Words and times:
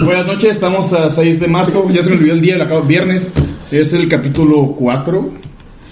Buenas 0.04 0.26
noches, 0.26 0.50
estamos 0.50 0.92
a 0.92 1.10
6 1.10 1.40
de 1.40 1.48
marzo, 1.48 1.88
ya 1.90 2.02
se 2.02 2.10
me 2.10 2.16
olvidó 2.16 2.34
el 2.34 2.40
día, 2.40 2.54
el 2.56 2.62
acabo 2.62 2.82
viernes, 2.82 3.30
es 3.70 3.92
el 3.92 4.08
capítulo 4.08 4.74
4. 4.78 5.30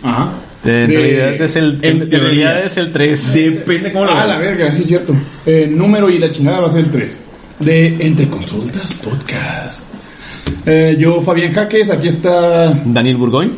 Ajá. 0.03 0.33
En 0.65 0.71
De- 0.71 0.87
realidad 0.89 1.43
es 1.43 1.57
el, 1.57 1.79
en, 1.83 2.03
en 2.03 2.09
teoría. 2.09 2.61
es 2.65 2.77
el 2.77 2.91
3. 2.93 3.35
Depende 3.35 3.93
cómo 3.93 4.05
lo 4.07 4.11
Ah, 4.17 4.27
la 4.27 4.37
verga, 4.39 4.73
sí 4.75 4.83
es 4.83 4.89
cierto. 4.89 5.15
Eh, 5.45 5.69
número 5.71 6.11
y 6.11 6.19
la 6.19 6.31
chingada 6.31 6.61
va 6.61 6.67
a 6.67 6.71
ser 6.71 6.85
el 6.85 6.91
3. 6.91 7.25
De 7.61 7.97
Entre 8.01 8.29
Consultas 8.29 8.93
Podcast. 8.95 9.91
Eh, 10.67 10.97
yo, 10.99 11.21
Fabián 11.23 11.53
Jaques, 11.53 11.91
aquí 11.91 12.09
está. 12.09 12.71
Daniel 12.85 13.17
Burgoyne. 13.17 13.53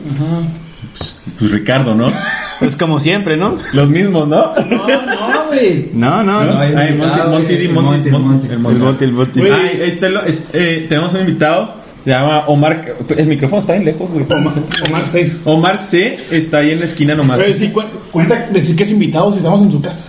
Pues 1.39 1.51
Ricardo, 1.53 1.95
¿no? 1.95 2.12
Es 2.61 2.77
como 2.77 2.98
siempre, 3.00 3.36
¿no? 3.36 3.56
Los 3.72 3.88
mismos, 3.88 4.27
¿no? 4.29 4.52
No, 4.54 4.86
no, 4.86 5.46
güey. 5.48 5.91
No, 5.93 6.22
no, 6.24 6.45
no. 6.45 6.59
Ay, 6.59 6.74
hay 6.74 6.95
Monty, 6.95 7.18
Monty, 7.29 7.68
Monty, 7.68 8.11
Monty, 8.11 8.48
el 8.52 8.59
Monty, 8.59 8.79
Monty. 8.80 9.04
el 9.04 9.12
Monty. 9.12 9.41
Ay, 9.42 9.80
este 9.84 10.11
lo, 10.11 10.23
es, 10.24 10.46
eh, 10.52 10.86
tenemos 10.88 11.12
un 11.14 11.20
invitado, 11.20 11.74
se 12.05 12.10
llama 12.10 12.45
Omar. 12.48 12.97
El 13.16 13.27
micrófono 13.27 13.60
está 13.60 13.74
bien 13.74 13.84
lejos, 13.84 14.10
güey. 14.10 14.24
Omar, 14.28 14.52
Omar 14.88 15.06
C. 15.06 15.33
Omar 15.45 15.78
C. 15.78 16.19
está 16.30 16.59
ahí 16.59 16.70
en 16.73 16.80
la 16.80 16.86
esquina 16.86 17.14
nomás. 17.14 17.38
Güey, 17.38 17.55
sí, 17.55 17.69
cu- 17.70 17.83
cuenta 18.10 18.48
decir 18.52 18.75
que 18.75 18.83
es 18.83 18.91
invitado 18.91 19.30
si 19.30 19.38
estamos 19.38 19.62
en 19.62 19.70
su 19.70 19.80
casa. 19.80 20.05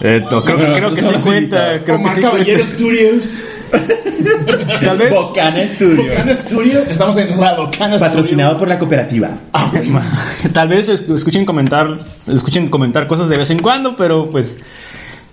Eh, 0.00 0.22
creo, 0.28 0.42
Bueno, 0.58 0.74
creo 0.74 0.90
que 0.92 1.00
sí 1.00 1.06
cuenta. 1.22 1.82
que 1.84 1.92
Omar 1.92 2.14
sí 2.14 2.20
Caballero 2.20 2.58
cuenta. 2.58 2.74
Studios. 2.76 3.26
Tal 4.80 4.98
vez. 4.98 5.10
Bocana 5.14 5.66
Studio. 5.66 6.10
Bocana 6.10 6.34
Studio. 6.34 6.80
Estamos 6.88 7.16
en 7.16 7.38
la 7.40 7.54
Bocana 7.54 7.98
Patrocinado 7.98 8.50
Studios. 8.50 8.58
por 8.58 8.68
la 8.68 8.78
cooperativa. 8.78 9.30
Ah. 9.52 9.70
Tal 10.52 10.68
vez 10.68 10.88
es- 10.88 11.00
escuchen 11.08 11.44
comentar, 11.44 11.98
escuchen 12.26 12.68
comentar 12.68 13.06
cosas 13.06 13.28
de 13.28 13.38
vez 13.38 13.50
en 13.50 13.58
cuando, 13.60 13.96
pero 13.96 14.28
pues 14.30 14.58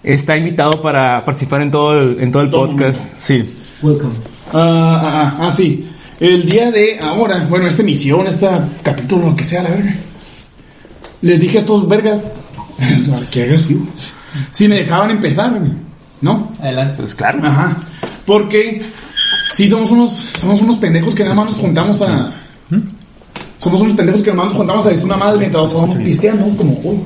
está 0.03 0.35
invitado 0.37 0.81
para 0.81 1.23
participar 1.25 1.61
en 1.61 1.71
todo 1.71 1.99
el, 1.99 2.19
en 2.21 2.31
todo 2.31 2.43
el 2.43 2.49
Todo 2.49 2.67
podcast. 2.67 3.01
Sí. 3.19 3.53
Welcome. 3.81 4.13
Ah, 4.53 5.35
ah, 5.39 5.51
sí. 5.51 5.89
El 6.19 6.45
día 6.45 6.71
de 6.71 6.99
ahora, 6.99 7.45
bueno, 7.49 7.67
esta 7.67 7.81
emisión, 7.81 8.27
este 8.27 8.47
capítulo, 8.81 9.29
lo 9.31 9.35
que 9.35 9.43
sea, 9.43 9.63
la 9.63 9.69
verga. 9.69 9.95
Les 11.21 11.39
dije 11.39 11.57
a 11.57 11.61
estos 11.61 11.87
vergas. 11.87 12.41
Qué 13.31 13.43
agresivo. 13.43 13.87
Si 14.51 14.67
me 14.67 14.75
dejaban 14.77 15.11
empezar, 15.11 15.53
¿no? 16.21 16.51
Adelante. 16.61 16.97
Pues 16.99 17.15
claro. 17.15 17.39
Ajá. 17.43 17.77
Porque 18.25 18.81
sí 19.53 19.67
somos 19.67 19.91
unos, 19.91 20.11
somos 20.39 20.61
unos 20.61 20.77
pendejos 20.77 21.13
que 21.13 21.23
nada 21.23 21.35
más 21.35 21.47
nos 21.47 21.57
juntamos 21.57 22.01
a. 22.01 22.33
Somos 23.59 23.81
unos 23.81 23.95
pendejos 23.95 24.21
que 24.21 24.31
nada 24.31 24.43
más 24.43 24.53
nos 24.53 24.57
juntamos 24.57 24.85
a 24.85 24.89
decir 24.89 25.05
una 25.05 25.17
madre 25.17 25.39
mientras 25.39 25.73
vamos 25.73 25.95
pisteando, 25.97 26.45
como 26.57 26.79
hoy. 26.83 26.99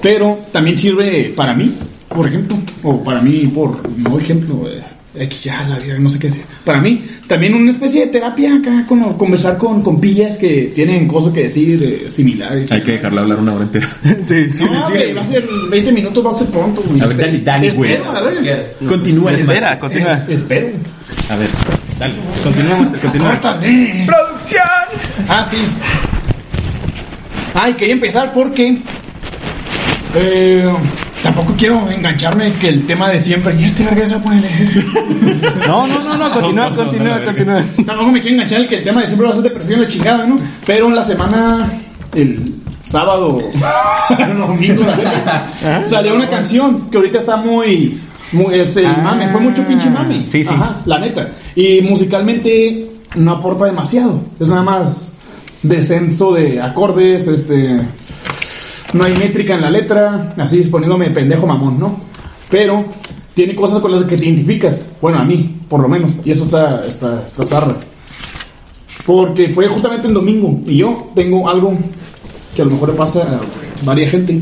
Pero 0.00 0.38
también 0.50 0.78
sirve 0.78 1.32
para 1.36 1.54
mí, 1.54 1.74
por 2.08 2.26
ejemplo, 2.26 2.56
o 2.82 3.02
para 3.02 3.20
mí, 3.20 3.46
por 3.46 3.88
no 3.98 4.18
ejemplo, 4.18 4.68
eh, 4.68 4.82
X 5.14 5.44
ya, 5.44 5.62
la 5.68 5.78
vida, 5.78 5.98
no 5.98 6.08
sé 6.08 6.18
qué 6.18 6.28
decir. 6.28 6.42
Para 6.64 6.80
mí, 6.80 7.04
también 7.26 7.54
una 7.54 7.70
especie 7.70 8.00
de 8.02 8.06
terapia 8.06 8.54
acá, 8.56 8.84
como 8.88 9.18
conversar 9.18 9.58
con, 9.58 9.82
con 9.82 10.00
pillas 10.00 10.38
que 10.38 10.72
tienen 10.74 11.06
cosas 11.06 11.34
que 11.34 11.42
decir 11.44 11.82
eh, 12.06 12.10
similares. 12.10 12.72
Hay 12.72 12.82
que 12.82 12.92
dejarle 12.92 13.20
hablar 13.20 13.38
una 13.40 13.54
hora 13.54 13.64
entera. 13.64 13.88
Sí. 14.26 14.46
No, 14.64 14.88
güey, 14.88 15.12
va 15.12 15.20
a 15.20 15.24
ser 15.24 15.46
20 15.70 15.92
minutos, 15.92 16.24
va 16.24 16.30
a 16.30 16.34
ser 16.34 16.46
pronto, 16.48 16.82
güey. 16.86 17.00
A 17.02 17.06
ver, 17.06 17.16
dale, 17.18 17.38
dale, 17.40 17.70
güey. 17.72 17.92
Espero, 17.92 18.10
a 18.10 18.22
verga. 18.22 18.64
Continúa. 18.88 19.32
Espera, 19.32 19.78
continúa. 19.78 20.12
Es- 20.28 20.30
espero. 20.30 20.68
A 21.28 21.36
ver, 21.36 21.48
dale. 21.98 22.14
Continúa, 22.42 22.92
continúa. 23.02 23.30
Córtale. 23.32 24.04
¡Producción! 24.06 24.62
Ah, 25.28 25.46
sí. 25.50 25.58
Ay, 27.54 27.74
quería 27.74 27.94
empezar 27.94 28.32
porque. 28.32 28.78
eh, 30.14 30.72
tampoco 31.22 31.54
quiero 31.56 31.90
engancharme 31.90 32.52
que 32.54 32.68
el 32.68 32.84
tema 32.86 33.10
de 33.10 33.20
siempre. 33.20 33.54
Y 33.58 33.64
este 33.64 33.84
verga 33.84 34.06
se 34.06 34.18
puede 34.18 34.40
leer. 34.40 34.72
No, 35.66 35.86
no, 35.86 36.02
no, 36.02 36.16
no, 36.18 36.30
continúa, 36.32 36.64
No, 36.68 36.70
no, 36.70 36.76
continúa, 36.76 37.18
no, 37.18 37.24
continúa. 37.24 37.64
tampoco 37.86 38.10
me 38.10 38.20
quiero 38.20 38.34
enganchar 38.36 38.60
en 38.62 38.68
que 38.68 38.74
el 38.78 38.84
tema 38.84 39.00
de 39.00 39.06
siempre 39.06 39.26
va 39.26 39.32
a 39.32 39.34
ser 39.36 39.42
depresión 39.44 39.80
la 39.80 39.86
chingada, 39.86 40.26
¿no? 40.26 40.36
Pero 40.66 40.86
en 40.86 40.94
la 40.96 41.04
semana. 41.04 41.72
El 42.14 42.56
sábado. 42.84 43.40
el 44.18 44.38
domingo. 44.38 44.82
salió 45.86 46.14
una 46.14 46.28
canción 46.28 46.90
que 46.90 46.96
ahorita 46.98 47.18
está 47.20 47.36
muy. 47.36 47.98
muy 48.32 48.54
es 48.56 48.76
el 48.76 48.86
Ah, 48.86 49.00
mame, 49.02 49.28
fue 49.28 49.40
mucho 49.40 49.62
pinche 49.66 49.88
mame. 49.88 50.24
sí, 50.26 50.44
sí. 50.44 50.50
Ajá, 50.52 50.76
la 50.84 50.98
neta. 50.98 51.28
Y 51.54 51.80
musicalmente 51.82 52.88
no 53.14 53.32
aporta 53.32 53.64
demasiado. 53.66 54.20
Es 54.40 54.48
nada 54.48 54.62
más 54.62 55.12
descenso 55.62 56.32
de 56.32 56.60
acordes, 56.60 57.26
este. 57.28 57.80
No 58.92 59.04
hay 59.04 59.16
métrica 59.16 59.54
en 59.54 59.62
la 59.62 59.70
letra, 59.70 60.34
así 60.36 60.62
poniéndome 60.64 61.10
pendejo 61.10 61.46
mamón, 61.46 61.78
¿no? 61.80 62.00
Pero 62.50 62.84
tiene 63.34 63.54
cosas 63.54 63.80
con 63.80 63.90
las 63.92 64.02
que 64.04 64.16
te 64.16 64.24
identificas. 64.26 64.86
Bueno, 65.00 65.18
a 65.18 65.24
mí, 65.24 65.56
por 65.68 65.80
lo 65.80 65.88
menos. 65.88 66.12
Y 66.24 66.30
eso 66.32 66.44
está, 66.44 66.86
está, 66.86 67.24
está 67.26 67.46
zarra. 67.46 67.76
Porque 69.06 69.48
fue 69.48 69.66
justamente 69.68 70.08
el 70.08 70.14
domingo. 70.14 70.60
Y 70.66 70.76
yo 70.78 71.10
tengo 71.14 71.48
algo 71.48 71.76
que 72.54 72.62
a 72.62 72.64
lo 72.66 72.72
mejor 72.72 72.90
le 72.90 72.94
pasa 72.94 73.22
a 73.22 73.84
varias 73.84 74.10
gente. 74.10 74.40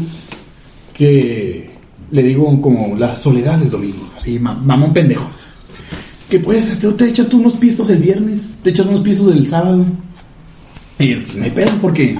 Que 0.94 1.70
le 2.10 2.22
digo 2.22 2.60
como 2.60 2.96
la 2.96 3.14
soledad 3.16 3.58
del 3.58 3.70
domingo. 3.70 4.08
Así, 4.16 4.38
ma- 4.38 4.54
mamón 4.54 4.92
pendejo. 4.92 5.24
Que 6.28 6.40
puedes, 6.40 6.78
te, 6.78 6.88
te 6.88 7.06
echas 7.08 7.28
tú 7.28 7.38
unos 7.38 7.54
pistos 7.54 7.88
el 7.90 7.98
viernes, 7.98 8.54
te 8.62 8.70
echas 8.70 8.86
unos 8.86 9.00
pistos 9.00 9.32
el 9.34 9.48
sábado. 9.48 9.84
Y 10.98 11.14
pues, 11.14 11.36
no 11.36 11.44
hay 11.44 11.50
pedo 11.50 11.70
porque. 11.80 12.18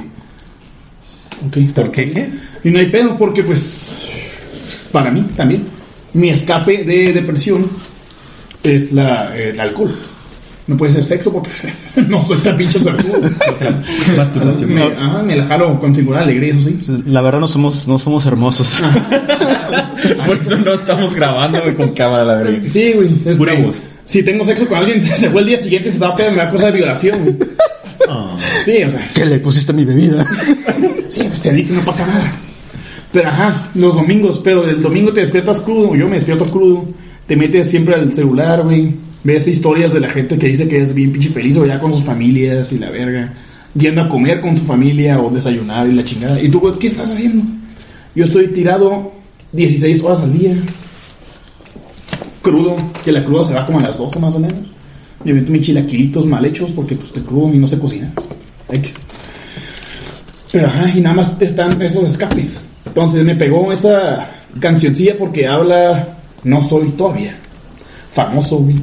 Ok, 1.47 1.57
está 1.59 1.83
¿Por 1.83 1.93
qué? 1.93 2.11
¿Qué? 2.11 2.31
y 2.65 2.71
no 2.71 2.79
hay 2.79 2.87
pedo 2.87 3.17
porque, 3.17 3.43
pues, 3.43 4.03
para 4.93 5.11
mí 5.11 5.23
también, 5.37 5.65
mi 6.13 6.31
escape 6.31 6.85
de 6.85 7.13
depresión 7.13 7.67
es 8.63 8.93
la, 8.93 9.37
el 9.37 9.59
alcohol. 9.59 9.95
No 10.67 10.77
puede 10.77 10.93
ser 10.93 11.05
sexo 11.05 11.33
porque 11.33 11.51
no 12.09 12.23
soy 12.23 12.39
tan 12.39 12.57
pinche. 12.57 12.79
Masturbación. 14.17 14.73
me, 14.73 14.85
ajá, 14.85 15.23
me 15.23 15.37
la 15.37 15.47
jalo 15.47 15.81
con 15.81 15.95
singular 15.95 16.23
alegría, 16.23 16.55
eso 16.55 16.69
sí. 16.69 17.03
La 17.07 17.23
verdad 17.23 17.41
no 17.41 17.49
somos, 17.49 17.89
no 17.89 17.99
somos 17.99 18.25
hermosos. 18.27 18.81
Por 20.27 20.37
eso 20.37 20.57
no 20.59 20.75
estamos 20.75 21.15
grabando 21.15 21.59
con 21.77 21.93
cámara, 21.93 22.25
la 22.25 22.35
verdad. 22.35 22.59
Sí, 22.69 22.93
güey. 22.93 23.09
Pura 23.37 23.55
voz. 23.55 23.83
Si 24.07 24.23
tengo 24.23 24.45
sexo 24.45 24.67
con 24.69 24.79
alguien, 24.79 25.03
se 25.03 25.31
fue 25.31 25.41
el 25.41 25.49
día 25.49 25.57
siguiente, 25.57 25.89
se 25.89 25.97
estaba 25.97 26.15
pedo, 26.15 26.31
me 26.31 26.37
da 26.37 26.51
cosa 26.51 26.67
de 26.67 26.73
violación, 26.73 27.19
güey. 27.23 27.37
Sí, 28.65 28.83
o 28.83 28.91
sea. 28.91 29.09
¿Qué 29.15 29.27
le 29.27 29.39
pusiste 29.39 29.73
mi 29.73 29.85
bebida? 29.85 30.27
Sí, 31.11 31.25
pues 31.25 31.41
se 31.41 31.53
dice, 31.53 31.73
no 31.73 31.81
pasa 31.81 32.07
nada. 32.07 32.33
Pero 33.13 33.29
ajá, 33.29 33.69
los 33.75 33.97
domingos, 33.97 34.41
pero 34.45 34.65
el 34.65 34.81
domingo 34.81 35.13
te 35.13 35.23
despiertas 35.23 35.61
crudo, 35.61 35.97
yo 35.97 36.09
me 36.09 36.15
despierto 36.15 36.45
crudo, 36.45 36.85
te 37.27 37.35
metes 37.35 37.69
siempre 37.69 37.97
al 37.97 38.15
celular, 38.15 38.63
güey, 38.63 38.95
ves 39.25 39.49
historias 39.49 39.93
de 39.93 39.99
la 39.99 40.11
gente 40.11 40.39
que 40.39 40.47
dice 40.47 40.69
que 40.69 40.79
es 40.79 40.95
bien 40.95 41.11
pinche 41.11 41.31
feliz 41.31 41.57
o 41.57 41.67
ya 41.67 41.81
con 41.81 41.93
sus 41.93 42.05
familias 42.05 42.71
y 42.71 42.79
la 42.79 42.91
verga, 42.91 43.35
yendo 43.75 44.03
a 44.03 44.09
comer 44.09 44.41
con 44.41 44.57
su 44.57 44.65
familia 44.65 45.21
o 45.21 45.31
desayunar 45.31 45.89
y 45.89 45.95
la 45.95 46.05
chingada. 46.05 46.41
¿Y 46.41 46.49
tú, 46.49 46.61
güey, 46.61 46.79
qué 46.79 46.87
estás 46.87 47.11
haciendo? 47.11 47.43
Yo 48.15 48.25
estoy 48.25 48.47
tirado 48.53 49.13
16 49.51 50.05
horas 50.05 50.23
al 50.23 50.39
día, 50.39 50.55
crudo, 52.41 52.77
que 53.05 53.11
la 53.11 53.25
cruda 53.25 53.43
se 53.43 53.55
va 53.55 53.67
como 53.67 53.81
a 53.81 53.83
las 53.83 53.99
12 53.99 54.21
más 54.21 54.37
o 54.37 54.39
menos. 54.39 54.70
Yo 55.25 55.35
meto 55.35 55.51
mis 55.51 55.67
chilaquilitos 55.67 56.27
mal 56.27 56.45
hechos 56.45 56.71
porque 56.73 56.97
pues 56.97 57.13
te 57.13 57.21
crudo 57.21 57.53
y 57.55 57.59
no 57.59 57.67
sé 57.67 57.79
cocinar. 57.79 58.13
X. 58.71 58.95
Pero 60.53 60.67
ajá, 60.67 60.91
y 60.95 61.01
nada 61.01 61.17
más 61.17 61.41
están 61.41 61.81
esos 61.83 62.09
escapes. 62.09 62.61
Entonces 62.87 63.25
me 63.25 63.37
pegó 63.37 63.73
esa 63.73 64.31
cancioncilla 64.59 65.17
porque 65.19 65.47
habla, 65.47 66.17
no 66.45 66.63
soy 66.63 66.89
todavía 66.91 67.37
famoso, 68.13 68.59
güey. 68.59 68.77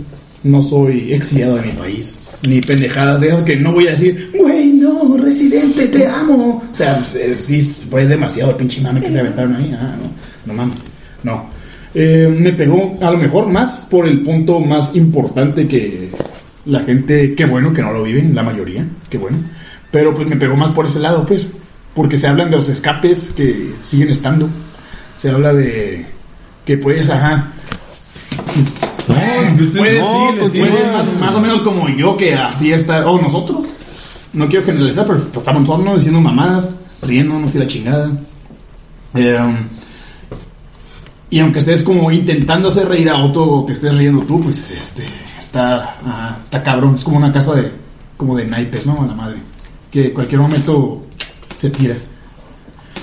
No 0.44 0.62
soy 0.62 1.14
exiliado 1.14 1.56
de 1.56 1.64
mi 1.64 1.72
país. 1.72 2.18
Ni 2.48 2.62
pendejadas 2.62 3.20
de 3.22 3.30
esas 3.30 3.44
que 3.44 3.56
no 3.56 3.74
voy 3.74 3.88
a 3.88 3.92
decir, 3.92 4.32
güey, 4.38 4.72
no, 4.72 5.18
residente, 5.18 5.88
te 5.88 6.06
amo. 6.06 6.64
O 6.72 6.76
sea, 6.76 6.98
pues, 6.98 7.16
eh, 7.16 7.36
sí, 7.36 7.62
fue 7.62 8.06
demasiado 8.06 8.52
el 8.52 8.58
pinche 8.58 8.80
mame 8.80 9.02
que 9.02 9.10
se 9.10 9.20
aventaron 9.20 9.56
ahí. 9.56 9.76
Ah, 9.78 9.96
no, 10.00 10.12
no 10.46 10.54
mames. 10.54 10.78
No. 11.24 11.57
Eh, 12.00 12.28
me 12.30 12.54
pegó 12.54 12.96
a 13.02 13.10
lo 13.10 13.18
mejor 13.18 13.48
más 13.48 13.88
por 13.90 14.08
el 14.08 14.22
punto 14.22 14.60
más 14.60 14.96
importante 14.96 15.68
que 15.68 16.12
la 16.66 16.82
gente, 16.82 17.34
qué 17.34 17.46
bueno 17.48 17.74
que 17.74 17.82
no 17.82 17.92
lo 17.92 18.04
viven, 18.04 18.36
la 18.36 18.44
mayoría, 18.44 18.86
qué 19.10 19.18
bueno. 19.18 19.40
Pero 19.90 20.14
pues 20.14 20.28
me 20.28 20.36
pegó 20.36 20.56
más 20.56 20.70
por 20.70 20.86
ese 20.86 21.00
lado, 21.00 21.26
pues. 21.26 21.48
Porque 21.96 22.20
se 22.20 22.28
hablan 22.28 22.52
de 22.52 22.58
los 22.58 22.70
escapes 22.70 23.34
que 23.36 23.74
siguen 23.82 24.10
estando. 24.10 24.48
Se 25.18 25.32
habla 25.32 25.54
de 25.54 26.06
que 26.66 26.78
puedes, 26.78 27.10
ajá. 27.10 27.52
Puedes, 29.08 29.54
no, 29.56 29.72
sí, 29.72 29.80
pues, 30.38 30.54
puedes 30.54 30.92
más, 30.92 31.20
más 31.20 31.36
o 31.36 31.40
menos 31.40 31.62
como 31.64 31.90
yo, 31.90 32.16
que 32.16 32.36
así 32.36 32.74
está. 32.74 33.10
O 33.10 33.20
nosotros. 33.20 33.66
No 34.34 34.48
quiero 34.48 34.68
generalizar, 34.68 35.08
pero 35.08 35.18
estamos 35.18 35.66
todos 35.66 35.96
diciendo 35.96 36.22
mamadas, 36.22 36.76
riéndonos 37.02 37.56
y 37.56 37.58
la 37.58 37.66
chingada. 37.66 38.12
Eh, 39.16 39.40
y 41.30 41.40
aunque 41.40 41.60
estés 41.60 41.84
como 41.84 42.12
intentando 42.12 42.70
hacer 42.70 42.88
reír 42.88 43.10
a 43.10 43.24
otro 43.24 43.44
o 43.44 43.66
que 43.66 43.74
estés 43.74 43.98
riendo 43.98 44.22
tú, 44.24 44.42
pues 44.42 44.72
este 44.72 45.06
está, 45.40 45.96
ajá, 46.06 46.38
está 46.44 46.64
cabrón. 46.64 46.96
Es 46.96 47.04
como 47.04 47.18
una 47.18 47.32
casa 47.32 47.56
de 47.56 47.72
como 48.16 48.36
de 48.36 48.46
naipes, 48.46 48.86
¿no? 48.86 49.02
A 49.02 49.08
la 49.08 49.14
madre. 49.14 49.38
Que 49.92 50.08
en 50.08 50.14
cualquier 50.14 50.42
momento 50.42 51.04
se 51.58 51.70
tira. 51.70 51.96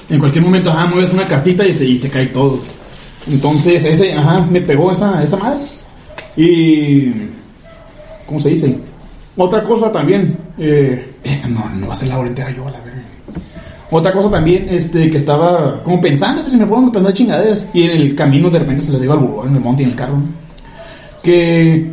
En 0.08 0.18
cualquier 0.18 0.44
momento, 0.44 0.70
ajá, 0.70 0.86
mueves 0.86 1.12
una 1.12 1.24
cartita 1.24 1.66
y 1.66 1.72
se, 1.72 1.84
y 1.84 1.98
se 1.98 2.10
cae 2.10 2.26
todo. 2.26 2.60
Entonces, 3.26 3.84
ese, 3.84 4.12
ajá, 4.14 4.46
me 4.50 4.60
pegó 4.60 4.92
esa, 4.92 5.22
esa 5.22 5.36
madre. 5.36 5.64
Y 6.36 7.30
¿Cómo 8.26 8.40
se 8.40 8.50
dice? 8.50 8.78
Otra 9.36 9.64
cosa 9.64 9.92
también. 9.92 10.38
Eh, 10.58 11.14
esta 11.22 11.48
no, 11.48 11.68
no 11.70 11.88
va 11.88 11.92
a 11.92 11.96
ser 11.96 12.08
la 12.08 12.18
hora 12.18 12.28
entera 12.28 12.50
yo, 12.50 12.66
a 12.66 12.70
la 12.70 12.78
verga. 12.80 13.02
Otra 13.90 14.12
cosa 14.12 14.30
también, 14.30 14.68
este, 14.70 15.10
que 15.10 15.18
estaba 15.18 15.82
como 15.82 16.00
pensando, 16.00 16.44
que 16.44 16.50
se 16.50 16.56
me 16.56 16.66
fueron 16.66 16.90
pensando 16.90 17.12
chingaderas. 17.12 17.68
Y 17.74 17.82
en 17.84 17.90
el 17.90 18.14
camino 18.14 18.50
de 18.50 18.58
repente 18.58 18.82
se 18.82 18.92
les 18.92 19.02
iba 19.02 19.14
al 19.14 19.20
burro 19.20 19.46
en 19.46 19.54
el 19.54 19.60
monte 19.60 19.82
y 19.82 19.84
en 19.86 19.90
el 19.92 19.96
carro. 19.96 20.16
¿no? 20.16 20.24
Que 21.22 21.92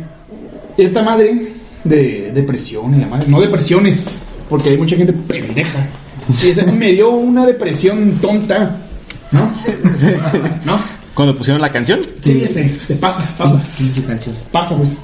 esta 0.76 1.02
madre 1.02 1.52
de 1.84 2.32
depresión 2.34 2.94
y 2.94 3.00
la 3.00 3.06
madre, 3.06 3.26
no 3.28 3.40
depresiones, 3.40 4.10
porque 4.48 4.70
hay 4.70 4.78
mucha 4.78 4.96
gente 4.96 5.12
pendeja. 5.12 5.86
Y 6.42 6.48
esa 6.48 6.64
me 6.66 6.92
dio 6.92 7.10
una 7.10 7.44
depresión 7.44 8.18
tonta, 8.20 8.76
¿no? 9.32 9.50
¿No? 10.64 10.78
Cuando 11.14 11.36
pusieron 11.36 11.60
la 11.60 11.70
canción. 11.70 12.00
Sí, 12.20 12.42
este, 12.42 12.66
este, 12.66 12.94
pasa, 12.94 13.28
pasa. 13.36 13.62
Pinche 13.76 14.02
canción. 14.02 14.34
Pasa, 14.50 14.76
pues. 14.76 14.96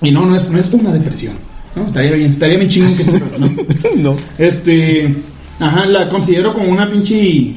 Y 0.00 0.10
no, 0.10 0.26
no 0.26 0.34
es, 0.34 0.50
no 0.50 0.58
es 0.58 0.72
una 0.72 0.92
depresión. 0.92 1.34
¿no? 1.76 1.86
Estaría 1.86 2.12
bien, 2.12 2.30
estaría 2.32 2.58
bien 2.58 2.70
chingón 2.70 2.96
que 2.96 3.04
se 3.04 3.12
¿no? 3.12 3.50
no. 3.96 4.16
Este, 4.38 5.14
ajá, 5.60 5.86
la 5.86 6.08
considero 6.08 6.54
como 6.54 6.70
una 6.70 6.88
pinche 6.88 7.54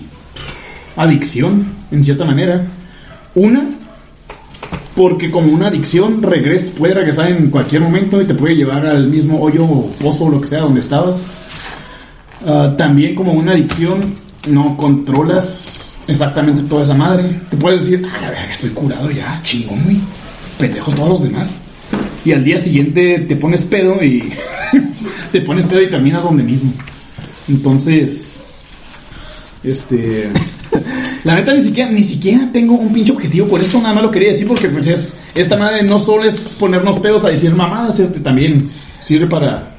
adicción, 0.95 1.65
en 1.92 2.03
cierta 2.03 2.25
manera. 2.25 2.65
Una, 3.36 3.69
porque 4.95 5.30
como 5.30 5.51
una 5.51 5.68
adicción 5.68 6.21
regresa, 6.24 6.74
puede 6.77 6.94
regresar 6.94 7.30
en 7.30 7.50
cualquier 7.50 7.81
momento 7.81 8.21
y 8.21 8.25
te 8.25 8.33
puede 8.33 8.56
llevar 8.56 8.86
al 8.86 9.07
mismo 9.07 9.42
hoyo 9.42 9.65
o 9.65 9.92
pozo 10.01 10.25
o 10.25 10.30
lo 10.30 10.42
que 10.42 10.47
sea 10.47 10.62
donde 10.62 10.80
estabas. 10.80 11.21
Ah, 12.45 12.74
también 12.77 13.15
como 13.15 13.33
una 13.33 13.53
adicción 13.53 14.15
no 14.48 14.77
controlas 14.77 15.98
exactamente 16.07 16.63
toda 16.63 16.83
esa 16.83 16.94
madre. 16.94 17.41
Te 17.50 17.57
puedes 17.57 17.86
decir, 17.86 18.07
ah, 18.07 18.51
estoy 18.51 18.69
curado 18.69 19.12
ya, 19.12 19.39
chingón, 19.44 19.83
güey. 19.83 20.00
Pendejo 20.57 20.91
todos 20.91 21.09
los 21.09 21.24
demás. 21.24 21.56
Y 22.24 22.31
al 22.31 22.44
día 22.44 22.57
siguiente 22.57 23.19
te 23.19 23.36
pones 23.36 23.63
pedo 23.63 24.01
y 24.03 24.31
te 25.31 25.41
pones 25.41 25.65
pedo 25.65 25.81
y 25.81 25.89
terminas 25.89 26.24
donde 26.24 26.44
mismo. 26.44 26.71
Entonces, 27.47 28.42
este, 29.63 30.30
la 31.24 31.36
neta 31.36 31.53
ni 31.53 31.62
siquiera 31.62 31.92
ni 31.92 32.03
siquiera 32.03 32.50
tengo 32.51 32.74
un 32.75 32.94
pinche 32.94 33.12
objetivo 33.12 33.47
por 33.47 33.62
esto, 33.62 33.80
nada 33.81 33.94
más 33.95 34.03
lo 34.03 34.12
quería 34.12 34.30
decir 34.30 34.47
porque 34.47 34.68
pues 34.69 34.88
es 34.88 35.18
esta 35.33 35.57
madre 35.57 35.83
no 35.83 36.00
solo 36.00 36.25
es 36.25 36.56
ponernos 36.59 37.00
pedos 37.00 37.24
a 37.25 37.30
decir 37.30 37.53
mamadas, 37.56 38.00
este 38.00 38.19
también 38.19 38.69
sirve 39.01 39.27
para 39.27 39.71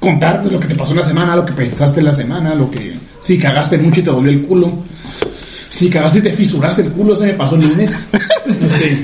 contar 0.00 0.44
lo 0.44 0.58
que 0.58 0.66
te 0.66 0.74
pasó 0.74 0.92
en 0.92 0.98
la 0.98 1.04
semana, 1.04 1.36
lo 1.36 1.46
que 1.46 1.52
pensaste 1.52 2.00
en 2.00 2.06
la 2.06 2.12
semana, 2.12 2.54
lo 2.54 2.70
que 2.70 2.94
si 3.22 3.38
cagaste 3.38 3.78
mucho 3.78 4.00
y 4.00 4.04
te 4.04 4.10
dolió 4.10 4.30
el 4.30 4.42
culo. 4.42 4.82
Si 5.70 5.88
cagaste 5.88 6.18
y 6.18 6.22
te 6.22 6.32
fisuraste 6.32 6.82
el 6.82 6.88
culo, 6.92 7.14
ese 7.14 7.26
me 7.28 7.32
pasó 7.32 7.54
el 7.56 7.62
lunes. 7.66 7.98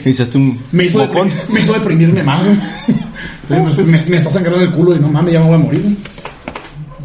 Este, 0.05 0.12
un 0.38 0.58
me 0.70 0.84
hizo, 0.84 1.00
deprim- 1.08 1.31
me 1.49 1.61
hizo 1.62 1.73
deprimirme 1.73 2.23
más. 2.23 2.43
me, 3.49 4.02
me 4.06 4.17
está 4.19 4.31
sangrando 4.31 4.61
el 4.61 4.70
culo 4.73 4.94
y 4.94 4.99
no 4.99 5.08
mames, 5.08 5.32
ya 5.32 5.41
me 5.41 5.46
voy 5.46 5.55
a 5.55 5.58
morir. 5.58 5.96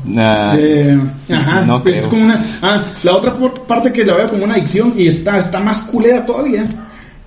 Güey. 0.05 0.17
Ah, 0.19 0.55
Eh, 0.57 0.99
ajá, 1.29 1.61
no 1.61 1.81
pues 1.83 1.95
es 1.95 2.01
creo. 2.01 2.09
como 2.11 2.25
una. 2.25 2.45
Ah, 2.61 2.81
la 3.03 3.15
otra 3.15 3.35
parte 3.67 3.91
que 3.91 4.03
la 4.05 4.15
veo 4.15 4.27
como 4.27 4.43
una 4.43 4.55
adicción 4.55 4.93
y 4.97 5.07
está, 5.07 5.39
está 5.39 5.59
más 5.59 5.83
culera 5.83 6.25
todavía 6.25 6.65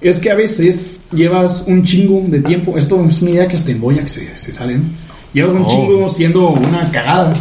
es 0.00 0.18
que 0.18 0.30
a 0.30 0.34
veces 0.34 1.04
llevas 1.12 1.64
un 1.66 1.82
chingo 1.84 2.22
de 2.28 2.40
tiempo. 2.40 2.76
Esto 2.76 3.04
es 3.08 3.22
una 3.22 3.30
idea 3.30 3.48
que 3.48 3.56
hasta 3.56 3.70
en 3.70 3.80
Boyac 3.80 4.06
se, 4.08 4.36
se 4.36 4.52
sale, 4.52 4.76
¿no? 4.78 4.84
Llevas 5.32 5.54
un 5.54 5.62
Oh. 5.64 5.68
chingo 5.68 6.08
siendo 6.08 6.48
una 6.50 6.90
cagada 6.90 7.34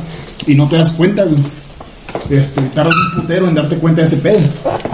y 0.47 0.55
no 0.55 0.67
te 0.67 0.77
das 0.77 0.91
cuenta, 0.91 1.23
güey. 1.23 1.37
Este, 2.29 2.61
tardas 2.73 2.95
un 2.95 3.21
putero 3.21 3.47
en 3.47 3.55
darte 3.55 3.75
cuenta 3.75 4.01
de 4.01 4.07
ese 4.07 4.17
pedo. 4.17 4.39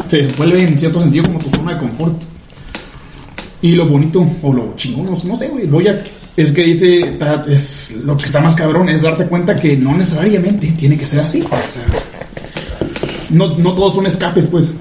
Se 0.08 0.24
vuelve 0.38 0.64
en 0.64 0.78
cierto 0.78 1.00
sentido 1.00 1.26
como 1.26 1.40
tu 1.40 1.50
zona 1.52 1.74
de 1.74 1.80
confort. 1.80 2.22
Y 3.62 3.76
lo 3.76 3.88
bonito, 3.88 4.26
o 4.42 4.52
lo 4.52 4.74
chingón, 4.76 5.06
no, 5.06 5.18
no 5.24 5.36
sé, 5.36 5.48
güey, 5.50 5.68
Boyac, 5.68 6.04
es 6.38 6.52
que 6.52 6.64
dice, 6.64 7.18
es, 7.48 7.96
lo 8.04 8.16
que 8.18 8.26
está 8.26 8.40
más 8.40 8.56
cabrón 8.56 8.90
es 8.90 9.02
darte 9.02 9.26
cuenta 9.26 9.60
que 9.60 9.76
no 9.78 9.96
necesariamente 9.96 10.68
tiene 10.72 10.98
que 10.98 11.06
ser 11.06 11.20
así. 11.22 11.42
O 11.42 11.48
sea, 11.50 11.86
no, 13.30 13.58
no 13.58 13.74
todos 13.74 13.96
son 13.96 14.06
escapes, 14.06 14.48
pues. 14.48 14.74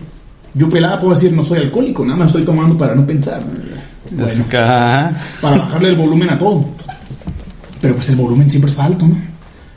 Yo 0.54 0.68
pelada 0.68 0.98
puedo 0.98 1.14
decir, 1.14 1.32
no 1.32 1.44
soy 1.44 1.58
alcohólico, 1.60 2.04
nada 2.04 2.16
más 2.18 2.28
estoy 2.28 2.42
tomando 2.44 2.76
para 2.76 2.94
no 2.94 3.06
pensar. 3.06 3.40
Bueno, 4.10 4.44
para 5.40 5.58
bajarle 5.58 5.90
el 5.90 5.96
volumen 5.96 6.30
a 6.30 6.38
todo. 6.38 6.64
Pero 7.80 7.94
pues 7.94 8.08
el 8.08 8.16
volumen 8.16 8.50
siempre 8.50 8.68
está 8.70 8.84
alto, 8.84 9.06
¿no? 9.06 9.16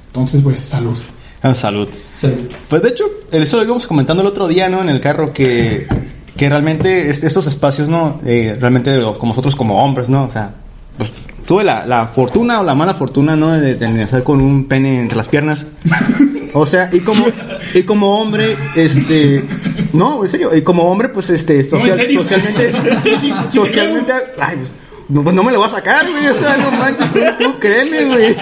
Entonces, 0.08 0.42
pues, 0.42 0.60
salud. 0.60 0.98
Ah, 1.44 1.54
salud. 1.54 1.88
Sí. 2.16 2.28
Pues 2.70 2.82
de 2.82 2.90
hecho, 2.90 3.06
eso 3.32 3.58
lo 3.58 3.64
íbamos 3.64 3.86
comentando 3.86 4.22
el 4.22 4.28
otro 4.28 4.48
día, 4.48 4.68
¿no? 4.70 4.82
En 4.82 4.90
el 4.90 5.00
carro 5.00 5.32
que, 5.32 5.88
que 6.36 6.50
realmente 6.50 7.10
est- 7.12 7.24
estos 7.24 7.46
espacios, 7.48 7.88
¿no? 7.90 8.20
Eh, 8.26 8.56
realmente 8.60 9.00
como 9.20 9.32
nosotros 9.32 9.56
como 9.56 9.78
hombres, 9.78 10.10
¿no? 10.10 10.24
O 10.24 10.30
sea, 10.32 10.54
pues 10.98 11.12
tuve 11.54 11.64
la, 11.64 11.86
la 11.86 12.08
fortuna 12.08 12.62
o 12.62 12.64
la 12.64 12.74
mala 12.74 12.96
fortuna, 12.96 13.36
¿no? 13.36 13.52
De, 13.52 13.76
nacer 13.90 14.24
con 14.24 14.42
un 14.42 14.66
pene 14.68 15.00
entre 15.00 15.18
las 15.18 15.28
piernas. 15.28 15.66
O 16.56 16.68
sea, 16.68 16.88
y 16.94 17.00
como, 17.00 17.26
y 17.74 17.82
como 17.82 18.20
hombre, 18.22 18.56
este, 18.76 19.44
no, 19.92 20.24
en 20.24 20.30
serio, 20.30 20.56
y 20.56 20.62
como 20.62 20.84
hombre, 20.84 21.10
pues 21.10 21.32
este, 21.32 21.64
No, 21.64 21.80
social- 21.80 22.14
socialmente, 22.14 22.72
socialmente, 23.50 24.14
ay, 24.40 24.58
pues, 24.58 24.70
no, 25.10 25.24
pues 25.24 25.36
no 25.36 25.42
me 25.44 25.52
lo 25.52 25.58
voy 25.58 25.68
a 25.68 25.72
sacar, 25.72 26.06
güey, 26.08 26.28
o 26.28 26.36
sea, 26.36 26.56
no 26.58 26.70
manches, 26.78 27.12
tú, 27.12 27.20
tú 27.44 27.60
créeme, 27.60 28.06
güey. 28.06 28.36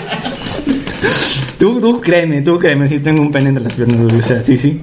Tú, 1.57 1.79
tú 1.79 2.01
créeme, 2.01 2.41
tú 2.41 2.59
créeme, 2.59 2.89
sí 2.89 2.99
tengo 2.99 3.21
un 3.21 3.31
pene 3.31 3.47
entre 3.47 3.63
las 3.63 3.73
piernas, 3.75 3.97
güey, 4.03 4.19
o 4.19 4.21
sea, 4.21 4.41
sí, 4.41 4.57
sí. 4.57 4.81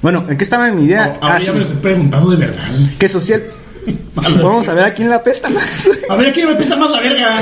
Bueno, 0.00 0.24
¿en 0.26 0.38
qué 0.38 0.44
estaba 0.44 0.70
mi 0.70 0.84
idea? 0.84 1.18
Ahora 1.20 1.36
Ah, 1.36 1.40
ya 1.40 1.52
me 1.52 1.58
lo 1.58 1.64
estoy 1.66 1.80
preguntando 1.82 2.30
de 2.30 2.36
verdad. 2.38 2.64
que 2.98 3.08
social... 3.10 3.42
Vamos 4.14 4.68
a 4.68 4.74
ver 4.74 4.84
a 4.84 4.94
quién 4.94 5.08
la 5.08 5.22
pesta 5.22 5.48
más. 5.48 5.88
A 6.08 6.16
ver, 6.16 6.28
aquí 6.28 6.42
me 6.42 6.54
pesta 6.54 6.76
más 6.76 6.90
la 6.90 7.00
verga. 7.00 7.38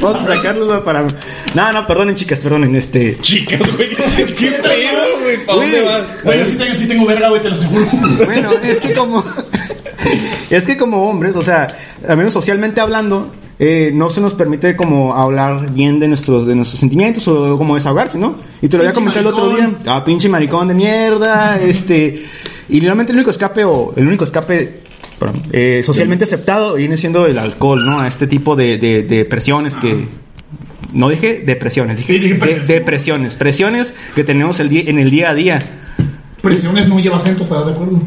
Vamos 0.00 0.22
a 0.22 0.34
sacarlo 0.34 0.84
para... 0.84 1.06
No, 1.54 1.72
no, 1.72 1.86
perdonen, 1.86 2.14
chicas, 2.14 2.40
perdonen, 2.40 2.74
este... 2.76 3.18
Chicas, 3.20 3.60
güey. 3.76 3.90
¿Qué 4.34 4.50
pedo, 4.52 5.20
güey? 5.22 5.46
¿Para 5.46 5.58
dónde 5.58 5.82
vas? 5.82 6.02
Bueno, 6.24 6.46
sí 6.46 6.56
tengo, 6.56 6.74
sí 6.74 6.86
tengo 6.86 7.06
verga, 7.06 7.28
güey, 7.28 7.42
te 7.42 7.50
lo 7.50 7.56
aseguro. 7.56 7.86
Bueno, 8.24 8.50
es 8.62 8.78
que 8.78 8.94
como... 8.94 9.24
Es 10.50 10.62
que 10.64 10.76
como 10.76 11.08
hombres, 11.08 11.36
o 11.36 11.42
sea, 11.42 11.68
al 12.06 12.16
menos 12.16 12.32
socialmente 12.32 12.80
hablando, 12.80 13.32
eh, 13.58 13.90
no 13.92 14.08
se 14.08 14.20
nos 14.20 14.34
permite 14.34 14.76
como 14.76 15.14
hablar 15.14 15.72
bien 15.72 15.98
de 15.98 16.08
nuestros, 16.08 16.46
de 16.46 16.54
nuestros 16.54 16.80
sentimientos 16.80 17.26
o 17.28 17.58
como 17.58 17.74
desahogarse, 17.74 18.16
¿no? 18.16 18.36
Y 18.62 18.68
te 18.68 18.76
lo 18.76 18.84
había 18.84 18.94
comentado 18.94 19.28
el 19.28 19.34
otro 19.34 19.56
día. 19.56 19.70
Ah, 19.86 20.04
pinche 20.04 20.28
maricón 20.28 20.68
de 20.68 20.74
mierda, 20.74 21.60
este... 21.60 22.24
Y 22.68 22.80
realmente 22.80 23.12
el 23.12 23.16
único 23.18 23.30
escape 23.30 23.64
o 23.64 23.92
el 23.96 24.06
único 24.06 24.24
escape 24.24 24.80
perdón, 25.18 25.42
eh, 25.52 25.82
socialmente 25.84 26.24
aceptado 26.24 26.74
viene 26.74 26.96
siendo 26.96 27.26
el 27.26 27.38
alcohol, 27.38 27.84
¿no? 27.84 28.00
A 28.00 28.06
este 28.08 28.26
tipo 28.26 28.54
de, 28.56 28.78
de, 28.78 29.02
de 29.02 29.24
presiones 29.24 29.74
que... 29.74 30.06
No 30.92 31.08
dije 31.10 31.42
depresiones, 31.44 31.96
dije 31.98 32.14
Sí, 32.14 32.18
dije 32.18 32.34
de- 32.34 32.40
presiones. 32.40 32.68
depresiones. 32.68 33.36
Presiones 33.36 33.94
que 34.14 34.24
tenemos 34.24 34.58
el 34.60 34.68
día, 34.70 34.82
en 34.86 34.98
el 34.98 35.10
día 35.10 35.30
a 35.30 35.34
día. 35.34 35.62
Presiones 36.40 36.88
no 36.88 36.98
lleva 37.00 37.16
acento, 37.16 37.42
¿estás 37.42 37.66
de 37.66 37.72
acuerdo? 37.72 38.00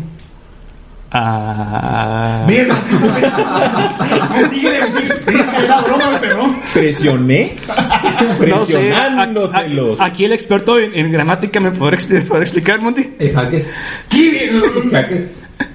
Ah... 1.13 2.45
Verga. 2.47 2.75
Me 4.33 4.47
sigue, 4.49 4.79
me 4.79 4.91
sigue. 4.91 5.13
Era 5.65 5.81
broma, 5.81 6.17
perdón. 6.19 6.55
¿Presioné? 6.73 7.55
No 8.47 8.65
sé, 8.65 8.77
Presionándoselos. 8.77 9.99
a- 9.99 10.03
a- 10.03 10.07
aquí 10.07 10.23
el 10.25 10.31
experto 10.33 10.79
en, 10.79 10.93
en 10.95 11.11
gramática 11.11 11.59
me 11.59 11.71
podrá, 11.71 11.97
expli- 11.97 12.23
podrá 12.23 12.43
explicar, 12.43 12.79
Monty. 12.81 13.09
El 13.19 13.33
jaques. 13.33 13.69
¿Qué? 14.09 14.61
Jaques. 14.89 15.27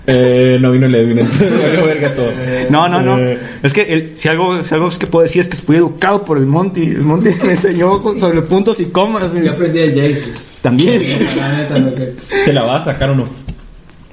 Eh, 0.06 0.58
no 0.60 0.72
vino 0.72 0.86
el 0.86 0.94
Edwin, 0.94 1.18
entonces 1.20 1.52
verga 1.84 2.14
todo. 2.14 2.32
No, 2.70 2.88
no, 2.88 3.02
no. 3.02 3.18
Eh. 3.18 3.38
Es 3.62 3.72
que 3.74 3.82
el- 3.82 4.14
si 4.18 4.28
algo, 4.28 4.64
si 4.64 4.74
algo 4.74 4.88
es 4.88 4.98
que 4.98 5.06
puedo 5.06 5.22
decir 5.24 5.42
es 5.42 5.48
que 5.48 5.56
fui 5.58 5.76
educado 5.76 6.24
por 6.24 6.38
el 6.38 6.46
Monty. 6.46 6.82
El 6.82 7.02
Monty 7.02 7.30
me 7.44 7.52
enseñó 7.52 8.02
sobre 8.18 8.40
puntos 8.42 8.80
y 8.80 8.86
comas. 8.86 9.32
Yo 9.34 9.52
aprendí 9.52 9.80
el 9.80 9.94
Jake. 9.94 10.22
También. 10.62 11.36
La 11.36 11.52
neta, 11.52 11.78
no 11.78 11.90
sé. 11.96 12.16
¿Se 12.44 12.52
la 12.54 12.62
va 12.62 12.76
a 12.76 12.80
sacar 12.80 13.10
o 13.10 13.14
no? 13.16 13.28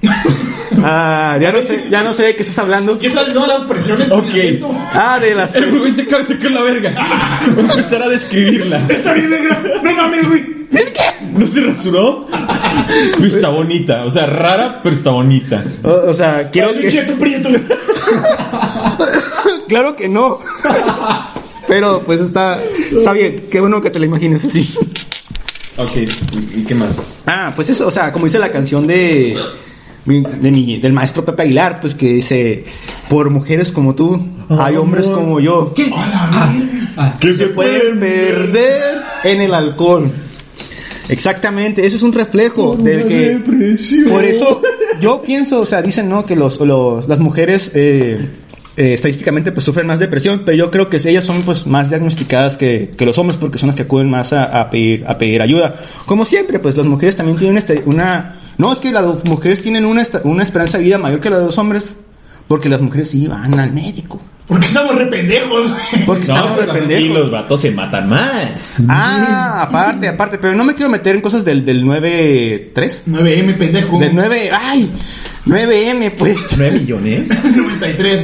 Ah, 0.84 1.38
ya 1.42 1.52
no 1.52 1.62
sé, 1.62 1.86
ya 1.90 2.04
no 2.04 2.14
sé 2.14 2.24
de 2.24 2.36
qué 2.36 2.44
estás 2.44 2.60
hablando. 2.60 2.98
¿Qué 3.00 3.10
tal 3.10 3.26
diciendo 3.26 3.48
las 3.48 3.62
presiones? 3.62 4.12
Ok. 4.12 4.34
Ah, 4.94 5.20
de 5.20 5.36
las. 5.36 5.54
El 5.56 5.78
güey 5.78 5.92
se 5.92 6.04
de 6.04 6.24
sacar 6.24 6.52
la 6.52 6.62
verga. 6.62 6.94
Voy 7.56 7.66
a 7.66 7.70
empezar 7.70 8.02
a 8.02 8.10
describirla. 8.10 8.78
Está 8.90 9.14
bien, 9.14 9.30
verga. 9.30 9.62
No 9.84 9.96
mames, 9.96 10.28
güey. 10.28 10.54
¿No 11.34 11.48
se 11.48 11.62
rasuró? 11.62 12.26
Pero 13.16 13.26
está 13.26 13.50
bonita. 13.50 14.06
O 14.06 14.12
sea, 14.12 14.26
rara, 14.26 14.80
pero 14.84 14.96
está 14.96 15.12
bonita. 15.12 15.64
O, 15.84 15.90
o 16.10 16.14
sea, 16.14 16.50
quiero 16.52 16.72
un 16.72 16.80
que. 16.80 16.90
cheto 16.90 17.14
prieto. 17.14 17.50
Claro 19.68 19.96
que 19.96 20.10
no. 20.10 20.40
Pero 21.68 22.02
pues 22.02 22.22
está. 22.22 22.60
Está 22.92 23.14
bien, 23.14 23.48
qué 23.50 23.60
bueno 23.60 23.82
que 23.82 23.90
te 23.90 24.00
lo 24.00 24.06
imagines 24.06 24.44
así. 24.46 24.74
Ok, 25.78 25.98
¿y 25.98 26.60
y 26.60 26.66
qué 26.68 26.76
más? 26.76 27.02
Ah, 27.26 27.52
pues 27.56 27.70
eso, 27.70 27.88
o 27.88 27.92
sea, 27.92 28.12
como 28.12 28.26
dice 28.26 28.38
la 28.38 28.52
canción 28.52 28.86
de, 28.86 29.36
de 30.06 30.52
mi, 30.52 30.80
del 30.80 30.94
maestro 30.94 31.24
Pepe 31.24 31.44
Aguilar, 31.44 31.80
pues 31.82 31.96
que 31.96 32.08
dice, 32.14 32.66
por 33.10 33.30
mujeres 33.30 33.72
como 33.72 33.96
tú, 33.96 34.22
hay 34.50 34.76
hombres 34.76 35.08
como 35.08 35.40
yo, 35.40 35.74
¿Qué? 35.74 35.90
Ah, 35.96 36.54
ah, 36.98 37.18
que 37.20 37.34
se 37.34 37.48
pueden 37.48 38.00
perder 38.00 39.02
en 39.24 39.42
el 39.42 39.54
alcohol. 39.54 40.12
Exactamente, 41.10 41.86
ese 41.86 41.98
es 41.98 42.04
un 42.04 42.14
reflejo 42.14 42.76
del 42.78 43.06
que... 43.06 43.42
Por 44.10 44.24
eso, 44.24 44.62
yo 45.02 45.22
pienso, 45.22 45.60
o 45.62 45.66
sea, 45.66 45.82
dicen, 45.82 46.08
¿no? 46.10 46.26
Que 46.26 46.36
los, 46.36 46.60
los- 46.60 47.08
las 47.08 47.20
mujeres... 47.20 47.72
eh, 47.74 48.30
eh, 48.76 48.94
estadísticamente 48.96 49.52
pues 49.52 49.64
sufren 49.66 49.86
más 49.86 50.00
depresión, 50.00 50.42
pero 50.44 50.58
yo 50.58 50.72
creo 50.72 50.90
que 50.90 50.98
ellas 50.98 51.24
son 51.24 51.44
pues 51.44 51.68
más 51.68 51.90
diagnosticadas 51.90 52.58
que, 52.58 52.92
que 52.98 53.06
los 53.06 53.20
hombres 53.20 53.38
porque 53.38 53.60
son 53.60 53.68
las 53.68 53.76
que 53.76 53.84
acuden 53.84 54.10
más 54.10 54.34
a, 54.34 54.46
a 54.62 54.72
pedir, 54.72 55.04
a 55.06 55.16
pedir 55.20 55.44
ayuda. 55.44 55.76
Como 56.08 56.26
siempre, 56.26 56.58
pues 56.58 56.76
las 56.76 56.88
mujeres 56.88 57.16
también 57.16 57.38
tienen 57.38 57.58
este, 57.58 57.84
una... 57.86 58.40
No, 58.58 58.72
es 58.72 58.80
que 58.80 58.92
las 58.92 59.26
mujeres 59.26 59.62
tienen 59.62 59.86
una, 59.86 60.04
una 60.24 60.44
esperanza 60.44 60.78
de 60.78 60.84
vida 60.84 60.98
mayor 60.98 61.20
que 61.20 61.30
la 61.30 61.40
de 61.40 61.46
los 61.46 61.58
hombres, 61.58 61.86
porque 62.48 62.70
las 62.70 62.82
mujeres 62.82 63.10
sí 63.10 63.28
van 63.28 63.60
al 63.60 63.72
médico. 63.72 64.20
Porque 64.54 64.68
estamos 64.68 64.96
re 64.96 65.08
pendejos, 65.08 65.70
güey. 65.70 66.06
Porque 66.06 66.28
No, 66.28 66.34
estamos 66.36 66.58
de 66.58 66.64
pero- 66.66 66.78
y 66.78 66.80
pendejos. 66.88 67.18
los 67.20 67.32
vatos 67.32 67.62
se 67.62 67.72
matan 67.72 68.08
más. 68.10 68.84
Ah, 68.88 69.64
aparte, 69.64 70.08
aparte, 70.08 70.38
pero 70.38 70.54
no 70.56 70.64
me 70.64 70.76
quiero 70.76 70.90
meter 70.92 71.16
en 71.16 71.22
cosas 71.22 71.44
del, 71.44 71.66
del 71.66 71.84
9-3. 71.84 73.04
9M, 73.08 73.58
pendejo. 73.58 73.98
Del 74.00 74.14
9, 74.16 74.52
ay, 74.54 74.92
9M, 75.48 76.12
pues. 76.18 76.38
¿9 76.58 76.72
millones? 76.72 77.30
93. 77.44 78.22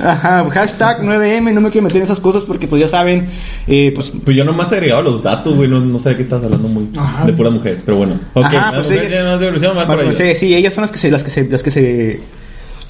Ajá, 0.00 0.44
hashtag 0.50 1.02
9M, 1.02 1.52
no 1.54 1.60
me 1.60 1.70
quiero 1.70 1.84
meter 1.84 1.98
en 1.98 2.02
esas 2.04 2.20
cosas 2.20 2.42
porque 2.44 2.66
pues 2.66 2.80
ya 2.82 2.88
saben, 2.88 3.26
eh, 3.66 3.92
pues 3.94 4.12
Pues 4.24 4.36
yo 4.36 4.44
nomás 4.44 4.72
agregaba 4.72 5.02
los 5.02 5.22
datos, 5.22 5.54
güey. 5.54 5.68
No, 5.68 5.80
no 5.80 5.98
sé 5.98 6.10
de 6.10 6.16
qué 6.16 6.22
estás 6.22 6.42
hablando 6.42 6.68
muy. 6.68 6.88
Ajá. 6.98 7.24
De 7.24 7.32
puras 7.32 7.52
mujeres, 7.52 7.80
pero 7.84 7.98
bueno. 7.98 8.18
Ok, 8.34 8.44
Ajá, 8.46 8.72
pues 8.74 8.90
ella- 8.90 9.24
más 9.24 9.40
depresión, 9.40 9.76
más 9.76 9.86
Más 9.88 10.00
por 10.02 10.12
sí, 10.12 10.34
sí, 10.34 10.54
ellas 10.54 10.74
son 10.74 10.82
las 10.82 10.90
que 10.92 10.98
se, 10.98 11.10
las 11.10 11.22
que 11.22 11.30
se, 11.30 11.44
las 11.48 11.62
que 11.62 11.70
se, 11.70 12.20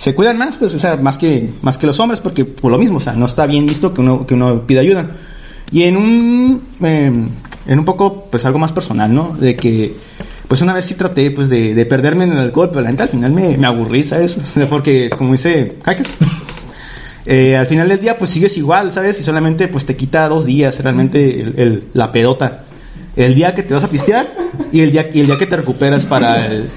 se 0.02 0.16
cuidan 0.16 0.36
más, 0.36 0.56
pues, 0.56 0.74
o 0.74 0.80
sea, 0.80 0.96
más 0.96 1.16
que, 1.16 1.50
más 1.62 1.78
que 1.78 1.86
los 1.86 2.00
hombres, 2.00 2.18
porque 2.20 2.44
por 2.44 2.72
lo 2.72 2.76
mismo, 2.78 2.96
o 2.96 3.00
sea, 3.00 3.12
no 3.12 3.26
está 3.26 3.46
bien 3.46 3.66
visto 3.66 3.94
que 3.94 4.00
uno, 4.00 4.26
que 4.26 4.34
uno 4.34 4.66
pida 4.66 4.80
ayuda. 4.80 5.10
Y 5.70 5.84
en 5.84 5.96
un, 5.96 6.60
eh, 6.82 7.12
en 7.68 7.78
un 7.78 7.84
poco, 7.84 8.26
pues 8.28 8.44
algo 8.44 8.58
más 8.58 8.72
personal, 8.72 9.14
¿no? 9.14 9.36
De 9.38 9.54
que, 9.54 9.94
pues 10.48 10.60
una 10.60 10.72
vez 10.72 10.86
sí 10.86 10.94
traté, 10.94 11.30
pues, 11.30 11.48
de, 11.48 11.72
de 11.74 11.86
perderme 11.86 12.24
en 12.24 12.32
el 12.32 12.38
alcohol, 12.38 12.70
pero 12.70 12.80
la 12.80 12.90
neta 12.90 13.04
al 13.04 13.10
final 13.10 13.30
me, 13.30 13.56
me 13.56 13.64
aburrí, 13.68 14.02
¿sabes? 14.02 14.36
Porque, 14.68 15.08
como 15.16 15.30
dice 15.32 15.76
Hackers, 15.84 16.10
eh, 17.26 17.56
al 17.56 17.66
final 17.66 17.88
del 17.88 18.00
día, 18.00 18.18
pues 18.18 18.30
sigues 18.30 18.58
igual, 18.58 18.90
¿sabes? 18.90 19.20
Y 19.20 19.24
solamente, 19.24 19.68
pues, 19.68 19.86
te 19.86 19.94
quita 19.94 20.28
dos 20.28 20.44
días, 20.44 20.82
realmente, 20.82 21.40
el- 21.56 21.84
la 21.94 22.10
pedota. 22.10 22.64
El 23.14 23.34
día 23.36 23.54
que 23.54 23.62
te 23.62 23.72
vas 23.72 23.84
a 23.84 23.88
pistear 23.88 24.26
y 24.72 24.80
el 24.80 24.90
día, 24.90 25.08
y 25.12 25.20
el 25.20 25.26
día 25.26 25.36
que 25.38 25.46
te 25.46 25.56
recuperas 25.56 26.06
para 26.06 26.46
el, 26.46 26.68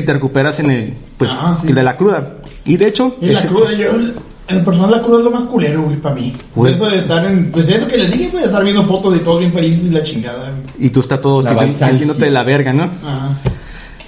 que 0.00 0.06
te 0.06 0.12
recuperas 0.12 0.60
en 0.60 0.70
el, 0.70 0.94
pues, 1.16 1.32
Ah, 1.36 1.58
sí. 1.60 1.72
de 1.72 1.82
la 1.82 1.96
cruda. 1.96 2.34
Y 2.64 2.76
de 2.76 2.86
hecho, 2.86 3.16
Y 3.20 3.26
la 3.26 3.32
ese- 3.32 3.48
cruda, 3.48 3.72
yo, 3.72 3.90
en 3.96 4.14
el 4.46 4.62
personal 4.62 4.92
la 4.92 5.02
cruda 5.02 5.18
es 5.18 5.24
lo 5.24 5.30
más 5.32 5.42
culero, 5.42 5.82
güey, 5.82 5.96
para 5.96 6.14
mí. 6.14 6.32
Güey. 6.54 6.72
Eso 6.74 6.86
de 6.86 6.98
estar 6.98 7.24
en, 7.24 7.50
pues 7.50 7.68
eso 7.68 7.88
que 7.88 7.96
les 7.96 8.12
dije, 8.12 8.28
güey, 8.28 8.42
de 8.42 8.46
estar 8.46 8.62
viendo 8.62 8.84
fotos 8.84 9.12
de 9.14 9.18
todos 9.18 9.40
bien 9.40 9.52
felices 9.52 9.84
y 9.86 9.90
la 9.90 10.02
chingada, 10.04 10.50
güey. 10.50 10.86
y 10.86 10.90
tú 10.90 11.00
estás 11.00 11.20
todo 11.20 11.42
sintiéndote 11.42 12.26
de 12.26 12.30
la 12.30 12.44
verga, 12.44 12.72
¿no? 12.72 12.84
Ajá. 12.84 13.30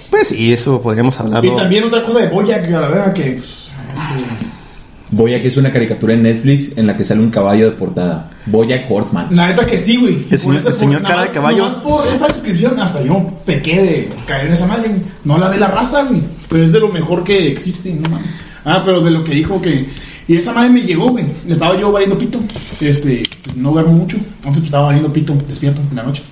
Pues 0.09 0.29
sí, 0.29 0.53
eso 0.53 0.79
podríamos 0.81 1.19
hablarlo. 1.19 1.51
Y 1.51 1.55
también 1.55 1.83
otra 1.83 2.03
cosa 2.05 2.19
de 2.19 2.27
Boya, 2.29 2.61
que 2.63 2.73
a 2.73 2.79
la 2.81 2.87
verdad 2.87 3.13
que, 3.13 3.31
pues, 3.31 3.69
Boyack 5.11 5.43
es 5.45 5.57
una 5.57 5.71
caricatura 5.71 6.13
en 6.13 6.23
Netflix 6.23 6.71
en 6.77 6.87
la 6.87 6.95
que 6.95 7.03
sale 7.03 7.19
un 7.21 7.29
caballo 7.29 7.65
de 7.65 7.71
portada. 7.71 8.29
Boyack 8.45 8.89
Horseman. 8.89 9.27
la 9.35 9.49
neta 9.49 9.65
que 9.65 9.77
sí, 9.77 9.97
güey. 9.97 10.25
El 10.31 10.39
señor- 10.39 10.65
el 10.65 10.73
señor 10.73 11.01
por- 11.01 11.09
cara 11.09 11.15
nada 11.17 11.27
de 11.27 11.33
caballo. 11.33 11.63
más 11.65 11.75
por 11.75 12.07
esa 12.07 12.27
descripción, 12.27 12.79
hasta 12.79 13.01
yo 13.03 13.29
pequé 13.45 13.81
de 13.81 14.09
caer 14.25 14.47
en 14.47 14.53
esa 14.53 14.67
madre, 14.67 14.87
güey. 14.89 15.01
No 15.25 15.37
la 15.37 15.49
ve 15.49 15.57
la 15.57 15.67
raza, 15.67 16.03
güey. 16.03 16.21
Pero 16.47 16.63
es 16.63 16.71
de 16.71 16.79
lo 16.79 16.87
mejor 16.87 17.23
que 17.25 17.47
existe, 17.49 17.93
no 17.93 18.09
mames. 18.09 18.27
Ah, 18.63 18.81
pero 18.85 19.01
de 19.01 19.11
lo 19.11 19.23
que 19.23 19.33
dijo 19.35 19.61
que. 19.61 19.85
Y 20.27 20.37
esa 20.37 20.53
madre 20.53 20.69
me 20.69 20.81
llegó, 20.83 21.09
güey. 21.09 21.25
Estaba 21.47 21.75
yo 21.77 21.91
valiendo 21.91 22.17
pito. 22.17 22.39
Este, 22.79 23.23
no 23.55 23.71
duermo 23.71 23.91
mucho. 23.91 24.15
Entonces 24.17 24.41
pues, 24.59 24.65
estaba 24.65 24.85
valiendo 24.85 25.11
pito 25.11 25.35
despierto 25.47 25.81
en 25.89 25.95
la 25.95 26.03
noche. 26.03 26.23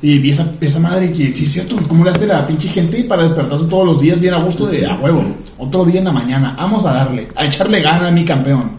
Y 0.00 0.18
vi 0.18 0.30
esa, 0.30 0.50
esa 0.60 0.78
madre 0.78 1.12
que 1.12 1.34
sí 1.34 1.44
es 1.44 1.52
cierto, 1.52 1.74
güey, 1.74 1.86
¿cómo 1.88 2.04
le 2.04 2.10
hace 2.10 2.24
la 2.26 2.46
pinche 2.46 2.68
gente 2.68 3.02
para 3.04 3.24
despertarse 3.24 3.66
todos 3.66 3.84
los 3.84 4.00
días 4.00 4.20
bien 4.20 4.32
a 4.32 4.38
gusto 4.42 4.66
de 4.66 4.86
a 4.86 4.94
huevo? 4.94 5.24
Otro 5.58 5.84
día 5.84 5.98
en 5.98 6.04
la 6.04 6.12
mañana, 6.12 6.54
vamos 6.56 6.84
a 6.84 6.92
darle, 6.92 7.28
a 7.34 7.44
echarle 7.44 7.80
gana 7.80 8.08
a 8.08 8.10
mi 8.10 8.24
campeón. 8.24 8.70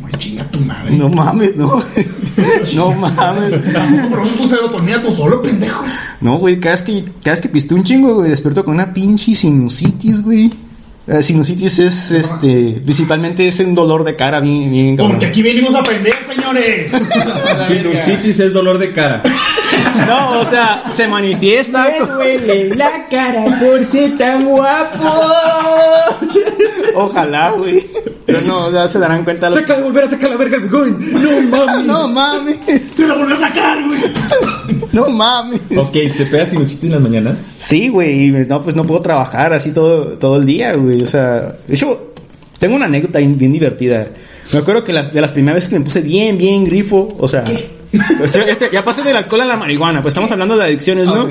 Güey, 0.00 0.12
chinga 0.18 0.44
tu 0.44 0.60
madre. 0.60 0.96
No 0.96 1.08
mames, 1.08 1.56
no. 1.56 1.82
no 2.74 2.92
mames. 2.92 3.72
Tampoco 3.72 4.08
produces 4.08 4.36
tu 4.36 4.46
serotonina 4.46 5.02
tú 5.02 5.10
solo, 5.10 5.42
pendejo. 5.42 5.84
No, 6.20 6.38
güey, 6.38 6.58
cada 6.60 6.76
vez 6.76 6.82
que, 6.82 7.04
cada 7.22 7.32
vez 7.32 7.40
que 7.40 7.48
piste 7.48 7.74
un 7.74 7.84
chingo, 7.84 8.14
güey, 8.14 8.30
despierto 8.30 8.64
con 8.64 8.74
una 8.74 8.92
pinche 8.92 9.34
sinusitis, 9.34 10.22
güey. 10.22 10.52
La 11.06 11.20
sinusitis 11.20 11.80
es, 11.80 12.10
este, 12.12 12.80
principalmente 12.84 13.48
es 13.48 13.58
un 13.58 13.74
dolor 13.74 14.04
de 14.04 14.14
cara 14.14 14.38
bien, 14.38 14.70
bien 14.70 14.96
cabrón. 14.96 15.14
Porque 15.14 15.26
aquí 15.26 15.42
venimos 15.42 15.74
a 15.74 15.80
aprender, 15.80 16.14
señores. 16.32 16.92
Sinusitis 17.66 18.38
es 18.38 18.52
dolor 18.52 18.78
de 18.78 18.92
cara. 18.92 19.22
No, 20.06 20.40
o 20.40 20.44
sea, 20.44 20.84
se 20.92 21.06
manifiesta. 21.08 21.86
duele 22.16 22.74
la 22.74 23.06
cara 23.08 23.58
por 23.58 23.84
ser 23.84 24.16
tan 24.18 24.44
guapo. 24.44 25.08
Ojalá, 26.94 27.52
güey. 27.52 27.82
Pero 28.26 28.40
no, 28.42 28.70
ya 28.72 28.88
se 28.88 28.98
darán 28.98 29.24
cuenta. 29.24 29.46
los- 29.46 29.54
Saca 29.56 29.76
de 29.76 29.82
volver 29.82 30.04
a 30.04 30.10
sacar 30.10 30.30
la 30.30 30.36
verga 30.36 30.58
bigón. 30.58 30.98
No 31.00 31.42
mames. 31.56 31.86
No 31.86 32.08
mames, 32.08 32.58
Se 32.94 33.06
la 33.06 33.14
volvió 33.14 33.34
a 33.34 33.38
sacar, 33.40 33.78
güey. 33.86 34.00
no 34.92 35.08
mames. 35.08 35.60
Ok, 35.76 35.92
¿te 35.92 36.26
pegas 36.30 36.50
sinusitis 36.50 36.84
en 36.84 36.90
las 36.92 37.00
mañanas? 37.00 37.36
Sí, 37.58 37.88
güey, 37.88 38.30
no, 38.30 38.60
pues 38.60 38.74
no 38.76 38.84
puedo 38.84 39.00
trabajar 39.00 39.52
así 39.52 39.72
todo, 39.72 40.18
todo 40.18 40.36
el 40.36 40.46
día, 40.46 40.74
güey. 40.74 41.02
O 41.02 41.06
sea, 41.06 41.40
de 41.66 41.74
hecho, 41.74 42.12
tengo 42.58 42.76
una 42.76 42.86
anécdota 42.86 43.18
bien, 43.18 43.36
bien 43.38 43.52
divertida. 43.52 44.06
Me 44.52 44.58
acuerdo 44.58 44.84
que 44.84 44.92
la- 44.92 45.04
de 45.04 45.20
las 45.20 45.32
primeras 45.32 45.56
veces 45.56 45.70
que 45.70 45.78
me 45.78 45.84
puse 45.84 46.00
bien, 46.00 46.36
bien 46.38 46.64
grifo, 46.64 47.14
o 47.18 47.28
sea, 47.28 47.44
pues, 48.18 48.34
este, 48.36 48.70
ya 48.72 48.84
pasé 48.84 49.02
del 49.02 49.16
alcohol 49.16 49.42
a 49.42 49.44
la 49.44 49.56
marihuana, 49.56 50.00
pues 50.02 50.12
estamos 50.12 50.30
hablando 50.30 50.56
de 50.56 50.64
adicciones, 50.64 51.06
¿no? 51.06 51.26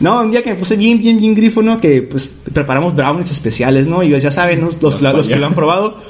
No, 0.00 0.20
un 0.22 0.30
día 0.30 0.42
que 0.42 0.50
me 0.50 0.56
puse 0.56 0.76
bien, 0.76 0.98
bien, 0.98 1.18
bien 1.18 1.34
grifo, 1.34 1.62
¿no? 1.62 1.78
Que 1.80 2.02
pues 2.02 2.28
preparamos 2.52 2.94
brownies 2.94 3.30
especiales, 3.30 3.86
¿no? 3.86 4.02
Y 4.02 4.10
ya 4.18 4.30
saben, 4.30 4.60
¿no? 4.60 4.66
los, 4.80 4.96
que- 4.96 5.02
los 5.18 5.28
que 5.28 5.36
lo 5.40 5.46
han 5.46 5.54
probado, 5.54 6.00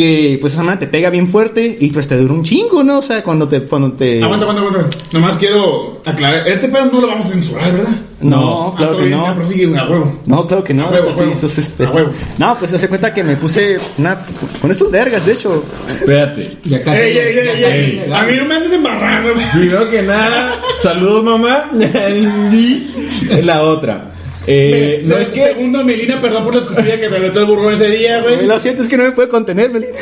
que 0.00 0.38
pues 0.40 0.54
esa 0.54 0.62
manera 0.62 0.78
te 0.80 0.86
pega 0.86 1.10
bien 1.10 1.28
fuerte 1.28 1.76
y 1.78 1.90
pues 1.90 2.08
te 2.08 2.16
dura 2.16 2.32
un 2.32 2.42
chingo, 2.42 2.82
¿no? 2.82 2.98
O 2.98 3.02
sea, 3.02 3.22
cuando 3.22 3.46
te... 3.46 3.60
Cuando 3.64 3.92
te... 3.92 4.22
Aguanta, 4.22 4.46
aguanta, 4.46 4.62
aguanta. 4.62 4.96
Nomás 5.12 5.36
quiero 5.36 6.00
aclarar. 6.06 6.48
Este 6.48 6.68
pedo 6.68 6.86
no 6.86 7.00
lo 7.02 7.06
vamos 7.08 7.26
a 7.26 7.28
censurar, 7.28 7.72
¿verdad? 7.72 7.90
No, 8.22 8.74
claro 8.76 8.92
Ah, 8.94 8.96
que 8.96 9.04
bien, 9.04 9.18
no. 9.18 9.26
ya, 9.26 9.34
prosigue, 9.34 9.78
a 9.78 9.84
huevo. 9.88 10.20
No, 10.26 10.46
claro 10.46 10.64
que 10.64 10.72
no. 10.74 10.86
A 10.86 10.90
huevo, 10.90 10.96
esto 10.96 11.12
sí, 11.12 11.18
huevo. 11.20 11.32
esto 11.34 11.46
es- 11.46 11.58
A 11.58 11.84
esto- 11.84 11.94
huevo. 11.96 12.10
No, 12.38 12.56
pues 12.58 12.72
hace 12.72 12.88
cuenta 12.88 13.12
que 13.12 13.22
me 13.22 13.36
puse 13.36 13.78
una, 13.98 14.24
con 14.60 14.70
estos 14.70 14.90
vergas, 14.90 15.24
de 15.26 15.32
hecho. 15.32 15.64
Espérate. 15.88 16.56
Ya 16.64 16.82
casi. 16.82 17.00
Ey, 17.02 17.18
ey, 17.18 17.38
ey, 17.38 17.64
ey. 17.64 18.12
A 18.12 18.22
mí 18.24 18.36
no 18.36 18.44
me 18.46 18.54
andes 18.56 18.72
embarrando, 18.72 19.34
güey. 19.34 19.50
Primero 19.52 19.90
que 19.90 20.02
nada, 20.02 20.54
saludos 20.82 21.24
mamá. 21.24 21.70
Y 22.52 23.42
la 23.42 23.62
otra. 23.62 24.12
Eh, 24.52 25.02
no 25.06 25.16
es 25.16 25.28
que. 25.30 25.42
Segundo, 25.44 25.84
Melina, 25.84 26.20
perdón 26.20 26.44
por 26.44 26.54
la 26.54 26.60
escupida 26.60 26.98
que 27.00 27.08
te 27.08 27.16
aventó 27.16 27.40
el 27.40 27.46
burrón 27.46 27.74
ese 27.74 27.88
día, 27.88 28.20
Güey. 28.20 28.46
Lo 28.46 28.58
siento, 28.58 28.82
es 28.82 28.88
que 28.88 28.96
no 28.96 29.04
me 29.04 29.12
puede 29.12 29.28
contener, 29.28 29.70
Melina. 29.70 29.98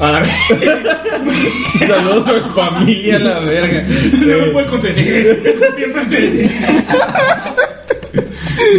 A 0.00 0.12
la. 0.12 0.24
Saludos 1.86 2.26
a 2.28 2.32
mi 2.34 2.50
familia, 2.50 3.18
la 3.18 3.40
verga. 3.40 3.82
No 3.82 4.26
me 4.26 4.32
Eh, 4.46 4.50
puede 4.52 4.66
contener. 4.66 5.40
Bien 5.76 5.92
frente 5.92 6.50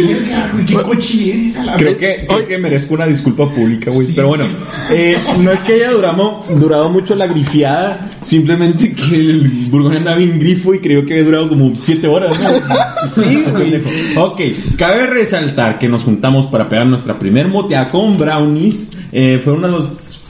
Verga, 0.06 0.50
güey, 0.52 0.66
qué 0.66 1.58
a 1.58 1.64
la 1.64 1.76
Creo 1.76 1.98
que, 1.98 2.26
creo 2.28 2.46
que 2.46 2.58
merezco 2.58 2.94
una 2.94 3.06
disculpa 3.06 3.52
pública, 3.52 3.90
güey. 3.90 4.06
Sí. 4.06 4.12
Pero 4.14 4.28
bueno, 4.28 4.48
eh, 4.90 5.16
no 5.38 5.50
es 5.50 5.62
que 5.62 5.74
haya 5.74 5.90
durado, 5.90 6.44
durado 6.48 6.90
mucho 6.90 7.14
la 7.14 7.26
grifiada, 7.26 8.10
simplemente 8.22 8.92
que 8.92 9.14
el 9.16 9.42
Burgón 9.70 9.96
andaba 9.96 10.18
bien 10.18 10.38
grifo 10.38 10.74
y 10.74 10.80
creo 10.80 11.04
que 11.04 11.14
había 11.14 11.24
durado 11.24 11.48
como 11.48 11.72
7 11.74 12.06
horas, 12.06 12.38
¿no? 12.38 13.22
Sí, 13.22 13.44
güey. 13.50 13.82
Ok, 14.16 14.40
cabe 14.76 15.06
resaltar 15.06 15.78
que 15.78 15.88
nos 15.88 16.02
juntamos 16.02 16.46
para 16.46 16.68
pegar 16.68 16.86
nuestra 16.86 17.18
primer 17.18 17.48
moteada 17.48 17.88
con 17.88 18.18
brownies. 18.18 18.90
Eh, 19.12 19.40
fue 19.42 19.54
uno 19.54 19.66
de 19.66 19.72
los. 19.72 20.20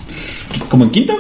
¿Como 0.69 0.85
en 0.85 0.91
quinto? 0.91 1.19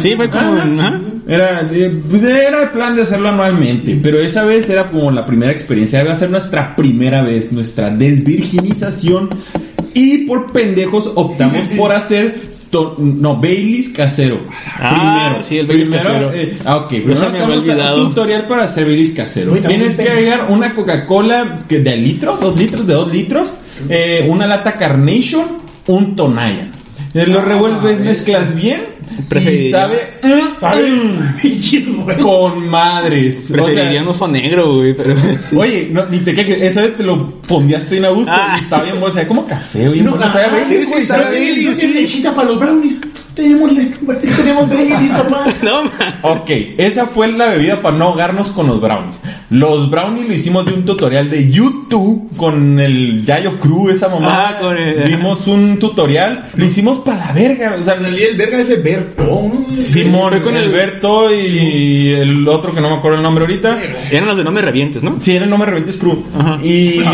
Sí, 0.00 0.14
fue 0.14 0.30
como 0.30 0.52
Ajá. 0.52 1.00
Era, 1.28 1.68
eh, 1.72 2.00
pues, 2.08 2.22
era 2.24 2.62
el 2.62 2.70
plan 2.70 2.96
de 2.96 3.02
hacerlo 3.02 3.28
anualmente, 3.28 3.98
pero 4.02 4.18
esa 4.20 4.44
vez 4.44 4.68
era 4.68 4.86
como 4.86 5.10
la 5.10 5.24
primera 5.26 5.52
experiencia, 5.52 6.02
iba 6.02 6.12
a 6.12 6.16
ser 6.16 6.30
nuestra 6.30 6.74
primera 6.74 7.22
vez, 7.22 7.52
nuestra 7.52 7.90
desvirginización 7.90 9.30
y 9.94 10.18
por 10.26 10.52
pendejos 10.52 11.10
optamos 11.14 11.66
por 11.76 11.92
hacer 11.92 12.50
to- 12.70 12.96
no 12.98 13.36
Baileys 13.36 13.88
casero. 13.90 14.40
Ah, 14.78 15.28
primero, 15.30 15.42
sí, 15.42 15.58
el 15.58 15.66
Baileys 15.66 15.88
primero, 15.88 16.28
casero. 16.30 16.32
eh, 16.34 16.58
ah, 16.64 16.76
ok, 16.78 16.88
primero 16.88 17.20
me 17.20 17.26
había 17.26 17.40
vamos 17.46 17.68
a 17.68 17.94
tutorial 17.94 18.46
para 18.46 18.64
hacer 18.64 18.84
Baileys 18.84 19.10
casero. 19.12 19.52
Tienes 19.52 19.96
que 19.96 20.08
agregar 20.08 20.46
una 20.50 20.74
Coca-Cola 20.74 21.58
de 21.68 21.96
litro, 21.96 22.36
dos 22.40 22.56
litros, 22.56 22.86
de 22.86 22.94
dos 22.94 23.12
litros, 23.12 23.54
eh, 23.88 24.26
una 24.28 24.46
lata 24.46 24.74
Carnation, 24.74 25.44
un 25.86 26.14
Tonaya. 26.16 26.68
Eh, 27.12 27.26
lo 27.26 27.40
revuelves, 27.42 27.94
eso. 27.94 28.04
mezclas 28.04 28.54
bien 28.54 28.82
Preferiría- 29.28 29.70
sabe 29.70 30.10
güey. 32.04 32.18
con 32.20 32.68
madres. 32.68 33.50
O 33.50 33.54
Preferiría 33.54 33.90
sea, 33.92 34.02
un 34.02 34.08
oso 34.08 34.28
negro, 34.28 34.76
güey, 34.76 34.94
pero... 34.94 35.14
oye, 35.56 35.88
no, 35.90 36.06
ni 36.06 36.18
te 36.18 36.34
quejes, 36.34 36.60
esa 36.62 36.82
vez 36.82 36.96
te 36.96 37.02
lo 37.04 37.34
fondeaste 37.44 37.96
en 37.98 38.04
a 38.04 38.08
gusto 38.10 38.30
Ah. 38.32 38.56
y 38.58 38.82
bien 38.84 39.00
bueno, 39.00 39.10
sabe 39.14 39.26
como 39.26 39.46
café, 39.46 39.88
güey. 39.88 40.00
No, 40.00 40.16
no, 40.16 40.32
sabe 40.32 40.44
a 40.44 40.48
Baileys, 40.50 40.84
sí, 40.84 40.90
güey, 40.90 41.00
sí, 41.02 41.06
sabe 41.06 41.22
a 41.22 41.24
sabe 41.26 41.38
Baileys, 41.38 41.56
Baileys, 41.56 41.78
sí. 41.78 41.86
sí, 41.86 41.94
lechita 42.00 42.34
para 42.34 42.48
los 42.48 42.58
brownies. 42.58 43.00
Tenemos, 43.34 43.70
tenemos 44.36 44.68
Baileys, 44.68 45.12
papá. 45.12 45.44
No, 45.62 45.84
man. 45.84 46.14
Ok, 46.22 46.50
esa 46.78 47.06
fue 47.06 47.30
la 47.32 47.46
bebida 47.48 47.80
para 47.80 47.96
no 47.96 48.06
ahogarnos 48.06 48.50
con 48.50 48.66
los 48.66 48.80
brownies. 48.80 49.18
Los 49.50 49.88
brownies 49.90 50.26
lo 50.26 50.34
hicimos 50.34 50.66
de 50.66 50.72
un 50.74 50.84
tutorial 50.84 51.30
de 51.30 51.48
YouTube 51.50 52.28
con 52.36 52.78
el 52.78 53.24
Yayo 53.24 53.58
Crew, 53.60 53.88
esa 53.90 54.08
mamá. 54.08 54.48
Ah, 54.50 54.58
con 54.60 54.76
el- 54.76 55.04
Vimos 55.04 55.46
un 55.46 55.78
tutorial, 55.78 56.50
lo 56.54 56.64
hicimos 56.64 56.98
para 56.98 57.26
la 57.26 57.32
verga. 57.32 57.76
O 57.80 57.82
sea, 57.82 57.94
el 57.94 58.36
verga 58.36 58.60
es 58.60 58.68
de 58.68 58.76
Berto, 58.96 59.22
¿no? 59.24 59.74
Simón, 59.74 60.30
fue 60.32 60.42
con 60.42 60.56
el 60.56 60.64
el- 60.64 60.70
Berto 60.72 61.34
y 61.34 62.12
el 62.12 62.46
otro 62.48 62.74
que 62.74 62.80
no 62.80 62.90
me 62.90 62.96
acuerdo 62.96 63.16
el 63.18 63.22
nombre 63.22 63.44
ahorita. 63.44 63.78
Eran 64.10 64.26
los 64.28 64.36
de 64.36 64.44
no 64.44 64.50
me 64.52 64.60
revientes, 64.62 65.02
¿no? 65.02 65.16
Sí, 65.20 65.34
era 65.34 65.44
el 65.44 65.50
nombre 65.50 65.70
Revientes 65.70 65.96
Crew. 65.98 66.22
Ajá. 66.38 66.58
Y, 66.64 67.00
Ah, 67.04 67.12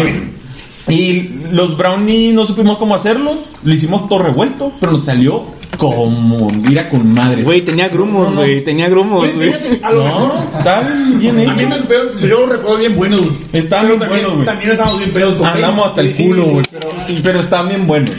y 0.88 1.30
los 1.50 1.76
brownies 1.76 2.32
no 2.32 2.46
supimos 2.46 2.78
cómo 2.78 2.94
hacerlos. 2.94 3.38
Le 3.64 3.74
hicimos 3.74 4.08
todo 4.08 4.20
revuelto, 4.20 4.70
pero 4.78 4.92
nos 4.92 5.04
salió 5.04 5.54
como 5.78 6.48
mira 6.48 6.88
con 6.88 7.12
madres. 7.12 7.44
Güey, 7.44 7.62
tenía 7.62 7.88
grumos, 7.88 8.28
No, 8.30 8.36
no. 8.36 8.40
güey, 8.42 8.62
tenía 8.62 8.88
grumos, 8.88 9.24
Güey, 9.34 9.50
güey. 9.50 9.80
a 9.82 9.90
lo 9.90 9.98
No, 9.98 10.04
mejor. 10.04 10.32
están 10.58 11.18
bien 11.18 11.50
A 11.50 11.54
mí 11.54 11.66
me 11.66 11.76
espero, 11.76 12.18
yo 12.20 12.28
lo 12.28 12.46
recuerdo 12.46 12.78
bien 12.78 12.94
buenos. 12.96 13.20
güey. 13.22 13.32
Están 13.52 13.80
Pero 13.86 13.96
bien 13.96 14.00
también, 14.00 14.08
buenos, 14.10 14.32
güey. 14.34 14.46
También 14.46 14.70
estamos 14.70 14.98
bien 14.98 15.10
pedos 15.10 15.34
con 15.34 15.46
Andamos 15.48 15.86
hasta 15.88 16.00
el 16.02 16.14
Sí, 16.14 16.22
culo, 16.24 16.44
sí. 16.44 16.50
güey. 16.50 16.64
Pero, 16.70 16.88
sí, 17.04 17.20
pero 17.22 17.40
están 17.40 17.68
bien 17.68 17.86
buenos. 17.86 18.10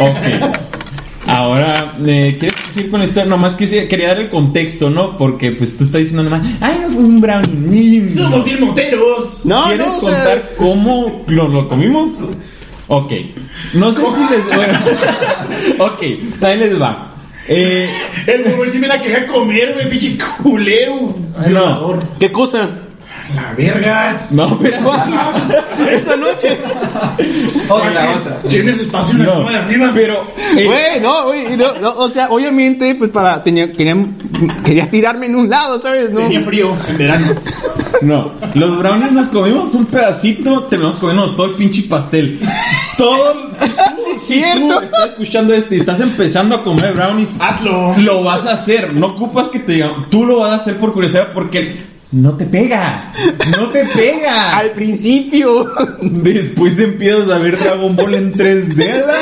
Ok. 0.00 0.16
Ahora, 1.28 1.94
eh, 2.06 2.36
¿quieres 2.40 2.58
decir 2.66 2.90
con 2.90 3.02
esto? 3.02 3.22
Nomás 3.24 3.54
que 3.54 3.66
sí, 3.66 3.86
quería 3.86 4.08
dar 4.08 4.18
el 4.20 4.30
contexto, 4.30 4.88
¿no? 4.88 5.16
Porque 5.16 5.52
pues 5.52 5.76
tú 5.76 5.84
estás 5.84 6.00
diciendo 6.00 6.22
nomás, 6.22 6.46
ay, 6.60 6.78
no 6.80 6.86
es 6.88 6.94
un 6.94 7.20
brownie. 7.20 8.08
Somos 8.08 8.44
bien 8.44 8.60
moteros. 8.64 9.44
No, 9.44 9.64
¿Quieres 9.64 9.86
no, 9.88 9.98
o 9.98 10.00
sea- 10.00 10.14
contar 10.24 10.50
cómo 10.56 11.22
lo, 11.26 11.46
lo 11.48 11.68
comimos? 11.68 12.12
Ok. 12.88 13.12
No 13.74 13.92
sé 13.92 14.00
si 14.06 14.30
les... 14.30 14.46
Bueno, 14.56 14.78
ok, 15.78 16.02
también 16.40 16.60
les 16.60 16.80
va. 16.80 17.12
Eh, 17.46 17.90
El 18.26 18.54
güey 18.56 18.70
sí 18.70 18.78
me 18.78 18.86
la 18.88 19.00
quería 19.00 19.26
comer, 19.26 19.74
güey, 19.74 19.88
pinche 19.90 20.16
culero. 20.42 21.14
no. 21.50 21.98
¿Qué 22.18 22.32
cosa? 22.32 22.70
La 23.34 23.52
verga. 23.56 24.26
No, 24.30 24.58
pero... 24.58 24.78
Esa 25.90 26.16
noche. 26.16 26.58
Otra, 27.68 28.14
otra. 28.14 28.38
Tienes 28.48 28.78
espacio 28.78 29.14
en 29.14 29.26
la 29.26 29.32
cama 29.32 29.50
de 29.50 29.56
arriba. 29.58 29.90
pero... 29.94 30.24
eh, 30.56 30.64
Güey, 30.66 31.00
no, 31.00 31.26
güey, 31.26 31.56
no, 31.56 31.74
no, 31.78 31.92
o 31.94 32.08
sea, 32.08 32.30
obviamente, 32.30 32.94
pues 32.94 33.10
para, 33.10 33.42
tenía, 33.44 33.70
quería, 33.72 33.96
quería 34.64 34.88
tirarme 34.90 35.26
en 35.26 35.36
un 35.36 35.48
lado, 35.50 35.78
¿sabes? 35.80 36.10
No, 36.10 36.20
Tenía 36.20 36.40
frío 36.42 36.76
en 36.88 36.98
verano. 36.98 37.26
No, 38.02 38.32
los 38.54 38.78
brownies 38.78 39.12
nos 39.12 39.28
comimos 39.28 39.74
un 39.74 39.86
pedacito, 39.86 40.64
terminamos 40.64 40.98
comiendo 41.00 41.34
todo 41.34 41.46
el 41.46 41.52
pinche 41.52 41.82
pastel. 41.88 42.38
Todo. 42.96 43.50
si 44.24 44.42
tú 44.54 44.80
estás 44.80 45.06
escuchando 45.08 45.52
esto 45.54 45.74
y 45.74 45.78
estás 45.80 46.00
empezando 46.00 46.56
a 46.56 46.62
comer 46.64 46.92
brownies, 46.94 47.30
Hazlo. 47.40 47.94
lo 47.98 48.22
vas 48.24 48.46
a 48.46 48.52
hacer. 48.52 48.92
No 48.94 49.08
ocupas 49.08 49.48
que 49.48 49.58
te 49.60 49.72
digan, 49.72 50.08
tú 50.10 50.24
lo 50.24 50.38
vas 50.40 50.52
a 50.52 50.56
hacer 50.56 50.78
por 50.78 50.92
curiosidad 50.92 51.28
porque 51.34 51.76
no 52.12 52.36
te 52.36 52.46
pega. 52.46 53.12
No 53.56 53.68
te 53.70 53.84
pega. 53.84 54.56
al 54.58 54.72
principio. 54.72 55.66
Después 56.00 56.78
empiezas 56.78 57.28
a 57.30 57.38
ver 57.38 57.58
Dragon 57.58 57.94
Ball 57.96 58.14
en 58.14 58.34
3D. 58.34 58.90
a 58.90 59.06
la. 59.06 59.14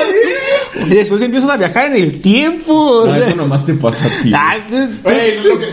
Y 0.87 0.91
después 0.91 1.21
empiezas 1.23 1.51
a 1.51 1.57
viajar 1.57 1.95
en 1.97 2.03
el 2.03 2.21
tiempo. 2.21 2.73
o 2.75 3.07
No, 3.07 3.15
sea. 3.15 3.27
eso 3.29 3.37
nomás 3.37 3.65
te 3.67 3.75
pasa 3.75 4.05
a 4.07 4.23
ti. 4.23 4.33
Ah, 4.35 4.57
Güey, 5.03 5.41
lo 5.43 5.59
que. 5.59 5.67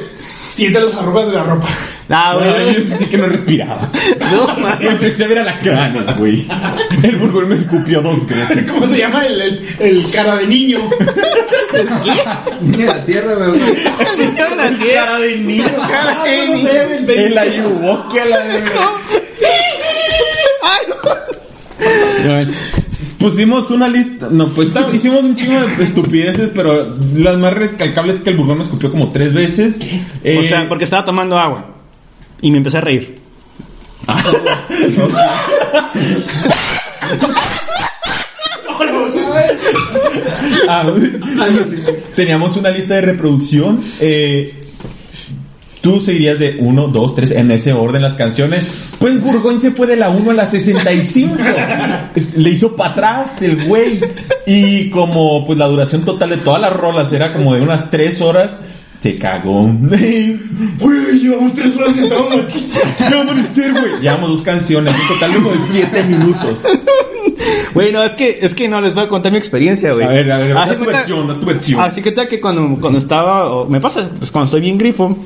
Siente 0.54 0.80
las 0.80 0.96
arrugas 0.96 1.28
de 1.28 1.34
la 1.34 1.44
ropa. 1.44 1.68
Ah, 2.14 2.36
güey. 2.38 2.76
yo 2.76 2.82
sentí 2.90 3.06
que 3.06 3.18
no 3.18 3.26
respiraba. 3.28 3.90
No, 4.32 4.48
man. 4.60 4.78
Y 4.82 4.88
empecé 4.88 5.24
a 5.26 5.28
ver 5.28 5.40
alacranes, 5.40 6.18
güey. 6.18 6.46
El 7.04 7.16
burgón 7.18 7.50
me 7.50 7.56
escupió 7.56 8.02
dos 8.02 8.26
veces. 8.28 8.70
¿Cómo 8.72 8.88
se 8.88 8.98
llama? 9.00 9.26
El, 9.26 9.42
el, 9.42 9.68
el 9.80 10.12
cara 10.12 10.38
de 10.38 10.48
niño. 10.48 10.80
Mira, 12.62 12.96
la 12.98 13.02
tierra, 13.02 13.34
güey. 13.48 13.60
Cara 14.36 15.20
de 15.20 15.38
niño. 15.38 15.64
Cara 15.90 16.18
Ah, 16.22 16.24
de 16.24 16.48
niño. 16.48 16.70
el 16.70 17.10
El 17.10 17.38
ayuwoki 17.38 18.20
a 18.20 18.26
la 18.26 18.38
verga. 18.40 18.92
Ay, 20.64 22.46
no. 22.48 22.54
Pusimos 23.20 23.72
una 23.72 23.88
lista. 23.88 24.28
No, 24.30 24.50
pues 24.54 24.70
hicimos 24.94 25.24
un 25.24 25.36
chingo 25.36 25.60
de 25.66 25.84
estupideces, 25.84 26.52
pero 26.54 26.96
las 27.16 27.38
más 27.38 27.54
recalcables 27.54 28.16
es 28.18 28.22
que 28.22 28.32
el 28.32 28.38
burgón 28.38 28.58
me 28.58 28.64
escupió 28.64 28.92
como 28.92 29.12
tres 29.12 29.34
veces. 29.34 29.80
Eh, 30.24 30.40
O 30.40 30.44
sea, 30.44 30.68
porque 30.68 30.84
estaba 30.84 31.06
tomando 31.06 31.38
agua. 31.38 31.73
Y 32.44 32.52
me 32.52 32.58
empecé 32.58 32.78
a 32.78 32.82
reír. 32.82 33.18
teníamos 42.16 42.58
una 42.58 42.70
lista 42.70 42.96
de 42.96 43.02
reproducción. 43.02 43.80
eh, 44.00 44.60
Tú 45.82 46.00
seguirías 46.00 46.40
de 46.40 46.56
1, 46.60 46.88
2, 46.88 47.16
3 47.16 47.32
en 47.32 47.52
ese 47.52 47.74
orden 47.74 48.02
las 48.02 48.14
canciones. 48.14 48.66
Pues 49.00 49.20
Burgoyne 49.20 49.60
se 49.60 49.72
fue 49.72 49.86
de 49.86 49.98
la 49.98 50.12
1 50.12 50.32
a 50.32 50.34
la 50.34 50.48
65. 50.48 51.36
Es- 52.16 52.38
Le 52.38 52.52
hizo 52.52 52.78
para 52.78 52.92
atrás 52.92 53.42
el 53.42 53.66
güey. 53.66 54.00
Y 54.46 54.90
como 54.92 55.46
pues 55.46 55.60
la 55.60 55.66
duración 55.68 56.06
total 56.06 56.30
de 56.30 56.38
todas 56.38 56.62
las 56.62 56.72
rolas 56.72 57.12
era 57.12 57.34
como 57.34 57.54
de 57.54 57.60
unas 57.62 57.92
3 57.92 58.22
horas, 58.22 58.56
se 59.04 59.16
cagó. 59.18 59.64
Güey, 60.80 61.20
llevamos 61.20 61.54
tres 61.54 61.76
horas 61.76 61.94
sentados 61.94 62.32
aquí. 62.32 62.68
¿Qué 62.98 63.04
va 63.14 63.18
a 63.18 63.22
amanecer, 63.22 63.72
güey? 63.74 64.00
Llevamos 64.02 64.30
dos 64.30 64.42
canciones, 64.44 64.94
un 64.98 65.08
total 65.10 65.34
de 65.34 65.38
como 65.40 65.52
de 65.52 65.60
7 65.74 66.04
minutos. 66.04 66.64
Güey, 67.74 67.92
no, 67.92 68.02
es 68.02 68.14
que, 68.14 68.40
es 68.42 68.56
que 68.56 68.70
no, 68.70 68.80
les 68.80 68.94
voy 68.96 69.04
a 69.04 69.08
contar 69.10 69.30
mi 69.32 69.38
experiencia, 69.38 69.92
güey. 69.92 70.06
A 70.06 70.10
ver, 70.10 70.32
a 70.32 70.38
ver, 70.38 70.58
Así 70.58 70.70
da 70.70 70.78
tu 70.78 70.84
cuenta- 70.86 70.98
versión, 71.00 71.28
da 71.28 71.38
tu 71.40 71.46
versión. 71.46 71.82
Así 71.82 72.02
que 72.02 72.12
tal 72.14 72.30
que 72.30 72.40
cuando, 72.40 72.78
cuando 72.80 72.98
estaba, 72.98 73.52
o 73.52 73.68
me 73.68 73.82
pasa, 73.82 74.10
pues 74.18 74.32
cuando 74.32 74.46
estoy 74.46 74.62
bien 74.62 74.78
grifo, 74.78 75.18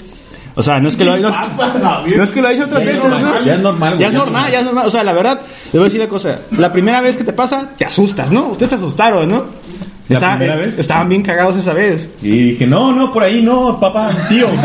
o 0.56 0.64
sea, 0.64 0.80
no 0.80 0.90
es 0.90 0.96
que 0.98 1.06
lo 1.06 1.14
haya, 1.14 1.30
pasa? 1.30 2.04
no 2.08 2.24
es 2.24 2.32
que 2.32 2.42
lo 2.42 2.48
haya 2.48 2.66
otras 2.66 2.84
Ya 2.84 2.90
es 2.90 2.96
veces, 2.96 3.10
normal, 3.12 3.36
¿no? 3.42 3.46
ya 3.46 3.54
es 3.56 3.60
normal, 3.62 3.90
güey, 3.92 4.02
Ya 4.02 4.08
es 4.08 4.14
ya 4.14 4.18
normal, 4.18 4.34
normal. 4.42 4.52
ya 4.54 4.60
es 4.60 4.66
normal. 4.66 4.88
O 4.88 4.90
sea, 4.90 5.04
la 5.04 5.14
verdad, 5.14 5.42
le 5.72 5.80
voy 5.80 5.82
a 5.82 5.84
decir 5.86 6.00
una 6.02 6.10
cosa. 6.10 6.40
La 6.58 6.72
primera 6.72 7.00
vez 7.02 7.16
que 7.16 7.24
te 7.24 7.34
pasa, 7.34 7.70
te 7.78 7.86
asustas, 7.86 8.32
¿no? 8.32 8.48
Ustedes 8.48 8.70
se 8.72 8.76
asustaron, 8.78 9.30
¿no? 9.30 9.46
¿La 10.10 10.16
Estaban- 10.20 10.38
primera 10.38 10.56
vez? 10.60 10.80
Estaban 10.80 11.10
bien 11.10 11.22
cagados 11.24 11.58
esa 11.58 11.74
vez. 11.74 12.08
Y 12.22 12.52
dije, 12.52 12.66
no, 12.66 12.94
no, 12.94 13.12
por 13.12 13.24
ahí 13.24 13.42
no, 13.42 13.80
papá, 13.80 14.10
tío. 14.30 14.48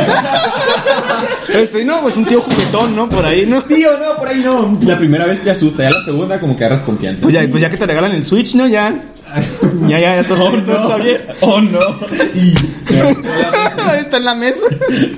Este, 1.53 1.85
no, 1.85 2.01
pues 2.01 2.17
un 2.17 2.25
tío 2.25 2.41
juguetón, 2.41 2.97
¿no? 2.97 3.09
Por 3.09 3.25
ahí, 3.27 3.45
¿no? 3.47 3.63
Tío, 3.63 3.91
no, 3.99 4.17
por 4.17 4.29
ahí 4.29 4.41
no. 4.43 4.79
La 4.85 4.97
primera 4.97 5.27
vez 5.27 5.43
te 5.43 5.51
asusta, 5.51 5.83
ya 5.83 5.91
la 5.91 6.03
segunda 6.03 6.41
como 6.41 6.57
que 6.57 6.65
agarras 6.65 6.83
confianza. 6.85 7.21
Pues 7.23 7.35
ya, 7.35 7.47
pues 7.51 7.61
ya 7.61 7.69
que 7.69 7.77
te 7.77 7.87
regalan 7.87 8.13
el 8.13 8.25
Switch, 8.25 8.55
¿no? 8.55 8.67
Ya. 8.67 8.95
Ya, 9.89 9.99
ya, 9.99 10.15
ya 10.15 10.21
está, 10.21 10.35
Oh, 10.35 10.55
está 10.57 10.99
no. 10.99 11.05
bien. 11.05 11.21
Oh, 11.41 11.61
no. 11.61 11.79
Y, 12.35 12.55
está 13.99 14.17
en 14.19 14.25
la 14.25 14.35
mesa. 14.35 14.61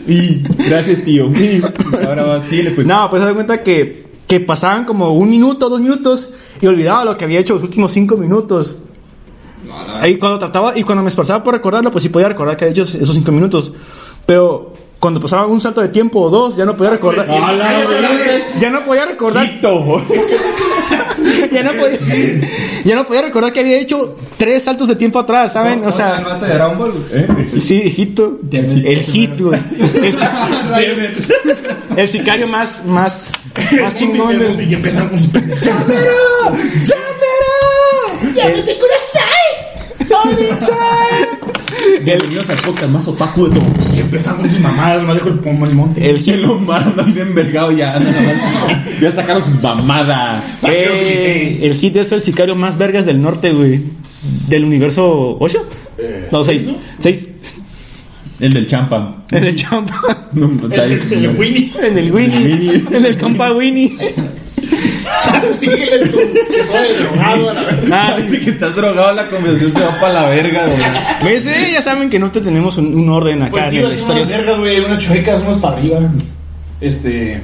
y 0.06 0.42
gracias, 0.68 1.02
tío. 1.04 1.30
Y 1.34 1.62
ahora 2.06 2.22
va, 2.24 2.42
síguele, 2.48 2.70
pues. 2.70 2.86
No, 2.86 3.08
pues 3.10 3.20
se 3.22 3.28
da 3.28 3.34
cuenta 3.34 3.62
que, 3.62 4.06
que 4.26 4.40
pasaban 4.40 4.84
como 4.84 5.12
un 5.12 5.28
minuto, 5.30 5.68
dos 5.68 5.80
minutos 5.80 6.30
y 6.60 6.66
olvidaba 6.66 7.04
lo 7.04 7.16
que 7.16 7.24
había 7.24 7.40
hecho 7.40 7.54
los 7.54 7.62
últimos 7.62 7.92
cinco 7.92 8.16
minutos. 8.16 8.76
Y 10.08 10.16
cuando 10.16 10.38
trataba, 10.38 10.76
y 10.76 10.82
cuando 10.82 11.02
me 11.02 11.08
esforzaba 11.10 11.42
por 11.42 11.54
recordarlo, 11.54 11.90
pues 11.90 12.02
sí 12.02 12.08
podía 12.08 12.28
recordar 12.28 12.56
que 12.56 12.64
había 12.64 12.82
hecho 12.82 12.82
esos 12.98 13.14
cinco 13.14 13.32
minutos. 13.32 13.72
Pero 14.26 14.72
cuando 14.98 15.20
pasaba 15.20 15.46
un 15.46 15.60
salto 15.60 15.80
de 15.80 15.88
tiempo 15.88 16.20
o 16.20 16.30
dos, 16.30 16.56
ya 16.56 16.64
no 16.64 16.76
podía 16.76 16.90
recordar. 16.92 17.26
Ya 18.60 18.70
no 18.70 18.84
podía 18.84 19.06
recordar. 19.06 19.46
Ya 21.52 21.62
no 21.62 21.72
podía, 21.72 21.98
ya 22.84 22.94
no 22.96 23.04
podía 23.04 23.22
recordar 23.22 23.52
que 23.52 23.60
había 23.60 23.78
hecho 23.78 24.16
tres 24.36 24.62
saltos 24.64 24.88
de 24.88 24.96
tiempo 24.96 25.18
atrás, 25.18 25.52
¿saben? 25.52 25.82
O 25.84 25.88
el 25.88 25.92
sea, 25.92 26.20
vato 26.20 26.44
de 26.44 26.54
Dragon 26.54 26.78
Ball. 26.78 27.06
¿Eh? 27.12 27.60
sí, 27.60 27.74
hijito. 27.86 28.38
El 28.52 29.00
hit, 29.00 29.40
güey. 29.40 29.60
El, 30.02 30.12
si- 30.12 31.96
el 31.96 32.08
sicario 32.08 32.46
más, 32.48 32.84
más, 32.84 33.18
más 33.80 33.94
chingón 33.96 34.36
Y 34.68 34.74
empezaron 34.74 35.08
con 35.10 35.20
sus 35.20 35.30
pendejadas. 35.30 35.86
Bienvenidos 42.02 42.48
al 42.50 42.56
podcast 42.58 42.88
más 42.90 43.08
otaku 43.08 43.48
de 43.48 43.60
todos. 43.60 43.96
Y 43.96 44.00
empezaron 44.00 44.40
con 44.40 44.50
sus 44.50 44.60
mamadas, 44.60 45.02
más 45.02 45.22
de 45.22 45.30
el 45.30 45.38
pomo 45.38 45.66
el 45.66 45.74
monte. 45.74 46.10
el 46.10 46.22
Que 46.24 46.36
lo 46.36 46.58
malo 46.58 47.02
ahí 47.02 47.12
de 47.12 47.22
envergado 47.22 47.72
ya. 47.72 47.98
Ya 49.00 49.12
sacaron 49.12 49.44
sus 49.44 49.62
mamadas. 49.62 50.60
Eh, 50.62 51.60
el 51.62 51.74
hit 51.74 51.96
es 51.96 52.12
el 52.12 52.22
sicario 52.22 52.54
más 52.56 52.78
vergas 52.78 53.06
del 53.06 53.20
norte, 53.20 53.52
güey. 53.52 53.82
Del 54.48 54.64
universo 54.64 55.36
8? 55.40 55.66
no, 56.32 56.44
6. 56.44 56.70
6. 57.00 57.26
El 58.40 58.54
del 58.54 58.66
champa. 58.66 59.24
En 59.30 59.44
el 59.44 59.56
champa. 59.56 60.28
No, 60.32 60.48
no, 60.48 60.68
está 60.68 60.82
ahí. 60.82 60.92
El, 60.92 61.12
el 61.12 61.36
Winnie. 61.36 61.72
En 61.80 61.98
el 61.98 62.12
Winnie. 62.12 62.44
Winnie. 62.44 62.84
En 62.90 63.06
el 63.06 63.16
compa 63.16 63.52
Winnie. 63.52 63.96
Síguele 65.52 66.06
tú, 66.06 66.16
que 66.16 66.60
estoy 66.60 66.94
drogado 67.04 67.50
a 67.50 67.54
la 67.54 67.62
verga. 67.62 67.86
Ah, 67.92 68.08
Parece 68.12 68.40
que 68.40 68.50
estás 68.50 68.74
drogado, 68.76 69.12
la 69.14 69.26
conversación 69.26 69.72
se 69.72 69.80
va 69.80 70.00
para 70.00 70.14
la 70.22 70.28
verga, 70.28 70.66
güey. 70.66 71.32
¿Ves? 71.34 71.46
Eh, 71.46 71.70
ya 71.72 71.82
saben 71.82 72.08
que 72.10 72.18
no 72.18 72.30
te 72.30 72.40
tenemos 72.40 72.76
un, 72.78 72.94
un 72.94 73.08
orden 73.08 73.42
acá 73.42 73.50
Pues 73.52 73.70
sí, 73.70 73.76
en 73.76 73.82
las 73.82 73.92
unas 73.92 74.00
historias. 74.02 74.28
vergas, 74.28 74.58
güey, 74.58 74.80
unas 74.80 74.98
chuecas, 74.98 75.42
unas 75.42 75.56
para 75.58 75.76
arriba. 75.76 75.98
Este. 76.80 77.42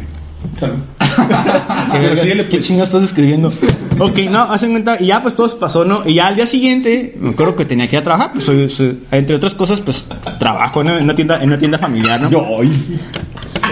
Salud. 0.58 0.76
¿Qué, 0.98 1.98
Pero 2.00 2.16
síguele, 2.16 2.44
¿Qué 2.44 2.56
pues. 2.56 2.66
chingas 2.66 2.88
estás 2.88 3.02
escribiendo? 3.04 3.52
Ok, 4.10 4.18
no, 4.30 4.42
hacen 4.42 4.70
cuenta, 4.70 4.96
y 5.00 5.06
ya 5.06 5.22
pues 5.22 5.34
todo 5.36 5.48
se 5.48 5.56
pasó, 5.56 5.84
¿no? 5.84 6.02
Y 6.06 6.14
ya 6.14 6.28
al 6.28 6.36
día 6.36 6.46
siguiente, 6.46 7.12
me 7.20 7.30
acuerdo 7.30 7.54
que 7.56 7.64
tenía 7.64 7.86
que 7.86 7.96
ir 7.96 8.00
a 8.00 8.04
trabajar, 8.04 8.32
pues 8.32 8.44
soy, 8.44 8.68
soy- 8.68 8.98
entre 9.10 9.36
otras 9.36 9.54
cosas, 9.54 9.80
pues 9.80 10.04
trabajo 10.38 10.82
¿no? 10.82 10.96
en 10.96 11.04
una 11.04 11.14
tienda, 11.14 11.36
en 11.42 11.48
una 11.50 11.58
tienda 11.58 11.78
familiar, 11.78 12.20
¿no? 12.20 12.30
Yo. 12.30 12.46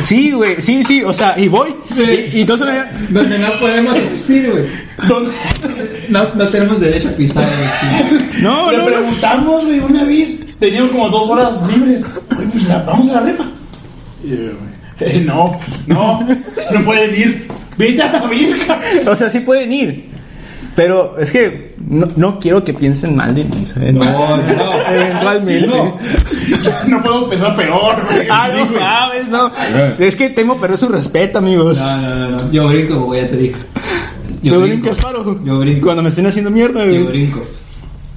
Sí, 0.03 0.31
güey, 0.33 0.61
sí, 0.61 0.85
sí, 0.85 1.03
o 1.03 1.13
sea, 1.13 1.35
y 1.39 1.49
voy. 1.49 1.69
Y, 1.97 2.39
y 2.39 2.41
entonces 2.43 2.67
me- 2.67 3.21
Donde 3.21 3.39
no 3.39 3.53
podemos 3.59 3.97
existir, 3.97 4.51
güey. 4.51 4.65
No, 6.09 6.23
no 6.35 6.49
tenemos 6.49 6.81
derecho 6.81 7.09
a 7.09 7.13
pisar, 7.13 7.45
güey. 7.45 8.21
No, 8.43 8.71
le 8.71 8.79
no, 8.79 8.85
preguntamos, 8.85 9.65
güey, 9.65 9.79
una 9.81 10.05
vez. 10.05 10.37
Teníamos 10.59 10.91
como 10.93 11.09
dos 11.09 11.29
horas 11.29 11.63
libres. 11.73 12.03
Oye, 12.37 12.49
pues 12.53 12.69
la- 12.69 12.83
vamos 12.83 13.09
a 13.09 13.15
la 13.15 13.21
refa. 13.21 13.45
Y 14.25 14.29
yo, 14.31 14.37
güey, 14.37 15.13
eh, 15.13 15.21
no, 15.27 15.57
no, 15.87 16.27
no 16.73 16.85
pueden 16.85 17.15
ir. 17.19 17.49
Vete 17.77 18.03
a 18.03 18.13
la 18.13 18.27
virga. 18.27 18.79
O 19.07 19.17
sea, 19.17 19.31
sí 19.31 19.41
pueden 19.41 19.73
ir. 19.73 20.09
Pero 20.79 21.19
es 21.19 21.33
que 21.33 21.75
no, 21.89 22.07
no 22.15 22.39
quiero 22.39 22.63
que 22.63 22.73
piensen 22.73 23.17
mal 23.17 23.35
de 23.35 23.43
mí, 23.45 23.67
¿sabes? 23.67 23.93
No, 23.93 24.05
no. 24.05 24.43
Eventualmente. 24.95 25.67
No 26.87 27.03
puedo 27.03 27.25
empezar 27.25 27.57
peor, 27.57 27.97
güey. 28.09 28.29
Ah, 28.31 28.49
Sí, 28.53 28.59
no 28.61 28.67
güey. 28.67 28.79
sabes, 28.79 29.29
no. 29.29 29.51
Es 29.99 30.15
que 30.15 30.31
temo 30.31 30.57
perder 30.57 30.79
su 30.79 30.89
respeto, 30.89 31.39
amigos. 31.39 31.79
No, 31.79 31.97
no, 32.01 32.15
no, 32.15 32.29
no. 32.31 32.53
Yo 32.53 32.69
brinco, 32.69 33.01
güey, 33.01 33.23
ya 33.23 33.29
te 33.29 33.37
digo. 33.39 33.59
Yo 34.45 34.61
brinco, 34.61 34.91
paro. 35.03 35.41
Yo 35.45 35.59
brinco. 35.59 35.87
Cuando 35.87 36.03
me 36.05 36.11
estén 36.11 36.27
haciendo 36.29 36.53
mierda, 36.53 36.85
Yo 36.85 36.93
güey. 36.93 37.03
brinco. 37.07 37.43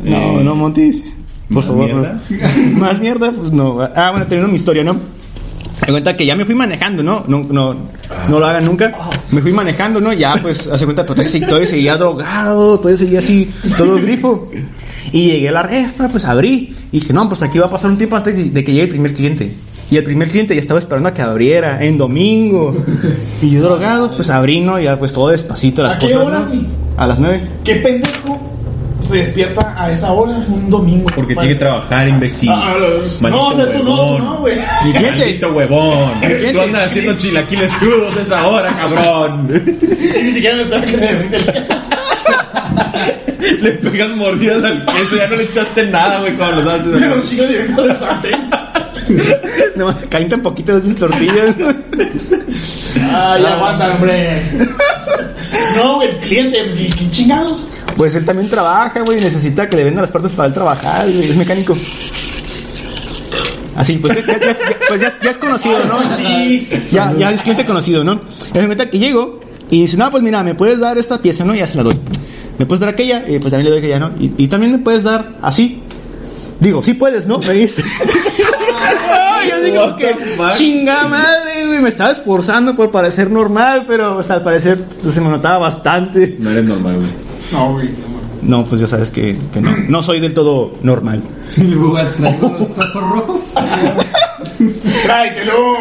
No, 0.04 0.44
no, 0.44 0.54
Montis. 0.56 0.98
Por 1.48 1.56
¿Más 1.58 1.66
favor. 1.66 1.86
mierda? 1.86 2.22
no. 2.30 2.80
Más 2.80 3.00
mierda, 3.00 3.32
pues 3.32 3.52
no. 3.52 3.82
Ah, 3.96 4.12
bueno, 4.12 4.28
teniendo 4.28 4.50
mi 4.50 4.56
historia, 4.58 4.84
¿no? 4.84 4.98
Me 5.82 5.88
cuenta 5.92 6.16
que 6.16 6.26
ya 6.26 6.36
me 6.36 6.46
fui 6.46 6.54
manejando, 6.56 7.02
¿no? 7.02 7.24
No, 7.28 7.40
no, 7.44 7.76
no 8.30 8.40
lo 8.40 8.46
hagan 8.46 8.66
nunca. 8.66 8.94
Me 9.32 9.42
fui 9.42 9.52
manejando, 9.52 10.00
¿no? 10.00 10.14
Ya, 10.14 10.36
pues, 10.42 10.68
hace 10.68 10.86
cuenta, 10.86 11.06
pues, 11.06 11.18
todavía, 11.20 11.48
todavía 11.48 11.68
seguía 11.68 11.98
drogado, 11.98 12.78
todavía 12.78 12.98
seguía 12.98 13.20
así, 13.20 13.50
todo 13.78 13.96
grifo. 13.96 14.50
Y 15.12 15.32
llegué 15.32 15.50
a 15.50 15.54
la 15.54 15.64
refa, 15.64 16.08
pues 16.10 16.26
abrí. 16.26 16.76
Y 16.92 17.00
dije, 17.00 17.14
no, 17.14 17.28
pues 17.28 17.42
aquí 17.42 17.58
va 17.58 17.66
a 17.66 17.70
pasar 17.70 17.90
un 17.90 17.98
tiempo 17.98 18.16
antes 18.16 18.54
de 18.54 18.64
que 18.64 18.72
llegue 18.72 18.84
el 18.84 18.90
primer 18.90 19.14
cliente. 19.14 19.54
Y 19.90 19.98
el 19.98 20.04
primer 20.04 20.30
cliente 20.30 20.54
ya 20.54 20.62
estaba 20.62 20.80
esperando 20.80 21.10
a 21.10 21.14
que 21.14 21.22
abriera 21.22 21.84
en 21.84 21.98
domingo. 21.98 22.76
Y 23.42 23.50
yo 23.50 23.62
drogado, 23.62 24.16
pues 24.16 24.30
abrí, 24.30 24.60
¿no? 24.62 24.80
Ya, 24.80 24.98
pues 25.00 25.12
todo 25.12 25.30
despacito 25.30 25.84
las 25.84 25.96
¿A 25.96 26.00
qué 26.00 26.08
cosas. 26.14 26.22
hora. 26.22 26.48
A 26.96 27.08
las 27.08 27.20
nueve. 27.20 27.42
¿Qué 27.64 27.76
pendejo 27.76 28.51
se 29.12 29.18
despierta 29.18 29.76
a 29.78 29.92
esa 29.92 30.12
hora 30.12 30.34
un 30.48 30.70
domingo? 30.70 31.10
Porque 31.16 31.36
tiene 31.36 31.54
que 31.54 31.60
trabajar, 31.60 32.08
imbécil. 32.08 32.50
Ah, 32.52 32.76
Maldito 33.20 33.30
no, 33.30 33.48
o 33.48 33.54
sea, 33.54 33.72
tú 33.72 33.84
no, 33.84 34.20
no, 34.20 34.38
güey. 34.38 34.60
Maldito 34.94 35.52
huevón. 35.52 36.14
Tú 36.52 36.62
andas 36.62 36.90
haciendo 36.90 37.16
chilaquiles 37.16 37.72
crudos 37.74 38.18
a 38.18 38.22
esa 38.22 38.48
hora, 38.48 38.76
cabrón. 38.76 39.48
Ni 40.24 40.32
siquiera 40.32 40.56
me 40.56 40.62
espera 40.64 40.82
que 40.82 40.92
se 40.92 40.98
derrite 40.98 41.36
el 41.38 41.46
queso. 41.46 41.74
Le 43.62 43.72
pegas 43.74 44.10
mordidas 44.16 44.64
al 44.64 44.86
queso, 44.86 45.16
ya 45.18 45.28
no 45.28 45.36
le 45.36 45.44
echaste 45.44 45.86
nada, 45.88 46.20
güey, 46.20 46.36
cuando 46.36 46.62
lo 46.62 46.72
haces. 46.72 46.86
los 47.02 47.30
chicos 47.30 47.48
directo 47.48 47.84
del 47.84 47.98
sartén. 47.98 48.50
Nomás 49.76 50.00
se 50.00 50.08
calientan 50.08 50.40
un 50.40 50.44
poquito 50.44 50.80
mis 50.80 50.96
tortillas. 50.96 51.56
Ay, 53.12 53.46
aguanta, 53.46 53.94
hombre. 53.94 54.42
No, 55.76 55.96
güey, 55.96 56.10
el 56.10 56.18
cliente, 56.18 56.74
¿qué, 56.78 56.90
qué 56.90 57.12
chingados? 57.12 57.66
Pues 58.02 58.16
él 58.16 58.26
también 58.26 58.50
trabaja, 58.50 59.02
güey, 59.02 59.22
necesita 59.22 59.70
que 59.70 59.76
le 59.76 59.84
vendan 59.84 60.02
las 60.02 60.10
partes 60.10 60.32
para 60.34 60.48
él 60.48 60.54
trabajar, 60.56 61.04
güey, 61.04 61.30
es 61.30 61.36
mecánico. 61.38 61.78
Así, 63.76 63.98
pues 63.98 64.16
ya, 64.16 64.58
pues 64.88 65.02
ya- 65.02 65.14
ya 65.22 65.30
es 65.30 65.38
conocido, 65.38 65.86
¿no? 65.86 66.00
Ya, 66.92 67.14
ya 67.16 67.32
es 67.32 67.44
cliente 67.44 67.64
conocido, 67.64 68.04
¿no? 68.04 68.22
Y 68.56 68.58
me 68.58 68.66
cuenta 68.66 68.90
que 68.90 68.98
llego 68.98 69.40
y 69.70 69.82
dice, 69.84 69.98
no, 69.98 70.10
pues 70.10 70.24
mira, 70.24 70.42
me 70.42 70.56
puedes 70.56 70.80
dar 70.80 70.98
esta 70.98 71.22
pieza, 71.22 71.46
¿no? 71.46 71.54
Y 71.54 71.60
ya 71.60 71.68
se 71.68 71.78
la 71.78 71.84
doy. 71.84 71.96
¿Me 72.58 72.66
puedes 72.66 72.80
dar 72.80 72.90
aquella? 72.90 73.20
Y 73.28 73.38
pues 73.38 73.52
también 73.52 73.66
le 73.66 73.70
doy 73.70 73.78
aquella, 73.80 74.00
¿no? 74.00 74.10
Y, 74.20 74.34
y 74.36 74.48
también 74.48 74.72
me 74.72 74.80
puedes 74.80 75.04
dar 75.04 75.34
así. 75.44 75.84
Digo, 76.60 76.82
sí 76.82 76.96
puedes, 76.96 77.28
¿no? 77.28 77.38
Me. 77.38 77.48
Ay, 79.14 79.50
yo 79.50 79.62
digo 79.62 79.96
que 79.96 80.16
chinga 80.58 81.08
madre, 81.08 81.68
güey. 81.68 81.80
Me 81.82 81.90
estaba 81.90 82.12
esforzando 82.14 82.76
por 82.76 82.90
parecer 82.90 83.30
normal, 83.30 83.86
pero 83.88 84.16
pues, 84.16 84.32
al 84.32 84.42
parecer 84.42 84.84
pues, 85.04 85.14
se 85.14 85.22
me 85.22 85.30
notaba 85.30 85.60
bastante. 85.60 86.36
No 86.40 86.50
eres 86.50 86.64
normal, 86.64 86.96
güey. 86.96 87.31
No, 87.52 87.74
güey. 87.74 87.90
no, 88.42 88.64
pues 88.66 88.82
ya 88.82 88.88
sabes 88.88 89.12
que, 89.12 89.38
que 89.54 89.62
no. 89.62 89.76
No 89.88 90.02
soy 90.04 90.20
del 90.20 90.34
todo 90.34 90.76
normal. 90.84 91.22
Sí, 91.48 91.74
güey, 91.74 92.06
traigo 92.18 92.50
los 92.50 92.62
ojos 92.78 92.94
rojos. 92.94 93.42
Tráetelos. 95.04 95.78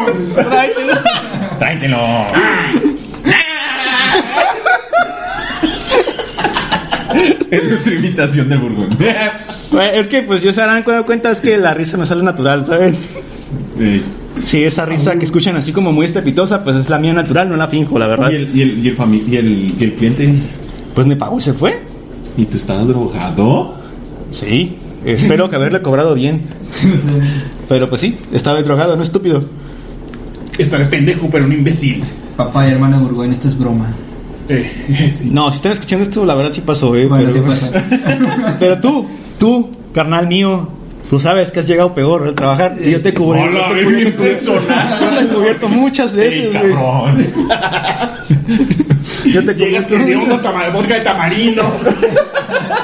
Tráetelo. 1.59 1.97
es 7.49 7.69
nuestra 7.69 7.93
imitación 7.93 8.49
del 8.49 8.59
burgón. 8.59 8.89
Güey, 9.71 9.99
Es 9.99 10.07
que 10.07 10.21
pues 10.23 10.41
yo 10.41 10.51
se 10.53 10.61
darán 10.61 10.83
cu- 10.83 11.05
cuenta 11.05 11.31
es 11.31 11.41
que 11.41 11.57
la 11.57 11.73
risa 11.73 11.97
me 11.97 12.05
sale 12.05 12.23
natural, 12.23 12.65
¿saben? 12.65 12.95
Eh, 13.79 14.01
Sí, 14.43 14.63
esa 14.63 14.85
risa 14.85 15.19
que 15.19 15.25
escuchan 15.25 15.57
así 15.57 15.73
como 15.73 15.91
muy 15.91 16.05
estrepitosa, 16.05 16.63
pues 16.63 16.77
es 16.77 16.89
la 16.89 16.97
mía 16.97 17.13
natural, 17.13 17.49
no 17.49 17.57
la 17.57 17.67
finjo, 17.67 17.99
la 17.99 18.07
verdad. 18.07 18.31
¿Y 18.31 18.35
el, 18.35 18.55
y, 18.57 18.61
el, 18.61 18.85
y, 18.85 18.87
el 18.87 18.95
y, 19.29 19.35
el, 19.35 19.73
y 19.77 19.83
el 19.83 19.93
cliente? 19.93 20.33
Pues 20.95 21.07
me 21.07 21.15
pagó 21.15 21.37
y 21.37 21.41
se 21.41 21.53
fue. 21.53 21.79
¿Y 22.37 22.45
tú 22.45 22.57
estabas 22.57 22.87
drogado? 22.87 23.75
Sí, 24.31 24.77
espero 25.05 25.49
que 25.49 25.55
haberle 25.55 25.81
cobrado 25.81 26.13
bien. 26.15 26.43
Pero 27.69 27.89
pues 27.89 28.01
sí, 28.01 28.17
estaba 28.33 28.61
drogado, 28.61 28.95
no 28.95 29.03
estúpido. 29.03 29.43
Estaré 30.57 30.85
pendejo, 30.85 31.29
pero 31.31 31.45
un 31.45 31.53
imbécil. 31.53 32.03
Papá 32.35 32.67
y 32.67 32.71
hermana 32.71 32.97
Burgoyne, 32.99 33.33
esto 33.33 33.47
es 33.47 33.57
broma. 33.57 33.87
Eh, 34.49 35.09
sí. 35.13 35.29
No, 35.31 35.49
si 35.49 35.55
están 35.57 35.71
escuchando 35.71 36.03
esto, 36.03 36.25
la 36.25 36.35
verdad 36.35 36.51
sí 36.51 36.61
pasó, 36.61 36.93
eh. 36.95 37.05
Bueno, 37.07 37.29
pero, 37.33 37.53
sí 37.53 37.61
pasa. 37.61 37.71
pero 38.59 38.77
tú, 38.79 39.05
tú, 39.39 39.69
carnal 39.93 40.27
mío, 40.27 40.67
tú 41.09 41.19
sabes 41.21 41.51
que 41.51 41.61
has 41.61 41.67
llegado 41.67 41.93
peor 41.93 42.27
al 42.27 42.35
trabajar. 42.35 42.75
Y 42.83 42.91
yo 42.91 43.01
te 43.01 43.13
cubrí. 43.13 43.39
Hola, 43.39 43.69
yo 43.69 43.75
te 43.75 43.85
bien 43.85 43.95
cubrí- 43.95 44.03
yo 44.03 44.11
te 44.11 44.17
cubrí- 44.17 44.17
personal. 44.17 44.99
yo 44.99 45.09
te 45.17 45.23
he 45.23 45.27
cubierto 45.29 45.69
muchas 45.69 46.13
¡Ey, 46.15 46.19
veces, 46.19 46.61
güey. 46.61 46.73
Yo 49.33 49.45
te 49.45 49.53
Llegas 49.53 49.87
un 49.89 50.41
tama- 50.41 50.69
vodka 50.69 50.95
de 50.95 51.01
tamarindo. 51.01 51.63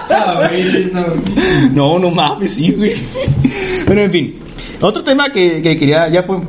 A 0.10 0.48
veces 0.50 0.92
no. 0.94 2.00
No, 2.00 2.12
mames, 2.12 2.54
sí, 2.54 2.72
güey. 2.72 2.94
Bueno, 3.86 4.02
en 4.02 4.12
fin. 4.12 4.36
Otro 4.82 5.04
tema 5.04 5.32
que, 5.32 5.62
que 5.62 5.76
quería, 5.78 6.08
ya 6.10 6.26
pues, 6.26 6.42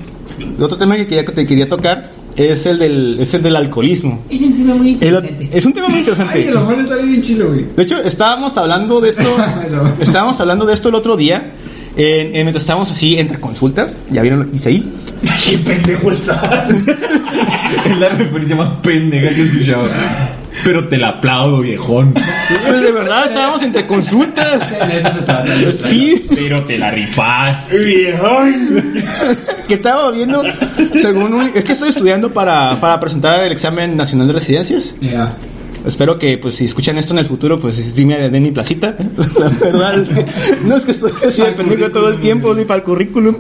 otro 0.61 0.77
tema 0.77 0.97
que 0.97 1.07
quería, 1.07 1.25
que 1.25 1.33
te 1.33 1.47
quería 1.47 1.69
tocar 1.69 2.11
es 2.37 2.67
el 2.67 2.79
del, 2.79 3.19
es 3.21 3.33
el 3.35 3.43
del 3.43 3.57
alcoholismo. 3.57 4.23
Es 4.31 4.41
un 4.43 4.53
tema 4.57 4.75
muy 4.75 4.89
El- 4.89 4.93
interesante. 4.95 5.49
es 5.53 5.67
un 5.67 5.73
tema 5.73 5.89
muy 5.89 5.99
interesante. 6.01 6.39
Ay, 6.39 6.45
el 6.45 6.57
amor 6.57 6.79
está 6.79 6.97
bien 6.97 7.23
chilo, 7.23 7.49
güey. 7.49 7.65
De 7.77 7.83
hecho, 7.83 7.99
estábamos 8.03 8.57
hablando 8.57 9.01
de 9.01 9.09
esto, 9.11 9.23
No. 9.71 9.93
estábamos 10.01 10.39
hablando 10.41 10.67
de 10.67 10.75
esto 10.75 10.89
el 10.91 10.95
otro 10.95 11.17
día, 11.17 11.53
en- 11.99 12.27
en- 12.37 12.45
mientras 12.45 12.63
estábamos 12.63 12.91
así 12.91 13.19
entre 13.19 13.39
consultas, 13.41 13.97
ya 14.11 14.23
vieron 14.23 14.41
lo 14.41 14.51
que 14.51 14.57
hice 14.57 14.69
ahí. 14.71 14.93
Qué 15.45 15.59
pendejo 15.59 16.11
estás. 16.13 16.71
Es 17.85 17.99
la 17.99 18.09
referencia 18.11 18.57
más 18.57 18.71
pendeja 18.83 19.29
que 19.35 19.43
he 19.43 19.45
escuchado. 19.45 19.85
Pero 20.65 20.89
te 20.89 20.97
la 20.99 21.09
aplaudo, 21.09 21.61
viejón. 21.61 22.15
Pues 22.15 22.81
de 22.83 22.93
verdad, 22.93 23.27
estábamos 23.27 23.63
entre 23.63 23.87
consultas. 23.87 24.63
Sí, 25.89 26.27
Pero 26.35 26.65
te 26.65 26.79
la 26.79 26.91
rifas. 26.91 27.69
Viejón. 27.71 29.05
que 29.69 29.75
estaba 29.75 30.11
viendo, 30.11 30.43
según 31.01 31.35
un, 31.35 31.43
es 31.55 31.65
que 31.65 31.73
estoy 31.73 31.91
estudiando 31.91 32.31
para, 32.33 32.81
para 32.81 32.99
presentar 32.99 33.43
el 33.45 33.53
examen 33.53 33.97
nacional 33.97 34.27
de 34.29 34.33
residencias. 34.35 34.95
Ya. 35.01 35.35
Espero 35.89 36.19
que, 36.19 36.39
pues, 36.39 36.55
si 36.57 36.67
escuchan 36.67 36.99
esto 36.99 37.15
en 37.15 37.19
el 37.21 37.25
futuro, 37.27 37.59
pues, 37.59 37.75
sí 37.77 38.05
me 38.05 38.17
den 38.31 38.43
mi 38.43 38.51
placita. 38.51 38.95
La 39.39 39.49
verdad 39.49 39.99
es 40.01 40.09
que 40.11 40.25
no 40.65 40.77
es 40.77 40.85
que 40.85 40.91
estoy 40.93 41.11
así 41.27 41.43
de 41.43 41.53
pendejo 41.53 41.91
todo 41.91 42.09
el 42.11 42.21
tiempo, 42.21 42.55
ni 42.55 42.65
para 42.65 42.79
el 42.79 42.85
currículum. 42.85 43.37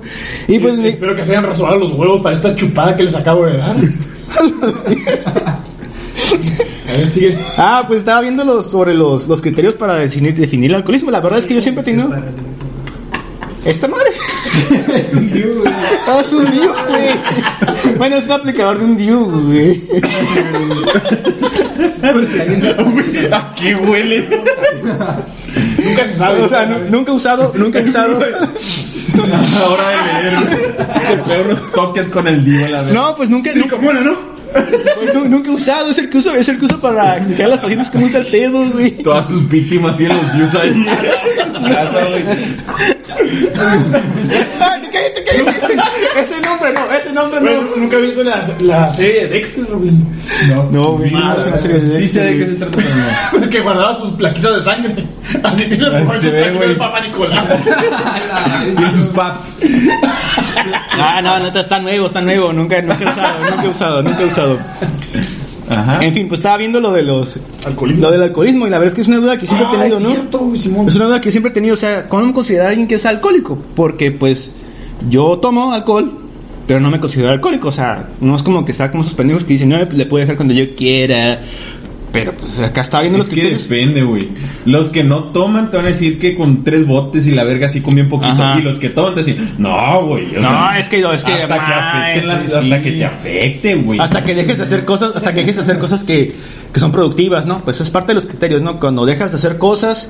Y 0.48 0.58
pues, 0.58 0.78
mi- 0.78 0.88
Espero 0.88 1.14
que 1.14 1.22
se 1.24 1.32
hayan 1.32 1.44
rasurado 1.44 1.76
los 1.78 1.92
huevos 1.92 2.20
para 2.20 2.34
esta 2.34 2.54
chupada 2.56 2.96
que 2.96 3.04
les 3.04 3.14
acabo 3.14 3.46
de 3.46 3.56
dar. 3.58 3.76
Ah, 7.56 7.84
pues 7.86 8.00
estaba 8.00 8.20
viendo 8.20 8.44
los, 8.44 8.70
sobre 8.70 8.94
los, 8.94 9.28
los 9.28 9.40
criterios 9.40 9.74
para 9.74 9.94
definir, 9.94 10.34
definir 10.34 10.70
el 10.70 10.76
alcoholismo. 10.76 11.10
La 11.10 11.20
verdad 11.20 11.38
es 11.38 11.46
que 11.46 11.54
yo 11.54 11.60
siempre 11.60 11.82
he 11.82 11.84
tenido. 11.84 12.08
¿Esta 13.68 13.86
madre? 13.86 14.10
Es 14.94 15.12
un 15.12 15.30
dios, 15.32 15.58
güey. 15.58 15.72
Ah, 16.06 16.22
es 16.24 16.32
un 16.32 16.50
Diu, 16.50 16.72
güey. 16.88 17.94
Bueno, 17.98 18.16
es 18.16 18.24
un 18.24 18.32
aplicador 18.32 18.78
de 18.78 18.84
un 18.84 18.96
Diu, 18.96 19.24
güey. 19.24 19.80
Por 22.12 22.26
si 22.26 22.40
alguien 22.40 22.62
se 22.62 23.34
¿A 23.34 23.52
qué 23.54 23.74
huele? 23.74 24.26
Nunca 25.84 26.04
se 26.06 26.14
sabe. 26.16 26.42
O 26.42 26.48
sea, 26.48 26.64
nu- 26.66 26.88
nunca 26.90 27.12
he 27.12 27.14
usado, 27.14 27.52
nunca 27.56 27.80
he 27.80 27.84
usado. 27.84 28.18
Ahora 29.62 29.88
de 29.90 29.96
leer. 30.22 30.76
Se 31.06 31.16
pega 31.18 31.42
unos 31.44 31.72
toques 31.72 32.08
con 32.08 32.26
el 32.26 32.44
divo 32.44 32.64
a 32.64 32.68
la 32.70 32.82
vez. 32.82 32.94
No, 32.94 33.16
pues 33.16 33.28
nunca, 33.28 33.50
nunca, 33.54 33.76
¿cómo 33.76 33.92
no, 33.92 34.37
no? 34.54 34.78
Güey, 34.98 35.12
nu- 35.14 35.28
nunca 35.28 35.50
he 35.50 35.54
usado, 35.54 35.90
es 35.90 35.98
el 35.98 36.08
que 36.10 36.18
uso, 36.18 36.32
es 36.34 36.48
el 36.48 36.58
que 36.58 36.64
uso 36.66 36.80
para 36.80 37.16
explicar 37.18 37.46
a 37.46 37.48
las 37.50 37.60
pacientes 37.60 37.90
cómo 37.90 38.06
está 38.06 38.18
el 38.18 38.26
pedo, 38.26 38.64
güey. 38.70 38.90
Todas 39.02 39.26
sus 39.28 39.48
víctimas 39.48 39.96
tienen 39.96 40.16
los 40.16 40.32
views 40.34 40.54
ahí. 40.56 40.86
Casa, 41.74 42.04
güey. 42.08 42.24
Ay, 44.60 44.82
cállate, 44.92 45.24
cállate. 45.24 45.76
Ese 46.20 46.40
nombre 46.40 46.72
no, 46.72 46.92
ese 46.92 47.12
nombre 47.12 47.40
Bueno, 47.40 47.62
no. 47.62 47.76
nunca 47.76 47.96
he 47.96 48.00
visto 48.02 48.22
la, 48.22 48.48
la 48.60 48.94
serie 48.94 49.22
de 49.22 49.28
Dexter, 49.28 49.64
güey. 49.66 49.90
No, 50.72 50.92
güey, 50.92 51.10
no, 51.12 51.36
es 51.36 51.44
una 51.44 51.58
serie 51.58 51.78
de 51.78 51.98
Sí 51.98 52.08
sé 52.08 52.20
de 52.22 52.38
qué 52.38 52.46
se 52.46 52.54
trata, 52.54 52.76
pero 52.76 53.40
no. 53.44 53.50
que 53.50 53.60
guardaba 53.60 53.94
sus 53.94 54.10
plaquitas 54.10 54.54
de 54.56 54.60
sangre. 54.62 55.04
Así 55.42 55.64
tiene 55.66 55.90
plaquitas 55.90 56.54
güey. 56.54 56.68
de 56.70 56.74
Papa 56.74 57.00
Nicolás. 57.00 57.44
Tiene 58.76 58.90
sus 58.92 59.06
paps. 59.08 59.56
Ah, 60.92 61.20
no, 61.22 61.38
no, 61.38 61.46
está, 61.46 61.60
está 61.60 61.78
nuevo, 61.80 62.06
está 62.06 62.20
nuevo. 62.20 62.52
Nunca, 62.52 62.80
nunca 62.82 63.04
he 63.04 63.08
usado, 63.08 63.38
nunca 63.50 63.62
he 63.64 63.68
usado, 63.68 64.02
nunca 64.02 64.22
he 64.22 64.26
usado. 64.26 64.37
Ajá. 65.70 66.02
En 66.02 66.14
fin, 66.14 66.28
pues 66.28 66.38
estaba 66.40 66.56
viendo 66.56 66.80
lo 66.80 66.92
de 66.92 67.02
los 67.02 67.38
Alcoholismo. 67.66 68.02
lo 68.02 68.10
del 68.10 68.22
alcoholismo 68.22 68.66
y 68.66 68.70
la 68.70 68.78
verdad 68.78 68.88
es 68.92 68.94
que 68.94 69.00
es 69.02 69.08
una 69.08 69.18
duda 69.18 69.38
que 69.38 69.46
siempre 69.46 69.66
he 69.66 69.68
Ah, 69.68 69.72
tenido, 69.78 69.96
es 69.98 70.02
¿no? 70.02 70.10
cierto, 70.12 70.38
güey, 70.38 70.58
Simón. 70.58 70.88
Es 70.88 70.96
una 70.96 71.04
duda 71.06 71.20
que 71.20 71.30
siempre 71.30 71.50
he 71.50 71.54
tenido, 71.54 71.74
o 71.74 71.76
sea, 71.76 72.08
¿cómo 72.08 72.32
considerar 72.32 72.66
a 72.66 72.70
alguien 72.70 72.88
que 72.88 72.94
es 72.94 73.04
alcohólico? 73.04 73.58
Porque 73.74 74.10
pues 74.10 74.50
yo 75.10 75.38
tomo 75.38 75.72
alcohol, 75.72 76.10
pero 76.66 76.80
no 76.80 76.90
me 76.90 76.98
considero 77.00 77.30
alcohólico, 77.30 77.68
o 77.68 77.72
sea, 77.72 78.08
no 78.20 78.34
es 78.34 78.42
como 78.42 78.64
que 78.64 78.72
sea 78.72 78.90
como 78.90 79.02
esos 79.02 79.12
pendejos 79.14 79.44
que 79.44 79.52
dicen, 79.54 79.68
no, 79.68 79.76
le 79.78 80.06
puedo 80.06 80.22
dejar 80.22 80.36
cuando 80.36 80.54
yo 80.54 80.74
quiera. 80.74 81.40
Pero 82.12 82.32
pues 82.32 82.58
acá 82.58 82.80
estaba 82.80 83.02
viendo 83.02 83.18
Es 83.18 83.26
los 83.26 83.28
que 83.28 83.34
criterios. 83.42 83.68
depende, 83.68 84.02
güey. 84.02 84.28
Los 84.64 84.88
que 84.88 85.04
no 85.04 85.24
toman 85.24 85.70
te 85.70 85.76
van 85.76 85.86
a 85.86 85.90
decir 85.90 86.18
que 86.18 86.34
con 86.36 86.64
tres 86.64 86.86
botes 86.86 87.26
y 87.26 87.32
la 87.32 87.44
verga 87.44 87.66
así 87.66 87.80
con 87.82 87.94
bien 87.94 88.08
poquito. 88.08 88.32
Ajá. 88.42 88.58
Y 88.58 88.62
los 88.62 88.78
que 88.78 88.88
toman 88.88 89.14
te 89.14 89.22
dicen, 89.22 89.54
no, 89.58 90.06
güey. 90.06 90.26
No, 90.32 90.40
sea, 90.48 90.78
es 90.78 90.88
que 90.88 91.00
es 91.00 91.22
que 91.24 91.32
hasta 91.34 91.46
que 91.54 91.70
ma, 91.70 92.00
afecten 92.02 92.28
las- 92.28 92.42
sí, 92.44 92.52
hasta 92.54 92.82
que 92.82 92.90
te 92.92 93.04
afecte, 93.04 93.74
güey. 93.74 94.00
Hasta 94.00 94.22
que 94.22 94.34
dejes 94.34 94.56
de 94.58 94.64
hacer 94.64 94.84
cosas, 94.86 95.12
hasta 95.16 95.34
que 95.34 95.40
dejes 95.40 95.56
de 95.56 95.62
hacer 95.62 95.78
cosas 95.78 96.02
que, 96.02 96.34
que 96.72 96.80
son 96.80 96.92
productivas, 96.92 97.44
¿no? 97.44 97.62
Pues 97.62 97.80
es 97.82 97.90
parte 97.90 98.08
de 98.08 98.14
los 98.14 98.24
criterios, 98.26 98.62
¿no? 98.62 98.80
Cuando 98.80 99.04
dejas 99.04 99.30
de 99.30 99.36
hacer 99.36 99.58
cosas 99.58 100.08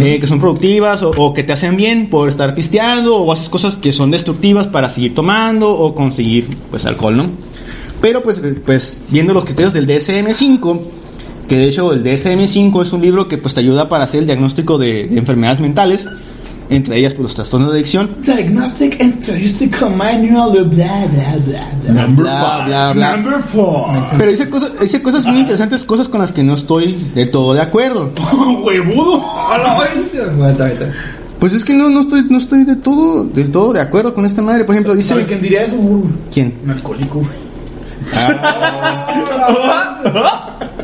eh, 0.00 0.18
que 0.20 0.26
son 0.26 0.40
productivas 0.40 1.02
o, 1.02 1.10
o 1.16 1.32
que 1.32 1.44
te 1.44 1.54
hacen 1.54 1.76
bien 1.78 2.10
por 2.10 2.28
estar 2.28 2.54
pisteando 2.54 3.16
o 3.16 3.32
haces 3.32 3.48
cosas 3.48 3.76
que 3.76 3.92
son 3.92 4.10
destructivas 4.10 4.66
para 4.66 4.90
seguir 4.90 5.14
tomando 5.14 5.70
o 5.70 5.94
conseguir, 5.94 6.46
pues, 6.70 6.84
alcohol, 6.84 7.16
¿no? 7.16 7.30
Pero, 8.02 8.22
pues, 8.22 8.38
eh, 8.38 8.54
pues 8.64 8.98
viendo 9.08 9.32
los 9.34 9.44
criterios 9.44 9.72
del 9.72 9.86
DSM-5, 9.88 10.80
que 11.48 11.56
de 11.56 11.68
hecho 11.68 11.92
el 11.92 12.04
DSM-5 12.04 12.82
es 12.82 12.92
un 12.92 13.02
libro 13.02 13.26
que, 13.26 13.38
pues, 13.38 13.54
te 13.54 13.60
ayuda 13.60 13.88
para 13.88 14.04
hacer 14.04 14.20
el 14.20 14.26
diagnóstico 14.26 14.78
de, 14.78 15.08
de 15.08 15.18
enfermedades 15.18 15.60
mentales, 15.60 16.06
entre 16.70 16.98
ellas, 16.98 17.14
pues, 17.14 17.22
los 17.24 17.34
trastornos 17.34 17.70
de 17.70 17.76
adicción. 17.76 18.10
Diagnostic 18.22 19.00
and 19.00 19.22
Statistical 19.22 19.96
Manual, 19.96 20.64
bla, 20.64 21.06
bla, 21.10 21.36
bla, 21.46 21.70
bla. 21.84 22.02
Number 22.02 22.24
Bla, 22.24 22.40
five. 22.40 22.64
bla, 22.66 22.92
bla. 22.92 23.16
Number 23.16 23.40
four. 23.40 23.86
Pero 24.18 24.30
dice 24.30 24.48
cosas, 24.50 24.72
dice 24.78 25.02
cosas 25.02 25.24
muy 25.26 25.38
interesantes, 25.38 25.84
cosas 25.84 26.08
con 26.08 26.20
las 26.20 26.30
que 26.30 26.42
no 26.42 26.54
estoy 26.54 27.10
del 27.14 27.30
todo 27.30 27.54
de 27.54 27.62
acuerdo. 27.62 28.12
Huevudo. 28.64 29.24
A 29.50 29.56
la 29.58 29.78
bestia. 29.80 30.24
Pues 31.40 31.54
es 31.54 31.64
que 31.64 31.72
no, 31.72 31.88
no 31.88 32.00
estoy, 32.00 32.26
no 32.28 32.36
estoy 32.36 32.64
de 32.64 32.76
todo, 32.76 33.24
del 33.24 33.50
todo 33.50 33.72
de 33.72 33.80
acuerdo 33.80 34.12
con 34.12 34.26
esta 34.26 34.42
madre. 34.42 34.64
Por 34.64 34.74
ejemplo, 34.74 34.94
dice. 34.94 35.08
¿Sabes 35.10 35.26
quién 35.26 35.40
diría 35.40 35.64
eso? 35.64 35.76
¿Quién? 36.32 36.52
Un 36.64 36.70
alcohólico, 36.70 37.20
güey. 37.20 37.48
Ah, 38.14 39.08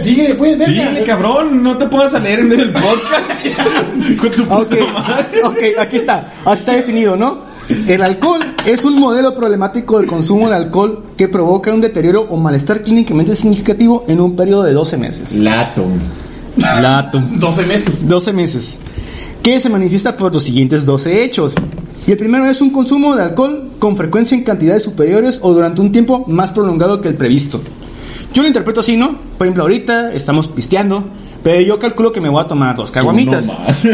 sigue, 0.00 0.34
pues, 0.34 0.58
Sí, 0.64 0.74
verga. 0.78 1.04
cabrón, 1.04 1.62
no 1.62 1.76
te 1.76 1.86
puedas 1.86 2.12
leer 2.22 2.40
en 2.40 2.48
medio 2.48 2.64
del 2.66 2.72
podcast. 2.72 4.18
Con 4.20 4.30
tu 4.30 4.42
Ok, 4.42 4.68
puta 4.70 4.92
madre. 4.92 5.42
ok, 5.44 5.78
aquí 5.78 5.96
está, 5.96 6.32
así 6.44 6.60
está 6.60 6.72
definido, 6.72 7.16
¿no? 7.16 7.40
El 7.86 8.02
alcohol 8.02 8.40
es 8.66 8.84
un 8.84 8.98
modelo 8.98 9.34
problemático 9.34 9.98
del 9.98 10.06
consumo 10.08 10.48
de 10.48 10.56
alcohol 10.56 11.04
que 11.16 11.28
provoca 11.28 11.72
un 11.72 11.80
deterioro 11.80 12.22
o 12.28 12.36
malestar 12.36 12.82
clínicamente 12.82 13.34
significativo 13.36 14.04
en 14.08 14.20
un 14.20 14.34
periodo 14.36 14.64
de 14.64 14.72
12 14.72 14.96
meses. 14.98 15.32
Lato. 15.32 15.84
Lato. 16.56 17.20
12 17.20 17.66
meses. 17.66 18.08
12 18.08 18.32
meses. 18.32 18.76
Que 19.42 19.60
se 19.60 19.68
manifiesta 19.70 20.16
por 20.16 20.32
los 20.32 20.42
siguientes 20.42 20.84
12 20.84 21.24
hechos. 21.24 21.54
Y 22.06 22.10
el 22.10 22.16
primero 22.18 22.46
es 22.46 22.60
un 22.60 22.70
consumo 22.70 23.14
de 23.14 23.22
alcohol 23.22 23.70
con 23.78 23.96
frecuencia 23.96 24.36
en 24.36 24.42
cantidades 24.44 24.82
superiores 24.82 25.38
o 25.42 25.54
durante 25.54 25.80
un 25.80 25.92
tiempo 25.92 26.24
más 26.26 26.50
prolongado 26.50 27.00
que 27.00 27.08
el 27.08 27.14
previsto. 27.14 27.60
Yo 28.32 28.42
lo 28.42 28.48
interpreto 28.48 28.80
así, 28.80 28.96
¿no? 28.96 29.18
Por 29.38 29.46
ejemplo, 29.46 29.62
ahorita 29.64 30.12
estamos 30.12 30.48
pisteando, 30.48 31.04
pero 31.42 31.60
yo 31.60 31.78
calculo 31.78 32.12
que 32.12 32.20
me 32.20 32.28
voy 32.28 32.40
a 32.40 32.44
tomar 32.48 32.76
dos 32.76 32.90
caguamitas. 32.90 33.46
No 33.46 33.58
más. 33.58 33.84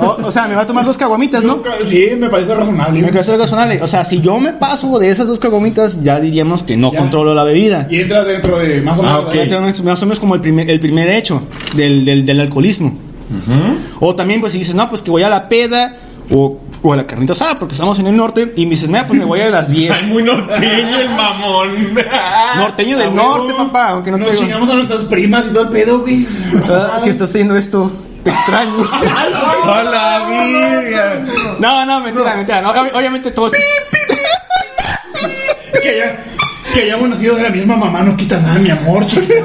O, 0.00 0.26
o 0.26 0.32
sea, 0.32 0.48
me 0.48 0.54
voy 0.54 0.62
a 0.62 0.66
tomar 0.66 0.86
dos 0.86 0.96
caguamitas, 0.96 1.44
¿no? 1.44 1.62
Sí, 1.84 2.08
me 2.18 2.30
parece 2.30 2.54
razonable. 2.54 3.02
Me 3.02 3.08
parece 3.12 3.36
razonable. 3.36 3.80
O 3.82 3.86
sea, 3.86 4.04
si 4.04 4.20
yo 4.20 4.38
me 4.40 4.52
paso 4.54 4.98
de 4.98 5.10
esas 5.10 5.26
dos 5.28 5.38
caguamitas, 5.38 6.02
ya 6.02 6.18
diríamos 6.18 6.62
que 6.62 6.76
no 6.78 6.90
Ya. 6.92 6.98
controlo 6.98 7.34
la 7.34 7.44
bebida. 7.44 7.86
Y 7.90 8.00
entras 8.00 8.26
dentro 8.26 8.58
de 8.58 8.80
más 8.80 8.98
o 8.98 9.02
Ah, 9.06 9.28
menos. 9.32 9.82
Más 9.82 10.02
o 10.02 10.06
menos 10.06 10.18
como 10.18 10.34
el 10.34 10.40
primer, 10.40 10.68
el 10.70 10.80
primer 10.80 11.08
hecho 11.10 11.42
del, 11.76 12.04
del, 12.06 12.24
del 12.24 12.40
alcoholismo. 12.40 12.88
Ujú. 12.88 14.06
O 14.06 14.14
también, 14.14 14.40
pues, 14.40 14.52
si 14.52 14.58
dices, 14.58 14.74
no, 14.74 14.88
pues 14.88 15.02
que 15.02 15.10
voy 15.10 15.22
a 15.22 15.28
la 15.28 15.48
peda 15.48 15.94
o, 16.32 16.58
o 16.82 16.92
a 16.92 16.96
la 16.96 17.06
carnita 17.06 17.32
asada, 17.32 17.58
porque 17.58 17.74
estamos 17.74 17.98
en 17.98 18.06
el 18.06 18.16
norte, 18.16 18.52
y 18.56 18.64
me 18.66 18.70
dices, 18.72 18.88
mira, 18.88 19.06
pues 19.06 19.18
me 19.18 19.24
voy 19.24 19.40
a 19.40 19.50
las 19.50 19.68
10. 19.70 19.90
Ay, 19.92 20.06
muy 20.06 20.22
norteño 20.22 20.98
el 21.00 21.08
mamón. 21.10 21.94
Norteño 22.56 22.98
del 22.98 23.08
Ah, 23.08 23.12
norte, 23.14 23.54
papá, 23.54 23.88
aunque 23.90 24.10
no 24.10 24.16
te 24.18 24.22
Nos 24.24 24.32
digo. 24.32 24.42
chingamos 24.44 24.68
a 24.70 24.74
nuestras 24.74 25.04
primas 25.04 25.46
y 25.46 25.50
todo 25.50 25.62
el 25.64 25.68
pedo, 25.70 26.00
güey. 26.00 26.26
Ah, 26.68 26.98
si 27.02 27.10
estás 27.10 27.30
haciendo 27.30 27.56
esto, 27.56 27.90
te 28.24 28.30
extraño. 28.30 28.72
Hola, 29.62 30.26
vida. 30.28 31.22
no, 31.58 31.84
no, 31.86 32.00
mentira, 32.00 32.36
mentira. 32.36 32.60
no, 32.62 32.72
ob- 32.74 32.90
obviamente 32.94 33.30
todos. 33.30 33.52
Que 35.82 35.96
ya, 35.98 36.18
que 36.72 36.82
hayamos 36.82 37.10
nacido 37.10 37.36
de 37.36 37.42
la 37.42 37.50
misma 37.50 37.76
mamá 37.76 38.02
no 38.02 38.16
quita 38.16 38.40
nada, 38.40 38.58
mi 38.58 38.70
amor, 38.70 39.06
chiquita. 39.06 39.44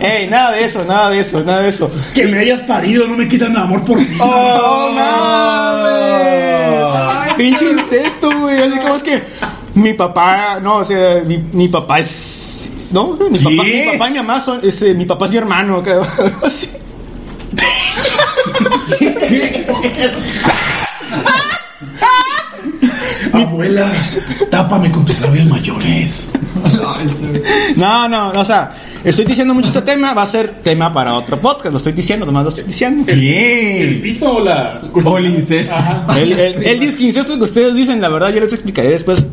Ey, 0.00 0.28
nada 0.28 0.52
de 0.52 0.64
eso, 0.64 0.84
nada 0.84 1.10
de 1.10 1.20
eso, 1.20 1.42
nada 1.42 1.62
de 1.62 1.68
eso. 1.68 1.90
Que 2.14 2.26
me 2.26 2.38
hayas 2.38 2.60
parido 2.60 3.06
no 3.06 3.16
me 3.16 3.28
quita 3.28 3.48
mi 3.48 3.56
amor 3.56 3.84
por 3.84 3.98
ti. 3.98 4.16
¡Oh, 4.20 4.90
mames! 4.94 5.94
Pinche 7.36 7.70
incesto, 7.70 8.30
güey. 8.40 8.62
Así 8.62 8.78
como 8.78 8.94
es 8.96 9.02
que 9.02 9.22
mi 9.74 9.92
papá, 9.94 10.60
no, 10.60 10.78
o 10.78 10.84
sea, 10.84 11.22
mi, 11.24 11.38
mi 11.38 11.68
papá 11.68 12.00
es. 12.00 12.68
No, 12.90 13.12
mi 13.14 13.38
papá, 13.38 13.64
mi 13.64 13.82
papá 13.92 14.08
y 14.08 14.10
mi 14.10 14.16
mamá 14.18 14.40
son. 14.40 14.60
es, 14.62 14.82
eh, 14.82 14.94
mi 14.94 15.04
papá 15.04 15.26
es 15.26 15.30
mi 15.32 15.36
hermano, 15.38 15.82
creo. 15.82 16.02
así. 16.42 16.68
Abuela, 23.32 23.90
tápame 24.50 24.90
con 24.90 25.04
tus 25.04 25.20
labios 25.20 25.46
mayores. 25.46 26.30
No, 27.76 28.08
no, 28.08 28.30
o 28.30 28.44
sea, 28.44 28.72
estoy 29.02 29.24
diciendo 29.24 29.54
mucho 29.54 29.68
este 29.68 29.82
tema, 29.82 30.14
va 30.14 30.22
a 30.22 30.26
ser 30.26 30.60
tema 30.62 30.92
para 30.92 31.14
otro 31.14 31.40
podcast, 31.40 31.72
lo 31.72 31.78
estoy 31.78 31.92
diciendo, 31.92 32.24
nomás 32.26 32.44
lo 32.44 32.48
estoy 32.50 32.64
diciendo. 32.64 33.04
¿El 33.10 33.20
¿Qué? 33.20 34.00
pisto 34.02 34.36
o 34.36 34.40
la.? 34.44 34.80
O 34.92 35.18
el 35.18 35.26
incesto. 35.26 35.74
El, 36.16 36.32
el, 36.32 36.62
el 36.62 36.96
que 36.96 37.44
ustedes 37.44 37.74
dicen, 37.74 38.00
la 38.00 38.08
verdad, 38.08 38.30
yo 38.32 38.40
les 38.40 38.52
explicaré 38.52 38.90
después 38.90 39.24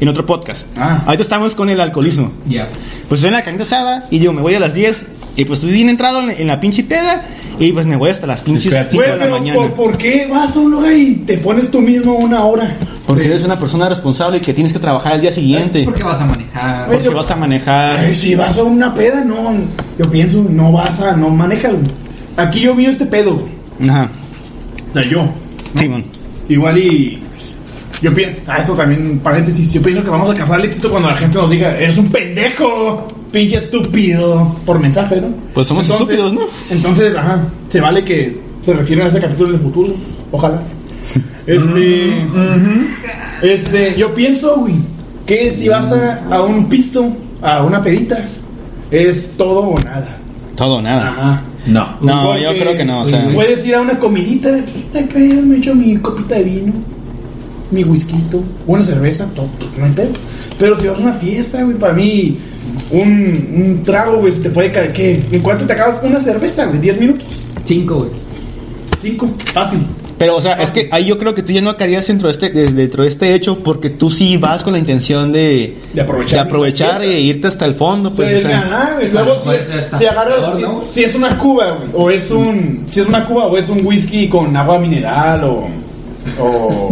en 0.00 0.08
otro 0.08 0.24
podcast. 0.24 0.66
Ah. 0.76 1.02
Ahorita 1.06 1.22
estamos 1.22 1.54
con 1.54 1.68
el 1.68 1.80
alcoholismo. 1.80 2.32
Ya. 2.46 2.68
Pues 3.08 3.20
estoy 3.20 3.28
en 3.28 3.34
la 3.34 3.42
carnita 3.42 3.64
asada 3.64 4.06
y 4.10 4.18
yo 4.18 4.32
me 4.32 4.40
voy 4.40 4.54
a 4.54 4.60
las 4.60 4.74
10 4.74 5.04
y 5.36 5.44
pues 5.44 5.58
estoy 5.60 5.72
bien 5.72 5.88
entrado 5.88 6.20
en, 6.22 6.30
en 6.30 6.46
la 6.46 6.58
pinche 6.58 6.82
peda 6.84 7.22
y 7.58 7.72
pues 7.72 7.86
me 7.86 7.96
voy 7.96 8.10
hasta 8.10 8.26
las 8.26 8.40
pinches 8.42 8.66
Espérate. 8.66 8.90
5 8.92 9.02
Güey, 9.04 9.10
de 9.12 9.16
la 9.18 9.24
pero 9.24 9.38
mañana. 9.38 9.60
¿por, 9.60 9.74
por 9.74 9.98
qué 9.98 10.26
vas 10.30 10.56
a 10.56 10.58
un 10.58 10.70
lugar 10.70 10.92
y 10.92 11.14
te 11.16 11.38
pones 11.38 11.70
tú 11.70 11.80
mismo 11.80 12.14
una 12.14 12.44
hora? 12.44 12.76
Porque 13.10 13.26
eres 13.26 13.42
una 13.42 13.58
persona 13.58 13.88
responsable 13.88 14.38
y 14.38 14.40
que 14.40 14.54
tienes 14.54 14.72
que 14.72 14.78
trabajar 14.78 15.14
al 15.14 15.20
día 15.20 15.32
siguiente. 15.32 15.82
¿Por 15.82 15.94
qué 15.94 16.04
vas 16.04 16.20
a 16.20 16.26
manejar? 16.26 16.86
Porque 16.86 17.08
vas 17.08 17.28
a 17.28 17.34
manejar. 17.34 17.98
Ay, 17.98 18.14
si 18.14 18.36
vas 18.36 18.56
a 18.56 18.62
una 18.62 18.94
peda, 18.94 19.24
no. 19.24 19.52
Yo 19.98 20.08
pienso, 20.08 20.46
no 20.48 20.70
vas 20.70 21.00
a. 21.00 21.16
No 21.16 21.28
manejas. 21.28 21.72
Aquí 22.36 22.60
yo 22.60 22.72
mío 22.72 22.88
este 22.88 23.06
pedo. 23.06 23.42
Ajá. 23.82 24.12
O 24.90 24.92
sea, 24.92 25.04
yo. 25.04 25.28
Simón. 25.74 26.04
Igual 26.48 26.78
y. 26.78 27.20
Yo 28.00 28.14
pienso. 28.14 28.42
Ah, 28.46 28.58
esto 28.58 28.74
también, 28.74 29.18
paréntesis. 29.18 29.72
Yo 29.72 29.82
pienso 29.82 30.04
que 30.04 30.10
vamos 30.10 30.28
a 30.28 30.30
alcanzar 30.30 30.60
el 30.60 30.66
éxito 30.66 30.88
cuando 30.88 31.08
la 31.08 31.16
gente 31.16 31.36
nos 31.36 31.50
diga: 31.50 31.76
Eres 31.76 31.98
un 31.98 32.10
pendejo, 32.10 33.08
pinche 33.32 33.56
estúpido. 33.56 34.54
Por 34.64 34.78
mensaje, 34.78 35.20
¿no? 35.20 35.34
Pues 35.52 35.66
somos 35.66 35.90
estúpidos, 35.90 36.32
¿no? 36.32 36.42
Entonces, 36.70 37.16
ajá. 37.16 37.40
Se 37.70 37.80
vale 37.80 38.04
que 38.04 38.40
se 38.62 38.72
refieran 38.72 39.06
a 39.06 39.08
ese 39.08 39.18
capítulo 39.18 39.48
en 39.48 39.54
el 39.56 39.60
futuro. 39.62 39.94
Ojalá. 40.30 40.62
Este. 41.46 42.26
Este, 43.42 43.94
yo 43.96 44.14
pienso, 44.14 44.56
güey, 44.58 44.74
que 45.26 45.50
si 45.52 45.68
vas 45.68 45.90
a, 45.90 46.22
a 46.30 46.42
un 46.42 46.68
pisto, 46.68 47.10
a 47.40 47.64
una 47.64 47.82
pedita, 47.82 48.24
es 48.90 49.32
todo 49.36 49.60
o 49.60 49.78
nada. 49.80 50.16
Todo 50.56 50.74
o 50.74 50.82
nada. 50.82 51.08
Ajá. 51.08 51.42
No. 51.66 51.88
No, 52.00 52.26
Porque 52.26 52.42
yo 52.42 52.50
creo 52.56 52.76
que 52.76 52.84
no, 52.84 53.02
o 53.02 53.04
sea. 53.04 53.28
Puedes 53.30 53.66
ir 53.66 53.74
a 53.74 53.80
una 53.80 53.98
comidita, 53.98 54.50
ay, 54.94 55.08
pedo, 55.12 55.42
me 55.42 55.56
echo 55.56 55.74
mi 55.74 55.96
copita 55.96 56.36
de 56.36 56.44
vino, 56.44 56.72
mi 57.70 57.84
whisky, 57.84 58.14
una 58.66 58.82
cerveza, 58.82 59.26
todo, 59.34 59.48
no 59.78 59.84
hay 59.84 59.92
pedo. 59.92 60.12
Pero 60.58 60.76
si 60.76 60.88
vas 60.88 60.98
a 60.98 61.02
una 61.02 61.14
fiesta, 61.14 61.62
güey, 61.62 61.76
para 61.76 61.94
mí, 61.94 62.38
un, 62.90 63.48
un 63.54 63.82
trago, 63.84 64.18
güey, 64.18 64.32
se 64.32 64.40
te 64.40 64.50
puede 64.50 64.70
caer, 64.70 64.92
¿qué? 64.92 65.24
¿En 65.30 65.42
cuánto 65.42 65.66
te 65.66 65.72
acabas 65.72 66.02
una 66.02 66.20
cerveza, 66.20 66.66
güey? 66.66 66.80
¿10 66.80 66.98
minutos? 66.98 67.44
Cinco, 67.64 67.96
güey. 67.98 68.10
¿Cinco? 68.98 69.30
Fácil. 69.52 69.80
Pero, 70.20 70.36
o 70.36 70.40
sea, 70.42 70.52
es 70.62 70.70
que 70.70 70.86
ahí 70.92 71.06
yo 71.06 71.16
creo 71.16 71.34
que 71.34 71.42
tú 71.42 71.50
ya 71.50 71.62
no 71.62 71.74
caerías 71.78 72.06
dentro 72.06 72.28
de 72.28 72.32
este, 72.32 72.50
de- 72.50 72.70
dentro 72.70 73.04
de 73.04 73.08
este 73.08 73.32
hecho 73.34 73.60
porque 73.60 73.88
tú 73.88 74.10
sí 74.10 74.36
vas 74.36 74.62
con 74.62 74.74
la 74.74 74.78
intención 74.78 75.32
de, 75.32 75.78
De 75.94 76.00
aprovechar 76.02 76.40
de 76.40 76.40
aprovechar 76.40 77.02
e 77.02 77.18
irte 77.20 77.46
hasta 77.48 77.64
el 77.64 77.72
fondo. 77.72 78.12
Pues, 78.12 78.44
o 78.44 78.46
sea. 78.46 78.58
ajá, 78.58 78.94
güey. 78.96 79.10
Luego, 79.10 79.38
si, 79.38 79.48
hasta 79.48 79.96
si 79.98 80.04
agarras, 80.04 80.52
si 80.84 81.04
es 81.04 81.14
una 81.14 81.38
cuba, 81.38 81.70
güey, 81.70 81.88
o 81.94 82.10
es 82.10 82.30
un, 82.30 82.86
si 82.90 83.00
es 83.00 83.06
una 83.08 83.24
cuba 83.24 83.46
o 83.46 83.56
es 83.56 83.70
un 83.70 83.80
whisky 83.86 84.28
con 84.28 84.54
agua 84.54 84.78
mineral 84.78 85.42
o, 85.44 85.68
o, 86.38 86.90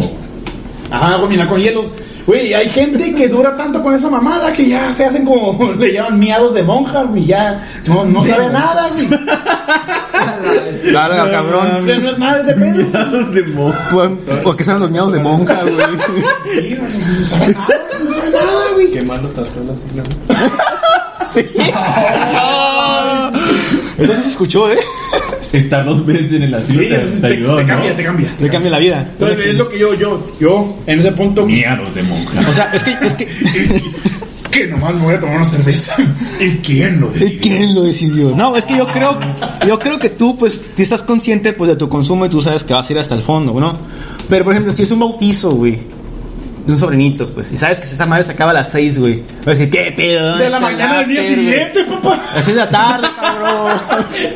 ajá, 0.90 1.16
agua 1.16 1.28
mineral 1.28 1.48
con 1.50 1.60
hielos. 1.60 1.90
Güey, 2.26 2.54
hay 2.54 2.70
gente 2.70 3.14
que 3.14 3.28
dura 3.28 3.58
tanto 3.58 3.82
con 3.82 3.94
esa 3.94 4.08
mamada 4.08 4.54
que 4.54 4.66
ya 4.70 4.90
se 4.90 5.04
hacen 5.04 5.26
como, 5.26 5.70
le 5.78 5.92
llaman 5.92 6.18
miados 6.18 6.54
de 6.54 6.62
monja, 6.62 7.02
güey, 7.02 7.26
ya 7.26 7.62
no, 7.86 8.06
no 8.06 8.24
sabe 8.24 8.48
nada, 8.48 8.88
güey. 8.88 9.06
Claro, 10.90 11.24
O 11.24 11.31
cabrón. 11.31 11.85
sea, 11.85 11.98
no 11.98 12.11
es 12.11 12.18
nada 12.18 12.40
ese 12.42 12.53
pedo. 12.55 13.24
de 13.33 13.42
mo- 13.44 13.74
Pues, 13.90 14.11
porque 14.42 14.64
son 14.64 14.81
los 14.81 14.90
miedos 14.90 15.12
de 15.12 15.18
monja, 15.20 15.61
güey. 15.62 15.74
Sí, 16.55 16.77
güey, 16.77 16.92
no 17.20 17.27
sabe 17.27 17.48
nada, 17.55 17.68
no 18.05 18.11
sabe 18.14 18.31
nada, 18.31 18.44
güey. 18.74 18.90
Quemando 18.92 19.29
tatuajes 19.31 19.79
Eso 23.98 24.14
sí 24.14 24.22
se 24.22 24.29
escuchó, 24.31 24.70
¿eh? 24.70 24.79
Estar 25.53 25.85
dos 25.85 26.05
veces 26.05 26.33
en 26.35 26.42
el 26.44 26.55
asilo 26.55 26.83
Sí, 26.83 26.88
te, 26.88 26.98
te 26.98 27.27
ayudó, 27.27 27.57
te 27.57 27.62
¿no? 27.62 27.68
cambia, 27.68 27.96
te 27.96 28.05
cambia. 28.05 28.35
Le 28.38 28.51
cambia 28.51 28.70
la 28.70 28.79
vida. 28.79 29.09
Entonces, 29.12 29.46
es 29.46 29.55
lo 29.55 29.68
que 29.68 29.79
yo, 29.79 29.94
yo, 29.94 30.31
yo, 30.38 30.77
en 30.87 30.98
ese 30.98 31.12
punto, 31.12 31.44
Miados 31.46 31.94
de 31.94 32.03
monja. 32.03 32.40
O 32.48 32.53
sea, 32.53 32.70
es 32.72 32.85
que, 32.85 32.96
es 33.01 33.14
que, 33.14 33.27
que 34.50 34.66
nomás 34.66 34.94
me 34.94 35.02
voy 35.02 35.14
a 35.14 35.20
tomar 35.20 35.37
una 35.37 35.46
cerveza. 35.46 35.94
¿Y 36.40 36.56
quién 36.58 37.00
lo 37.00 37.11
decidió? 37.11 37.40
¿quién 37.40 37.74
lo 37.74 37.82
decidió? 37.82 38.37
No, 38.37 38.56
es 38.56 38.64
que 38.64 38.76
yo 38.76 38.87
creo, 38.87 39.18
yo 39.66 39.78
creo 39.78 39.98
que 39.98 40.11
tú, 40.11 40.37
pues, 40.37 40.62
estás 40.76 41.02
consciente, 41.02 41.52
pues, 41.52 41.70
de 41.70 41.76
tu 41.76 41.88
consumo 41.88 42.26
y 42.26 42.28
tú 42.28 42.40
sabes 42.40 42.64
que 42.64 42.74
vas 42.74 42.88
a 42.88 42.92
ir 42.92 42.98
hasta 42.98 43.14
el 43.14 43.22
fondo, 43.22 43.58
¿no? 43.58 43.76
Pero, 44.28 44.44
por 44.44 44.52
ejemplo, 44.52 44.72
si 44.72 44.82
es 44.82 44.90
un 44.90 45.00
bautizo, 45.00 45.50
güey, 45.50 45.78
de 46.68 46.74
un 46.74 46.78
sobrinito, 46.78 47.26
pues, 47.28 47.50
y 47.50 47.57
sabes 47.57 47.78
que 47.78 47.87
esa 47.87 48.04
madre 48.04 48.24
se 48.24 48.33
acaba 48.33 48.50
a 48.50 48.54
las 48.54 48.70
6, 48.72 48.98
güey, 48.98 49.22
vas 49.38 49.46
a 49.46 49.50
decir, 49.52 49.70
¿qué 49.70 49.90
pedo? 49.90 50.37
De 50.37 50.50
la 50.50 50.61
¿Dónde 50.61 50.72
está 50.72 50.85
el 50.85 50.88
mañana 50.88 50.98
del 50.98 51.09
día 51.09 51.22
siguiente, 51.22 51.85
papá. 51.85 52.28
A 52.31 52.37
las 52.37 52.44
6 52.44 52.57
de 52.57 52.62
la 52.62 52.68
tarde, 52.68 53.09
cabrón. 53.22 53.81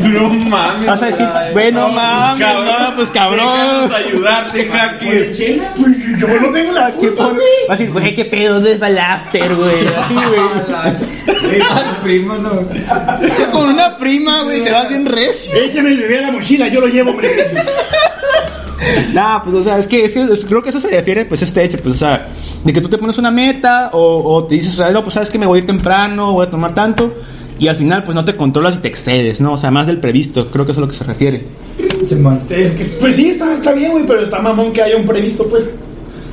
No 0.01 0.29
mames. 0.31 0.87
Vas 0.88 1.03
a 1.03 1.07
decir, 1.07 1.29
bueno, 1.53 1.90
mames, 1.90 2.40
no, 2.40 2.97
pues, 2.97 3.11
cabrón. 3.11 3.55
Déjanos 3.55 3.90
ayudarte, 3.90 4.64
hackers. 4.66 5.42
Pues, 5.77 6.21
yo 6.21 6.40
no 6.40 6.51
tengo 6.53 6.73
la 6.73 6.92
¿Qué 6.92 7.09
culpa, 7.09 7.25
güey. 7.25 7.47
Vas 7.68 7.77
a 7.77 7.77
decir, 7.77 7.92
güey, 7.92 8.14
¿qué 8.14 8.25
pedo? 8.25 8.55
¿Dónde 8.55 8.79
va 8.79 8.88
el 8.88 8.99
after, 8.99 9.55
güey? 9.55 9.87
Así, 9.99 10.14
güey. 10.14 11.61
Con 13.53 13.68
una 13.68 13.99
prima, 13.99 14.40
güey, 14.45 14.64
te 14.64 14.73
vas 14.73 14.88
bien 14.88 15.05
recio. 15.05 15.55
Échame 15.55 15.90
el 15.90 15.99
bebé 15.99 16.18
a 16.21 16.23
la 16.23 16.33
mochila, 16.33 16.68
yo 16.68 16.81
lo 16.81 16.87
llevo, 16.87 17.11
hombre. 17.11 17.29
Nah, 19.12 19.42
pues, 19.42 19.55
o 19.55 19.62
sea, 19.62 19.79
es 19.79 19.87
que, 19.87 20.05
es 20.05 20.12
que 20.12 20.27
creo 20.47 20.62
que 20.62 20.71
eso 20.71 20.81
se 20.81 20.88
refiere, 20.88 21.25
pues, 21.25 21.42
a 21.42 21.45
este 21.45 21.62
hecho, 21.64 21.79
pues, 21.79 21.95
o 21.97 21.99
sea, 21.99 22.29
de 22.64 22.73
que 22.73 22.81
tú 22.81 22.88
te 22.88 22.99
pones 22.99 23.18
una 23.18 23.31
meta 23.31 23.90
o, 23.92 24.23
o 24.35 24.45
te 24.45 24.55
dices, 24.57 24.79
"Ah, 24.81 24.90
no, 24.90 25.03
pues, 25.03 25.14
sabes 25.14 25.31
que 25.31 25.38
me 25.38 25.47
voy 25.47 25.59
a 25.59 25.61
ir 25.61 25.66
temprano, 25.66 26.33
voy 26.33 26.47
a 26.47 26.51
tomar 26.51 26.75
tanto, 26.75 27.14
y 27.59 27.68
al 27.68 27.77
final, 27.77 28.03
pues, 28.05 28.14
no 28.14 28.25
te 28.25 28.35
controlas 28.37 28.77
y 28.77 28.79
te 28.79 28.88
excedes, 28.88 29.40
¿no? 29.40 29.53
O 29.53 29.57
sea, 29.57 29.71
más 29.71 29.87
del 29.87 29.99
previsto, 30.01 30.47
creo 30.49 30.64
que 30.66 30.73
eso 30.73 30.81
es 30.81 30.85
a 30.85 30.87
lo 30.87 30.88
que 30.92 30.97
se 30.99 31.05
refiere. 31.05 31.45
Simón. 32.07 32.40
Es 32.51 32.73
que, 32.73 32.85
pues 32.99 33.14
sí, 33.16 33.31
está, 33.31 33.55
está 33.55 33.73
bien, 33.73 33.92
güey, 33.92 34.07
pero 34.07 34.23
está 34.23 34.40
mamón 34.40 34.73
que 34.73 34.83
haya 34.83 34.97
un 34.97 35.07
previsto, 35.07 35.47
pues. 35.49 35.71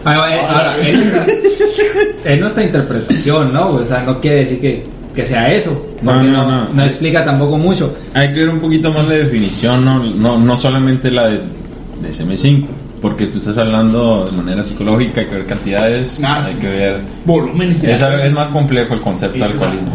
Ahora, 0.04 0.36
eh, 0.36 0.40
ahora, 0.48 0.78
es 0.80 0.96
nuestra, 0.96 1.26
es 2.34 2.40
nuestra 2.40 2.64
interpretación, 2.64 3.54
¿no? 3.54 3.70
O 3.76 3.86
sea, 3.86 4.02
no 4.04 4.20
quiere 4.20 4.38
decir 4.38 4.62
que, 4.62 4.84
que 5.14 5.26
sea 5.26 5.54
eso. 5.54 5.72
No, 6.02 6.14
Porque 6.14 6.28
no, 6.30 6.48
no, 6.48 6.64
no. 6.66 6.74
no 6.74 6.86
explica 6.86 7.24
tampoco 7.24 7.58
mucho. 7.58 7.94
Hay 8.14 8.30
que 8.30 8.40
ver 8.40 8.50
un 8.50 8.60
poquito 8.60 8.92
más 8.92 9.08
la 9.08 9.16
definición, 9.16 9.84
no, 9.86 10.00
no, 10.04 10.40
no 10.40 10.58
solamente 10.58 11.12
la 11.12 11.28
de, 11.28 11.42
de 12.02 12.10
SM5, 12.12 12.66
porque 13.02 13.28
tú 13.28 13.38
estás 13.38 13.58
hablando 13.58 14.26
de 14.26 14.32
manera 14.32 14.64
psicológica, 14.64 15.22
hay 15.22 15.28
que 15.28 15.36
ver 15.36 15.46
cantidades, 15.46 16.20
Ah, 16.24 16.44
hay 16.46 16.54
sí. 16.54 16.60
que 16.60 16.68
ver... 16.68 17.00
Volúmenes. 17.26 17.84
Es, 17.84 18.02
es 18.02 18.32
más 18.34 18.48
complejo 18.50 18.94
el 18.94 19.02
concepto 19.02 19.38
de 19.38 19.44
alcoholismo. 19.46 19.92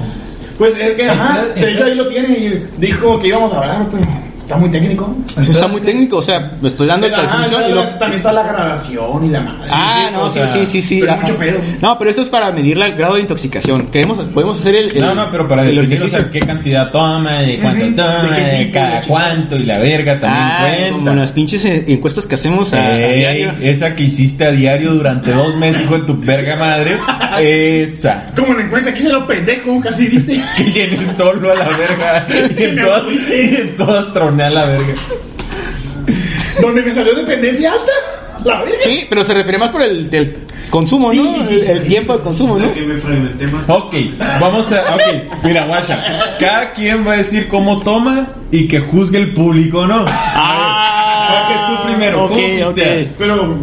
Pues 0.58 0.78
es 0.78 0.92
que, 0.94 1.08
ajá, 1.08 1.44
de 1.54 1.72
hecho 1.72 1.84
ahí 1.84 1.94
lo 1.96 2.06
tiene 2.06 2.28
y 2.38 2.66
dijo 2.78 3.18
que 3.18 3.28
íbamos 3.28 3.52
a 3.52 3.58
hablar, 3.60 3.86
pero 3.90 4.04
está 4.44 4.56
muy 4.56 4.70
técnico. 4.70 5.14
Está 5.40 5.68
muy 5.68 5.80
técnico, 5.80 6.18
o 6.18 6.22
sea, 6.22 6.52
me 6.60 6.68
estoy 6.68 6.86
dando 6.86 7.08
la 7.08 7.16
Ajá, 7.18 7.26
definición 7.38 7.60
y 7.60 7.64
está 7.64 7.74
lo... 7.74 7.82
la- 7.84 7.98
también 7.98 8.16
está 8.16 8.32
la 8.32 8.42
gradación 8.42 9.24
y 9.24 9.28
la 9.28 9.40
madre. 9.40 9.70
Ah, 9.72 9.90
Sí, 10.06 10.12
no, 10.12 10.22
o 10.24 10.28
sí, 10.28 10.34
sea, 10.34 10.46
sí, 10.46 10.66
sí, 10.66 10.82
sí. 10.82 11.00
pero 11.00 11.12
Ah, 11.12 11.16
mucho 11.22 11.36
pedo. 11.36 11.58
No, 11.80 11.98
pero 11.98 12.10
eso 12.10 12.20
es 12.20 12.28
para 12.28 12.50
medir 12.52 12.80
el 12.80 12.92
grado 12.94 13.14
de 13.14 13.20
intoxicación. 13.22 13.86
Queremos, 13.88 14.18
podemos 14.18 14.58
hacer 14.60 14.76
el, 14.76 14.90
el 14.96 15.00
No, 15.00 15.14
no, 15.14 15.30
pero 15.30 15.48
para 15.48 15.62
el 15.62 15.68
definir, 15.74 15.90
o 15.92 15.94
ejercicio. 15.96 16.20
sea, 16.22 16.30
qué 16.30 16.40
cantidad 16.40 16.90
toma, 16.90 17.40
de 17.40 17.58
cuánto 17.60 17.84
Ujú, 17.86 17.94
toma, 17.96 18.22
de 18.36 18.42
qué 18.50 18.56
de, 18.64 18.70
cada 18.70 19.00
de- 19.00 19.06
cuánto 19.06 19.56
y 19.56 19.64
la 19.64 19.78
verga 19.78 20.20
también 20.20 20.44
Ah, 20.46 20.58
cuenta. 20.60 20.92
como 21.10 21.14
las 21.20 21.32
pinches 21.32 21.64
eh, 21.64 21.84
encuestas 21.88 22.26
que 22.26 22.34
hacemos 22.34 22.72
a, 22.74 22.80
a 22.80 23.00
Ey, 23.00 23.18
diario. 23.20 23.52
esa 23.62 23.94
que 23.94 24.04
hiciste 24.04 24.44
a 24.44 24.50
diario 24.50 24.92
durante 24.94 25.32
dos 25.32 25.56
meses, 25.56 25.82
hijo 25.82 25.96
de 25.98 26.02
tu 26.04 26.16
verga 26.18 26.56
madre. 26.56 26.96
Esa. 27.40 28.26
Como 28.36 28.54
la 28.54 28.62
encuesta, 28.62 28.90
aquí 28.90 29.00
se 29.00 29.08
lo 29.12 29.26
pendejo, 29.26 29.80
casi 29.80 30.06
dice. 30.08 30.42
Que 30.56 30.64
vienes 30.64 31.16
solo 31.16 31.50
a 31.52 31.54
la 31.56 31.68
verga. 31.76 32.26
Y 32.58 32.62
en 32.64 32.76
todas, 32.78 33.02
y 33.30 33.54
en 33.56 33.74
todas 33.76 34.12
troné 34.12 34.33
a 34.42 34.50
la 34.50 34.64
verga. 34.64 34.94
Donde 36.60 36.82
me 36.82 36.92
salió 36.92 37.14
dependencia 37.14 37.72
alta. 37.72 37.92
La 38.44 38.60
verga. 38.62 38.78
Sí, 38.84 39.06
pero 39.08 39.24
se 39.24 39.34
refiere 39.34 39.58
más 39.58 39.70
por 39.70 39.82
el, 39.82 40.08
el 40.12 40.36
consumo, 40.70 41.10
Sí, 41.12 41.18
¿no? 41.18 41.24
sí, 41.24 41.42
sí, 41.48 41.54
el 41.54 41.60
sí, 41.62 41.70
el 41.70 41.78
sí. 41.80 41.88
tiempo 41.88 42.16
de 42.16 42.22
consumo, 42.22 42.56
¿no? 42.58 42.72
que 42.72 42.80
me 42.82 42.96
fragmenté 42.98 43.46
más. 43.48 43.64
Ok, 43.68 43.94
vamos 44.40 44.70
a. 44.72 44.94
Ok, 44.94 45.02
mira, 45.44 45.66
guacha. 45.66 46.36
Cada 46.38 46.72
quien 46.72 47.06
va 47.06 47.12
a 47.12 47.16
decir 47.18 47.48
cómo 47.48 47.80
toma 47.82 48.28
y 48.50 48.68
que 48.68 48.80
juzgue 48.80 49.18
el 49.18 49.32
público, 49.32 49.86
¿no? 49.86 50.04
Ah, 50.08 51.46
que 51.48 51.54
es 51.54 51.66
tú 51.80 51.86
primero. 51.86 52.24
ok, 52.24 52.30
¿Cómo 52.30 52.42
ok. 52.68 52.74
pisteas? 52.74 53.08
Pero, 53.18 53.56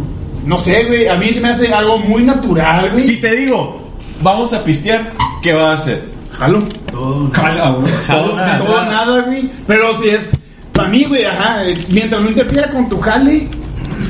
no 0.46 0.58
sé, 0.58 0.84
güey, 0.84 1.06
a 1.08 1.14
mí 1.16 1.32
se 1.32 1.40
me 1.40 1.48
hace 1.48 1.72
algo 1.72 1.98
muy 1.98 2.22
natural, 2.24 2.90
güey. 2.90 3.00
Si 3.00 3.18
te 3.18 3.34
digo, 3.36 3.92
vamos 4.20 4.52
a 4.52 4.64
pistear, 4.64 5.10
¿qué 5.42 5.52
vas 5.52 5.64
a 5.70 5.72
hacer? 5.74 6.12
jalo. 6.32 6.62
Todo. 6.90 7.30
Todo, 7.30 8.36
nada. 8.36 8.58
todo, 8.64 8.84
nada, 8.86 9.20
güey. 9.20 9.48
Pero 9.66 9.94
si 9.96 10.08
es, 10.08 10.28
para 10.72 10.88
mí, 10.88 11.04
güey, 11.04 11.24
ajá, 11.24 11.68
eh, 11.68 11.74
mientras 11.90 12.20
no 12.20 12.28
interfiera 12.28 12.70
con 12.70 12.88
tu 12.88 12.98
jale, 13.00 13.48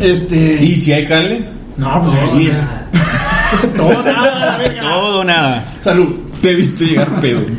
este... 0.00 0.62
¿Y 0.62 0.74
si 0.74 0.92
hay 0.92 1.06
carne? 1.06 1.44
No, 1.76 2.02
pues 2.02 2.14
ahí, 2.14 2.52
todo, 3.76 4.02
nada, 4.02 4.38
la 4.46 4.58
verga. 4.58 4.82
Todo 4.82 5.24
nada. 5.24 5.64
Salud. 5.80 6.08
Te 6.40 6.50
he 6.50 6.54
visto 6.56 6.84
llegar 6.84 7.20
pedo. 7.20 7.40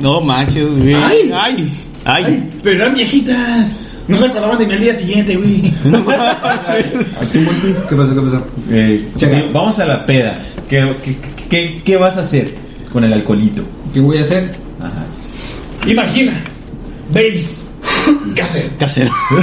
No 0.00 0.20
manches, 0.20 0.68
güey. 0.76 0.94
Ay. 0.94 1.30
ay. 1.34 1.72
Ay. 2.04 2.24
Ay, 2.26 2.50
pero 2.62 2.76
eran 2.76 2.94
viejitas. 2.94 3.80
No 4.08 4.18
se 4.18 4.26
acordaban 4.26 4.58
de 4.58 4.66
mí 4.66 4.74
al 4.74 4.80
día 4.80 4.92
siguiente, 4.92 5.36
güey. 5.36 5.62
¿Qué 7.88 7.96
pasó? 7.96 8.14
¿Qué 8.14 8.20
pasó? 8.20 8.46
Eh, 8.70 9.08
Checa. 9.16 9.38
eh, 9.38 9.50
vamos 9.52 9.78
a 9.78 9.86
la 9.86 10.04
peda. 10.06 10.38
¿Qué, 10.68 10.94
qué, 11.02 11.16
qué, 11.48 11.82
qué 11.84 11.96
vas 11.96 12.16
a 12.16 12.20
hacer 12.20 12.54
con 12.92 13.04
el 13.04 13.12
alcoholito? 13.14 13.62
¿Qué 13.92 14.00
voy 14.00 14.18
a 14.18 14.20
hacer? 14.20 14.54
Ajá. 14.80 15.06
Imagina, 15.90 16.32
veis, 17.12 17.65
¿qué 18.34 18.42
hacer? 18.42 18.70
Casero. 18.78 19.10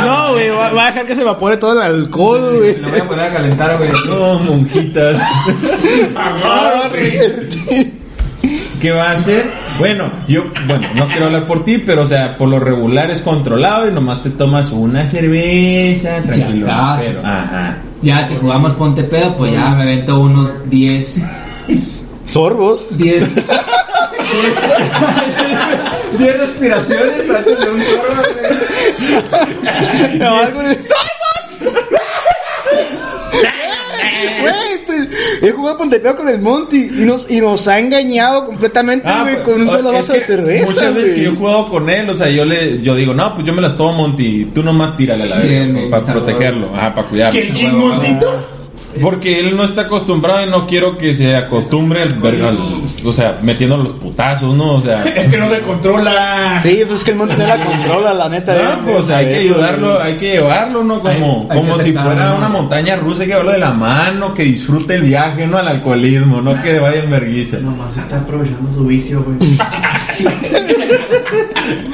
no, 0.00 0.32
güey, 0.32 0.48
va, 0.50 0.70
va 0.72 0.82
a 0.84 0.86
dejar 0.86 1.06
que 1.06 1.14
se 1.14 1.22
evapore 1.22 1.56
todo 1.56 1.72
el 1.72 1.82
alcohol, 1.82 2.58
güey. 2.58 2.76
Lo 2.80 2.88
voy 2.90 2.98
a 3.00 3.08
poner 3.08 3.24
a 3.26 3.32
calentar, 3.32 3.76
güey. 3.78 3.90
No, 4.08 4.38
monjitas. 4.40 5.20
¿Qué 8.80 8.90
va 8.92 9.10
a 9.10 9.12
hacer? 9.12 9.44
Bueno, 9.78 10.10
yo, 10.26 10.44
bueno, 10.66 10.88
no 10.94 11.06
quiero 11.08 11.26
hablar 11.26 11.46
por 11.46 11.64
ti, 11.64 11.76
pero 11.78 12.02
o 12.02 12.06
sea, 12.06 12.36
por 12.38 12.48
lo 12.48 12.58
regular 12.58 13.10
es 13.10 13.20
controlado 13.20 13.86
y 13.86 13.92
nomás 13.92 14.22
te 14.22 14.30
tomas 14.30 14.70
una 14.70 15.06
cerveza, 15.06 16.22
tranquilo. 16.22 16.66
pero- 16.98 17.20
ajá. 17.22 17.76
Ya, 18.00 18.24
si 18.26 18.36
jugamos 18.36 18.72
Ponte 18.74 19.04
Pedo, 19.04 19.36
pues 19.36 19.52
ya 19.52 19.68
me 19.70 19.82
avento 19.82 20.18
unos 20.20 20.50
10. 20.70 21.16
Sorbos. 22.24 22.86
10. 22.96 23.28
10 26.18 26.38
respiraciones 26.38 27.30
antes 27.30 27.58
de 27.58 27.70
un 27.70 27.80
sorbo, 27.80 28.22
güey. 28.34 30.18
No, 30.18 30.38
algo 30.38 30.60
pues, 34.86 35.08
he 35.42 35.50
jugado 35.52 35.78
Pontepeo 35.78 36.16
con 36.16 36.28
el 36.28 36.40
Monty 36.40 36.90
y 36.92 37.04
nos, 37.04 37.30
y 37.30 37.40
nos 37.40 37.66
ha 37.68 37.78
engañado 37.78 38.44
completamente, 38.44 39.08
güey, 39.22 39.34
pues, 39.36 39.48
con 39.48 39.60
un 39.62 39.68
solo 39.68 39.92
vaso 39.92 40.12
de 40.12 40.20
cerveza, 40.20 40.66
Muchas 40.66 40.94
veces 40.94 41.12
que 41.12 41.22
yo 41.22 41.32
he 41.32 41.36
jugado 41.36 41.68
con 41.68 41.88
él, 41.88 42.08
o 42.10 42.16
sea, 42.16 42.28
yo 42.28 42.44
le 42.44 42.80
yo 42.82 42.94
digo, 42.94 43.14
no, 43.14 43.34
pues 43.34 43.46
yo 43.46 43.52
me 43.52 43.62
las 43.62 43.76
tomo, 43.76 43.92
Monty, 43.92 44.46
tú 44.46 44.62
nomás 44.62 44.96
tírale 44.96 45.24
a 45.24 45.26
la 45.26 45.36
mi 45.36 45.88
para 45.88 46.04
protegerlo, 46.06 46.70
ajá, 46.74 46.94
para 46.94 47.08
cuidarlo. 47.08 47.40
¡Qué 47.40 47.52
chingoncito! 47.52 48.59
Porque 49.00 49.38
él 49.38 49.56
no 49.56 49.64
está 49.64 49.82
acostumbrado 49.82 50.44
y 50.44 50.50
no 50.50 50.66
quiero 50.66 50.98
que 50.98 51.14
se 51.14 51.36
acostumbre 51.36 52.02
al 52.02 52.14
verga, 52.14 52.48
al- 52.48 52.58
o 53.04 53.12
sea, 53.12 53.38
metiendo 53.42 53.76
los 53.76 53.92
putazos, 53.92 54.54
¿no? 54.54 54.74
O 54.74 54.80
sea, 54.80 55.04
Es 55.16 55.28
que 55.28 55.36
no 55.38 55.48
se 55.48 55.60
controla. 55.60 56.58
Sí, 56.62 56.80
pues 56.86 56.98
es 56.98 57.04
que 57.04 57.12
el 57.12 57.16
mundo 57.18 57.34
no 57.38 57.46
la 57.46 57.64
controla, 57.64 58.12
la 58.14 58.28
neta. 58.28 58.52
no, 58.54 58.60
eh. 58.88 58.92
pues 58.92 59.10
hay 59.10 59.26
que 59.26 59.36
ayudarlo, 59.36 60.00
hay 60.00 60.16
que 60.16 60.32
llevarlo, 60.32 60.82
¿no? 60.82 61.00
Como, 61.00 61.10
Hay- 61.10 61.58
hay 61.58 61.62
que 61.62 61.68
como 61.68 61.78
si 61.82 61.92
fuera 61.92 62.30
¿no? 62.30 62.36
una 62.38 62.48
montaña 62.48 62.96
rusa, 62.96 63.22
hay 63.22 63.26
que 63.28 63.32
llevarlo 63.34 63.52
de 63.52 63.58
la 63.58 63.70
mano, 63.70 64.34
que 64.34 64.42
disfrute 64.42 64.94
el 64.94 65.02
viaje, 65.02 65.46
no 65.46 65.56
al 65.58 65.68
alcoholismo, 65.68 66.40
no 66.42 66.60
que 66.62 66.78
vaya 66.80 67.02
en 67.04 67.10
vergüenza. 67.10 67.58
Nomás 67.58 67.96
está 67.96 68.18
aprovechando 68.18 68.70
su 68.70 68.84
vicio, 68.84 69.22
güey. 69.24 69.56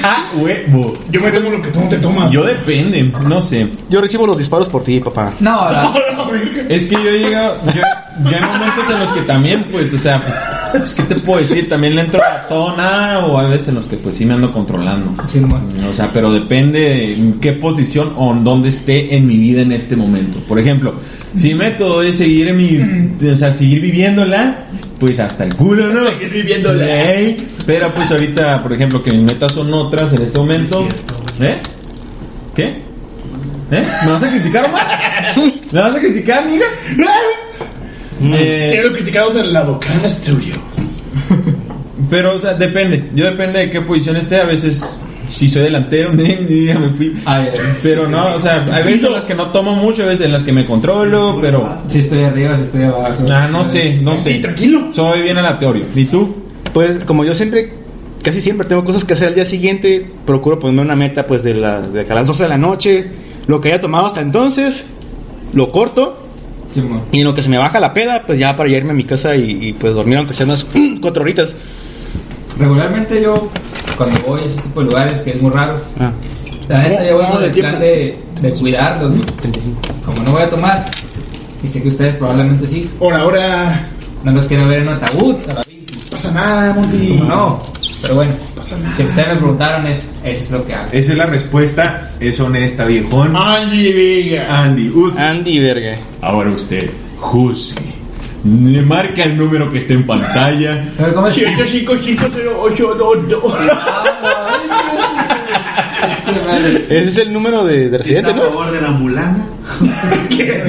Ah, 0.03 0.31
huevo. 0.37 0.95
Yo 1.11 1.21
me 1.21 1.31
tomo 1.33 1.51
lo 1.51 1.61
que 1.62 1.68
tú 1.71 1.81
no 1.81 1.89
te 1.89 1.97
tomas. 1.99 2.31
Yo 2.31 2.45
depende, 2.45 3.03
no 3.25 3.41
sé. 3.41 3.68
Yo 3.91 4.01
recibo 4.01 4.27
los 4.27 4.39
disparos 4.39 4.68
por 4.68 4.85
ti, 4.85 5.01
papá. 5.01 5.33
No, 5.41 5.51
ahora. 5.61 5.93
Es 6.68 6.86
que 6.87 6.95
yo 6.95 7.11
he 7.11 7.18
llegado, 7.18 7.61
yo, 7.66 8.30
yo 8.30 8.37
hay 8.37 8.43
momentos 8.43 8.91
en 8.91 8.99
los 8.99 9.12
que 9.12 9.22
también, 9.22 9.66
pues, 9.70 9.93
o 9.93 9.99
sea, 9.99 10.20
pues, 10.20 10.34
pues, 10.72 10.95
¿qué 10.95 11.03
te 11.03 11.14
puedo 11.16 11.41
decir? 11.41 11.68
También 11.68 11.95
le 11.95 12.03
entro 12.03 12.20
a 12.22 12.47
todo 12.49 12.76
nada 12.76 13.26
o 13.26 13.39
hay 13.39 13.51
veces 13.51 13.68
en 13.68 13.76
los 13.76 13.87
que, 13.87 13.97
pues, 13.97 14.14
sí 14.16 14.24
me 14.24 14.34
ando 14.34 14.53
controlando. 14.53 15.14
Sí, 15.28 15.41
no, 15.41 15.61
O 15.89 15.93
sea, 15.93 16.11
pero 16.12 16.32
depende 16.32 16.80
de 16.80 17.14
en 17.14 17.41
qué 17.41 17.53
posición 17.53 18.14
o 18.16 18.32
en 18.32 18.45
dónde 18.45 18.68
esté 18.70 19.14
en 19.14 19.26
mi 19.26 19.37
vida 19.37 19.62
en 19.62 19.72
este 19.72 19.97
momento. 19.97 20.39
Por 20.41 20.59
ejemplo, 20.59 20.95
si 21.37 21.49
mi 21.49 21.55
método 21.57 22.03
es 22.03 22.16
seguir 22.16 22.49
en 22.49 22.57
mi, 22.57 23.26
o 23.28 23.37
sea, 23.37 23.53
seguir 23.53 23.80
viviéndola, 23.80 24.66
pues 24.99 25.20
hasta 25.20 25.45
el 25.45 25.55
culo, 25.55 25.93
¿no? 25.93 26.07
Seguir 26.07 26.30
viviéndola. 26.30 26.95
Pero 27.66 27.93
pues 27.93 28.11
ahorita, 28.11 28.62
por 28.62 28.72
ejemplo, 28.72 29.03
que 29.03 29.11
mis 29.11 29.22
metas 29.22 29.53
son 29.53 29.72
otras 29.74 30.12
en 30.12 30.22
este 30.22 30.39
momento. 30.39 30.87
¿Eh? 31.41 31.61
¿Qué? 32.55 32.86
¿Eh? 33.71 33.85
¿Me 34.05 34.12
vas 34.12 34.23
a 34.23 34.31
criticar, 34.31 34.64
Omar? 34.67 35.35
¿Me 35.73 35.81
vas 35.81 35.97
a 35.97 35.99
criticar, 36.01 36.45
amiga? 36.45 36.67
Eh, 38.23 38.69
Siendo 38.71 38.93
criticados 38.93 39.37
en 39.37 39.53
la 39.53 39.62
Bocana 39.64 40.09
Studios. 40.09 40.59
pero, 42.11 42.35
o 42.35 42.39
sea, 42.39 42.55
depende. 42.55 43.11
Yo 43.14 43.27
depende 43.27 43.59
de 43.61 43.71
qué 43.71 43.81
posición 43.83 44.17
esté. 44.17 44.37
A 44.41 44.45
veces, 44.45 44.89
si 45.29 45.49
soy 45.49 45.64
delantero, 45.64 46.12
ya 46.17 46.79
me 46.79 46.91
fui. 46.91 47.12
Ay, 47.25 47.49
ay, 47.53 47.59
Pero 47.83 48.09
no, 48.09 48.35
o 48.37 48.41
sea, 48.41 48.64
hay 48.73 48.85
veces 48.85 49.05
en 49.05 49.12
las 49.12 49.25
que 49.25 49.35
no 49.35 49.51
tomo 49.51 49.75
mucho, 49.75 50.03
hay 50.03 50.09
veces 50.11 50.27
en 50.27 50.33
las 50.33 50.43
que 50.45 50.53
me 50.53 50.64
controlo, 50.64 51.39
pero... 51.41 51.83
si 51.89 51.99
estoy 51.99 52.23
arriba, 52.25 52.57
si 52.57 52.62
estoy 52.62 52.85
abajo. 52.85 53.25
Ah, 53.31 53.49
no 53.51 53.64
sé, 53.64 53.95
no 54.01 54.17
Sí, 54.17 54.35
sé. 54.35 54.39
tranquilo. 54.39 54.91
Soy 54.93 55.23
bien 55.23 55.37
aleatorio. 55.39 55.85
¿Y 55.95 56.05
tú? 56.07 56.37
Pues 56.73 57.01
como 57.05 57.25
yo 57.25 57.35
siempre, 57.35 57.73
casi 58.23 58.41
siempre 58.41 58.67
tengo 58.67 58.85
cosas 58.85 59.05
que 59.05 59.14
hacer 59.14 59.29
al 59.29 59.35
día 59.35 59.45
siguiente, 59.45 60.07
procuro 60.25 60.59
ponerme 60.59 60.83
una 60.83 60.97
meta 60.97 61.27
pues 61.27 61.43
de, 61.43 61.55
las 61.55 61.93
de 61.93 62.03
a 62.03 62.14
las 62.14 62.27
12 62.29 62.45
de 62.45 62.49
la 62.49 62.59
noche, 62.59 63.07
lo 63.47 63.61
que 63.61 63.69
haya 63.73 63.81
tomado 63.81 64.07
hasta 64.07 64.21
entonces, 64.21 64.87
lo 65.53 65.71
corto 65.73 66.23
Sí, 66.73 66.83
y 67.13 67.21
en 67.21 67.25
lo 67.25 67.33
que 67.33 67.43
se 67.43 67.49
me 67.49 67.59
baja 67.59 67.79
la 67.81 67.95
peda, 67.95 68.25
pues 68.27 68.39
ya 68.39 68.57
para 68.57 68.69
irme 68.69 68.91
a 68.91 68.95
mi 68.95 69.05
casa 69.05 69.37
y, 69.37 69.69
y, 69.69 69.73
pues 69.73 69.95
dormir 69.95 70.19
aunque 70.19 70.35
sean 70.35 70.49
unas 70.51 70.67
cuatro 71.01 71.23
horitas. 71.23 71.55
Regularmente 72.59 73.23
yo, 73.23 73.49
cuando 73.97 74.19
voy 74.27 74.41
a 74.41 74.45
ese 74.45 74.61
tipo 74.61 74.81
de 74.81 74.87
lugares, 74.87 75.21
que 75.21 75.31
es 75.31 75.41
muy 75.43 75.51
raro, 75.53 75.79
Ah, 75.99 76.11
la 76.69 76.83
neta 76.83 77.05
yo 77.05 77.17
¿Cómo 77.19 77.23
vengo 77.29 77.39
del 77.41 77.53
tiempo? 77.53 77.71
plan 77.71 77.81
de, 77.81 78.19
de 78.43 78.53
cuidarlos. 78.53 79.13
Como 80.05 80.23
no 80.23 80.33
voy 80.33 80.43
a 80.43 80.51
tomar, 80.51 80.91
y 81.63 81.69
sé 81.69 81.83
que 81.83 81.89
ustedes 81.89 82.17
probablemente 82.17 82.67
sí, 82.67 82.91
Ahora, 83.01 83.21
ahora. 83.21 83.89
no 84.25 84.33
los 84.33 84.47
quiero 84.47 84.67
ver 84.67 84.81
en 84.81 84.89
un 84.89 84.95
ataúd. 84.95 85.37
a 85.49 85.55
la 85.55 85.63
vida. 85.63 85.93
No 86.05 86.11
pasa 86.11 86.33
nada, 86.33 86.75
Monty. 86.75 87.09
¿Cómo 87.19 87.25
no? 87.25 87.59
Pero 88.03 88.15
bueno, 88.17 88.33
pasa 88.55 88.77
nada. 88.79 88.95
si 88.97 89.03
ustedes 89.05 89.29
me 89.29 89.35
preguntaron, 89.37 89.87
es, 89.87 90.01
eso 90.23 90.43
es 90.43 90.51
lo 90.51 90.67
que 90.67 90.75
hago. 90.75 90.89
Esa 90.93 91.13
es 91.13 91.19
la 91.19 91.27
respuesta. 91.27 92.11
Es 92.21 92.39
honesta, 92.41 92.85
viejón. 92.85 93.35
Andy 93.37 93.93
Vega. 93.93 94.63
Andy, 94.65 94.89
usted. 94.91 95.21
Andy, 95.21 95.59
verga. 95.61 95.97
Ahora 96.21 96.51
usted, 96.51 96.91
juzgue. 97.19 97.81
Me 98.45 98.81
Marca 98.83 99.25
el 99.25 99.37
número 99.37 99.71
que 99.73 99.79
está 99.79 99.95
en 99.95 100.07
pantalla. 100.07 100.85
Pero 100.97 101.15
¿cómo 101.15 101.27
es? 101.27 101.35
1055082. 101.37 103.43
Ese 106.55 106.99
es 106.99 107.17
el 107.19 107.33
número 107.33 107.65
de, 107.65 107.89
de 107.91 108.03
Si 108.03 108.15
está 108.15 108.29
residente, 108.29 108.31
a 108.31 108.35
¿no? 108.35 108.43
favor 108.51 108.73
de 108.73 108.81
la 108.81 108.91
mulana. 108.91 109.47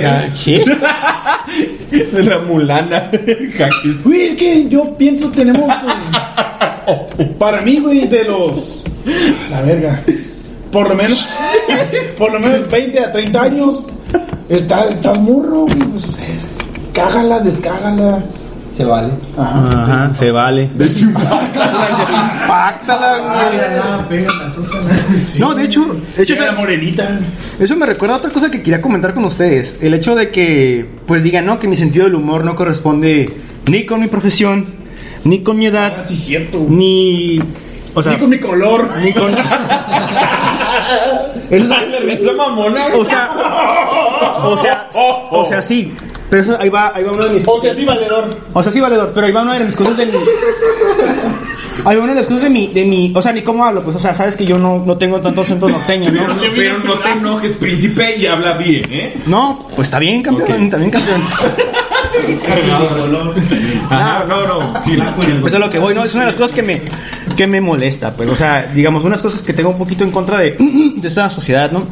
Ah, 0.05 0.25
¿qué? 0.43 0.63
De 2.11 2.23
la 2.23 2.39
mulana. 2.39 3.09
Jaques. 3.57 4.03
Güey, 4.03 4.21
es 4.27 4.35
que 4.35 4.67
yo 4.69 4.95
pienso 4.97 5.29
tenemos. 5.31 5.71
eh, 7.17 7.35
para 7.37 7.61
mí, 7.61 7.79
güey, 7.79 8.07
de 8.07 8.23
los. 8.25 8.81
La 9.49 9.61
verga. 9.61 10.01
Por 10.71 10.89
lo 10.89 10.95
menos. 10.95 11.27
Por 12.17 12.33
lo 12.33 12.39
menos 12.39 12.69
20 12.69 12.99
a 12.99 13.11
30 13.11 13.41
años. 13.41 13.85
Estás, 14.49 14.93
estás 14.93 15.19
morro, 15.19 15.61
güey. 15.65 15.77
Pues, 15.79 16.17
eh, 16.19 16.37
cágala, 16.93 17.39
descágala. 17.39 18.23
Se 18.77 18.85
vale. 18.85 19.11
Ajá. 19.35 19.83
Ajá, 19.83 20.13
se 20.13 20.29
vale. 20.29 20.69
Desimpáctala, 20.75 23.17
güey. 23.17 23.59
Ah. 23.81 24.05
No, 25.39 25.55
de 25.55 25.63
hecho, 25.63 25.83
de 26.15 26.21
hecho, 26.23 26.35
la 26.35 26.51
morenita. 26.51 27.19
Eso 27.59 27.75
me 27.75 27.87
recuerda 27.87 28.13
a 28.15 28.17
otra 28.19 28.29
cosa 28.29 28.51
que 28.51 28.61
quería 28.61 28.79
comentar 28.79 29.15
con 29.15 29.25
ustedes. 29.25 29.75
El 29.81 29.95
hecho 29.95 30.13
de 30.13 30.29
que, 30.29 30.85
pues 31.07 31.23
digan, 31.23 31.47
no, 31.47 31.57
que 31.57 31.67
mi 31.67 31.75
sentido 31.75 32.05
del 32.05 32.13
humor 32.15 32.45
no 32.45 32.53
corresponde 32.55 33.35
ni 33.65 33.83
con 33.85 33.99
mi 33.99 34.07
profesión, 34.09 34.67
ni 35.23 35.39
con 35.41 35.57
mi 35.57 35.65
edad, 35.65 35.95
Ah, 35.97 36.01
sí, 36.03 36.15
cierto. 36.15 36.63
ni. 36.69 37.41
O 37.95 38.03
sea, 38.03 38.11
Ni 38.13 38.19
con 38.19 38.29
mi 38.29 38.39
color. 38.39 38.95
ni 39.01 39.11
con. 39.11 39.31
Eso 41.49 41.73
es- 41.73 42.19
Esa 42.21 42.33
mamona. 42.33 42.85
o 42.95 43.03
sea, 43.05 43.31
o 44.43 44.57
sea, 44.57 44.89
o 44.93 45.45
sea, 45.47 45.61
sí. 45.63 45.91
Pero 46.29 46.41
eso, 46.41 46.57
ahí 46.59 46.69
va, 46.69 46.91
ahí 46.93 47.03
va 47.03 47.11
uno 47.11 47.25
de 47.25 47.33
mis. 47.35 47.43
O 47.45 47.59
sea, 47.59 47.75
sí, 47.75 47.85
valedor. 47.85 48.29
O 48.53 48.63
sea, 48.63 48.71
sí, 48.71 48.79
valedor, 48.79 49.11
pero 49.13 49.27
ahí 49.27 49.31
va 49.31 49.43
una 49.43 49.53
de 49.53 49.65
mis 49.65 49.75
cosas 49.75 49.97
de 49.97 50.05
mi. 50.05 50.13
Ahí 51.85 51.95
va 51.95 52.03
una 52.03 52.13
de 52.13 52.19
las 52.19 52.25
cosas 52.25 52.43
de 52.43 52.49
mi, 52.49 52.67
de 52.67 52.85
mi. 52.85 53.13
O 53.15 53.21
sea, 53.21 53.31
ni 53.31 53.43
cómo 53.43 53.63
hablo, 53.63 53.83
pues, 53.83 53.95
o 53.95 53.99
sea, 53.99 54.13
sabes 54.13 54.35
que 54.35 54.45
yo 54.45 54.57
no, 54.57 54.83
no 54.85 54.97
tengo 54.97 55.21
tanto 55.21 55.41
acento 55.41 55.69
norteño, 55.69 56.11
¿no? 56.11 56.35
Pero 56.55 56.79
no 56.79 56.99
te 56.99 57.09
enojes, 57.11 57.53
príncipe, 57.53 58.15
y 58.17 58.25
habla 58.25 58.53
bien, 58.53 58.91
¿eh? 58.91 59.21
No, 59.27 59.67
pues 59.75 59.87
está 59.87 59.99
bien, 59.99 60.23
campeón, 60.23 60.69
también 60.69 60.91
campeón. 60.91 61.21
Cargado 62.45 62.95
de 62.95 63.01
color. 63.01 63.35
Ajá, 63.89 64.25
no, 64.27 64.47
no. 64.47 64.83
Sí, 64.83 64.93
el 64.93 65.39
Pues 65.39 65.53
es 65.53 65.59
lo 65.59 65.69
que 65.69 65.79
voy, 65.79 65.93
¿no? 65.93 66.03
Es 66.03 66.13
una 66.13 66.23
de 66.23 66.27
las 66.27 66.35
cosas 66.35 66.51
que 66.51 66.63
me, 66.63 66.81
que 67.35 67.47
me 67.47 67.61
molesta, 67.61 68.13
pues, 68.13 68.27
o 68.27 68.35
sea, 68.35 68.71
digamos, 68.73 69.03
unas 69.03 69.21
cosas 69.21 69.41
que 69.41 69.53
tengo 69.53 69.69
un 69.69 69.77
poquito 69.77 70.03
en 70.03 70.11
contra 70.11 70.39
de, 70.39 70.51
de 70.95 71.07
esta 71.07 71.29
sociedad, 71.29 71.71
¿no? 71.71 71.87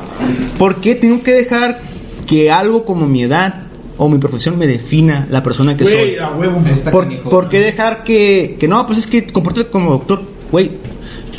¿Por 0.57 0.81
qué 0.81 0.95
tengo 0.95 1.21
que 1.21 1.31
dejar 1.31 1.79
que 2.25 2.51
algo 2.51 2.85
como 2.85 3.05
mi 3.05 3.23
edad 3.23 3.64
o 3.97 4.09
mi 4.09 4.17
profesión 4.17 4.57
me 4.57 4.67
defina 4.67 5.27
la 5.29 5.41
persona 5.43 5.75
que 5.77 5.83
Güey, 5.83 5.95
soy? 5.95 6.15
a 6.17 6.29
huevo. 6.31 6.61
¿Por, 6.91 7.03
canijo. 7.03 7.29
por 7.29 7.49
qué 7.49 7.59
dejar 7.59 8.03
que, 8.03 8.57
que 8.59 8.67
no, 8.67 8.85
pues 8.85 8.99
es 8.99 9.07
que 9.07 9.27
compórtate 9.27 9.69
como 9.69 9.91
doctor, 9.91 10.21
güey? 10.51 10.71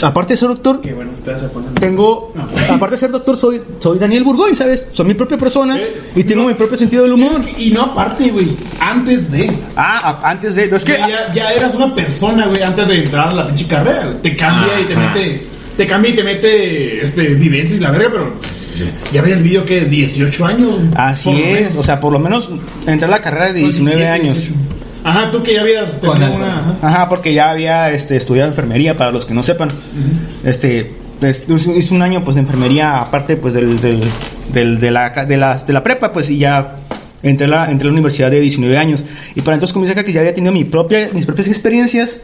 Aparte 0.03 0.35
de 0.35 0.37
ser 0.37 0.49
doctor, 0.49 0.83
Qué 0.83 0.91
ponen. 0.91 1.75
tengo, 1.81 2.35
aparte 2.69 2.97
de 2.97 3.01
ser 3.01 3.11
doctor, 3.11 3.39
soy, 3.39 3.63
soy 3.81 3.99
Daniel 3.99 4.25
Burgoy, 4.25 4.55
¿sabes? 4.55 4.87
Soy 4.93 5.07
mi 5.07 5.15
propia 5.15 5.39
persona 5.39 5.81
y 6.15 6.23
tengo 6.23 6.43
no. 6.43 6.49
mi 6.49 6.55
propio 6.55 6.77
sentido 6.77 7.05
del 7.05 7.13
humor. 7.15 7.41
Y 7.57 7.71
no 7.71 7.83
aparte, 7.85 8.31
güey. 8.31 8.55
Antes 8.79 9.31
de. 9.31 9.51
Ah, 9.75 10.21
a- 10.23 10.31
antes 10.33 10.55
de, 10.55 10.69
no 10.69 10.77
es 10.77 10.85
que, 10.85 10.93
ya, 10.99 11.33
ya 11.33 11.51
eras 11.51 11.75
una 11.77 11.95
persona, 11.95 12.47
güey, 12.47 12.63
antes 12.63 12.87
de 12.89 13.05
entrar 13.05 13.29
a 13.29 13.33
la 13.35 13.47
pinche 13.47 13.67
carrera. 13.67 14.15
Te 14.23 14.37
cambia 14.37 14.79
y 14.81 14.85
te 14.85 14.97
mete. 14.97 15.47
Te 15.79 15.87
cambia 15.87 16.11
y 16.11 16.15
te 16.15 16.25
mete 16.25 17.03
este 17.03 17.23
vivencia 17.35 17.77
y 17.79 17.81
la 17.81 17.91
verga, 17.91 18.09
pero. 18.13 18.33
Ya 19.13 19.21
habías 19.21 19.43
vivido 19.43 19.65
que 19.65 19.85
18 19.85 20.47
años. 20.47 20.77
así 20.97 21.31
es, 21.31 21.61
menos. 21.61 21.77
o 21.77 21.83
sea, 21.83 22.01
por 22.01 22.13
lo 22.13 22.19
menos 22.19 22.49
entré 22.87 23.07
a 23.07 23.11
la 23.11 23.19
carrera 23.21 23.47
de 23.53 23.55
19 23.61 23.97
17, 23.97 24.09
años. 24.09 24.39
18. 24.39 24.55
Ajá, 25.05 25.31
tú 25.31 25.43
que 25.43 25.55
ya 25.55 25.61
habías 25.61 26.01
tenido 26.01 26.35
una. 26.35 26.59
ajá. 26.59 26.77
Ajá, 26.83 27.09
porque 27.09 27.33
ya 27.33 27.51
había 27.51 27.91
este, 27.93 28.17
estudiado 28.17 28.49
enfermería, 28.51 28.97
para 28.97 29.13
los 29.13 29.25
que 29.25 29.35
no 29.35 29.43
sepan. 29.43 29.69
Este, 30.45 30.93
hice 31.75 31.95
un 31.95 32.03
año 32.03 32.25
pues 32.25 32.35
de 32.35 32.41
enfermería, 32.43 32.99
aparte 33.01 33.37
pues 33.37 33.55
del, 33.55 33.81
del, 33.81 34.01
del- 34.53 34.81
de, 34.81 34.91
la, 34.91 35.11
de, 35.11 35.37
la, 35.37 35.59
de 35.59 35.73
la 35.73 35.83
prepa, 35.83 36.13
pues 36.13 36.29
y 36.31 36.39
ya 36.39 36.77
entré 37.23 37.47
a 37.47 37.49
la, 37.51 37.71
entré 37.71 37.87
a 37.87 37.89
la 37.89 37.93
universidad 37.93 38.31
de 38.31 38.41
19 38.41 38.77
años. 38.77 39.05
Y 39.35 39.43
para 39.43 39.55
entonces 39.55 39.73
comencé 39.73 39.93
acá 39.93 40.05
que 40.05 40.13
ya 40.13 40.21
había 40.21 40.35
tenido 40.35 40.53
mi 40.53 40.65
propia, 40.65 41.09
mis 41.13 41.25
propias 41.25 41.49
experiencias 41.49 42.17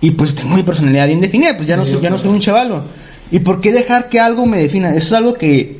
y 0.00 0.10
pues 0.12 0.34
tengo 0.34 0.54
mi 0.54 0.62
personalidad 0.62 1.06
bien 1.06 1.20
definida, 1.20 1.56
pues 1.56 1.66
ya 1.66 1.76
no, 1.76 1.84
soy, 1.84 2.00
ya 2.00 2.10
no 2.10 2.18
soy 2.18 2.30
un 2.30 2.40
chavalo. 2.40 2.84
¿Y 3.30 3.40
por 3.40 3.60
qué 3.60 3.72
dejar 3.72 4.08
que 4.08 4.20
algo 4.20 4.46
me 4.46 4.58
defina? 4.58 4.90
Eso 4.90 4.98
es 5.08 5.12
algo 5.14 5.34
que, 5.34 5.77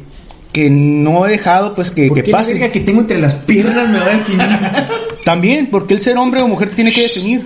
que 0.52 0.70
no 0.70 1.26
he 1.26 1.30
dejado 1.30 1.74
pues 1.74 1.90
que, 1.90 2.10
que 2.10 2.24
pase. 2.24 2.58
que 2.70 2.80
tengo 2.80 3.00
entre 3.00 3.20
las 3.20 3.34
piernas 3.34 3.88
me 3.88 3.98
va 3.98 4.06
a 4.06 4.16
definir? 4.16 4.46
También, 5.24 5.68
porque 5.70 5.94
el 5.94 6.00
ser 6.00 6.16
hombre 6.16 6.40
o 6.40 6.48
mujer 6.48 6.70
te 6.70 6.76
tiene 6.76 6.92
que 6.92 7.02
definir. 7.02 7.44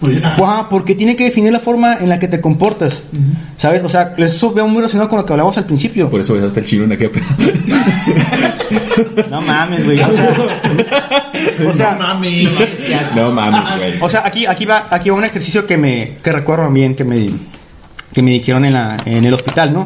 Pues, 0.00 0.20
ah, 0.22 0.66
porque 0.68 0.94
tiene 0.94 1.16
que 1.16 1.24
definir 1.24 1.50
la 1.50 1.60
forma 1.60 1.96
en 1.96 2.08
la 2.08 2.18
que 2.18 2.28
te 2.28 2.40
comportas. 2.40 3.02
¿Sabes? 3.56 3.82
O 3.82 3.88
sea, 3.88 4.14
eso 4.18 4.52
veo 4.52 4.66
muy 4.68 4.78
relacionado 4.78 5.08
con 5.08 5.18
lo 5.18 5.24
que 5.24 5.32
hablamos 5.32 5.56
al 5.56 5.64
principio. 5.64 6.10
Por 6.10 6.20
eso 6.20 6.34
ves 6.34 6.44
hasta 6.44 6.60
el 6.60 6.66
chino 6.66 6.84
en 6.84 6.92
aquella 6.92 7.10
No 9.30 9.40
mames, 9.40 9.84
güey. 9.84 9.98
O 10.00 10.12
sea, 10.12 10.36
o 11.60 11.62
no 11.62 11.72
sea, 11.72 11.94
mames. 11.94 12.48
No 13.14 13.30
mames, 13.30 13.78
güey. 13.78 14.02
o 14.02 14.08
sea, 14.08 14.26
aquí, 14.26 14.44
aquí 14.44 14.66
va, 14.66 14.88
aquí 14.90 15.08
va 15.08 15.16
un 15.16 15.24
ejercicio 15.24 15.64
que 15.66 15.78
me, 15.78 16.18
que 16.22 16.32
recuerdo 16.32 16.70
bien 16.70 16.94
que 16.94 17.04
me, 17.04 17.30
que 18.12 18.20
me 18.20 18.32
dijeron 18.32 18.64
en 18.66 18.74
la, 18.74 18.98
en 19.06 19.24
el 19.24 19.32
hospital, 19.32 19.72
¿no? 19.72 19.84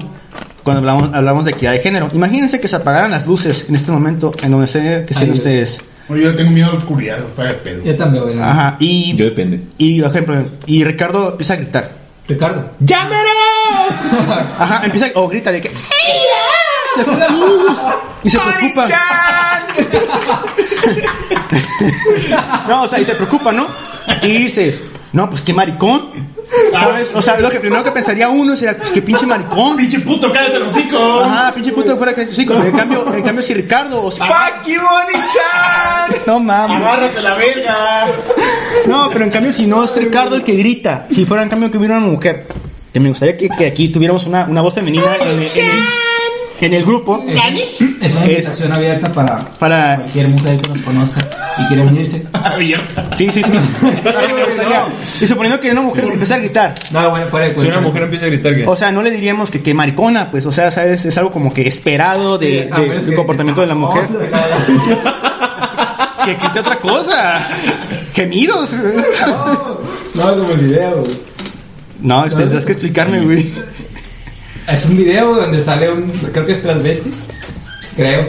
Cuando 0.68 0.90
hablamos, 0.90 1.14
hablamos 1.14 1.44
de 1.46 1.52
equidad 1.52 1.72
de 1.72 1.78
género. 1.80 2.10
Imagínense 2.12 2.60
que 2.60 2.68
se 2.68 2.76
apagaran 2.76 3.10
las 3.10 3.26
luces 3.26 3.64
en 3.68 3.74
este 3.74 3.90
momento 3.90 4.32
en 4.42 4.50
donde 4.50 4.66
esté- 4.66 5.04
que 5.06 5.14
estén 5.14 5.30
Ay, 5.30 5.38
ustedes. 5.38 5.80
Yo 6.10 6.34
tengo 6.36 6.50
miedo 6.50 6.68
a 6.68 6.72
la 6.72 6.78
oscuridad, 6.78 7.18
fuera 7.34 7.52
de 7.52 7.58
pedo. 7.58 7.84
Yo 7.84 7.96
también. 7.96 8.42
Ajá, 8.42 8.76
y... 8.80 9.14
Yo 9.16 9.24
depende. 9.26 9.62
Y, 9.78 10.00
por 10.02 10.10
ejemplo, 10.10 10.44
y 10.66 10.84
Ricardo 10.84 11.30
empieza 11.32 11.54
a 11.54 11.56
gritar. 11.56 11.90
Ricardo. 12.26 12.70
¡Llámero! 12.80 13.30
Ajá, 14.58 14.84
empieza 14.84 15.06
o 15.14 15.26
grita 15.28 15.52
de 15.52 15.60
que 15.62 15.70
se 16.96 17.04
fue 17.04 17.16
la 17.16 17.28
luz 17.28 17.78
y 18.24 18.30
se 18.30 18.38
preocupa. 18.38 18.86
no, 22.68 22.82
o 22.82 22.88
sea, 22.88 23.00
y 23.00 23.04
se 23.04 23.14
preocupa, 23.14 23.52
¿no? 23.52 23.68
Y 24.22 24.28
dices, 24.38 24.80
no, 25.12 25.28
pues 25.30 25.42
qué 25.42 25.52
maricón. 25.54 26.10
¿Sabes? 26.72 27.14
O 27.14 27.22
sea, 27.22 27.38
lo 27.38 27.50
que 27.50 27.60
primero 27.60 27.84
que 27.84 27.90
pensaría 27.90 28.28
uno 28.28 28.56
sería, 28.56 28.76
pues 28.76 28.90
qué 28.90 29.02
pinche 29.02 29.26
maricón. 29.26 29.76
Pinche 29.76 30.00
puto, 30.00 30.32
cállate 30.32 30.58
los 30.58 30.72
hocico. 30.74 31.22
Ajá, 31.24 31.52
pinche 31.52 31.72
puto 31.72 31.96
fuera 31.96 32.14
que 32.14 32.26
sí, 32.28 32.42
en 32.42 32.72
cambio, 32.72 33.14
en 33.14 33.22
cambio 33.22 33.42
si 33.42 33.54
Ricardo 33.54 34.02
o 34.04 34.10
si 34.10 34.18
¡Fuck 34.18 34.66
you, 34.66 34.80
Oni-chan! 34.80 36.22
no 36.26 36.40
mames. 36.40 36.80
Agárrate 36.80 37.20
la 37.20 37.34
verga. 37.34 38.06
No, 38.86 39.10
pero 39.10 39.24
en 39.24 39.30
cambio 39.30 39.52
si 39.52 39.66
no 39.66 39.84
es 39.84 39.94
Ricardo 39.96 40.36
el 40.36 40.42
que 40.42 40.54
grita, 40.54 41.06
si 41.10 41.26
fuera 41.26 41.42
en 41.42 41.48
cambio 41.48 41.70
que 41.70 41.78
hubiera 41.78 41.98
una 41.98 42.06
mujer, 42.06 42.46
que 42.92 43.00
me 43.00 43.08
gustaría 43.10 43.36
que, 43.36 43.48
que 43.50 43.66
aquí 43.66 43.88
tuviéramos 43.88 44.26
una, 44.26 44.44
una 44.44 44.62
voz 44.62 44.74
femenina 44.74 45.16
en 45.20 45.28
el, 45.28 45.42
en 45.42 45.84
el- 46.60 46.66
en 46.66 46.74
el 46.74 46.84
grupo 46.84 47.24
Es, 47.26 47.34
es 48.00 48.14
una 48.14 48.24
Es- 48.24 48.30
invitación 48.30 48.72
abierta 48.72 49.12
para, 49.12 49.36
para 49.58 49.96
cualquier 49.96 50.28
mujer 50.28 50.60
que 50.60 50.68
nos 50.70 50.80
conozca 50.82 51.28
y 51.58 51.66
quiera 51.66 51.82
unirse. 51.84 52.24
Abierta. 52.32 53.16
Sí, 53.16 53.30
sí, 53.30 53.42
sí. 53.42 53.52
Y 55.20 55.26
suponiendo 55.26 55.58
que 55.60 55.70
una 55.72 55.80
mujer 55.82 56.04
empieza 56.04 56.34
a 56.34 56.38
gritar. 56.38 56.74
No, 56.90 57.10
bueno, 57.10 57.26
fuera 57.28 57.46
de 57.48 57.54
Si 57.54 57.66
una 57.66 57.80
mujer 57.80 58.02
empieza 58.04 58.26
a 58.26 58.28
gritar 58.28 58.54
que... 58.54 58.66
O 58.66 58.76
sea, 58.76 58.90
no 58.92 59.02
le 59.02 59.10
diríamos 59.10 59.50
que, 59.50 59.60
que 59.62 59.74
maricona, 59.74 60.30
pues, 60.30 60.46
o 60.46 60.52
sea, 60.52 60.70
¿sabes? 60.70 61.04
Es 61.04 61.18
algo 61.18 61.30
como 61.32 61.52
que 61.52 61.66
esperado 61.66 62.38
de, 62.38 62.68
menos 62.70 63.02
del 63.04 63.10
que- 63.10 63.14
comportamiento 63.16 63.60
de 63.60 63.66
la 63.66 63.74
mujer. 63.74 64.04
Que 66.24 66.34
grite 66.34 66.60
otra 66.60 66.76
cosa. 66.76 67.48
Gemidos. 68.12 68.70
No, 70.14 70.36
como 70.36 70.50
el 70.52 70.58
video, 70.58 71.00
güey. 71.00 71.12
No, 72.02 72.28
tendrás 72.28 72.66
que 72.66 72.72
explicarme, 72.72 73.20
güey. 73.20 73.50
Es 74.68 74.84
un 74.84 74.96
video 74.96 75.34
donde 75.34 75.62
sale 75.62 75.90
un. 75.90 76.10
Creo 76.32 76.46
que 76.46 76.52
es 76.52 76.62
transvesti. 76.62 77.12
Creo. 77.96 78.28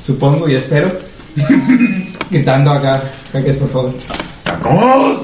Supongo 0.00 0.48
y 0.48 0.54
espero. 0.54 0.92
Gritando 2.30 2.70
acá. 2.72 3.02
Acá 3.32 3.42
es 3.46 3.56
por 3.56 3.70
favor. 3.70 3.94
¡Tacos! 4.44 5.18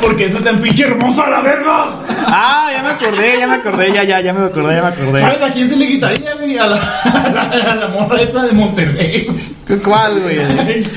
Porque 0.00 0.26
eso 0.26 0.38
es 0.38 0.44
tan 0.44 0.60
pinche 0.60 0.84
hermoso 0.84 1.22
a 1.22 1.30
la 1.30 1.40
verga. 1.40 1.84
Ah, 2.26 2.70
ya 2.72 2.82
me 2.82 2.88
acordé, 2.90 3.38
ya 3.38 3.46
me 3.46 3.54
acordé, 3.54 3.92
ya, 3.92 4.02
ya, 4.04 4.20
ya 4.20 4.32
me 4.32 4.46
acordé, 4.46 4.74
ya 4.74 4.82
me 4.82 4.88
acordé. 4.88 5.20
¿Sabes 5.20 5.42
a 5.42 5.52
quién 5.52 5.68
se 5.70 5.76
le 5.76 5.86
gritaría, 5.86 6.34
güey? 6.34 6.58
A 6.58 6.66
la, 6.66 6.76
a 7.04 7.28
la, 7.32 7.42
a 7.72 7.74
la 7.76 7.88
morra 7.88 8.20
esta 8.20 8.44
de 8.46 8.52
Monterrey. 8.52 9.28
¿Cuál, 9.84 10.20
güey? 10.20 10.36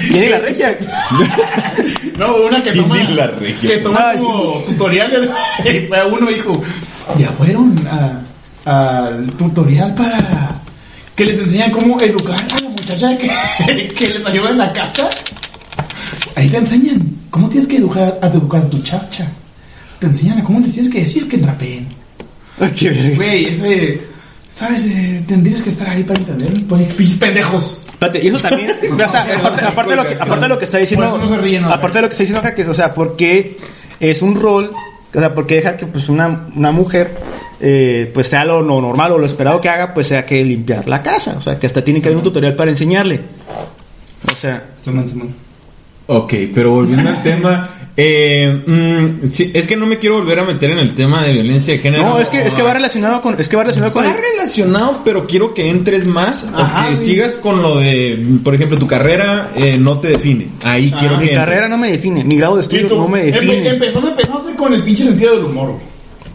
¿Quién 0.09 0.23
es 0.23 0.29
la 0.31 0.39
regia? 0.39 0.77
No, 2.17 2.35
una 2.35 2.57
que 2.57 2.71
Cindy 2.71 2.99
toma. 3.03 3.15
la 3.15 3.27
Regia. 3.27 3.69
Que 3.69 3.77
toma 3.77 3.99
Ah, 4.01 4.13
como 4.17 4.63
tutorial. 4.65 5.31
Y 5.65 5.79
fue 5.87 5.99
a 5.99 6.05
uno 6.05 6.31
y 6.31 6.35
dijo: 6.35 6.63
Ya 7.17 7.29
fueron 7.31 7.75
al 8.65 9.31
tutorial 9.37 9.93
para. 9.95 10.61
Que 11.15 11.25
les 11.25 11.39
enseñan 11.39 11.71
cómo 11.71 12.01
educar 12.01 12.41
a 12.51 12.59
la 12.59 12.69
muchacha 12.69 13.17
que, 13.17 13.87
que 13.97 14.07
les 14.09 14.25
ayuda 14.25 14.49
en 14.49 14.57
la 14.57 14.73
casa. 14.73 15.09
Ahí 16.35 16.49
te 16.49 16.57
enseñan 16.57 17.01
cómo 17.29 17.47
tienes 17.47 17.69
que 17.69 17.77
educar 17.77 18.19
a, 18.21 18.27
educar 18.27 18.63
a 18.63 18.69
tu 18.69 18.81
chacha. 18.81 19.31
Te 19.99 20.07
enseñan 20.07 20.39
a 20.39 20.43
cómo 20.43 20.59
les 20.59 20.73
tienes 20.73 20.91
que 20.91 20.99
decir 20.99 21.29
que 21.29 21.37
trapeen. 21.37 21.87
Güey, 23.15 23.45
ese. 23.45 24.01
¿Sabes? 24.53 24.83
Eh, 24.85 25.23
tendrías 25.27 25.61
que 25.61 25.69
estar 25.69 25.89
ahí 25.89 26.03
para 26.03 26.19
entender. 26.19 26.65
Pues, 26.67 27.15
pendejos. 27.15 27.81
Espérate, 27.87 28.23
y 28.23 28.27
eso 28.27 28.39
también, 28.39 28.71
o 28.93 28.97
sea, 28.97 29.37
aparte, 29.37 29.65
aparte 29.65 29.91
de 29.91 29.95
lo 29.95 30.05
que, 30.05 30.13
aparte 30.15 30.41
de 30.41 30.49
lo 30.49 30.57
que 30.57 30.65
está 30.65 30.77
diciendo, 30.79 31.17
no 31.17 31.27
se 31.27 31.37
ríen, 31.37 31.61
¿no? 31.61 31.71
aparte 31.71 31.97
de 31.97 32.01
lo 32.01 32.07
que 32.09 32.11
está 32.11 32.23
diciendo 32.23 32.43
Jaques, 32.43 32.67
o 32.67 32.73
sea, 32.73 32.93
porque 32.93 33.57
es 34.01 34.21
un 34.21 34.35
rol, 34.35 34.71
o 35.15 35.19
sea, 35.19 35.33
porque 35.33 35.55
deja 35.55 35.77
que 35.77 35.85
pues 35.85 36.09
una, 36.09 36.47
una 36.55 36.71
mujer, 36.71 37.15
eh, 37.59 38.11
pues 38.13 38.27
sea 38.27 38.43
lo, 38.45 38.61
lo 38.61 38.81
normal 38.81 39.13
o 39.13 39.17
lo 39.17 39.25
esperado 39.25 39.61
que 39.61 39.69
haga, 39.69 39.93
pues 39.93 40.07
sea 40.07 40.25
que 40.25 40.43
limpiar 40.43 40.87
la 40.87 41.01
casa, 41.01 41.35
o 41.37 41.41
sea, 41.41 41.57
que 41.57 41.67
hasta 41.67 41.83
tiene 41.83 42.01
que 42.01 42.09
haber 42.09 42.17
un 42.17 42.23
tutorial 42.23 42.55
para 42.55 42.71
enseñarle. 42.71 43.21
O 44.31 44.35
sea, 44.35 44.63
Simón, 44.83 45.07
Simón. 45.07 45.45
Ok, 46.07 46.33
pero 46.53 46.71
volviendo 46.71 47.09
al 47.09 47.23
tema, 47.23 47.69
eh, 47.97 48.61
mm, 48.67 49.25
sí, 49.27 49.51
es 49.53 49.67
que 49.67 49.75
no 49.77 49.85
me 49.85 49.99
quiero 49.99 50.15
volver 50.15 50.39
a 50.39 50.43
meter 50.43 50.71
en 50.71 50.79
el 50.79 50.93
tema 50.95 51.23
de 51.23 51.31
violencia 51.31 51.73
de 51.73 51.79
género. 51.79 52.03
no, 52.03 52.19
es 52.19 52.29
que, 52.29 52.45
es 52.45 52.53
que 52.53 52.61
va 52.61 52.73
relacionado 52.73 53.21
con, 53.21 53.39
es 53.39 53.47
que 53.47 53.55
va 53.55 53.63
relacionado 53.63 53.93
con 53.93 54.03
Va 54.03 54.09
el- 54.11 54.17
relacionado, 54.17 55.01
pero 55.05 55.25
quiero 55.25 55.53
que 55.53 55.69
entres 55.69 56.05
más 56.05 56.43
o 56.43 56.59
Ajá, 56.59 56.89
que 56.89 56.97
sigas 56.97 57.35
con 57.35 57.61
lo 57.61 57.77
de, 57.79 58.21
por 58.43 58.53
ejemplo, 58.53 58.77
tu 58.77 58.87
carrera 58.87 59.49
eh, 59.55 59.77
no 59.79 59.97
te 59.99 60.09
define. 60.09 60.47
Ahí 60.63 60.91
Ah, 60.93 60.97
quiero 60.99 61.13
que 61.15 61.23
mi 61.25 61.29
entres. 61.29 61.45
carrera 61.45 61.67
no 61.69 61.77
me 61.77 61.89
define, 61.89 62.23
mi 62.25 62.35
grado 62.37 62.55
de 62.55 62.61
estudio 62.63 62.87
tú, 62.87 62.97
no 62.97 63.07
me 63.07 63.21
empe- 63.27 63.31
define. 63.31 63.67
Empezando, 63.69 64.09
empezaste 64.09 64.55
con 64.55 64.73
el 64.73 64.83
pinche 64.83 65.03
sentido 65.05 65.35
del 65.35 65.45
humor, 65.45 65.67
güey. 65.71 65.81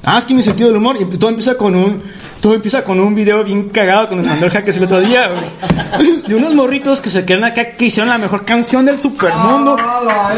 Ah, 0.03 0.19
es 0.19 0.25
que 0.25 0.33
mi 0.35 0.43
sentido 0.43 0.69
del 0.71 0.79
humor, 0.79 0.97
y 0.99 1.05
todo 1.19 1.29
empieza 1.29 1.59
con 1.59 1.75
un, 1.75 2.01
todo 2.41 2.55
empieza 2.55 2.83
con 2.85 2.99
un 3.01 3.15
video 3.15 3.45
bien 3.45 3.69
cagado 3.69 4.09
que 4.09 4.17
nos 4.17 4.27
mandó 4.27 4.47
el 4.47 4.53
Jaques 4.53 4.77
el 4.77 4.85
otro 4.85 5.01
día, 5.01 5.29
güey. 5.29 6.21
De 6.27 6.35
unos 6.35 6.55
morritos 6.55 7.01
que 7.01 7.11
se 7.11 7.25
creen 7.25 7.45
acá 7.45 7.73
que 7.73 7.87
hicieron 7.87 8.09
la 8.09 8.19
mejor 8.19 8.45
canción 8.45 8.87
del 8.87 9.01
supermundo. 9.01 9.77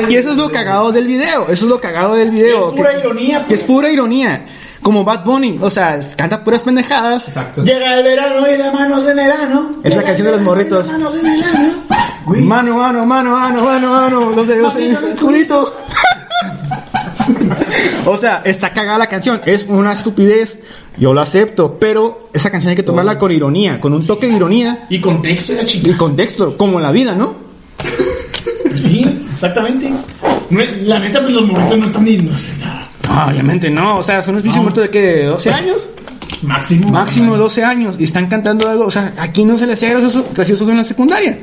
Y 0.09 0.17
eso 0.17 0.31
es 0.31 0.37
lo 0.37 0.51
cagado 0.51 0.91
del 0.93 1.07
video, 1.07 1.43
eso 1.45 1.65
es 1.67 1.71
lo 1.71 1.81
cagado 1.81 2.15
del 2.15 2.31
video. 2.31 2.71
Es 2.71 2.77
pura 2.77 2.91
que- 2.93 2.99
ironía, 2.99 3.39
Que 3.43 3.47
pues. 3.47 3.61
es 3.61 3.67
pura 3.67 3.91
ironía. 3.91 4.47
Como 4.83 5.05
Bad 5.05 5.25
Bunny, 5.25 5.59
o 5.63 5.71
sea, 5.71 6.01
canta 6.17 6.43
puras 6.43 6.61
pendejadas. 6.63 7.29
Exacto. 7.29 7.63
Llega 7.63 7.95
el 7.95 8.03
verano 8.03 8.49
y 8.49 8.57
de 8.57 8.69
manos 8.73 9.07
en 9.09 9.17
el 9.17 9.31
ano. 9.31 9.77
Es 9.85 9.95
la 9.95 10.03
canción 10.03 10.27
de 10.27 10.33
los 10.33 10.43
morritos. 10.43 10.89
Manos 10.89 11.15
en 11.15 11.27
el 11.27 11.41
ano. 11.45 11.73
Güey, 12.27 12.41
Mano, 12.43 12.77
mano, 12.77 13.07
mano, 13.07 13.31
mano, 13.31 13.63
mano, 13.65 13.93
mano, 13.93 14.31
los 14.31 14.47
dedos 14.49 14.75
en 14.75 14.91
el 14.97 15.17
culito. 15.21 15.73
O 18.05 18.17
sea, 18.17 18.43
está 18.45 18.73
cagada 18.73 18.99
la 18.99 19.07
canción, 19.09 19.41
es 19.47 19.65
una 19.69 19.93
estupidez, 19.93 20.59
yo 20.99 21.15
lo 21.15 21.21
acepto, 21.21 21.79
pero 21.79 22.29
esa 22.33 22.51
canción 22.51 22.71
hay 22.71 22.77
que 22.77 22.83
tomarla 22.83 23.19
con 23.19 23.33
ironía, 23.33 23.81
con 23.81 23.93
un 23.95 24.07
toque 24.07 24.27
de 24.29 24.35
ironía 24.37 24.87
Y 24.91 25.01
contexto 25.01 25.53
y 25.53 25.57
la 25.57 25.63
y 25.63 25.67
chica. 25.67 25.97
contexto, 25.97 26.57
como 26.57 26.79
en 26.79 26.83
la 26.85 26.93
vida, 26.93 27.15
¿no? 27.15 27.35
Sí, 28.77 29.05
exactamente. 29.35 29.91
No 30.51 30.61
la 30.85 30.99
neta, 30.99 31.21
pues 31.21 31.33
los 31.33 31.47
morritos 31.47 31.79
no 31.79 31.87
están 31.87 32.05
ni. 32.05 32.17
No 32.19 32.37
sé, 32.37 32.53
nada. 32.61 32.89
Ah, 33.09 33.29
obviamente 33.31 33.69
no, 33.71 33.99
o 33.99 34.03
sea, 34.03 34.23
son 34.23 34.35
unos 34.35 34.43
bichos 34.45 34.57
No. 34.57 34.63
muertos 34.63 34.85
de 34.85 34.91
qué, 34.91 35.01
de 35.01 35.25
12 35.27 35.51
años, 35.53 35.87
Máximo. 36.43 36.89
máximo 36.91 37.37
12 37.37 37.65
años, 37.65 37.97
y 37.99 38.05
están 38.05 38.27
cantando 38.29 38.69
algo, 38.69 38.87
o 38.87 38.91
sea, 38.91 39.13
aquí 39.19 39.45
no 39.45 39.57
se 39.59 39.67
les 39.67 39.75
hacía 39.75 39.91
gracioso, 39.91 40.29
gracioso 40.35 40.71
en 40.71 40.77
la 40.79 40.85
secundaria. 40.85 41.39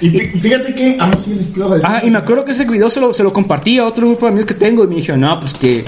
Y 0.00 0.10
fí- 0.10 0.40
fíjate 0.40 0.74
que. 0.74 0.96
Ah, 0.98 1.06
no, 1.08 1.18
sí, 1.20 1.50
¿qué 1.54 1.60
ibas 1.60 1.84
a? 1.84 1.96
Ah, 1.98 2.00
y 2.04 2.10
me 2.10 2.18
acuerdo 2.18 2.44
que 2.44 2.52
ese 2.52 2.64
video 2.64 2.90
se 2.90 3.00
lo, 3.00 3.14
se 3.14 3.22
lo 3.22 3.32
compartí 3.32 3.78
a 3.78 3.84
otro 3.86 4.06
grupo 4.08 4.26
de 4.26 4.30
amigos 4.32 4.46
que 4.46 4.54
tengo 4.54 4.82
y 4.84 4.88
me 4.88 4.96
dijeron, 4.96 5.20
no, 5.20 5.38
pues 5.38 5.54
que 5.54 5.84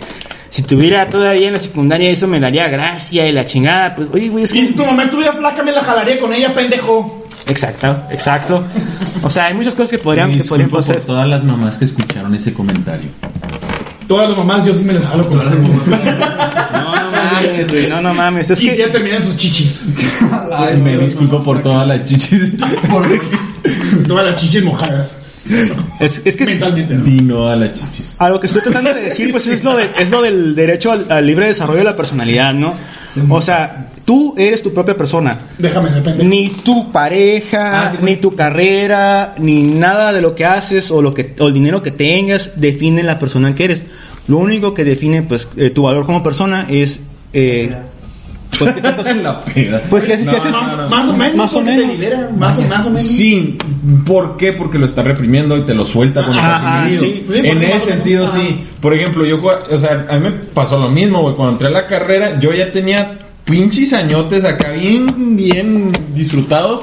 si 0.54 0.62
tuviera 0.62 1.08
todavía 1.08 1.48
en 1.48 1.54
la 1.54 1.58
secundaria 1.58 2.10
eso 2.10 2.28
me 2.28 2.38
daría 2.38 2.68
gracia 2.68 3.26
y 3.26 3.32
la 3.32 3.44
chingada, 3.44 3.92
pues, 3.96 4.08
oye, 4.12 4.28
güey, 4.28 4.44
es 4.44 4.52
que... 4.52 4.60
Y 4.60 4.66
si 4.66 4.74
tu 4.74 4.86
mamá 4.86 5.02
estuviera 5.02 5.32
flaca, 5.32 5.64
me 5.64 5.72
la 5.72 5.82
jalaría 5.82 6.20
con 6.20 6.32
ella, 6.32 6.54
pendejo. 6.54 7.26
Exacto, 7.44 8.04
exacto. 8.08 8.64
O 9.24 9.28
sea, 9.28 9.46
hay 9.46 9.54
muchas 9.54 9.74
cosas 9.74 9.90
que 9.90 9.98
podrían, 9.98 10.30
que 10.30 10.44
podrían 10.44 10.68
disculpo 10.68 10.76
pasar. 10.76 10.98
por 10.98 11.06
todas 11.06 11.28
las 11.28 11.42
mamás 11.42 11.76
que 11.76 11.86
escucharon 11.86 12.32
ese 12.36 12.54
comentario. 12.54 13.10
Todas 14.06 14.28
las 14.28 14.38
mamás, 14.38 14.64
yo 14.64 14.72
sí 14.72 14.84
me 14.84 14.92
las 14.92 15.04
jalo 15.04 15.28
con 15.28 15.38
las 15.38 15.46
No, 15.46 16.94
no 16.94 17.10
mames, 17.10 17.72
güey, 17.72 17.88
no, 17.88 18.00
no 18.00 18.14
mames. 18.14 18.50
Es 18.50 18.60
Y 18.60 18.70
si 18.70 18.76
ya 18.76 18.92
terminan 18.92 19.24
sus 19.24 19.36
chichis. 19.36 19.82
Me 20.80 20.96
disculpo 20.98 21.42
por 21.42 21.64
todas 21.64 21.88
las 21.88 22.04
chichis. 22.04 22.52
Todas 24.06 24.24
las 24.24 24.40
chichis 24.40 24.62
mojadas. 24.62 25.16
Es, 26.00 26.22
es 26.24 26.36
que 26.36 26.46
Mentalmente, 26.46 26.94
¿no? 26.94 27.04
Dino 27.04 27.48
a 27.48 27.56
las 27.56 27.72
chichis. 27.74 28.16
a 28.18 28.28
lo 28.30 28.40
que 28.40 28.46
estoy 28.46 28.62
tratando 28.62 28.94
de 28.94 29.00
decir, 29.02 29.30
pues 29.30 29.46
es 29.46 29.62
lo, 29.62 29.76
de, 29.76 29.90
es 29.98 30.10
lo 30.10 30.22
del 30.22 30.54
derecho 30.54 30.90
al, 30.92 31.06
al 31.10 31.26
libre 31.26 31.46
desarrollo 31.46 31.78
de 31.78 31.84
la 31.84 31.96
personalidad, 31.96 32.54
¿no? 32.54 32.74
O 33.28 33.40
sea, 33.40 33.90
tú 34.04 34.34
eres 34.36 34.62
tu 34.62 34.72
propia 34.74 34.96
persona. 34.96 35.38
Déjame 35.58 35.88
ser 35.88 36.02
pendejo. 36.02 36.28
Ni 36.28 36.48
tu 36.48 36.90
pareja, 36.90 37.86
Ah, 37.88 37.92
sí, 37.92 37.98
ni 38.02 38.16
tu 38.16 38.34
carrera, 38.34 39.34
ni 39.38 39.62
nada 39.62 40.12
de 40.12 40.20
lo 40.20 40.34
que 40.34 40.44
haces 40.44 40.90
o 40.90 41.00
lo 41.00 41.14
que 41.14 41.34
o 41.38 41.46
el 41.48 41.54
dinero 41.54 41.82
que 41.82 41.90
tengas 41.92 42.50
define 42.56 43.02
la 43.02 43.18
persona 43.18 43.54
que 43.54 43.64
eres. 43.64 43.84
Lo 44.26 44.38
único 44.38 44.74
que 44.74 44.84
define 44.84 45.22
pues 45.22 45.46
eh, 45.56 45.70
tu 45.70 45.82
valor 45.82 46.06
como 46.06 46.22
persona 46.22 46.66
es 46.68 47.00
eh, 47.32 47.70
pues, 48.58 48.74
¿qué 48.74 48.80
tanto 48.80 49.02
haces? 49.02 49.16
La 49.16 49.40
peda. 49.40 49.82
Pues 49.90 50.04
si 50.04 50.12
haces, 50.12 50.28
si 50.28 50.34
haces- 50.34 50.52
Más, 50.90 51.08
o 51.08 51.12
menos. 51.12 51.36
Más 51.36 51.52
o 51.54 51.60
menos. 51.62 51.88
libera, 51.88 52.30
Más, 52.36 52.58
o- 52.58 52.62
más 52.62 52.86
o 52.86 52.90
menos. 52.90 53.06
Sí, 53.06 53.58
¿por 54.06 54.36
qué? 54.36 54.52
Porque 54.52 54.78
lo 54.78 54.86
está 54.86 55.02
reprimiendo 55.02 55.56
y 55.56 55.62
te 55.62 55.74
lo 55.74 55.84
suelta 55.84 56.24
cuando 56.24 56.42
Ajá, 56.42 56.86
sí, 56.88 56.96
sí, 56.98 57.24
En 57.34 57.44
ese 57.46 57.66
menos, 57.66 57.82
sentido, 57.82 58.28
sí. 58.28 58.64
Por 58.80 58.94
ejemplo, 58.94 59.24
yo, 59.24 59.40
o 59.42 59.78
sea, 59.78 60.06
a 60.08 60.16
mí 60.18 60.24
me 60.28 60.30
pasó 60.32 60.78
lo 60.78 60.88
mismo, 60.88 61.22
güey. 61.22 61.34
Cuando 61.34 61.52
entré 61.52 61.68
a 61.68 61.70
la 61.70 61.86
carrera, 61.86 62.38
yo 62.40 62.52
ya 62.52 62.70
tenía 62.72 63.18
pinches 63.44 63.92
añotes 63.92 64.44
acá 64.44 64.70
bien, 64.70 65.36
bien 65.36 65.92
disfrutados. 66.14 66.82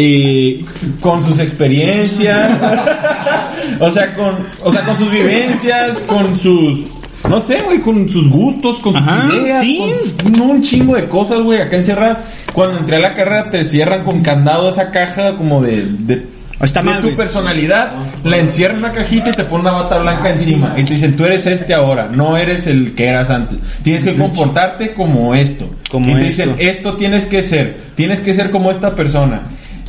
eh, 0.00 0.64
con 1.00 1.20
sus 1.24 1.40
experiencias, 1.40 2.52
o 3.80 3.90
sea, 3.90 4.14
con, 4.14 4.46
o 4.62 4.70
sea, 4.70 4.82
con 4.84 4.96
sus 4.96 5.10
vivencias, 5.10 5.98
con 6.06 6.38
sus, 6.38 6.80
no 7.28 7.40
sé, 7.40 7.60
güey, 7.62 7.80
con 7.80 8.08
sus 8.08 8.28
gustos, 8.28 8.80
con 8.80 8.96
Ajá, 8.96 9.22
sus 9.22 9.34
ideas, 9.34 9.64
sí. 9.64 10.14
con 10.22 10.40
un 10.40 10.62
chingo 10.62 10.94
de 10.94 11.08
cosas, 11.08 11.40
güey, 11.40 11.60
acá 11.60 11.76
encerradas. 11.76 12.18
Cuando 12.52 12.78
entré 12.78 12.96
a 12.96 13.00
la 13.00 13.14
carrera 13.14 13.50
te 13.50 13.64
cierran 13.64 14.04
con 14.04 14.22
candado 14.22 14.68
esa 14.68 14.90
caja 14.90 15.36
como 15.36 15.62
de, 15.62 15.86
de 15.86 16.38
Está 16.60 16.82
mal, 16.82 17.00
tu 17.00 17.14
personalidad, 17.14 17.92
la 18.24 18.38
encierra 18.38 18.72
en 18.72 18.80
una 18.80 18.92
cajita 18.92 19.30
y 19.30 19.32
te 19.32 19.44
pone 19.44 19.62
una 19.62 19.72
bata 19.72 19.98
blanca 19.98 20.30
encima. 20.30 20.74
Y 20.76 20.82
te 20.84 20.94
dicen, 20.94 21.16
tú 21.16 21.24
eres 21.24 21.46
este 21.46 21.72
ahora, 21.72 22.08
no 22.08 22.36
eres 22.36 22.66
el 22.66 22.94
que 22.94 23.06
eras 23.06 23.30
antes. 23.30 23.58
Tienes 23.84 24.02
que 24.02 24.16
comportarte 24.16 24.92
como 24.92 25.34
esto. 25.36 25.70
Como 25.88 26.10
y 26.10 26.14
te 26.14 26.28
esto. 26.28 26.42
dicen, 26.42 26.56
esto 26.58 26.96
tienes 26.96 27.26
que 27.26 27.42
ser. 27.42 27.80
Tienes 27.94 28.20
que 28.20 28.34
ser 28.34 28.50
como 28.50 28.72
esta 28.72 28.96
persona. 28.96 29.42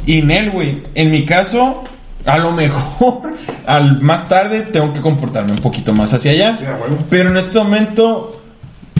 Y 0.05 0.21
Nel, 0.21 0.51
güey, 0.51 0.83
en 0.93 1.09
mi 1.09 1.25
caso, 1.25 1.83
a 2.25 2.37
lo 2.37 2.51
mejor, 2.51 3.21
al 3.65 4.01
más 4.01 4.27
tarde, 4.29 4.61
tengo 4.61 4.93
que 4.93 5.01
comportarme 5.01 5.51
un 5.53 5.59
poquito 5.59 5.93
más 5.93 6.13
hacia 6.13 6.31
allá. 6.31 6.55
Pero 7.09 7.29
en 7.29 7.37
este 7.37 7.57
momento, 7.59 8.41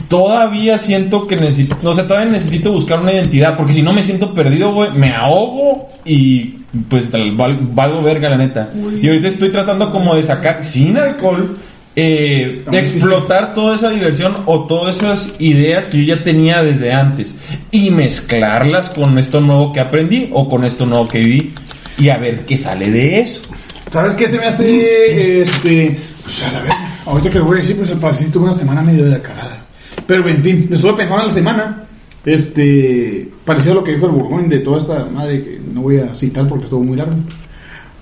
todavía 0.08 0.78
siento 0.78 1.26
que 1.26 1.36
necesito, 1.36 1.76
no 1.82 1.94
sé, 1.94 2.02
todavía 2.04 2.30
necesito 2.32 2.72
buscar 2.72 3.00
una 3.00 3.12
identidad, 3.12 3.56
porque 3.56 3.72
si 3.72 3.82
no 3.82 3.92
me 3.92 4.02
siento 4.02 4.34
perdido, 4.34 4.72
güey, 4.72 4.90
me 4.92 5.12
ahogo 5.14 5.88
y 6.04 6.56
pues 6.88 7.10
tal, 7.10 7.32
val- 7.32 7.58
valgo 7.60 8.02
verga, 8.02 8.28
la 8.28 8.36
neta. 8.36 8.70
Y 9.00 9.06
ahorita 9.08 9.28
estoy 9.28 9.50
tratando 9.50 9.90
como 9.92 10.14
de 10.14 10.22
sacar, 10.22 10.62
sin 10.64 10.96
alcohol, 10.96 11.56
eh, 11.96 12.64
de 12.70 12.78
explotar 12.78 13.54
toda 13.54 13.74
esa 13.74 13.90
diversión 13.90 14.38
o 14.46 14.66
todas 14.66 14.96
esas 14.98 15.34
ideas 15.40 15.86
que 15.86 15.98
yo 16.04 16.14
ya 16.16 16.22
tenía 16.24 16.62
desde 16.62 16.92
antes. 16.92 17.34
Y 17.72 17.90
mezclarlas 17.90 18.88
con 18.90 19.18
esto 19.18 19.40
nuevo 19.40 19.72
que 19.72 19.80
aprendí 19.80 20.30
o 20.32 20.48
con 20.48 20.64
esto 20.64 20.86
nuevo 20.86 21.08
que 21.08 21.18
viví 21.18 21.54
y 22.00 22.08
a 22.08 22.16
ver 22.16 22.44
qué 22.46 22.56
sale 22.56 22.90
de 22.90 23.20
eso. 23.20 23.42
¿Sabes 23.90 24.14
qué 24.14 24.26
se 24.26 24.38
me 24.38 24.46
hace? 24.46 25.42
Este. 25.42 25.98
Pues 26.24 26.42
a 26.42 26.52
la 26.52 26.60
verga. 26.60 26.98
Ahorita 27.04 27.30
que 27.30 27.38
lo 27.38 27.44
voy 27.44 27.58
a 27.58 27.60
decir, 27.60 27.76
pues 27.76 27.90
al 27.90 27.98
parecer 27.98 28.32
tuve 28.32 28.44
una 28.44 28.52
semana 28.52 28.82
medio 28.82 29.04
de 29.04 29.10
la 29.10 29.22
cagada. 29.22 29.64
Pero 30.06 30.26
en 30.28 30.42
fin, 30.42 30.68
estuve 30.72 30.94
pensando 30.94 31.24
en 31.24 31.28
la 31.28 31.34
semana. 31.34 31.84
Este. 32.24 33.28
Parecido 33.44 33.72
a 33.72 33.74
lo 33.76 33.84
que 33.84 33.92
dijo 33.92 34.06
el 34.06 34.12
Burgón 34.12 34.48
de 34.48 34.60
toda 34.60 34.78
esta 34.78 35.04
madre 35.04 35.44
que 35.44 35.60
no 35.72 35.82
voy 35.82 35.98
a 35.98 36.14
citar 36.14 36.48
porque 36.48 36.64
estuvo 36.64 36.82
muy 36.82 36.96
largo. 36.96 37.16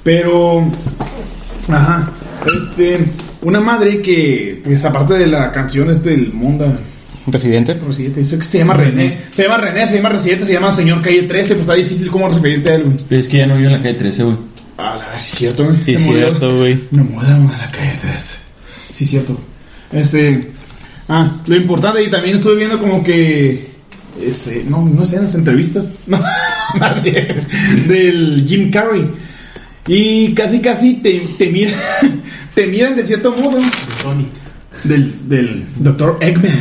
Pero. 0.04 0.64
Ajá. 1.68 2.10
Este. 2.46 3.04
Una 3.42 3.60
madre 3.60 4.00
que, 4.00 4.60
pues 4.64 4.84
aparte 4.84 5.14
de 5.14 5.26
la 5.26 5.50
canción 5.50 5.90
este 5.90 6.10
del 6.10 6.32
Monda. 6.32 6.78
Residente. 7.32 7.74
Residente, 7.74 8.20
dice 8.20 8.38
que 8.38 8.44
se 8.44 8.58
llama 8.58 8.74
René. 8.74 9.18
Se 9.30 9.42
llama 9.44 9.58
René, 9.58 9.86
se 9.86 9.96
llama 9.96 10.08
Residente, 10.10 10.46
se 10.46 10.52
llama 10.52 10.70
Señor 10.70 11.02
Calle 11.02 11.22
13. 11.22 11.54
Pues 11.54 11.60
está 11.60 11.74
difícil 11.74 12.10
cómo 12.10 12.28
referirte 12.28 12.70
a 12.70 12.74
él, 12.76 12.84
güey. 12.84 13.20
Es 13.20 13.28
que 13.28 13.38
ya 13.38 13.46
no 13.46 13.56
vivo 13.56 13.68
en 13.68 13.72
la 13.72 13.80
calle 13.80 13.94
13, 13.94 14.22
güey. 14.24 14.36
A 14.76 14.96
la 14.96 15.08
vez, 15.10 15.22
sí, 15.22 15.32
es 15.32 15.38
cierto, 15.38 15.64
güey. 15.64 15.76
Sí, 15.78 15.84
Se 15.84 15.92
es 15.94 16.02
cierto, 16.02 16.56
güey. 16.58 16.78
No 16.90 17.04
mudamos 17.04 17.54
a 17.54 17.58
la 17.58 17.70
calle 17.70 17.98
3. 18.00 18.36
Sí, 18.92 19.04
cierto. 19.04 19.40
Este. 19.92 20.50
Ah, 21.08 21.40
lo 21.46 21.56
importante, 21.56 22.02
y 22.02 22.10
también 22.10 22.36
estuve 22.36 22.56
viendo 22.56 22.78
como 22.78 23.02
que. 23.02 23.68
Este, 24.22 24.64
no, 24.68 24.84
no 24.84 25.06
sé, 25.06 25.20
las 25.20 25.34
entrevistas. 25.34 25.86
No, 26.06 26.20
del 27.86 28.44
Jim 28.46 28.70
Carrey. 28.70 29.10
Y 29.86 30.34
casi, 30.34 30.60
casi 30.60 30.94
te, 30.96 31.26
te 31.38 31.46
miran. 31.46 31.74
Te 32.54 32.66
miran 32.66 32.96
de 32.96 33.06
cierto 33.06 33.30
modo. 33.30 33.58
Del, 34.82 35.28
del 35.28 35.64
Dr. 35.76 36.18
Eggman. 36.20 36.52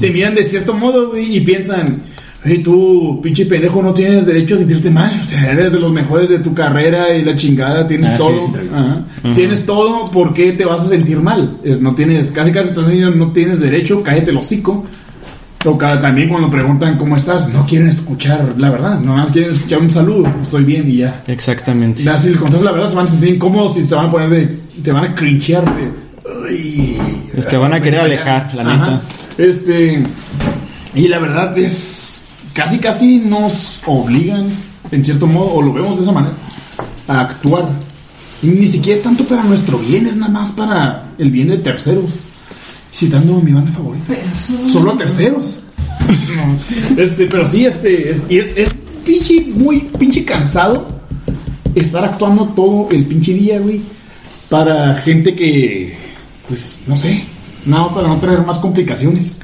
Te 0.00 0.10
miran 0.10 0.34
de 0.34 0.44
cierto 0.44 0.74
modo, 0.74 1.10
güey, 1.10 1.36
y 1.36 1.40
piensan. 1.40 2.02
Hey, 2.44 2.58
tú, 2.58 3.20
pinche 3.22 3.46
pendejo, 3.46 3.80
no 3.80 3.94
tienes 3.94 4.26
derecho 4.26 4.56
a 4.56 4.58
sentirte 4.58 4.90
mal. 4.90 5.20
O 5.22 5.24
sea, 5.24 5.52
eres 5.52 5.70
de 5.70 5.78
los 5.78 5.92
mejores 5.92 6.28
de 6.28 6.40
tu 6.40 6.52
carrera 6.52 7.14
y 7.14 7.22
la 7.22 7.36
chingada, 7.36 7.86
tienes 7.86 8.08
Ah, 8.10 8.16
todo. 8.16 8.40
sí. 8.40 8.52
Ajá. 8.74 9.04
Tienes 9.36 9.64
todo, 9.64 10.10
¿por 10.10 10.34
qué 10.34 10.50
te 10.52 10.64
vas 10.64 10.80
a 10.82 10.86
sentir 10.86 11.18
mal? 11.20 11.58
No 11.80 11.94
tienes, 11.94 12.32
casi 12.32 12.50
casi 12.50 12.70
estás 12.70 12.88
diciendo, 12.88 13.14
no 13.14 13.30
tienes 13.30 13.60
derecho, 13.60 14.02
cállate 14.02 14.30
el 14.32 14.38
hocico. 14.38 14.84
O 15.64 15.76
también 15.78 16.28
cuando 16.28 16.50
preguntan 16.50 16.98
cómo 16.98 17.16
estás, 17.16 17.48
no 17.48 17.64
quieren 17.64 17.86
escuchar 17.86 18.54
la 18.58 18.70
verdad, 18.70 18.98
nomás 18.98 19.30
quieren 19.30 19.52
escuchar 19.52 19.78
un 19.80 19.90
saludo, 19.90 20.28
estoy 20.42 20.64
bien 20.64 20.90
y 20.90 20.96
ya. 20.96 21.22
Exactamente. 21.28 22.02
Ya, 22.02 22.18
si 22.18 22.30
les 22.30 22.38
contestas 22.38 22.64
la 22.64 22.72
verdad, 22.72 22.88
se 22.90 22.96
van 22.96 23.04
a 23.04 23.08
sentir 23.08 23.34
incómodos 23.36 23.76
y 23.78 23.84
se 23.86 23.94
van 23.94 24.06
a 24.06 24.10
poner 24.10 24.28
de, 24.30 24.58
te 24.82 24.90
van 24.90 25.04
a 25.04 25.14
crinchear. 25.14 25.64
de. 25.64 27.42
Te 27.48 27.56
van 27.56 27.72
a 27.74 27.80
querer 27.80 28.00
alejar, 28.00 28.52
la 28.54 28.64
neta. 28.64 29.02
Este, 29.38 30.02
y 30.94 31.08
la 31.08 31.18
verdad 31.18 31.56
es, 31.58 32.26
casi 32.52 32.78
casi 32.78 33.18
nos 33.18 33.82
obligan, 33.86 34.48
en 34.90 35.04
cierto 35.04 35.26
modo, 35.26 35.54
o 35.54 35.62
lo 35.62 35.72
vemos 35.72 35.96
de 35.96 36.02
esa 36.02 36.12
manera, 36.12 36.34
a 37.08 37.20
actuar. 37.20 37.70
Y 38.42 38.48
ni 38.48 38.66
siquiera 38.66 38.98
es 38.98 39.04
tanto 39.04 39.24
para 39.24 39.44
nuestro 39.44 39.78
bien, 39.78 40.06
es 40.06 40.16
nada 40.16 40.32
más 40.32 40.52
para 40.52 41.12
el 41.18 41.30
bien 41.30 41.48
de 41.48 41.58
terceros. 41.58 42.20
Citando 42.92 43.38
a 43.38 43.40
mi 43.40 43.52
banda 43.52 43.72
favorita. 43.72 44.14
Solo 44.70 44.92
a 44.92 44.98
terceros. 44.98 45.60
Este, 46.96 47.26
pero 47.26 47.46
sí, 47.46 47.64
este, 47.64 48.10
es, 48.10 48.22
y 48.28 48.38
es, 48.38 48.46
es 48.56 48.70
pinche, 49.04 49.40
muy 49.54 49.80
pinche 49.98 50.24
cansado 50.24 51.00
estar 51.74 52.04
actuando 52.04 52.46
todo 52.48 52.88
el 52.90 53.04
pinche 53.06 53.32
día, 53.32 53.58
güey, 53.58 53.80
para 54.48 54.94
gente 54.96 55.34
que, 55.34 55.96
pues, 56.48 56.74
no 56.86 56.96
sé, 56.96 57.24
nada 57.66 57.88
para 57.94 58.08
no 58.08 58.16
tener 58.18 58.40
más 58.42 58.58
complicaciones. 58.58 59.36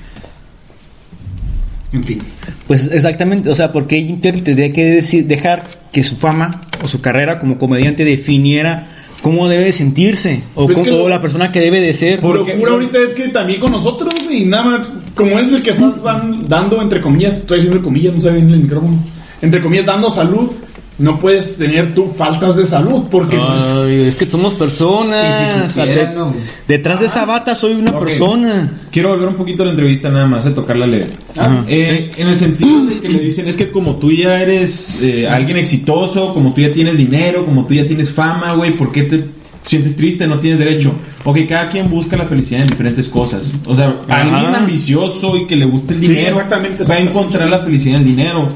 En 1.93 2.05
fin. 2.05 2.21
Pues 2.67 2.87
exactamente, 2.93 3.49
o 3.49 3.55
sea, 3.55 3.73
porque 3.73 4.03
Jim 4.03 4.21
Carrey 4.21 4.43
tendría 4.43 4.73
que 4.73 5.01
dejar 5.25 5.65
que 5.91 6.03
su 6.05 6.17
fama 6.17 6.61
o 6.85 6.89
su 6.89 7.01
carrera 7.01 7.39
como 7.39 7.57
comediante 7.57 8.05
definiera 8.05 8.89
cómo 9.23 9.49
debe 9.49 9.73
sentirse 9.73 10.43
o, 10.55 10.67
Pues 10.67 10.79
cómo- 10.79 10.91
lo- 10.91 11.05
o 11.05 11.09
la 11.09 11.21
persona 11.23 11.51
que 11.51 11.61
debe 11.61 11.81
de 11.81 11.95
ser. 11.95 12.23
Lo 12.23 12.35
locura 12.35 12.73
ahorita 12.73 12.99
es 12.99 13.15
que 13.15 13.29
también 13.29 13.59
con 13.59 13.73
nosotros, 13.73 14.15
güey, 14.25 14.45
nada 14.45 14.65
más, 14.65 14.89
como 15.15 15.39
es 15.39 15.51
el 15.51 15.63
que 15.63 15.71
estás 15.71 16.03
dan- 16.03 16.47
dando, 16.47 16.81
entre 16.83 17.01
comillas, 17.01 17.39
estoy 17.39 17.59
diciendo 17.61 17.83
comillas, 17.83 18.15
no 18.15 18.21
saben 18.21 18.51
el 18.51 18.61
micrófono, 18.61 18.99
entre 19.41 19.63
comillas, 19.63 19.87
dando 19.87 20.11
salud, 20.11 20.51
no 20.99 21.19
puedes 21.21 21.57
tener 21.57 21.95
tú 21.95 22.09
faltas 22.09 22.57
de 22.57 22.65
salud, 22.65 23.05
porque 23.11 23.37
pues, 23.37 23.63
Ay, 23.87 24.01
es 24.09 24.17
que 24.17 24.27
somos 24.27 24.55
personas. 24.55 25.25
Y 25.25 25.63
si 25.71 25.79
supieran, 25.81 26.11
De- 26.11 26.15
no. 26.19 26.35
Detrás 26.67 27.01
de 27.01 27.07
esa 27.07 27.25
bata 27.25 27.55
soy 27.55 27.73
una 27.75 27.97
persona. 27.99 28.73
Quiero 28.91 29.11
volver 29.11 29.29
un 29.29 29.35
poquito 29.37 29.63
a 29.63 29.67
la 29.67 29.73
entrevista 29.73 30.09
nada 30.11 30.27
más, 30.27 30.45
a 30.47 30.53
tocarla 30.55 30.87
leve. 30.87 31.11
Ajá. 31.37 31.65
Eh, 31.69 32.11
En 32.17 32.29
el 32.29 32.37
sentido 32.37 32.85
de 32.87 32.99
que 33.01 33.09
le 33.09 33.21
dicen, 33.21 33.47
es 33.49 33.57
que 33.57 33.71
como 33.71 33.97
tú 33.97 34.11
ya 34.11 34.41
eres 34.41 34.97
eh, 35.01 35.29
alguien 35.29 35.57
exitoso, 35.59 36.35
como 36.35 36.53
tú 36.53 36.63
ya 36.63 36.73
tienes 36.73 36.97
dinero, 36.99 37.45
como 37.47 37.65
tú 37.67 37.75
ya 37.75 37.87
tienes 37.87 38.11
fama, 38.13 38.55
güey, 38.55 38.77
¿por 38.77 38.91
qué 38.91 39.05
te 39.05 39.25
sientes 39.63 39.97
triste? 39.97 40.27
No 40.27 40.39
tienes 40.41 40.59
derecho. 40.59 40.93
Ok, 41.25 41.39
cada 41.49 41.69
quien 41.71 41.89
busca 41.91 42.17
la 42.17 42.27
felicidad 42.27 42.63
en 42.63 42.67
diferentes 42.69 43.07
cosas. 43.07 43.51
O 43.67 43.75
sea, 43.75 43.95
alguien 44.09 44.55
ambicioso 44.55 45.37
y 45.37 45.47
que 45.47 45.55
le 45.55 45.67
guste 45.67 45.95
el 45.95 46.01
Sí, 46.01 46.09
dinero 46.09 46.29
exactamente, 46.31 46.83
va 46.85 46.95
a 46.97 46.99
encontrar 46.99 47.49
la 47.49 47.61
felicidad 47.61 47.97
en 47.97 48.01
el 48.03 48.07
dinero. 48.09 48.49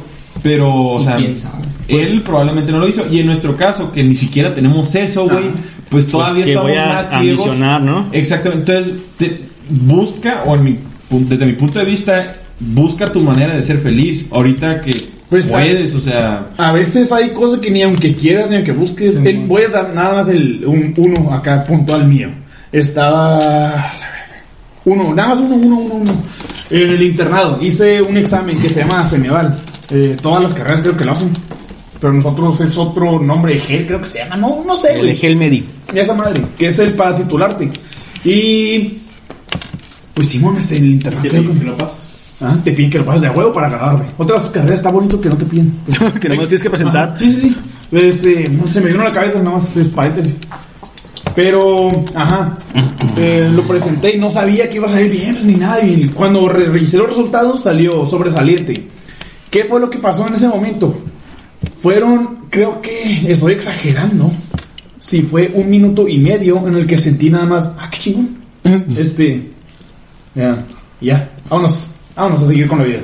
Pero, 0.43 0.68
o 0.74 1.01
¿Y 1.01 1.05
sea, 1.05 1.16
quién 1.16 1.38
sabe? 1.38 1.64
Él 2.01 2.22
probablemente 2.22 2.72
no 2.72 2.78
lo 2.78 2.88
hizo. 2.88 3.05
Y 3.11 3.18
en 3.20 3.26
nuestro 3.26 3.57
caso, 3.57 3.93
que 3.93 4.03
ni 4.03 4.14
siquiera 4.14 4.55
tenemos 4.55 4.95
eso, 4.95 5.28
güey, 5.28 5.51
pues 5.90 6.07
todavía 6.09 6.45
que 6.45 6.51
estamos 6.53 6.70
voy 6.70 6.78
a 6.78 6.86
más 6.86 7.09
ciegos. 7.11 7.40
ambicionar, 7.47 7.82
¿no? 7.82 8.09
Exactamente. 8.12 8.72
Entonces, 8.72 8.95
te- 9.16 9.40
busca, 9.68 10.43
o 10.47 10.55
en 10.57 10.64
mi, 10.64 10.78
desde 11.11 11.47
mi 11.47 11.53
punto 11.55 11.78
de 11.78 11.84
vista, 11.84 12.36
busca 12.61 13.11
tu 13.12 13.20
manera 13.20 13.55
de 13.57 13.62
ser 13.62 13.78
feliz. 13.78 14.26
Ahorita 14.30 14.80
que 14.80 15.11
Pues, 15.30 15.47
puedes, 15.47 15.95
o 15.95 16.01
sea. 16.01 16.49
a 16.59 16.72
veces 16.72 17.11
hay 17.12 17.30
cosas 17.30 17.61
que 17.61 17.70
ni 17.70 17.82
aunque 17.82 18.14
quieras 18.16 18.51
ni 18.51 18.57
aunque 18.57 18.72
busques, 18.72 19.14
Sí, 19.14 19.20
el- 19.24 19.43
no. 19.43 19.47
voy 19.49 19.62
a 19.62 19.68
dar 19.68 19.95
nada 19.95 20.14
más 20.14 20.28
el, 20.28 20.64
un, 20.66 20.93
uno 20.97 21.32
acá 21.32 21.64
puntual 21.64 22.07
mío, 22.07 22.28
estaba, 22.70 23.93
uno, 24.84 25.14
nada 25.14 25.28
más 25.30 25.38
uno, 25.38 25.55
uno, 25.57 25.76
uno, 25.78 25.95
uno, 25.95 26.12
en 26.70 26.90
el 26.90 27.03
internado, 27.03 27.59
hice 27.62 28.03
un 28.03 28.16
examen 28.16 28.59
que 28.59 28.68
se 28.68 28.80
llama 28.80 29.05
Semeval, 29.05 29.59
Eh, 29.90 30.16
todas 30.22 30.43
las 30.43 30.55
carreras 30.55 30.80
creo 30.80 30.97
que 30.97 31.05
lo 31.05 31.12
hacen, 31.12 31.30
pero 32.03 32.12
nosotros 32.12 32.61
es 32.61 32.76
otro 32.76 33.18
nombre, 33.18 33.59
GEL 33.61 33.86
creo 33.86 34.00
que 34.00 34.07
se 34.07 34.18
llama, 34.18 34.36
no, 34.36 34.62
no 34.66 34.76
sé, 34.76 34.98
El. 35.00 35.09
Egel 35.09 35.36
Medi. 35.36 35.64
esa 35.94 36.12
madre, 36.14 36.42
que 36.59 36.66
es 36.66 36.78
el 36.80 36.92
para 36.94 37.14
titularte. 37.16 37.70
Y 38.24 38.98
pues 40.12 40.28
Simón, 40.28 40.59
este 40.59 40.76
el 40.76 40.86
internado. 40.86 41.22
creo 41.28 41.42
que- 41.55 41.64
lo 41.64 41.76
pasas. 41.76 41.98
Ah, 42.44 42.57
te 42.64 42.72
piden 42.72 42.90
que 42.90 42.98
lo 42.98 43.05
pases 43.05 43.22
de 43.22 43.30
huevo 43.30 43.53
para 43.53 43.68
graduarte. 43.70 44.12
Otras 44.18 44.50
carreras 44.50 44.80
está 44.80 44.90
bonito 44.90 45.20
que 45.20 45.28
no 45.28 45.36
te 45.36 45.44
piden. 45.44 45.72
Que 46.20 46.28
nomás 46.28 46.48
tienes 46.48 46.62
que 46.64 46.70
presentar. 46.70 47.11
Ajá, 47.11 47.16
Sí, 47.16 47.32
sí, 47.32 47.40
sí. 47.40 47.57
Este, 47.96 48.48
no, 48.48 48.66
se 48.66 48.80
me 48.80 48.88
vino 48.88 49.03
a 49.03 49.05
la 49.05 49.12
cabeza 49.12 49.38
nada 49.40 49.59
más, 49.59 49.66
pues, 49.72 49.86
paréntesis. 49.90 50.36
Pero, 51.36 51.88
ajá, 52.14 52.59
eh, 53.16 53.48
lo 53.55 53.62
presenté 53.62 54.16
y 54.16 54.18
no 54.18 54.30
sabía 54.30 54.68
que 54.68 54.76
iba 54.76 54.86
a 54.86 54.90
salir 54.90 55.11
bien 55.12 55.46
ni 55.46 55.55
nada. 55.55 55.80
Y 55.84 56.09
cuando 56.09 56.48
re- 56.48 56.64
revisé 56.66 56.98
los 56.98 57.07
resultados 57.09 57.62
salió 57.62 58.05
sobresaliente. 58.05 58.86
¿Qué 59.50 59.64
fue 59.64 59.78
lo 59.80 59.88
que 59.88 59.98
pasó 59.98 60.26
en 60.26 60.34
ese 60.34 60.48
momento? 60.48 60.98
Fueron, 61.83 62.39
creo 62.51 62.80
que 62.80 63.24
estoy 63.28 63.55
exagerando. 63.55 64.30
Si 65.01 65.22
fue 65.22 65.51
un 65.55 65.68
minuto 65.68 66.07
y 66.07 66.18
medio 66.18 66.66
en 66.68 66.74
el 66.74 66.87
que 66.87 66.97
sentí 66.97 67.28
nada 67.28 67.45
más, 67.45 67.70
ah, 67.78 67.89
qué 67.91 67.99
chingón. 67.99 68.37
este, 68.97 69.51
ya, 70.35 70.62
ya, 71.01 71.28
vámonos, 71.49 71.89
vámonos 72.14 72.43
a 72.43 72.47
seguir 72.47 72.68
con 72.68 72.78
la 72.78 72.85
vida. 72.85 73.01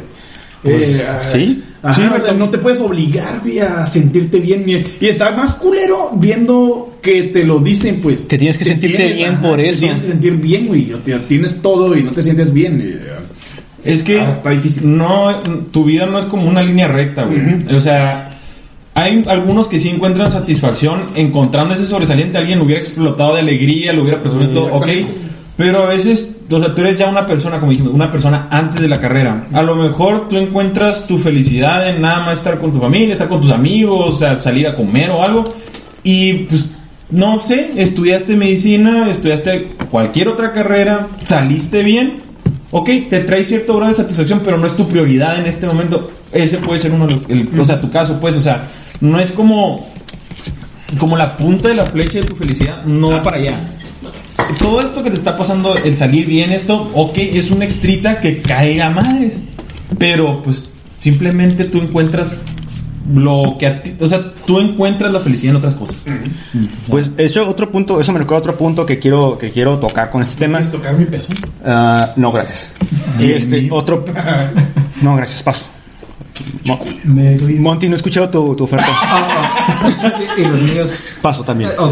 Eh, 0.65 1.03
ah, 1.09 1.23
¿sí? 1.31 1.65
Ajá, 1.83 1.95
Sí, 1.95 2.03
o 2.03 2.21
sea, 2.21 2.33
no 2.33 2.51
te 2.51 2.59
puedes 2.59 2.81
obligar 2.81 3.41
güey, 3.41 3.61
a 3.61 3.87
sentirte 3.87 4.41
bien. 4.41 4.65
ni- 4.67 4.85
Y 5.01 5.07
está 5.07 5.31
más 5.33 5.55
culero 5.55 6.11
viendo 6.17 6.99
que 7.01 7.25
te 7.25 7.45
lo 7.45 7.61
dicen, 7.61 8.01
pues. 8.01 8.23
Que 8.23 8.37
tienes 8.39 8.59
que 8.59 8.65
sentirte 8.65 9.13
bien 9.13 9.41
por 9.41 9.59
te 9.59 9.69
eso. 9.69 9.81
Tienes 9.81 10.01
que 10.01 10.09
sentir 10.09 10.37
bien, 10.37 10.67
güey. 10.67 10.93
o 10.93 10.99
te- 10.99 11.17
Tienes 11.21 11.63
todo 11.63 11.97
y 11.97 12.03
no 12.03 12.11
te 12.13 12.23
sientes 12.23 12.53
bien. 12.53 12.81
y, 13.85 13.89
Es 13.89 14.03
que 14.03 14.21
Ah, 14.21 14.33
está 14.33 14.51
difícil. 14.51 14.97
no, 14.97 15.37
tu 15.71 15.85
vida 15.85 16.07
no 16.07 16.19
es 16.19 16.25
como 16.25 16.49
una 16.49 16.63
línea 16.63 16.89
recta, 16.89 17.25
güey. 17.25 17.41
O 17.75 17.81
sea, 17.81 18.28
Hay 18.99 19.25
algunos 19.29 19.69
que 19.69 19.79
sí 19.79 19.89
encuentran 19.91 20.31
satisfacción 20.31 21.03
encontrando 21.15 21.75
ese 21.75 21.87
sobresaliente. 21.87 22.37
Alguien 22.39 22.59
lo 22.59 22.65
hubiera 22.65 22.81
explotado 22.81 23.35
de 23.35 23.41
alegría, 23.41 23.93
lo 23.93 24.03
hubiera 24.03 24.19
presumido 24.21 24.51
todo, 24.51 24.75
ok. 24.75 24.87
Pero 25.57 25.83
a 25.85 25.87
veces, 25.89 26.37
o 26.51 26.59
sea, 26.61 26.75
tú 26.75 26.81
eres 26.83 26.99
ya 26.99 27.09
una 27.09 27.27
persona, 27.27 27.59
como 27.61 27.71
dijimos, 27.73 27.93
una 27.93 28.11
persona 28.11 28.49
antes 28.51 28.81
de 28.81 28.89
la 28.89 28.99
carrera. 29.01 29.45
A 29.53 29.63
lo 29.63 29.75
mejor 29.77 30.29
tú 30.29 30.37
encuentras 30.37 31.07
tu 31.07 31.19
felicidad 31.19 31.89
en 31.89 32.01
nada 32.01 32.21
más 32.27 32.39
estar 32.39 32.59
con 32.59 32.73
tu 32.73 32.81
familia, 32.81 33.13
estar 33.13 33.29
con 33.29 33.41
tus 33.41 33.51
amigos, 33.53 34.15
o 34.15 34.17
sea, 34.17 34.41
salir 34.43 34.67
a 34.67 34.75
comer 34.75 35.11
o 35.11 35.23
algo. 35.23 35.45
Y 36.05 36.33
pues, 36.49 36.71
no 37.11 37.39
sé, 37.41 37.73
estudiaste 37.77 38.37
medicina, 38.37 39.09
estudiaste 39.11 39.69
cualquier 39.91 40.29
otra 40.29 40.53
carrera, 40.53 41.07
saliste 41.25 41.83
bien. 41.83 42.23
Ok, 42.71 42.91
te 43.11 43.21
trae 43.21 43.43
cierto 43.45 43.77
grado 43.77 43.91
de 43.93 43.97
satisfacción, 43.97 44.41
pero 44.45 44.59
no 44.59 44.67
es 44.67 44.77
tu 44.77 44.87
prioridad 44.89 45.39
en 45.39 45.47
este 45.47 45.67
momento. 45.67 46.11
Ese 46.33 46.59
puede 46.59 46.81
ser 46.81 46.93
uno 46.93 47.07
de 47.07 47.15
los, 47.15 47.23
el- 47.31 47.61
o 47.61 47.65
sea, 47.65 47.81
tu 47.81 47.91
caso, 47.91 48.19
pues, 48.21 48.37
o 48.37 48.43
sea, 48.43 48.63
no 49.01 49.19
es 49.19 49.33
como, 49.33 49.87
como 50.99 51.17
la 51.17 51.37
punta 51.37 51.69
de 51.69 51.75
la 51.75 51.87
flecha 51.87 52.19
de 52.19 52.25
tu 52.25 52.37
felicidad, 52.37 52.85
no 52.85 53.11
va 53.11 53.23
para 53.23 53.37
allá. 53.37 53.71
Todo 54.59 54.81
esto 54.81 55.03
que 55.03 55.11
te 55.11 55.17
está 55.17 55.37
pasando, 55.37 55.77
el 55.77 55.97
salir 55.97 56.27
bien, 56.27 56.53
esto, 56.53 56.91
ok, 56.95 57.19
es 57.19 57.51
una 57.51 57.65
extrita 57.65 58.21
que 58.21 58.41
cae 58.41 58.81
a 58.81 58.91
madres. 58.91 59.41
Pero, 59.99 60.43
pues, 60.43 60.71
simplemente 61.01 61.65
tú 61.65 61.79
encuentras 61.79 62.41
lo 63.15 63.57
que 63.59 63.67
a 63.67 63.83
ti, 63.83 63.95
o 63.99 64.07
sea, 64.07 64.35
tú 64.47 64.61
encuentras 64.61 65.11
la 65.11 65.21
felicidad 65.21 65.53
en 65.53 65.57
otras 65.57 65.75
cosas. 65.75 66.05
Pues, 66.89 67.15
de 67.17 67.25
hecho, 67.25 67.49
otro 67.49 67.71
punto, 67.71 68.01
eso 68.01 68.13
me 68.13 68.19
recuerda 68.19 68.39
a 68.39 68.41
otro 68.41 68.57
punto 68.57 68.85
que 68.85 68.99
quiero, 68.99 69.39
que 69.39 69.51
quiero 69.51 69.79
tocar 69.79 70.11
con 70.11 70.23
este 70.23 70.37
tema. 70.37 70.59
¿Puedes 70.59 70.73
tocar 70.73 70.95
mi 70.95 71.05
peso? 71.05 71.33
Ah, 71.65 72.13
no, 72.17 72.33
gracias. 72.33 72.71
Este, 73.21 73.69
otro. 73.71 74.05
No, 75.01 75.15
gracias, 75.15 75.45
paso. 75.45 75.67
Mo- 76.65 76.85
Monty, 77.61 77.89
no 77.89 77.95
he 77.95 77.97
escuchado 77.97 78.29
tu, 78.31 78.55
tu 78.57 78.65
oferta. 78.65 78.87
y 80.37 80.43
los 80.43 80.61
míos. 80.61 80.91
Paso 81.23 81.45
también. 81.45 81.71
Oh, 81.79 81.91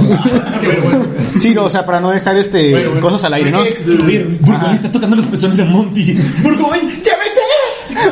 Sí, 1.41 1.55
no, 1.55 1.65
o 1.65 1.71
sea, 1.71 1.85
para 1.85 2.01
no 2.01 2.11
dejar 2.11 2.37
este 2.37 2.89
cosas 3.01 3.23
al 3.25 3.35
aire, 3.35 3.51
¿no? 3.51 3.59
Burgoyne 3.65 4.75
está 4.75 4.91
tocando 4.91 5.17
los 5.17 5.27
pezones 5.27 5.59
a 5.61 5.65
Monty. 5.65 6.15
Burgoyne, 6.43 7.01
¡ya 7.03 7.13
vete! 7.17 7.41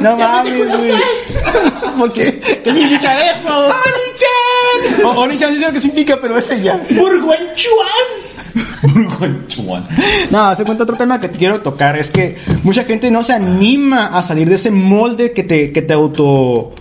No 0.00 0.16
mames, 0.16 0.68
güey. 0.68 0.92
¿Por 1.98 2.12
qué? 2.12 2.38
¿Qué 2.62 2.72
significa 2.72 3.32
eso? 3.32 3.48
¡Oni-chan! 3.48 5.04
Oni-chan 5.16 5.52
sí 5.52 5.58
sé 5.58 5.66
lo 5.66 5.72
que 5.72 5.80
significa, 5.80 6.18
pero 6.20 6.38
ese 6.38 6.62
ya. 6.62 6.80
¡Burgoyne 6.90 7.52
Chuan! 7.56 8.37
Burgoyne 8.82 9.46
Chuan. 9.48 9.86
No, 10.30 10.54
se 10.54 10.64
cuenta 10.64 10.84
otro 10.84 10.96
tema 10.96 11.20
que 11.20 11.28
te 11.28 11.38
quiero 11.38 11.60
tocar. 11.60 11.96
Es 11.96 12.10
que 12.10 12.36
mucha 12.62 12.84
gente 12.84 13.10
no 13.10 13.22
se 13.22 13.32
anima 13.32 14.06
a 14.06 14.22
salir 14.22 14.48
de 14.48 14.54
ese 14.56 14.70
molde 14.70 15.32
que 15.32 15.42
te, 15.44 15.72
que 15.72 15.82
te 15.82 15.92
auto. 15.92 16.72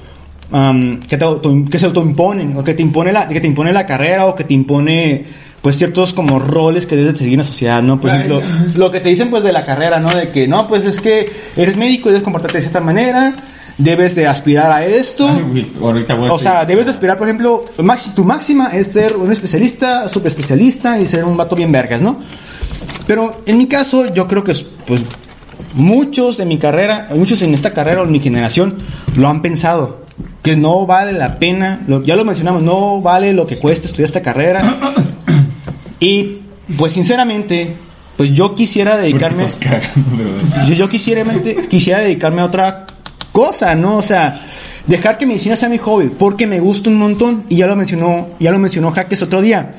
am, 0.52 1.02
que, 1.02 1.18
te 1.18 1.24
auto- 1.26 1.54
que 1.70 1.80
se 1.80 1.86
autoimponen, 1.86 2.56
o 2.58 2.64
que 2.64 2.74
te 2.74 2.82
impone 2.82 3.12
la, 3.12 3.28
que 3.28 3.40
te 3.42 3.48
impone 3.48 3.74
la 3.74 3.86
carrera, 3.86 4.26
o 4.28 4.36
que 4.36 4.44
te 4.44 4.54
impone 4.54 5.26
pues 5.62 5.76
ciertos 5.78 6.14
como 6.14 6.40
roles 6.40 6.86
que 6.86 6.96
debes 6.96 7.14
de 7.14 7.18
seguir 7.20 7.34
en 7.34 7.40
la 7.40 7.44
sociedad, 7.44 7.82
¿no? 7.82 8.00
Por 8.00 8.12
ejemplo, 8.12 8.42
lo 8.76 8.90
que 8.92 9.00
te 9.02 9.10
dicen 9.10 9.30
pues 9.30 9.44
de 9.44 9.52
la 9.52 9.66
carrera, 9.66 10.00
¿no? 10.00 10.10
De 10.16 10.30
que 10.30 10.48
no, 10.48 10.68
pues 10.68 10.86
es 10.86 11.00
que 11.02 11.30
eres 11.58 11.76
médico 11.76 12.08
y 12.08 12.12
debes 12.12 12.24
comportarte 12.24 12.58
de 12.58 12.62
cierta 12.62 12.80
manera, 12.80 13.34
debes 13.78 14.16
de 14.16 14.26
aspirar 14.28 14.72
a 14.72 14.86
esto. 14.86 15.28
Ay, 15.30 15.42
güey, 15.44 15.68
ahorita 15.82 16.16
voy 16.16 16.30
a 16.30 16.34
O 16.34 16.40
sea, 16.40 16.66
debes 16.66 16.86
de 16.86 16.92
aspirar, 16.92 17.18
por 17.18 17.28
ejemplo, 17.28 17.66
tu 18.16 18.24
máxima 18.24 18.68
es 18.70 18.88
ser 18.88 19.16
un 19.16 19.32
especialista, 19.32 20.08
super 20.10 20.28
especialista 20.28 21.00
y 21.00 21.06
ser 21.06 21.24
un 21.26 21.38
vato 21.38 21.56
bien 21.56 21.72
vergas, 21.72 22.02
¿no? 22.02 22.20
Pero 23.06 23.42
en 23.46 23.58
mi 23.58 23.68
caso, 23.68 24.14
yo 24.14 24.28
creo 24.28 24.44
que, 24.44 24.54
pues, 24.86 25.02
muchos 25.74 26.38
de 26.38 26.46
mi 26.46 26.58
carrera, 26.58 27.08
muchos 27.16 27.42
en 27.42 27.54
esta 27.54 27.74
carrera 27.74 28.02
o 28.02 28.06
en 28.06 28.12
mi 28.12 28.20
generación, 28.20 28.76
lo 29.16 29.28
han 29.28 29.42
pensado. 29.42 30.06
Que 30.42 30.56
no 30.56 30.86
vale 30.86 31.12
la 31.14 31.40
pena, 31.40 31.82
lo- 31.88 32.04
ya 32.04 32.16
lo 32.16 32.24
mencionamos, 32.26 32.62
no 32.64 33.02
vale 33.02 33.34
lo 33.34 33.46
que 33.46 33.60
cuesta 33.60 33.86
estudiar 33.88 34.06
esta 34.06 34.22
carrera. 34.22 34.78
Y, 36.00 36.42
pues, 36.78 36.92
sinceramente, 36.94 37.74
pues 38.18 38.32
yo 38.32 38.54
quisiera 38.54 38.98
dedicarme. 38.98 39.46
Yo, 40.68 40.74
yo 40.76 40.90
quisiera, 40.90 41.24
quisiera 41.70 42.00
dedicarme 42.02 42.42
a 42.42 42.46
otra 42.46 42.86
cosa, 43.38 43.76
¿no? 43.76 43.98
O 43.98 44.02
sea, 44.02 44.48
dejar 44.88 45.20
que 45.20 45.28
medicina 45.28 45.56
sea 45.56 45.70
mi 45.70 45.78
hobby, 45.78 46.10
porque 46.10 46.48
me 46.48 46.60
gusta 46.60 46.90
un 46.90 46.96
montón. 46.96 47.44
Y 47.50 47.58
ya 47.58 47.68
lo 47.68 47.76
mencionó, 47.76 48.30
ya 48.40 48.50
lo 48.50 48.58
mencionó 48.58 48.90
Jaques 48.90 49.22
otro 49.22 49.42
día. 49.42 49.76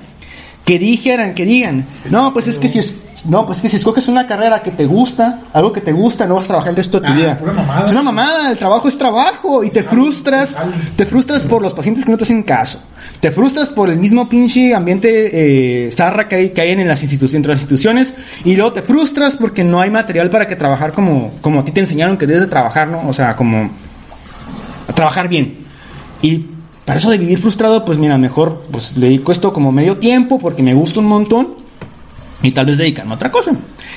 Que 0.69 0.79
dijeran, 0.79 1.35
que 1.35 1.47
digan, 1.47 1.87
no, 2.11 2.33
pues 2.35 2.47
es 2.47 2.59
que 2.59 2.69
si 2.69 2.79
es, 2.79 2.93
no, 3.25 3.47
pues 3.47 3.57
es 3.59 3.63
que 3.63 3.69
si 3.71 3.77
escoges 3.77 4.07
una 4.07 4.27
carrera 4.27 4.61
que 4.63 4.71
te 4.71 4.85
gusta, 4.85 5.41
algo 5.55 5.73
que 5.73 5.81
te 5.81 5.93
gusta, 5.93 6.27
no 6.27 6.35
vas 6.35 6.45
a 6.45 6.49
trabajar 6.49 6.71
el 6.71 6.77
resto 6.77 7.01
de 7.01 7.07
tu 7.07 7.13
Ah, 7.15 7.17
vida. 7.17 7.41
mamada. 7.43 7.87
Es 7.87 7.93
una 7.93 8.03
mamada, 8.03 8.51
el 8.51 8.59
trabajo 8.59 8.87
es 8.87 8.99
trabajo 8.99 9.65
y 9.65 9.71
te 9.71 9.83
frustras, 9.83 10.55
te 10.95 11.07
frustras 11.07 11.43
por 11.45 11.63
los 11.63 11.73
pacientes 11.73 12.05
que 12.05 12.11
no 12.11 12.19
te 12.19 12.25
hacen 12.25 12.43
caso. 12.43 12.83
Te 13.19 13.31
frustras 13.31 13.71
por 13.71 13.89
el 13.89 13.97
mismo 13.97 14.29
pinche 14.29 14.75
ambiente 14.75 15.87
eh, 15.87 15.91
zarra 15.91 16.29
que 16.29 16.35
hay, 16.37 16.51
que 16.51 16.61
hay 16.61 16.71
en 16.73 16.87
las 16.87 17.01
instituciones, 17.03 17.35
entre 17.37 17.53
las 17.53 17.61
instituciones 17.63 18.13
y 18.45 18.55
luego 18.55 18.75
te 18.75 18.83
frustras 18.83 19.37
porque 19.39 19.65
no 19.65 19.81
hay 19.81 19.91
material 19.91 20.29
para 20.31 20.47
que 20.47 20.55
trabajar 20.55 20.93
como, 20.93 21.33
como 21.41 21.61
a 21.61 21.65
ti 21.65 21.73
te 21.73 21.81
enseñaron 21.81 22.19
que 22.19 22.27
debes 22.27 22.43
de 22.43 22.49
trabajar, 22.49 22.89
¿no? 22.89 23.09
O 23.09 23.15
sea, 23.15 23.35
como 23.37 23.71
a 24.87 24.93
trabajar 24.93 25.29
bien. 25.29 25.57
Y 26.21 26.45
para 26.89 26.99
eso 27.01 27.11
de 27.11 27.19
vivir 27.19 27.39
frustrado, 27.39 27.85
pues 27.85 27.99
mira, 27.99 28.17
mejor 28.17 28.63
pues 28.73 28.97
le 28.97 29.09
dedico 29.09 29.31
esto 29.31 29.53
como 29.53 29.71
medio 29.71 29.99
tiempo 29.99 30.39
porque 30.39 30.63
me 30.63 30.73
gusta 30.73 31.01
un 31.01 31.07
montón 31.07 31.49
y 32.43 32.53
tal 32.53 32.65
vez 32.65 32.79
dedicarme 32.79 33.13
a 33.13 33.17
otra 33.17 33.31
cosa. 33.31 33.53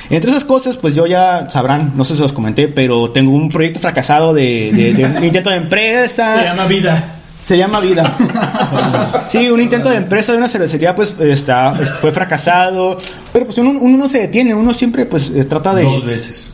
Entre 0.09 0.29
esas 0.29 0.43
cosas, 0.43 0.75
pues 0.75 0.93
yo 0.93 1.07
ya 1.07 1.49
sabrán, 1.49 1.93
no 1.95 2.03
sé 2.03 2.15
si 2.17 2.21
los 2.21 2.33
comenté, 2.33 2.67
pero 2.67 3.09
tengo 3.11 3.31
un 3.31 3.47
proyecto 3.47 3.79
fracasado 3.79 4.33
de, 4.33 4.71
de- 4.73 4.93
de 4.93 5.05
un 5.05 5.23
intento 5.23 5.49
de 5.51 5.55
empresa. 5.55 6.35
Se 6.37 6.43
llama 6.43 6.65
vida. 6.65 7.15
Se 7.47 7.57
llama 7.57 7.79
vida. 7.79 9.25
Sí, 9.29 9.49
un 9.49 9.61
intento 9.61 9.89
de 9.89 9.95
empresa 9.95 10.33
de 10.33 10.39
una 10.39 10.49
cervecería 10.49 10.93
pues 10.93 11.15
está 11.19 11.73
fue 11.73 12.11
fracasado, 12.11 12.97
pero 13.31 13.45
pues 13.45 13.57
uno, 13.57 13.71
uno 13.79 13.97
no 13.97 14.07
se 14.09 14.19
detiene, 14.19 14.53
uno 14.53 14.73
siempre 14.73 15.05
pues 15.05 15.31
eh, 15.33 15.45
trata 15.45 15.73
de 15.73 15.83
Dos 15.83 16.05
veces. 16.05 16.49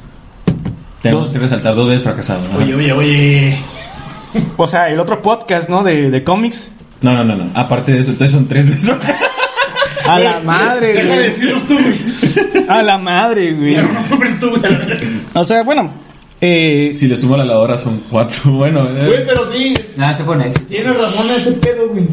Tenemos 1.02 1.26
Dos. 1.26 1.34
que 1.34 1.40
resaltar 1.40 1.74
dos 1.74 1.88
veces 1.88 2.04
fracasado. 2.04 2.42
¿no? 2.54 2.60
Oye, 2.60 2.76
oye, 2.76 2.92
oye. 2.94 3.58
o 4.58 4.68
sea, 4.68 4.90
el 4.90 5.00
otro 5.00 5.22
podcast, 5.22 5.70
¿no? 5.70 5.84
de, 5.84 6.10
de 6.12 6.24
cómics. 6.24 6.70
No, 7.02 7.14
no, 7.14 7.24
no, 7.24 7.36
no. 7.36 7.50
Aparte 7.54 7.92
de 7.92 8.00
eso, 8.00 8.12
entonces 8.12 8.32
son 8.36 8.48
tres 8.48 8.66
veces. 8.68 8.92
A 10.08 10.20
la 10.20 10.40
madre, 10.44 10.94
Deja 10.94 11.08
de 11.10 11.16
güey. 11.16 11.24
decirlos 11.30 11.64
tú, 11.68 11.78
güey. 11.78 12.66
A 12.70 12.82
la 12.82 12.98
madre, 12.98 13.54
güey. 13.54 13.74
Ya 13.74 13.82
no 13.84 14.00
nombres 14.10 14.40
tú, 14.40 14.50
güey. 14.52 14.62
O 15.34 15.44
sea, 15.44 15.64
bueno, 15.64 15.92
eh, 16.40 16.92
si 16.94 17.08
le 17.08 17.18
sumo 17.18 17.36
la 17.36 17.44
lavadora 17.44 17.78
son 17.78 18.02
cuatro. 18.10 18.52
Bueno, 18.54 18.88
eh, 18.90 19.06
Güey, 19.06 19.26
pero 19.26 19.52
sí, 19.52 19.76
Nada, 19.98 20.14
se 20.14 20.24
pone 20.24 20.48
éxito. 20.48 20.66
tiene 20.68 20.94
razón 20.94 21.30
ese 21.36 21.52
pedo, 21.54 21.90
güey. 21.90 22.06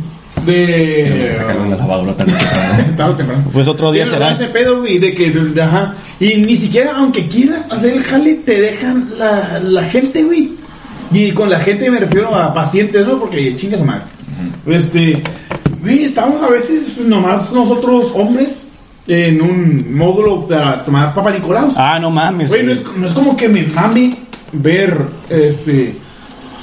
tenemos 0.44 1.26
que 1.26 1.34
sacarlo 1.34 1.62
de 1.62 1.68
la 1.70 1.76
De. 1.76 1.82
lavadora 1.82 2.16
tarde 2.16 2.32
temprano. 2.32 3.16
Temprano. 3.16 3.44
pues 3.52 3.68
otro 3.68 3.92
día 3.92 4.06
será. 4.06 4.30
ese 4.30 4.46
pedo, 4.46 4.80
güey, 4.80 4.98
de 4.98 5.14
que, 5.14 5.32
ajá. 5.62 5.94
Y 6.20 6.36
ni 6.38 6.56
siquiera, 6.56 6.92
aunque 6.96 7.26
quieras 7.28 7.64
hacer 7.70 7.92
el 7.94 8.02
jale, 8.02 8.34
te 8.44 8.60
dejan 8.60 9.08
la, 9.18 9.60
la 9.62 9.84
gente, 9.84 10.22
güey. 10.24 10.50
Y 11.14 11.30
con 11.30 11.48
la 11.48 11.60
gente 11.60 11.88
me 11.90 12.00
refiero 12.00 12.34
a 12.34 12.52
pacientes, 12.52 13.06
¿no? 13.06 13.20
Porque 13.20 13.54
chingas 13.54 13.84
madre. 13.84 14.02
Este, 14.66 15.22
güey, 15.80 16.02
estamos 16.02 16.42
a 16.42 16.48
veces 16.48 16.98
nomás 16.98 17.52
nosotros 17.52 18.10
hombres 18.16 18.66
en 19.06 19.40
un 19.40 19.96
módulo 19.96 20.46
para 20.48 20.84
tomar 20.84 21.14
Papa 21.14 21.30
Nicolás. 21.30 21.74
Ah, 21.76 22.00
no 22.00 22.10
mames. 22.10 22.48
Güey, 22.50 22.64
no 22.64 22.72
es, 22.72 22.82
no 22.96 23.06
es 23.06 23.12
como 23.14 23.36
que 23.36 23.48
me 23.48 23.62
mame 23.62 24.16
ver, 24.52 24.98
este, 25.30 25.94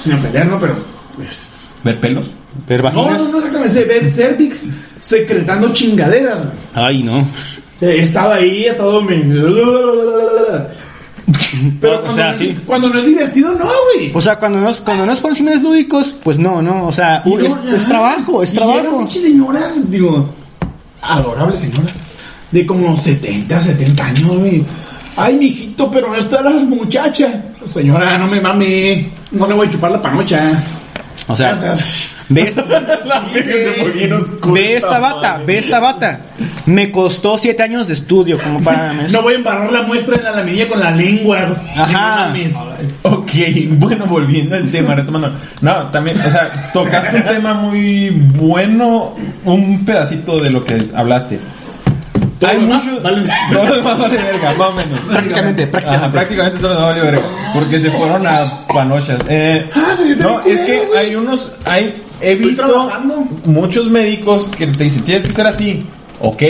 sin 0.02 0.12
ofender, 0.12 0.46
¿no? 0.46 0.60
Pero, 0.60 0.74
pues, 1.16 1.48
¿Ver 1.82 1.98
pelos? 1.98 2.26
Ver 2.68 2.82
no, 2.82 2.84
vaginas. 2.84 3.22
no, 3.22 3.28
no 3.30 3.38
exactamente, 3.38 3.84
ver 3.84 4.14
cervix 4.14 4.68
secretando 5.00 5.72
chingaderas, 5.72 6.44
güey. 6.44 6.56
Ay, 6.74 7.02
no. 7.02 7.26
Estaba 7.80 8.34
ahí, 8.34 8.68
ha 8.68 8.76
Pero 11.80 11.98
O 11.98 12.00
cuando, 12.00 12.14
sea, 12.16 12.24
no 12.26 12.30
es- 12.32 12.36
sí. 12.38 12.56
cuando 12.66 12.88
no 12.88 12.98
es 12.98 13.04
divertido, 13.06 13.52
no, 13.52 13.64
güey. 13.94 14.10
O 14.14 14.20
sea, 14.20 14.38
cuando 14.38 14.60
no 14.60 14.68
es, 14.68 14.80
cuando 14.80 15.06
no 15.06 15.12
es 15.12 15.20
por 15.20 15.34
fines 15.34 15.62
lúdicos, 15.62 16.14
pues 16.22 16.38
no, 16.38 16.60
no. 16.62 16.86
O 16.86 16.92
sea, 16.92 17.22
Y 17.24 17.34
es, 17.46 17.86
trabajo, 17.86 18.42
es 18.42 18.52
y 18.52 18.56
trabajo. 18.56 18.98
pinches 18.98 19.22
señoras, 19.22 19.90
digo, 19.90 20.28
adorables 21.00 21.60
señoras, 21.60 21.94
de 22.50 22.66
como 22.66 22.96
70, 22.96 23.60
70 23.60 24.04
años, 24.04 24.38
güey. 24.38 24.64
Ay, 25.16 25.34
mijito, 25.34 25.90
pero 25.90 26.08
no 26.08 26.16
está 26.16 26.40
la 26.42 26.50
muchacha. 26.50 27.42
Señora, 27.66 28.16
no 28.18 28.26
me 28.26 28.40
mame. 28.40 29.10
No 29.30 29.46
le 29.46 29.54
voy 29.54 29.66
a 29.66 29.70
chupar 29.70 29.90
la 29.92 30.00
panocha. 30.02 30.62
O 31.28 31.36
sea, 31.36 31.52
O 31.52 31.56
sea, 31.56 31.76
ve 32.34 32.42
esta, 32.48 32.62
la 33.04 33.20
verga 33.32 33.52
se 33.52 33.72
fue 33.80 33.90
bien 33.92 34.12
oscura 34.12 34.52
ve 34.52 34.76
esta 34.76 34.98
bata, 34.98 35.32
madre. 35.32 35.44
ve 35.46 35.58
esta 35.58 35.80
bata. 35.80 36.20
Me 36.66 36.90
costó 36.92 37.36
siete 37.38 37.62
años 37.62 37.88
de 37.88 37.94
estudio 37.94 38.38
como 38.38 38.60
para... 38.62 38.92
No 39.10 39.22
voy 39.22 39.34
a 39.34 39.36
embarrar 39.36 39.72
la 39.72 39.82
muestra 39.82 40.16
en 40.16 40.22
la 40.24 40.30
laminilla 40.32 40.68
con 40.68 40.78
la 40.80 40.90
lengua. 40.92 41.56
Ajá. 41.76 42.32
Ok, 43.02 43.30
bueno, 43.70 44.06
volviendo 44.06 44.56
al 44.56 44.70
tema, 44.70 44.94
retomando. 44.94 45.32
No, 45.60 45.88
también, 45.90 46.20
o 46.20 46.30
sea, 46.30 46.70
tocaste 46.72 47.16
un 47.16 47.22
tema 47.24 47.54
muy 47.54 48.10
bueno, 48.10 49.14
un 49.44 49.84
pedacito 49.84 50.38
de 50.40 50.50
lo 50.50 50.64
que 50.64 50.88
hablaste. 50.94 51.38
Todo 52.38 52.50
hay 52.50 52.56
lo 52.56 52.62
demás 52.66 52.84
muchos. 52.84 53.02
vale- 53.02 53.22
Todo 53.52 53.64
lo 53.66 53.74
demás 53.76 53.98
vale 54.00 54.16
verga, 54.18 54.54
más 54.54 54.68
o 54.68 54.72
menos. 54.72 55.00
Prácticamente, 55.08 55.66
prácticamente. 55.68 56.04
Ajá, 56.04 56.12
prácticamente 56.12 56.58
todo 56.58 56.68
lo 56.68 56.74
demás 56.80 56.90
vale 56.96 57.10
verga. 57.12 57.26
Porque 57.54 57.78
se 57.80 57.90
fueron 57.92 58.26
a 58.26 58.66
panochas. 58.68 59.18
Eh, 59.28 59.68
Ah, 59.74 59.94
no, 60.18 60.40
es 60.42 60.60
que 60.62 60.82
hay 60.98 61.14
unos. 61.14 61.52
Hay, 61.64 61.94
he 62.22 62.34
visto 62.36 62.90
muchos 63.44 63.86
médicos 63.86 64.48
que 64.48 64.66
te 64.66 64.84
dicen, 64.84 65.02
tienes 65.02 65.28
que 65.28 65.34
ser 65.34 65.46
así. 65.46 65.84
Ok. 66.20 66.42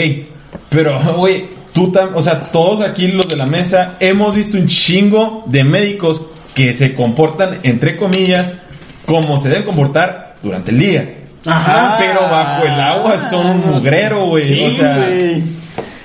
Pero, 0.69 0.99
güey, 1.17 1.45
tú. 1.73 1.93
O 2.13 2.21
sea, 2.21 2.51
todos 2.51 2.81
aquí 2.81 3.07
los 3.07 3.27
de 3.27 3.35
la 3.35 3.45
mesa 3.45 3.95
hemos 3.99 4.33
visto 4.35 4.57
un 4.57 4.67
chingo 4.67 5.43
de 5.47 5.63
médicos 5.63 6.21
que 6.53 6.71
se 6.73 6.93
comportan, 6.93 7.59
entre 7.63 7.97
comillas, 7.97 8.53
como 9.05 9.37
se 9.37 9.49
deben 9.49 9.63
comportar 9.63 10.35
durante 10.43 10.71
el 10.71 10.79
día. 10.79 11.15
Ajá. 11.45 11.97
Pero 11.99 12.21
bajo 12.21 12.63
el 12.63 12.79
agua 12.79 13.17
son 13.17 13.47
un 13.47 13.71
mugrero, 13.71 14.27
güey. 14.27 14.47
Sí, 14.47 14.65
o 14.65 14.71
sea. 14.71 15.09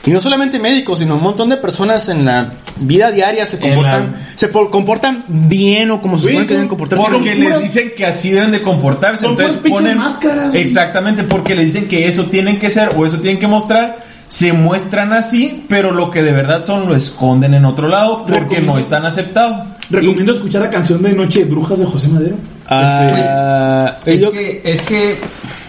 Y 0.08 0.12
no 0.12 0.20
solamente 0.20 0.58
médicos, 0.58 1.00
sino 1.00 1.16
un 1.16 1.22
montón 1.22 1.48
de 1.50 1.56
personas 1.58 2.08
en 2.08 2.24
la 2.24 2.50
vida 2.80 3.10
diaria 3.10 3.46
se 3.46 3.58
comportan, 3.58 4.12
la- 4.12 4.18
se 4.36 4.48
por- 4.48 4.70
comportan 4.70 5.24
bien 5.28 5.90
o 5.90 6.00
como 6.00 6.16
se 6.18 6.28
supone 6.28 6.46
que 6.46 6.54
deben 6.54 6.68
comportarse. 6.68 7.04
Porque 7.10 7.34
les 7.34 7.44
puras- 7.48 7.62
dicen 7.62 7.90
que 7.96 8.06
así 8.06 8.30
deben 8.30 8.50
de 8.50 8.62
comportarse. 8.62 9.22
son 9.24 9.32
entonces 9.32 9.60
ponen. 9.70 9.98
máscaras, 9.98 10.54
exactamente, 10.54 11.24
porque 11.24 11.54
les 11.54 11.66
dicen 11.66 11.88
que 11.88 12.08
eso 12.08 12.24
tienen 12.26 12.58
que 12.58 12.70
ser 12.70 12.92
o 12.96 13.04
eso 13.04 13.20
tienen 13.20 13.38
que 13.38 13.46
mostrar. 13.46 13.98
Se 14.28 14.52
muestran 14.52 15.12
así, 15.14 15.64
pero 15.68 15.90
lo 15.92 16.10
que 16.10 16.22
de 16.22 16.32
verdad 16.32 16.64
son 16.64 16.86
lo 16.86 16.94
esconden 16.94 17.54
en 17.54 17.64
otro 17.64 17.88
lado 17.88 18.18
porque 18.24 18.40
Recomiendo- 18.40 18.72
no 18.74 18.78
están 18.78 19.04
aceptados. 19.06 19.66
Recomiendo 19.90 20.32
escuchar 20.32 20.62
la 20.62 20.70
canción 20.70 21.02
de 21.02 21.12
Noche 21.14 21.40
de 21.40 21.44
Brujas 21.46 21.78
de 21.78 21.86
José 21.86 22.08
Madero. 22.08 22.36
Ah, 22.68 23.96
Es 24.04 24.20
yo- 24.20 24.30
que, 24.30 24.60
es 24.64 24.80
que 24.82 25.16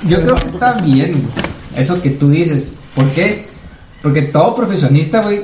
yo 0.08 0.22
creo 0.22 0.36
que 0.36 0.48
está 0.48 0.74
bien 0.82 1.14
eso 1.78 2.02
que 2.02 2.10
tú 2.12 2.30
dices. 2.30 2.68
¿Por 2.96 3.10
qué? 3.12 3.46
Porque 4.02 4.24
todo 4.24 4.56
profesionista, 4.56 5.22
güey, 5.22 5.42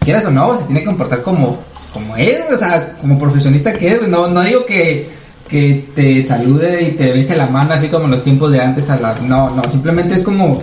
quieras 0.00 0.24
o 0.26 0.30
no, 0.30 0.56
se 0.56 0.64
tiene 0.64 0.80
que 0.80 0.86
comportar 0.86 1.22
como, 1.22 1.58
como 1.92 2.16
es, 2.16 2.40
o 2.52 2.56
sea, 2.58 2.96
como 3.00 3.18
profesionista 3.18 3.72
que 3.74 3.88
es, 3.92 3.98
güey. 3.98 4.10
No, 4.10 4.26
no 4.28 4.40
digo 4.42 4.64
que, 4.64 5.08
que 5.48 5.84
te 5.94 6.22
salude 6.22 6.82
y 6.82 6.90
te 6.92 7.12
bese 7.12 7.36
la 7.36 7.46
mano 7.46 7.74
así 7.74 7.88
como 7.88 8.04
en 8.06 8.12
los 8.12 8.22
tiempos 8.22 8.52
de 8.52 8.60
antes. 8.60 8.88
A 8.90 8.96
la, 8.98 9.14
no, 9.22 9.50
no, 9.50 9.68
simplemente 9.68 10.14
es 10.14 10.22
como 10.22 10.62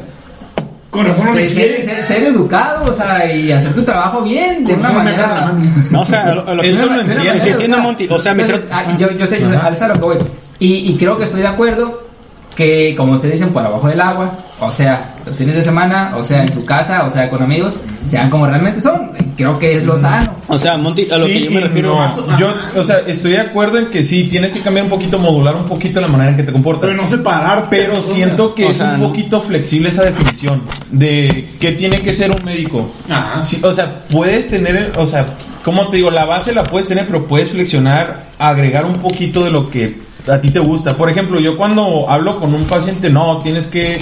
no 0.94 1.14
ser, 1.14 1.48
quiere. 1.48 1.82
ser- 1.84 1.96
ser- 1.96 2.04
ser 2.04 2.24
educado, 2.24 2.86
o 2.86 2.94
sea, 2.94 3.34
y 3.34 3.52
hacer 3.52 3.74
tu 3.74 3.82
trabajo 3.84 4.22
bien, 4.24 4.66
de 4.66 4.74
una 4.74 4.92
manera. 4.92 5.54
no, 5.90 6.02
o 6.02 6.06
sea, 6.06 6.34
lo, 6.36 6.54
lo 6.56 6.62
que 6.62 6.70
Eso 6.70 6.82
yo- 6.82 6.88
una 6.88 7.02
entiendo. 7.02 7.80
Monty. 7.80 8.08
O 8.10 8.20
sea, 8.20 8.32
Entonces, 8.34 8.64
tra- 8.66 8.70
ah, 8.72 8.98
yo, 8.98 9.12
yo 9.12 9.26
sé, 9.26 9.40
yo 9.40 9.50
sé, 9.50 9.56
a 9.56 9.88
lo 9.88 9.94
que 9.94 10.00
voy. 10.02 10.18
Y, 10.60 10.92
y 10.92 10.98
creo 10.98 11.18
que 11.18 11.24
estoy 11.24 11.42
de 11.42 11.48
acuerdo 11.48 12.04
que, 12.56 12.94
como 12.96 13.14
ustedes 13.14 13.36
dicen, 13.36 13.50
por 13.54 13.66
abajo 13.66 13.88
del 13.88 14.02
agua, 14.02 14.32
o 14.60 14.72
sea, 14.72 15.16
los 15.26 15.36
fines 15.36 15.56
de 15.56 15.62
semana, 15.62 16.14
o 16.18 16.24
sea, 16.24 16.44
en 16.44 16.54
su 16.54 16.64
casa, 16.66 17.04
o 17.06 17.10
sea, 17.10 17.30
con 17.30 17.42
amigos, 17.42 17.78
sean 18.08 18.30
como 18.30 18.46
realmente 18.46 18.80
son. 18.82 19.12
Creo 19.38 19.58
que 19.58 19.76
es 19.76 19.84
lo 19.86 19.98
sano. 19.98 20.36
o 20.48 20.60
sea, 20.60 20.78
Monty, 20.78 21.08
a 21.12 21.18
lo 21.18 21.26
Sí 21.26 21.34
que 21.34 21.44
yo 21.46 21.52
me 21.52 21.62
refiero. 21.62 21.96
no. 21.98 22.38
Yo, 22.38 22.54
o 22.76 22.84
sea, 22.84 23.00
estoy 23.08 23.32
de 23.32 23.40
acuerdo 23.40 23.80
en 23.80 23.86
que 23.88 24.04
sí, 24.04 24.26
tienes 24.26 24.54
que 24.54 24.60
cambiar 24.62 24.84
un 24.86 24.90
poquito, 24.92 25.18
modular 25.18 25.56
un 25.56 25.66
poquito 25.66 26.00
la 26.02 26.08
manera 26.08 26.32
en 26.32 26.38
que 26.38 26.44
te 26.44 26.52
comportas. 26.52 26.82
Pero 26.90 27.02
no 27.02 27.08
separar. 27.08 27.68
Pero 27.70 27.96
siento 27.96 28.54
que 28.54 28.66
O 28.66 28.70
es 28.72 28.80
un 28.80 29.00
no. 29.00 29.08
poquito 29.08 29.42
flexible 29.42 29.90
esa 29.90 30.04
definición 30.04 30.62
de 30.92 31.50
qué 31.60 31.72
tiene 31.72 32.02
que 32.02 32.14
ser 32.14 32.30
un 32.32 32.46
médico. 32.46 32.92
Ajá. 33.10 33.44
Sí, 33.46 33.60
o 33.64 33.72
sea, 33.72 34.04
puedes 34.10 34.50
tener, 34.50 34.92
o 34.98 35.08
sea, 35.08 35.26
como 35.64 35.88
te 35.90 35.98
digo, 35.98 36.12
la 36.12 36.26
base 36.26 36.54
la 36.54 36.64
puedes 36.64 36.88
tener, 36.88 37.08
pero 37.08 37.26
puedes 37.26 37.50
flexionar, 37.50 38.26
agregar 38.38 38.86
un 38.86 38.96
poquito 39.00 39.44
de 39.44 39.50
lo 39.52 39.70
que 39.70 40.11
a 40.28 40.40
ti 40.40 40.50
te 40.52 40.60
gusta. 40.60 40.96
Por 40.98 41.10
ejemplo, 41.10 41.40
yo 41.40 41.58
cuando 41.58 42.10
hablo 42.10 42.40
con 42.40 42.54
un 42.54 42.66
paciente, 42.66 43.10
no, 43.10 43.38
tienes 43.40 43.68
que, 43.68 44.02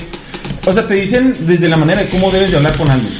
o 0.65 0.73
sea, 0.73 0.85
te 0.87 0.95
dicen 0.95 1.37
desde 1.41 1.69
la 1.69 1.77
manera 1.77 2.01
de 2.01 2.07
cómo 2.09 2.31
debes 2.31 2.51
de 2.51 2.57
hablar 2.57 2.77
con 2.77 2.89
alguien. 2.89 3.11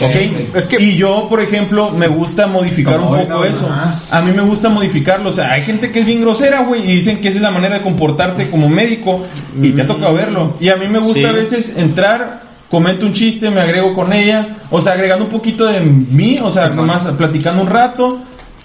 ¿Ok? 0.00 0.10
güey. 0.12 0.46
Es 0.54 0.64
que- 0.66 0.80
y 0.80 0.96
yo, 0.96 1.26
por 1.28 1.40
ejemplo, 1.40 1.90
me 1.90 2.06
gusta 2.06 2.46
modificar 2.46 3.00
un 3.00 3.06
poco 3.08 3.24
¿no? 3.28 3.44
eso. 3.44 3.68
A 4.10 4.20
mí 4.22 4.30
me 4.32 4.42
gusta 4.42 4.68
modificarlo. 4.68 5.30
O 5.30 5.32
sea, 5.32 5.50
hay 5.52 5.62
gente 5.62 5.90
que 5.90 6.00
es 6.00 6.06
bien 6.06 6.20
grosera, 6.20 6.62
güey, 6.62 6.82
y 6.82 6.94
dicen 6.94 7.20
que 7.20 7.28
esa 7.28 7.38
es 7.38 7.42
la 7.42 7.50
manera 7.50 7.76
de 7.78 7.82
comportarte 7.82 8.48
como 8.48 8.68
médico. 8.68 9.24
Y 9.60 9.70
te 9.70 9.82
ha 9.82 9.86
tocado 9.86 10.14
verlo. 10.14 10.54
Y 10.60 10.68
a 10.68 10.76
mí 10.76 10.86
me 10.86 11.00
gusta 11.00 11.18
Sí. 11.20 11.24
a 11.24 11.32
veces 11.32 11.72
entrar, 11.76 12.42
comento 12.70 13.06
un 13.06 13.12
chiste, 13.12 13.50
me 13.50 13.60
agrego 13.60 13.92
con 13.92 14.12
ella. 14.12 14.56
O 14.70 14.80
sea, 14.80 14.92
agregando 14.92 15.24
un 15.24 15.30
poquito 15.32 15.66
de 15.66 15.80
mí, 15.80 16.38
o 16.40 16.50
sea, 16.50 16.68
nomás 16.68 17.04
platicando 17.18 17.60
un 17.62 17.68
rato. 17.68 18.20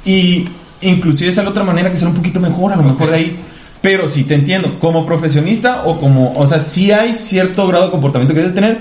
Y 0.06 0.46
inclusive 0.82 1.30
esa 1.30 1.42
es 1.42 1.46
la 1.46 1.52
otra 1.52 1.64
manera 1.64 1.90
que 1.92 1.98
será 1.98 2.10
un 2.10 2.16
poquito 2.16 2.40
mejor, 2.40 2.74
a 2.74 2.76
lo 2.76 2.84
mejor 2.84 3.10
de 3.10 3.16
ahí. 3.16 3.40
Pero 3.82 4.08
sí 4.08 4.24
te 4.26 4.36
entiendo, 4.36 4.78
como 4.80 5.06
profesionista 5.06 5.84
o 5.86 6.00
como, 6.00 6.38
o 6.38 6.46
sea, 6.46 6.60
sí 6.60 6.92
hay 6.92 7.16
cierto 7.16 7.66
grado 7.68 7.86
de 7.86 7.92
comportamiento 7.92 8.34
que 8.34 8.42
debes 8.42 8.54
tener, 8.56 8.80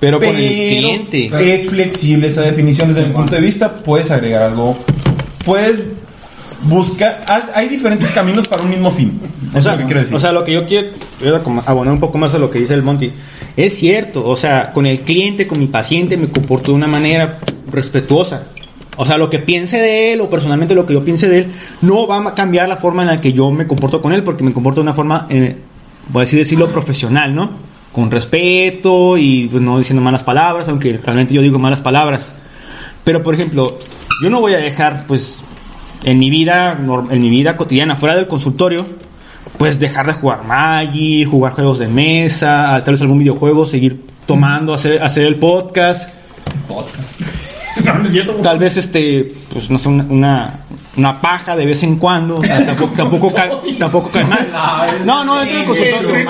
Pero 0.00 0.18
con 0.18 0.28
el 0.28 0.34
cliente. 0.34 1.30
es 1.54 1.68
flexible 1.68 2.26
esa 2.28 2.42
definición 2.42 2.88
desde 2.88 3.06
mi 3.06 3.12
punto 3.14 3.34
de 3.34 3.40
vista. 3.40 3.72
Puedes 3.82 4.10
agregar 4.10 4.42
algo. 4.42 4.76
Puedes 5.44 5.80
buscar. 6.62 7.20
hay- 7.54 7.68
diferentes 7.68 8.10
caminos 8.10 8.48
para 8.48 8.62
un 8.62 8.70
mismo 8.70 8.90
fin. 8.90 9.20
O 9.54 9.62
sea, 9.62 9.72
lo 9.72 9.78
que 9.78 9.84
quiero 9.84 10.00
decir. 10.00 10.16
o 10.16 10.20
sea, 10.20 10.32
lo 10.32 10.44
que 10.44 10.52
yo 10.52 10.66
quiero, 10.66 10.88
quiero 11.18 11.42
abonar 11.66 11.94
un 11.94 12.00
poco 12.00 12.18
más 12.18 12.34
a 12.34 12.38
lo 12.38 12.50
que 12.50 12.58
dice 12.58 12.74
el 12.74 12.82
Monty. 12.82 13.12
Es 13.56 13.76
cierto, 13.78 14.26
o 14.26 14.36
sea, 14.36 14.72
con 14.72 14.86
el 14.86 15.00
cliente, 15.00 15.46
con 15.46 15.58
mi 15.58 15.66
paciente, 15.68 16.16
me 16.16 16.28
comporto 16.28 16.70
de 16.72 16.76
una 16.76 16.86
manera 16.88 17.38
respetuosa. 17.70 18.44
O 18.96 19.06
sea, 19.06 19.18
lo 19.18 19.30
que 19.30 19.38
piense 19.38 19.78
de 19.78 20.12
él 20.12 20.20
o 20.20 20.28
personalmente 20.28 20.74
lo 20.74 20.84
que 20.84 20.94
yo 20.94 21.04
piense 21.04 21.28
de 21.28 21.38
él 21.38 21.46
no 21.80 22.06
va 22.06 22.18
a 22.18 22.34
cambiar 22.34 22.68
la 22.68 22.76
forma 22.76 23.02
en 23.02 23.08
la 23.08 23.20
que 23.20 23.32
yo 23.32 23.50
me 23.50 23.66
comporto 23.66 24.02
con 24.02 24.12
él 24.12 24.22
porque 24.22 24.44
me 24.44 24.52
comporto 24.52 24.80
de 24.80 24.82
una 24.82 24.94
forma, 24.94 25.26
eh, 25.30 25.56
por 26.12 26.22
así 26.22 26.36
decirlo, 26.36 26.68
profesional, 26.68 27.34
¿no? 27.34 27.50
Con 27.92 28.10
respeto 28.10 29.16
y 29.16 29.48
pues, 29.48 29.62
no 29.62 29.78
diciendo 29.78 30.02
malas 30.02 30.22
palabras, 30.22 30.68
aunque 30.68 30.98
realmente 30.98 31.34
yo 31.34 31.42
digo 31.42 31.58
malas 31.58 31.80
palabras. 31.80 32.32
Pero, 33.04 33.22
por 33.22 33.34
ejemplo, 33.34 33.78
yo 34.22 34.30
no 34.30 34.40
voy 34.40 34.54
a 34.54 34.58
dejar, 34.58 35.06
pues, 35.06 35.36
en 36.04 36.18
mi 36.18 36.30
vida, 36.30 36.78
en 37.10 37.18
mi 37.18 37.30
vida 37.30 37.56
cotidiana, 37.56 37.96
fuera 37.96 38.16
del 38.16 38.26
consultorio, 38.26 38.86
pues 39.58 39.78
dejar 39.78 40.06
de 40.06 40.12
jugar 40.14 40.44
Magic, 40.44 41.28
jugar 41.28 41.52
juegos 41.52 41.78
de 41.78 41.88
mesa, 41.88 42.80
tal 42.84 42.94
vez 42.94 43.02
algún 43.02 43.18
videojuego, 43.18 43.66
seguir 43.66 44.04
tomando, 44.26 44.72
hacer, 44.72 45.02
hacer 45.02 45.24
el 45.24 45.36
podcast, 45.36 46.08
No, 47.92 47.98
no 47.98 48.04
es 48.04 48.10
cierto. 48.10 48.32
tal 48.34 48.58
vez 48.58 48.76
este, 48.76 49.32
pues 49.52 49.70
no 49.70 49.78
sé, 49.78 49.88
una, 49.88 50.04
una, 50.04 50.60
una 50.96 51.20
paja 51.20 51.56
de 51.56 51.66
vez 51.66 51.82
en 51.82 51.96
cuando, 51.96 52.38
o 52.38 52.44
sea, 52.44 52.64
tampoco, 52.66 52.92
tampoco, 52.94 53.34
cae, 53.34 53.50
tampoco 53.78 54.10
cae 54.10 54.24
mal. 54.24 54.48
No, 55.04 55.24
no, 55.24 55.38
dentro 55.40 55.56
del 55.58 55.66
consultorio. 55.66 56.24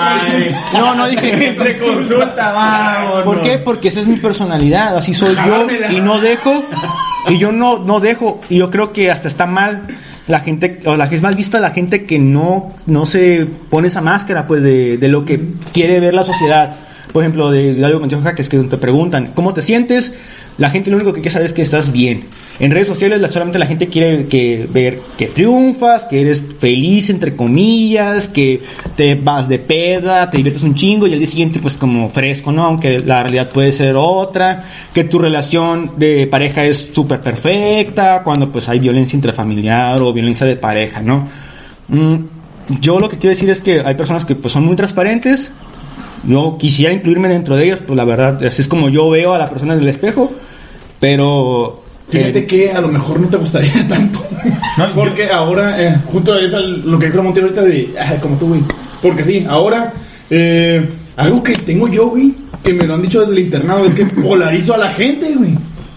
No, 0.73 0.95
no 0.95 1.07
dije. 1.07 1.47
Entre 1.47 1.77
consulta, 1.77 2.51
vamos. 2.51 3.23
¿Por 3.23 3.41
qué? 3.41 3.57
Porque 3.57 3.87
esa 3.89 4.01
es 4.01 4.07
mi 4.07 4.17
personalidad, 4.17 4.97
así 4.97 5.13
soy 5.13 5.35
yo 5.35 5.67
y 5.89 6.01
no 6.01 6.19
dejo 6.19 6.63
y 7.29 7.37
yo 7.37 7.51
no 7.51 7.79
no 7.79 7.99
dejo 7.99 8.41
y 8.49 8.57
yo 8.57 8.71
creo 8.71 8.93
que 8.93 9.11
hasta 9.11 9.27
está 9.27 9.45
mal 9.45 9.87
la 10.27 10.39
gente 10.39 10.79
o 10.85 10.95
la 10.95 11.09
que 11.09 11.15
es 11.15 11.21
mal 11.21 11.35
vista 11.35 11.59
la 11.59 11.71
gente 11.71 12.05
que 12.05 12.17
no 12.19 12.73
no 12.87 13.05
se 13.05 13.47
pone 13.69 13.87
esa 13.87 14.01
máscara 14.01 14.47
pues 14.47 14.63
de, 14.63 14.97
de 14.97 15.07
lo 15.07 15.25
que 15.25 15.39
quiere 15.73 15.99
ver 15.99 16.13
la 16.13 16.23
sociedad. 16.23 16.75
Por 17.11 17.23
ejemplo, 17.23 17.51
de, 17.51 17.73
de 17.73 17.85
algo 17.85 17.99
que 17.99 18.03
mencionó 18.03 18.23
Jaque, 18.23 18.41
es 18.41 18.49
que 18.49 18.57
te 18.59 18.77
preguntan, 18.77 19.31
¿cómo 19.35 19.53
te 19.53 19.61
sientes? 19.61 20.13
La 20.57 20.69
gente 20.69 20.89
lo 20.91 20.97
único 20.97 21.11
que 21.13 21.21
quiere 21.21 21.31
saber 21.33 21.47
es 21.47 21.53
que 21.53 21.61
estás 21.61 21.91
bien. 21.91 22.25
En 22.59 22.71
redes 22.71 22.87
sociales 22.87 23.19
la- 23.19 23.29
solamente 23.31 23.57
la 23.57 23.65
gente 23.65 23.87
quiere 23.87 24.27
que 24.27 24.67
ver 24.71 24.99
que 25.17 25.27
triunfas, 25.27 26.05
que 26.05 26.21
eres 26.21 26.43
feliz 26.59 27.09
entre 27.09 27.35
comillas, 27.35 28.27
que 28.27 28.61
te 28.95 29.15
vas 29.15 29.49
de 29.49 29.59
peda, 29.59 30.29
te 30.29 30.37
diviertes 30.37 30.63
un 30.63 30.75
chingo 30.75 31.07
y 31.07 31.13
al 31.13 31.19
día 31.19 31.27
siguiente 31.27 31.59
pues 31.59 31.75
como 31.77 32.09
fresco, 32.09 32.51
¿no? 32.51 32.63
Aunque 32.63 32.99
la 32.99 33.23
realidad 33.23 33.49
puede 33.49 33.71
ser 33.71 33.95
otra, 33.97 34.63
que 34.93 35.03
tu 35.03 35.19
relación 35.19 35.91
de 35.97 36.27
pareja 36.27 36.65
es 36.65 36.89
súper 36.93 37.19
perfecta, 37.21 38.21
cuando 38.23 38.51
pues 38.51 38.69
hay 38.69 38.79
violencia 38.79 39.15
intrafamiliar 39.17 39.99
o 40.01 40.13
violencia 40.13 40.45
de 40.45 40.55
pareja, 40.57 41.01
¿no? 41.01 41.27
Mm, 41.87 42.15
yo 42.79 42.99
lo 42.99 43.09
que 43.09 43.17
quiero 43.17 43.31
decir 43.31 43.49
es 43.49 43.59
que 43.59 43.81
hay 43.81 43.95
personas 43.95 44.23
que 44.25 44.35
pues 44.35 44.53
son 44.53 44.65
muy 44.65 44.75
transparentes, 44.75 45.51
yo 46.23 46.57
quisiera 46.59 46.93
incluirme 46.93 47.27
dentro 47.27 47.55
de 47.55 47.65
ellos, 47.65 47.79
pues 47.85 47.97
la 47.97 48.05
verdad, 48.05 48.43
así 48.45 48.61
es 48.61 48.67
como 48.67 48.89
yo 48.89 49.09
veo 49.09 49.33
a 49.33 49.37
la 49.37 49.49
persona 49.49 49.73
en 49.73 49.81
el 49.81 49.87
espejo, 49.87 50.31
pero... 50.99 51.81
Fíjate 52.09 52.39
eh, 52.39 52.45
que 52.45 52.71
a 52.71 52.81
lo 52.81 52.89
mejor 52.89 53.19
no 53.19 53.27
te 53.27 53.37
gustaría 53.37 53.87
tanto. 53.89 54.23
No, 54.77 54.93
porque 54.93 55.29
ahora, 55.29 55.81
eh, 55.81 55.97
justo 56.11 56.37
es 56.37 56.51
lo 56.51 56.99
que 56.99 57.09
creo 57.09 57.23
Monty 57.23 57.39
ahorita 57.39 57.61
de, 57.61 57.93
ah, 57.99 58.15
como 58.21 58.35
tú, 58.35 58.49
güey. 58.49 58.61
Porque 59.01 59.23
sí, 59.23 59.45
ahora, 59.49 59.93
eh, 60.29 60.89
algo 61.15 61.41
que 61.41 61.53
tengo 61.53 61.87
yo, 61.87 62.09
güey, 62.09 62.33
que 62.63 62.73
me 62.73 62.85
lo 62.85 62.95
han 62.95 63.01
dicho 63.01 63.21
desde 63.21 63.33
el 63.33 63.39
internado, 63.39 63.85
es 63.85 63.93
que 63.93 64.05
polarizo 64.21 64.75
a 64.75 64.77
la 64.77 64.89
gente, 64.89 65.33
güey. 65.35 65.51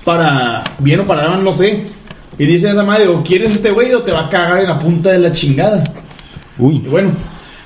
Para 0.04 0.62
bien 0.78 1.00
o 1.00 1.04
para 1.04 1.28
mal, 1.28 1.42
no 1.42 1.52
sé. 1.52 1.82
Y 2.38 2.46
dice 2.46 2.70
esa 2.70 2.82
madre, 2.82 3.08
o 3.08 3.22
quieres 3.22 3.52
este 3.52 3.70
güey 3.70 3.92
o 3.92 4.02
te 4.02 4.12
va 4.12 4.26
a 4.26 4.28
cagar 4.28 4.58
en 4.58 4.68
la 4.68 4.78
punta 4.78 5.10
de 5.10 5.18
la 5.18 5.32
chingada. 5.32 5.84
Uy, 6.58 6.76
Y 6.84 6.88
bueno, 6.88 7.10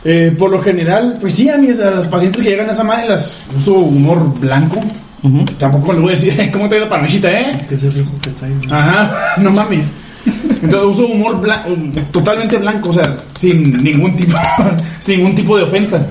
eh, 0.05 0.35
por 0.39 0.51
lo 0.51 0.63
general, 0.63 1.19
pues 1.21 1.35
sí, 1.35 1.49
a 1.49 1.57
mis 1.57 1.79
a 1.81 1.91
las 1.91 2.07
pacientes 2.07 2.43
que 2.43 2.51
llegan 2.51 2.69
a 2.69 2.73
esa 2.73 2.85
madre 2.85 3.09
las 3.11 3.41
uso 3.57 3.75
humor 3.75 4.39
blanco. 4.39 4.81
Ujú. 5.23 5.45
Tampoco 5.59 5.93
les 5.93 6.03
voy 6.03 6.13
a 6.13 6.15
decir, 6.15 6.51
¿cómo 6.53 6.69
te 6.69 6.79
va 6.79 6.85
la 6.85 6.89
panochita, 6.91 7.31
eh? 7.31 7.67
Que 7.69 7.75
ese 7.75 7.91
rico 7.91 8.11
que 8.23 8.31
trae. 8.31 8.53
Ajá, 8.71 9.35
no 9.39 9.51
mames. 9.51 9.91
Entonces 10.63 10.99
uso 11.01 11.07
humor 11.09 11.41
bla- 11.41 11.65
totalmente 12.13 12.57
blanco, 12.59 12.91
o 12.91 12.93
sea, 12.93 13.17
sin 13.39 13.83
ningún 13.83 14.15
tipo, 14.17 14.37
sin 15.01 15.19
ningún 15.19 15.35
tipo 15.35 15.57
de 15.57 15.63
ofensa. 15.65 16.05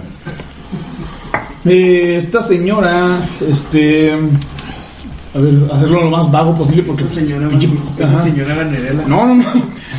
Eh, 1.65 2.17
esta 2.23 2.41
señora, 2.41 3.19
este, 3.47 4.13
A 5.37 5.39
ver, 5.39 5.53
hacerlo 5.71 6.01
lo 6.05 6.09
más 6.09 6.31
vago 6.31 6.55
posible 6.57 6.81
porque... 6.83 7.03
Esa 7.03 7.13
señora, 7.15 7.47
pinche- 7.47 7.69
esa 7.99 8.09
Ajá. 8.15 8.23
señora 8.23 8.55
Vanerela. 8.55 9.03
No, 9.07 9.25
no, 9.27 9.35
no. 9.35 9.43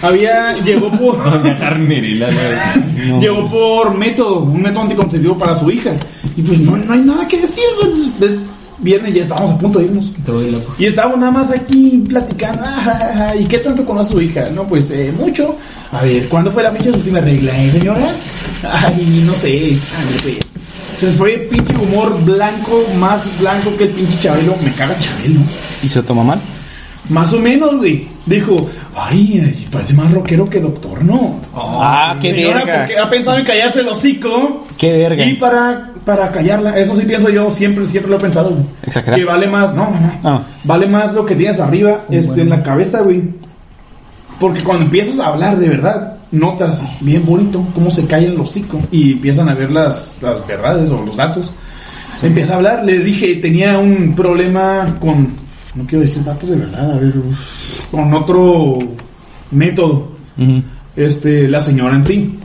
Había... 0.03 0.53
Llegó 0.55 0.91
por... 0.91 1.17
Güey. 1.87 2.19
Llegó 3.21 3.49
por 3.49 3.97
método, 3.97 4.41
un 4.41 4.63
método 4.63 4.83
anticonceptivo 4.83 5.39
para 5.39 5.57
su 5.59 5.71
hija. 5.71 5.93
Y 6.37 6.43
pues 6.43 6.59
no, 6.59 6.77
no 6.77 6.93
hay 6.93 7.01
nada 7.01 7.29
que 7.29 7.41
decir. 7.41 7.65
pues, 8.19 8.33
es 8.33 8.39
viernes 8.81 9.15
ya 9.15 9.23
estábamos 9.23 9.51
a 9.53 9.59
punto 9.59 9.79
de 9.81 9.87
irnos. 9.87 10.11
Loco. 10.27 10.75
Y 10.79 10.87
estábamos 10.87 11.19
nada 11.19 11.33
más 11.33 11.51
aquí 11.51 12.05
platicando. 12.09 12.63
ah, 12.65 12.85
ah, 12.87 13.29
ah, 13.31 13.37
¿Y 13.37 13.45
qué 13.47 13.59
tanto 13.59 13.85
conoce 13.85 14.13
su 14.15 14.21
hija? 14.21 14.49
No, 14.51 14.65
pues 14.65 14.91
eh, 14.91 15.13
mucho. 15.17 15.55
A 15.93 16.03
ver, 16.03 16.29
¿cuándo 16.29 16.51
fue 16.53 16.63
la 16.63 16.71
fecha 16.73 16.87
de 16.87 16.91
su 16.93 16.97
última 16.99 17.21
regla, 17.21 17.63
eh, 17.63 17.71
señora? 17.71 18.15
Ay, 18.63 19.23
no 19.25 19.35
sé. 19.35 19.79
Ay, 19.97 20.17
pues. 20.23 20.37
Se 20.99 21.11
fue 21.13 21.49
pinche 21.51 21.75
humor 21.77 22.23
blanco, 22.25 22.83
más 22.99 23.39
blanco 23.39 23.77
que 23.77 23.85
el 23.85 23.91
pinche 23.91 24.19
Chabelo. 24.21 24.57
Me 24.63 24.73
caga 24.73 24.99
Chabelo. 24.99 25.41
¿Y 25.83 25.89
se 25.89 26.01
lo 26.01 26.05
toma 26.05 26.25
mal? 26.25 26.41
Más 27.09 27.33
o 27.35 27.39
menos, 27.39 27.77
güey. 27.77 28.09
Dijo, 28.27 28.69
ay, 28.95 29.67
parece 29.71 29.95
más 29.95 30.13
rockero 30.13 30.51
que 30.51 30.61
doctor, 30.61 31.03
¿no? 31.03 31.41
ah, 31.55 32.17
qué 32.21 32.35
Señora, 32.35 32.65
verga. 32.65 32.79
porque 32.81 32.99
ha 32.99 33.09
pensado 33.09 33.39
en 33.39 33.45
callarse 33.47 33.81
el 33.81 33.89
hocico. 33.89 34.67
Qué 34.77 34.93
verga. 34.93 35.25
Y 35.25 35.35
para, 35.37 35.93
para 36.05 36.31
callarla, 36.31 36.77
eso 36.79 36.95
sí 36.97 37.07
pienso 37.07 37.31
yo, 37.31 37.51
siempre, 37.51 37.87
siempre 37.87 38.11
lo 38.11 38.19
he 38.19 38.21
pensado. 38.21 38.51
güey. 38.51 38.65
Exageraste. 38.83 39.25
Que 39.25 39.31
vale 39.31 39.47
más, 39.47 39.75
no, 39.75 39.89
no, 39.91 40.01
no. 40.01 40.13
Ah. 40.25 40.43
Vale 40.65 40.87
más 40.87 41.15
lo 41.15 41.25
que 41.25 41.35
tienes 41.35 41.59
arriba, 41.61 42.01
este, 42.11 42.43
en 42.43 42.51
la 42.51 42.63
cabeza, 42.63 43.01
güey. 43.01 43.23
Porque 44.39 44.63
cuando 44.63 44.85
empiezas 44.85 45.19
a 45.21 45.29
hablar 45.29 45.57
de 45.57 45.69
verdad, 45.71 46.18
notas 46.31 46.95
bien 47.01 47.25
bonito 47.25 47.67
cómo 47.75 47.91
se 47.91 48.07
calla 48.07 48.29
el 48.29 48.39
hocico 48.39 48.81
y 48.91 49.13
empiezan 49.13 49.49
a 49.49 49.55
ver 49.55 49.71
las, 49.71 50.19
las 50.23 50.47
verdades 50.47 50.91
o 50.91 51.05
los 51.05 51.17
datos. 51.17 51.53
Empieza 52.23 52.55
a 52.55 52.57
hablar, 52.57 52.85
le 52.85 52.99
dije, 52.99 53.37
tenía 53.37 53.79
un 53.79 54.15
problema 54.15 54.97
con, 55.01 55.29
no 55.75 55.85
quiero 55.87 56.01
decir 56.03 56.25
datos 56.25 56.51
de 56.51 56.57
verdad, 56.57 56.93
a 56.93 56.99
ver, 56.99 57.15
con 57.91 58.13
otro 58.13 58.79
método 59.53 60.13
Ujú. 60.37 60.63
este, 60.97 61.49
la 61.49 61.61
señora 61.61 61.97
en 61.97 62.05
sí. 62.05 62.39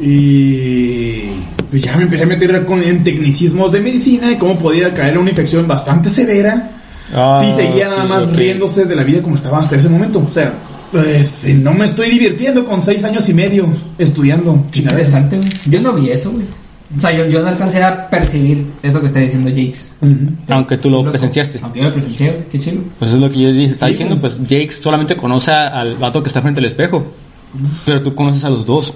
Y 0.00 1.22
pues 1.70 1.82
ya 1.82 1.96
me 1.96 2.04
empecé 2.04 2.22
a 2.24 2.26
meter 2.26 2.64
con, 2.64 2.82
en 2.82 3.04
tecnicismos 3.04 3.72
de 3.72 3.80
medicina 3.80 4.30
y 4.30 4.36
cómo 4.36 4.58
podía 4.58 4.92
caer 4.94 5.18
una 5.18 5.30
infección 5.30 5.66
bastante 5.66 6.08
severa 6.08 6.72
Ah, 7.14 7.36
si 7.40 7.50
seguía 7.52 7.88
nada 7.88 8.04
más 8.04 8.24
ok. 8.24 8.34
riéndose 8.34 8.84
de 8.84 8.94
la 8.94 9.02
vida 9.02 9.22
como 9.22 9.34
estaba 9.36 9.58
hasta 9.58 9.76
ese 9.76 9.88
momento. 9.88 10.24
O 10.28 10.32
sea, 10.32 10.52
pues 10.92 11.44
no 11.56 11.72
me 11.74 11.84
estoy 11.84 12.10
divirtiendo 12.10 12.64
con 12.64 12.82
seis 12.82 13.04
años 13.04 13.28
y 13.28 13.34
medio 13.34 13.66
estudiando. 13.98 14.64
Qué 14.72 14.80
interesante, 14.80 15.36
güey. 15.36 15.50
Yo 15.66 15.80
no 15.82 15.92
vi 15.94 16.10
eso, 16.10 16.30
güey. 16.30 16.44
O 16.96 17.00
sea, 17.02 17.12
yo, 17.12 17.26
yo 17.26 17.42
no 17.42 17.48
alcancé 17.48 17.82
a 17.82 18.08
percibir 18.08 18.64
eso 18.82 18.98
que 19.00 19.08
está 19.08 19.20
diciendo 19.20 19.50
Jakes. 19.50 19.90
Aunque 20.48 20.78
tú 20.78 20.88
lo 20.88 20.98
Loco. 20.98 21.10
presenciaste. 21.10 21.60
Aunque 21.62 21.80
yo 21.80 21.84
lo 21.86 21.92
presencié, 21.92 22.30
güey. 22.30 22.44
Qué 22.50 22.58
chido. 22.60 22.78
Pues 22.98 23.10
es 23.12 23.20
lo 23.20 23.28
que 23.30 23.40
yo 23.40 23.52
dije. 23.52 23.72
Está 23.72 23.86
Sí, 23.86 23.92
diciendo, 23.92 24.16
güey. 24.16 24.20
pues 24.22 24.38
Jake 24.48 24.70
solamente 24.72 25.14
conoce 25.14 25.50
al 25.50 25.96
vato 25.96 26.22
que 26.22 26.28
está 26.28 26.40
frente 26.40 26.60
al 26.60 26.66
espejo. 26.66 27.06
Pero 27.84 28.02
tú 28.02 28.14
conoces 28.14 28.42
a 28.44 28.50
los 28.50 28.64
dos. 28.64 28.94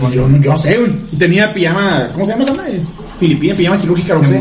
Pues 0.00 0.14
yo, 0.14 0.26
yo 0.40 0.50
no 0.52 0.56
sé, 0.58 0.78
güey. 0.78 0.90
Tenía 1.18 1.52
pijama, 1.52 2.08
¿cómo 2.14 2.24
se 2.24 2.32
llama 2.32 2.44
esa 2.44 2.54
madre? 2.54 2.80
Filipina, 3.20 3.54
pijama 3.54 3.78
quirúrgica, 3.78 4.14
lo 4.14 4.22
que 4.22 4.28
Sí. 4.28 4.34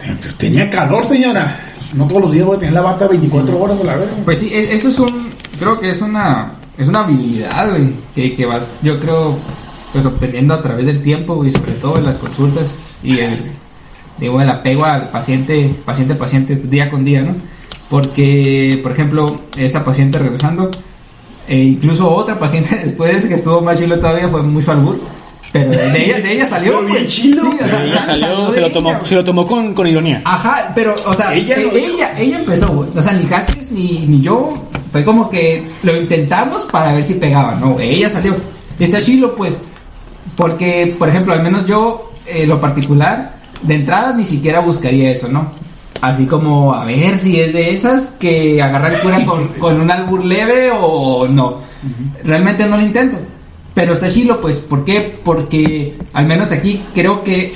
Ten- 0.00 0.18
Tenía 0.36 0.68
calor, 0.68 1.04
señora. 1.06 1.60
No 1.94 2.06
todos 2.08 2.22
los 2.22 2.32
días 2.32 2.44
voy 2.44 2.56
a 2.56 2.58
tener 2.58 2.74
la 2.74 2.80
bata 2.80 3.06
24 3.06 3.56
horas 3.62 3.78
a 3.80 3.84
la 3.84 3.96
vez. 3.96 4.08
Pues 4.24 4.40
sí, 4.40 4.50
es- 4.52 4.68
eso 4.70 4.88
es 4.88 4.98
un. 4.98 5.28
Creo 5.58 5.78
que 5.78 5.90
es 5.90 6.00
una. 6.00 6.52
Es 6.76 6.88
una 6.88 7.00
habilidad, 7.00 7.70
güey. 7.70 7.94
Que, 8.14 8.34
que 8.34 8.46
vas, 8.46 8.70
yo 8.82 8.98
creo, 8.98 9.38
pues 9.92 10.04
obteniendo 10.04 10.54
a 10.54 10.62
través 10.62 10.86
del 10.86 11.02
tiempo, 11.02 11.36
güey. 11.36 11.50
Sobre 11.50 11.72
todo 11.74 11.98
en 11.98 12.04
las 12.04 12.18
consultas 12.18 12.76
y 13.02 13.18
el. 13.18 13.52
Digo, 14.18 14.40
el 14.40 14.48
apego 14.48 14.84
al 14.84 15.08
paciente, 15.10 15.74
paciente, 15.84 16.14
paciente, 16.14 16.54
día 16.56 16.90
con 16.90 17.04
día, 17.04 17.22
¿no? 17.22 17.34
Porque, 17.90 18.78
por 18.82 18.92
ejemplo, 18.92 19.40
esta 19.56 19.84
paciente 19.84 20.18
regresando, 20.18 20.70
e 21.46 21.58
incluso 21.58 22.08
otra 22.08 22.38
paciente 22.38 22.76
después 22.84 23.26
que 23.26 23.34
estuvo 23.34 23.60
más 23.60 23.78
chilo 23.78 23.98
todavía 23.98 24.28
fue 24.28 24.42
mucho 24.42 24.72
albur. 24.72 25.00
Pero 25.54 25.70
de 25.70 26.04
ella, 26.04 26.18
de 26.18 26.32
ella 26.32 26.46
salió, 26.46 26.84
Pero 26.84 27.06
chilo. 27.06 27.42
Sí, 27.42 27.58
o 27.64 27.68
sea, 27.68 27.84
Ella 27.84 28.00
salió, 28.00 28.50
se 28.50 28.60
lo 28.60 28.72
tomó, 28.72 29.06
se 29.06 29.14
lo 29.14 29.22
tomó 29.22 29.46
con, 29.46 29.72
con 29.72 29.86
ironía. 29.86 30.20
Ajá, 30.24 30.72
pero, 30.74 30.96
o 31.06 31.14
sea, 31.14 31.32
Ella 31.32 31.56
dijo. 31.56 31.70
ella, 31.76 32.12
ella 32.18 32.38
empezó, 32.40 32.66
güey. 32.72 32.90
O 32.92 33.00
sea, 33.00 33.12
ni 33.12 33.24
Jaques 33.24 33.70
ni, 33.70 34.00
ni 34.00 34.20
yo. 34.20 34.64
Fue 34.90 35.04
como 35.04 35.30
que 35.30 35.64
lo 35.84 35.96
intentamos 35.96 36.64
para 36.64 36.92
ver 36.92 37.04
si 37.04 37.14
pegaba, 37.14 37.54
¿no? 37.54 37.78
Ella 37.78 38.10
salió. 38.10 38.34
Y 38.80 38.82
está 38.82 39.00
chilo, 39.00 39.36
pues, 39.36 39.56
porque, 40.36 40.96
por 40.98 41.08
ejemplo, 41.08 41.32
al 41.32 41.44
menos 41.44 41.66
yo, 41.66 42.10
eh, 42.26 42.48
lo 42.48 42.60
particular, 42.60 43.36
de 43.62 43.76
entrada 43.76 44.12
ni 44.12 44.24
siquiera 44.24 44.58
buscaría 44.58 45.12
eso, 45.12 45.28
¿no? 45.28 45.52
Así 46.00 46.26
como, 46.26 46.74
a 46.74 46.84
ver 46.84 47.16
si 47.16 47.40
es 47.40 47.52
de 47.52 47.72
esas 47.72 48.10
que 48.18 48.60
agarran 48.60 49.00
cura 49.02 49.24
con, 49.24 49.46
con 49.60 49.80
un 49.80 49.88
albur 49.88 50.24
leve 50.24 50.72
o 50.76 51.28
no. 51.28 51.58
Realmente 52.24 52.66
no 52.66 52.76
lo 52.76 52.82
intento. 52.82 53.18
Pero 53.74 53.92
está 53.92 54.08
chilo, 54.08 54.40
pues, 54.40 54.58
¿por 54.58 54.84
qué? 54.84 55.18
Porque 55.24 55.96
al 56.12 56.26
menos 56.26 56.52
aquí 56.52 56.80
creo 56.94 57.24
que 57.24 57.54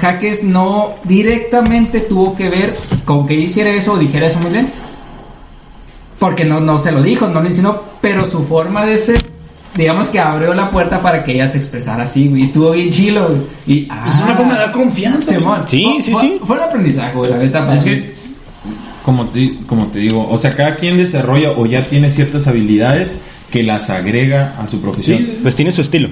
Jaques 0.00 0.42
no 0.42 0.94
directamente 1.04 2.00
tuvo 2.00 2.36
que 2.36 2.48
ver 2.50 2.76
con 3.04 3.26
que 3.26 3.34
hiciera 3.34 3.70
eso 3.70 3.92
o 3.92 3.96
dijera 3.98 4.26
eso 4.26 4.38
muy 4.40 4.50
bien. 4.50 4.68
Porque 6.18 6.44
no, 6.44 6.60
no 6.60 6.78
se 6.78 6.92
lo 6.92 7.02
dijo, 7.02 7.28
no 7.28 7.40
lo 7.40 7.48
insinuó, 7.48 7.82
pero 8.00 8.26
su 8.26 8.44
forma 8.44 8.84
de 8.84 8.98
ser, 8.98 9.22
digamos 9.74 10.08
que 10.08 10.18
abrió 10.20 10.52
la 10.54 10.70
puerta 10.70 11.00
para 11.00 11.24
que 11.24 11.32
ella 11.32 11.48
se 11.48 11.56
expresara 11.58 12.02
así, 12.04 12.28
güey. 12.28 12.42
y 12.42 12.44
Estuvo 12.44 12.72
bien 12.72 12.90
chilo, 12.90 13.26
güey. 13.28 13.40
Y, 13.66 13.82
Es 13.84 14.20
una 14.22 14.32
ah, 14.32 14.36
forma 14.36 14.52
de 14.54 14.58
dar 14.60 14.72
confianza. 14.72 15.32
Simón, 15.34 15.62
Sí, 15.66 15.82
fue- 15.84 16.02
sí, 16.02 16.12
fue- 16.12 16.20
sí. 16.22 16.40
Fue 16.44 16.56
un 16.56 16.62
aprendizaje, 16.62 17.16
güey, 17.16 17.30
la 17.30 17.38
neta. 17.38 17.74
Es 17.74 17.84
que, 17.84 18.14
como 19.04 19.26
te, 19.28 19.54
como 19.66 19.86
te 19.86 19.98
digo, 20.00 20.28
o 20.30 20.36
sea, 20.36 20.54
cada 20.54 20.76
quien 20.76 20.98
desarrolla 20.98 21.52
o 21.52 21.64
ya 21.64 21.88
tiene 21.88 22.10
ciertas 22.10 22.46
habilidades 22.46 23.18
que 23.50 23.62
las 23.62 23.90
agrega 23.90 24.54
a 24.58 24.66
su 24.66 24.80
profesión. 24.80 25.18
Sí, 25.18 25.24
sí. 25.26 25.38
Pues 25.42 25.54
tiene 25.54 25.72
su 25.72 25.80
estilo. 25.80 26.08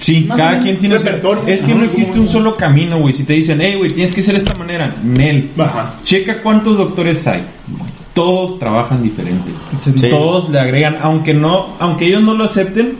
Sí, 0.00 0.24
Más 0.26 0.38
cada 0.38 0.60
quien 0.60 0.78
tiene 0.78 0.98
su 0.98 1.04
repertorio. 1.04 1.42
Es 1.46 1.60
que 1.60 1.72
Ajá, 1.72 1.80
no 1.80 1.84
existe 1.84 2.18
un 2.18 2.28
solo 2.28 2.56
camino, 2.56 2.98
güey. 2.98 3.12
Si 3.12 3.24
te 3.24 3.34
dicen, 3.34 3.58
hey, 3.60 3.74
güey, 3.76 3.92
tienes 3.92 4.12
que 4.12 4.22
ser 4.22 4.34
de 4.34 4.40
esta 4.40 4.54
manera, 4.56 4.96
Nel. 5.02 5.50
Ajá. 5.58 5.96
Checa 6.02 6.40
cuántos 6.42 6.78
doctores 6.78 7.26
hay. 7.26 7.42
Todos 8.14 8.58
trabajan 8.58 9.02
diferente. 9.02 9.50
Sí. 9.96 10.08
Todos 10.08 10.48
le 10.50 10.58
agregan, 10.60 10.96
aunque 11.02 11.34
no, 11.34 11.76
aunque 11.78 12.06
ellos 12.06 12.22
no 12.22 12.32
lo 12.34 12.44
acepten, 12.44 12.94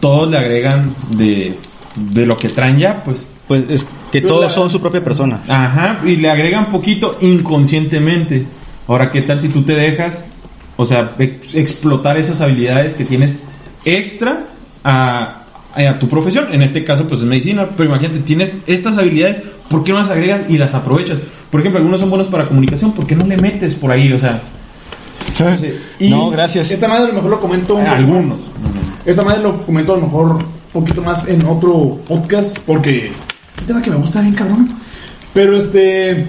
todos 0.00 0.30
le 0.30 0.38
agregan 0.38 0.94
de, 1.16 1.56
de 1.96 2.26
lo 2.26 2.36
que 2.36 2.48
traen 2.48 2.78
ya, 2.78 3.02
pues. 3.02 3.26
Pues 3.48 3.64
es 3.68 3.84
que 4.12 4.20
Pero 4.22 4.28
todos 4.28 4.44
la- 4.44 4.50
son 4.50 4.70
su 4.70 4.80
propia 4.80 5.02
persona. 5.04 5.40
Ajá, 5.48 5.98
y 6.04 6.16
le 6.16 6.30
agregan 6.30 6.68
poquito 6.70 7.18
inconscientemente. 7.20 8.44
Ahora, 8.86 9.10
¿qué 9.10 9.22
tal 9.22 9.38
si 9.40 9.48
tú 9.48 9.62
te 9.62 9.74
dejas, 9.74 10.24
o 10.76 10.86
sea, 10.86 11.12
ex- 11.18 11.54
explotar 11.54 12.16
esas 12.16 12.40
habilidades 12.40 12.94
que 12.94 13.04
tienes 13.04 13.36
extra 13.84 14.44
a, 14.82 15.42
a 15.74 15.98
tu 15.98 16.08
profesión? 16.08 16.46
En 16.52 16.62
este 16.62 16.84
caso, 16.84 17.06
pues 17.06 17.20
es 17.20 17.26
medicina, 17.26 17.68
pero 17.76 17.88
imagínate, 17.90 18.20
tienes 18.20 18.56
estas 18.66 18.98
habilidades, 18.98 19.38
¿por 19.68 19.84
qué 19.84 19.92
no 19.92 19.98
las 20.00 20.10
agregas 20.10 20.42
y 20.48 20.58
las 20.58 20.74
aprovechas? 20.74 21.18
Por 21.50 21.60
ejemplo, 21.60 21.78
algunos 21.78 22.00
son 22.00 22.10
buenos 22.10 22.28
para 22.28 22.46
comunicación, 22.48 22.92
¿por 22.92 23.06
qué 23.06 23.14
no 23.14 23.26
le 23.26 23.36
metes 23.36 23.74
por 23.74 23.90
ahí? 23.90 24.12
O 24.12 24.18
sea, 24.18 24.40
Y 25.98 26.10
no, 26.10 26.30
gracias. 26.30 26.70
Esta 26.70 26.86
madre 26.88 27.04
a 27.04 27.08
lo 27.08 27.14
mejor 27.14 27.30
lo 27.30 27.40
comento. 27.40 27.76
poco 27.76 27.88
algunos. 27.88 28.50
Esta 29.04 29.22
madre 29.22 29.42
lo 29.42 29.62
comento 29.64 29.94
a 29.94 29.96
lo 29.96 30.02
mejor 30.02 30.26
un 30.36 30.44
poquito 30.72 31.02
más 31.02 31.26
en 31.28 31.44
otro 31.46 31.98
podcast 32.06 32.58
porque 32.60 33.06
es 33.06 33.60
un 33.60 33.66
tema 33.66 33.82
que 33.82 33.90
me 33.90 33.96
gusta 33.96 34.20
bien 34.20 34.34
cabrón. 34.34 34.68
Pero 35.32 35.56
este. 35.58 36.26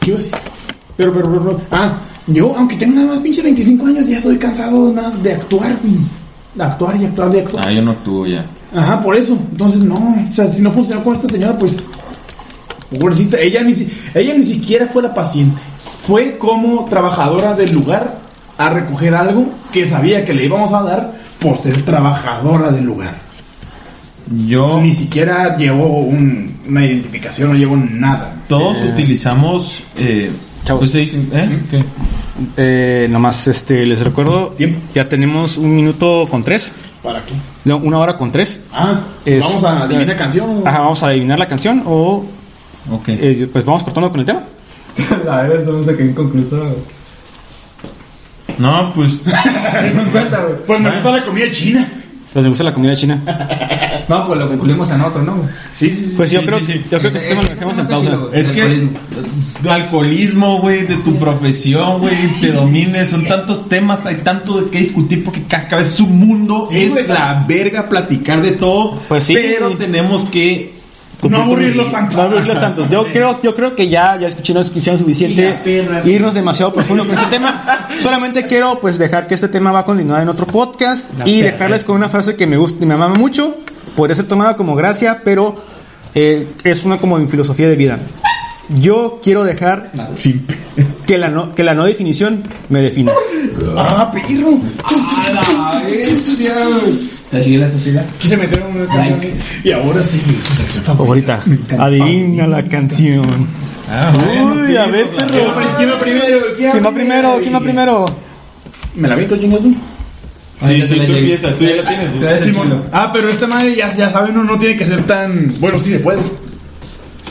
¿Qué 0.00 0.10
iba 0.10 0.18
a 0.18 0.22
decir? 0.22 0.34
Pero, 0.96 1.12
pero, 1.12 1.30
pero, 1.30 1.42
pero- 1.44 1.60
Ah, 1.70 1.98
yo, 2.26 2.54
aunque 2.56 2.76
tengo 2.76 2.94
nada 2.96 3.08
más 3.08 3.18
pinche 3.20 3.42
25 3.42 3.86
años, 3.86 4.06
ya 4.08 4.16
estoy 4.16 4.36
cansado 4.38 4.92
nada, 4.92 5.10
de 5.22 5.32
actuar. 5.34 5.76
De 6.54 6.62
actuar 6.62 6.96
y 7.00 7.04
actuar 7.04 7.34
y 7.34 7.38
actuar. 7.38 7.68
Ah, 7.68 7.72
yo 7.72 7.82
no 7.82 7.90
actúo 7.92 8.26
ya. 8.26 8.44
Ajá, 8.74 9.00
por 9.00 9.16
eso. 9.16 9.38
Entonces, 9.52 9.82
no. 9.82 10.16
O 10.30 10.34
sea, 10.34 10.50
si 10.50 10.60
no 10.62 10.70
funcionó 10.70 11.04
con 11.04 11.14
esta 11.14 11.28
señora, 11.28 11.56
pues. 11.56 11.82
Pobrecita, 12.98 13.38
ella 13.38 13.62
ni, 13.62 13.74
si- 13.74 13.90
ella 14.14 14.34
ni 14.34 14.42
siquiera 14.44 14.86
fue 14.86 15.02
la 15.02 15.12
paciente. 15.12 15.60
Fue 16.06 16.38
como 16.38 16.84
trabajadora 16.86 17.54
del 17.54 17.72
lugar 17.72 18.18
a 18.58 18.70
recoger 18.70 19.14
algo 19.14 19.46
que 19.72 19.86
sabía 19.86 20.24
que 20.24 20.32
le 20.32 20.44
íbamos 20.44 20.72
a 20.72 20.82
dar 20.82 21.20
por 21.40 21.58
ser 21.58 21.82
trabajadora 21.82 22.70
del 22.70 22.84
lugar. 22.84 23.14
Yo, 24.46 24.80
Ni 24.80 24.94
siquiera 24.94 25.56
llevó 25.56 26.00
un- 26.00 26.56
una 26.68 26.84
identificación, 26.84 27.50
no 27.50 27.54
llevó 27.56 27.76
nada. 27.76 28.34
todos 28.48 28.78
Eh, 28.78 28.90
utilizamos... 28.92 29.82
Eh, 29.96 30.30
chavos. 30.66 30.84
ustedes 30.86 31.12
dicen, 31.12 31.30
¿eh? 31.32 31.62
¿Qué? 31.70 31.84
Eh, 32.58 33.08
nomás 33.08 33.46
este, 33.48 33.86
les 33.86 34.00
recuerdo, 34.00 34.48
Tiempo. 34.50 34.78
ya 34.94 35.08
tenemos 35.08 35.56
un 35.56 35.74
minuto 35.74 36.26
con 36.30 36.44
tres. 36.44 36.72
¿Para 37.02 37.24
qué? 37.24 37.32
No, 37.64 37.78
una 37.78 37.98
hora 37.98 38.16
con 38.16 38.30
tres. 38.32 38.60
Ah, 38.72 39.00
Es- 39.24 39.42
vamos 39.42 39.64
a 39.64 39.82
adivinar 39.84 40.16
canción. 40.16 40.62
Ajá, 40.66 40.80
vamos 40.80 41.02
a 41.02 41.08
adivinar 41.08 41.38
la 41.38 41.46
canción 41.48 41.82
o 41.86 42.26
Ok. 42.90 43.08
eh, 43.08 43.48
pues 43.52 43.64
vamos 43.64 43.82
cortando 43.84 44.10
con 44.10 44.20
el 44.20 44.26
tema. 44.26 44.42
La 45.24 45.42
verdad, 45.42 45.60
estamos 45.60 45.88
aquí 45.88 46.02
inconcluso. 46.02 46.76
No, 48.58 48.92
pues... 48.94 49.18
Pues 50.66 50.80
me 50.80 50.90
gusta 50.92 51.10
la 51.10 51.24
comida 51.24 51.50
china. 51.50 51.86
Los 52.36 52.44
que 52.44 52.48
gusta 52.50 52.64
la 52.64 52.72
comida 52.74 52.94
china. 52.94 53.20
No, 54.08 54.24
pues 54.24 54.38
lo 54.38 54.46
concluimos 54.46 54.88
en 54.92 55.00
otro, 55.00 55.20
¿no? 55.24 55.48
Sí, 55.74 55.92
sí, 55.92 56.06
sí. 56.10 56.14
Pues 56.16 56.30
yo 56.30 56.38
Sí, 56.40 56.46
creo, 56.46 56.58
sí, 56.60 56.66
sí. 56.66 56.84
yo 56.88 56.98
creo 57.00 57.10
que 57.10 57.18
este 57.18 57.28
tema 57.30 57.42
lo 57.42 57.48
dejamos 57.48 57.78
en 57.78 57.86
pausa. 57.88 58.18
Es 58.32 58.48
que 58.50 58.88
tu 59.60 59.68
alcoholismo, 59.68 60.60
güey, 60.60 60.82
de 60.86 60.94
tu 60.98 61.16
profesión, 61.16 61.98
güey, 61.98 62.14
te 62.40 62.52
domine, 62.52 63.08
son 63.08 63.24
tantos 63.26 63.68
temas, 63.68 64.06
hay 64.06 64.18
tanto 64.18 64.60
de 64.60 64.70
qué 64.70 64.78
discutir 64.78 65.24
porque 65.24 65.42
ca- 65.42 65.66
cada 65.66 65.82
vez 65.82 65.90
su 65.90 66.06
mundo 66.06 66.68
Sí, 66.70 66.76
es 66.84 67.08
la 67.08 67.44
verga 67.48 67.88
platicar 67.88 68.40
de 68.42 68.52
todo, 68.52 68.92
Pues 69.08 69.24
sí. 69.24 69.34
pero 69.34 69.70
tenemos 69.76 70.22
que 70.26 70.75
No 71.28 71.42
aburrirlos 71.42 71.90
tanto. 71.90 72.16
No 72.16 72.22
abrirlos 72.22 72.60
tanto. 72.60 72.88
Yo 72.88 73.06
creo, 73.10 73.40
yo 73.42 73.54
creo 73.54 73.74
que 73.74 73.88
ya, 73.88 74.18
ya 74.18 74.28
escuché 74.28 74.52
una 74.52 74.62
discusión 74.62 74.98
suficiente. 74.98 75.84
la. 75.88 76.06
Irnos 76.08 76.34
demasiado 76.34 76.72
profundo 76.72 77.04
con 77.06 77.14
este 77.14 77.26
tema. 77.28 77.88
Solamente 78.02 78.46
quiero 78.46 78.78
pues 78.80 78.98
dejar 78.98 79.26
que 79.26 79.34
este 79.34 79.48
tema 79.48 79.72
va 79.72 79.80
a 79.80 79.84
continuar 79.84 80.22
en 80.22 80.28
otro 80.28 80.46
podcast 80.46 81.06
y 81.24 81.40
dejarles 81.40 81.84
con 81.84 81.96
una 81.96 82.08
frase 82.08 82.36
que 82.36 82.46
me 82.46 82.56
gusta 82.56 82.82
y 82.82 82.86
me 82.86 82.96
mama 82.96 83.14
mucho. 83.14 83.56
Podría 83.96 84.14
ser 84.14 84.26
tomada 84.26 84.56
como 84.56 84.74
gracia, 84.74 85.22
pero 85.24 85.56
eh, 86.14 86.46
es 86.64 86.84
una 86.84 86.98
como 86.98 87.18
mi 87.18 87.26
filosofía 87.26 87.68
de 87.68 87.76
vida. 87.76 87.98
Yo 88.68 89.20
quiero 89.22 89.44
dejar 89.44 89.92
que 91.06 91.18
la 91.18 91.28
no, 91.28 91.54
que 91.54 91.62
la 91.62 91.74
no 91.74 91.84
definición 91.84 92.44
me 92.68 92.80
defina. 92.80 93.12
Ah, 93.76 94.10
perro. 94.10 94.58
Está 95.86 96.54
chila, 97.42 97.66
está 97.66 97.82
chila. 97.82 98.04
Quise 98.18 98.36
meter 98.36 98.62
una 98.62 98.86
canción. 98.86 99.20
Y 99.64 99.72
ahora 99.72 100.02
sí, 100.02 100.20
su 100.40 100.54
sección 100.54 100.84
favorita. 100.84 101.42
Ahorita, 101.44 101.84
adivina 101.84 102.46
la 102.46 102.62
canción. 102.64 103.46
Ah, 103.90 104.12
bueno, 104.14 104.64
Uy, 104.66 104.76
a 104.76 104.86
ver, 104.86 105.06
¿Quién 105.06 105.28
perro. 105.28 105.54
va 105.54 105.76
¿Quién 105.76 105.90
va 105.90 105.98
primero? 105.98 106.38
¿Quién 106.56 106.84
va 106.84 106.92
primero? 106.94 107.38
¿Quién 107.40 107.54
va 107.54 107.60
primero? 107.60 108.06
¿Me 108.94 109.08
la 109.08 109.14
visto, 109.14 109.36
chingas 109.36 109.60
tú? 109.60 109.74
Sí, 110.62 110.82
sí, 110.82 110.94
la 110.96 111.02
tú 111.04 111.12
llevo. 111.12 111.18
empiezas, 111.18 111.54
tú 111.58 111.64
ya 111.64 111.76
la 111.76 111.84
tienes. 111.84 112.08
Ah, 112.92 113.10
pero 113.12 113.28
esta 113.28 113.46
madre 113.46 113.76
ya, 113.76 113.94
ya 113.94 114.08
saben, 114.10 114.36
uno 114.38 114.44
no 114.52 114.58
tiene 114.58 114.76
que 114.76 114.84
ser 114.86 115.02
tan. 115.02 115.54
Bueno, 115.60 115.78
sí 115.78 115.90
se 115.90 115.98
puede. 116.00 116.20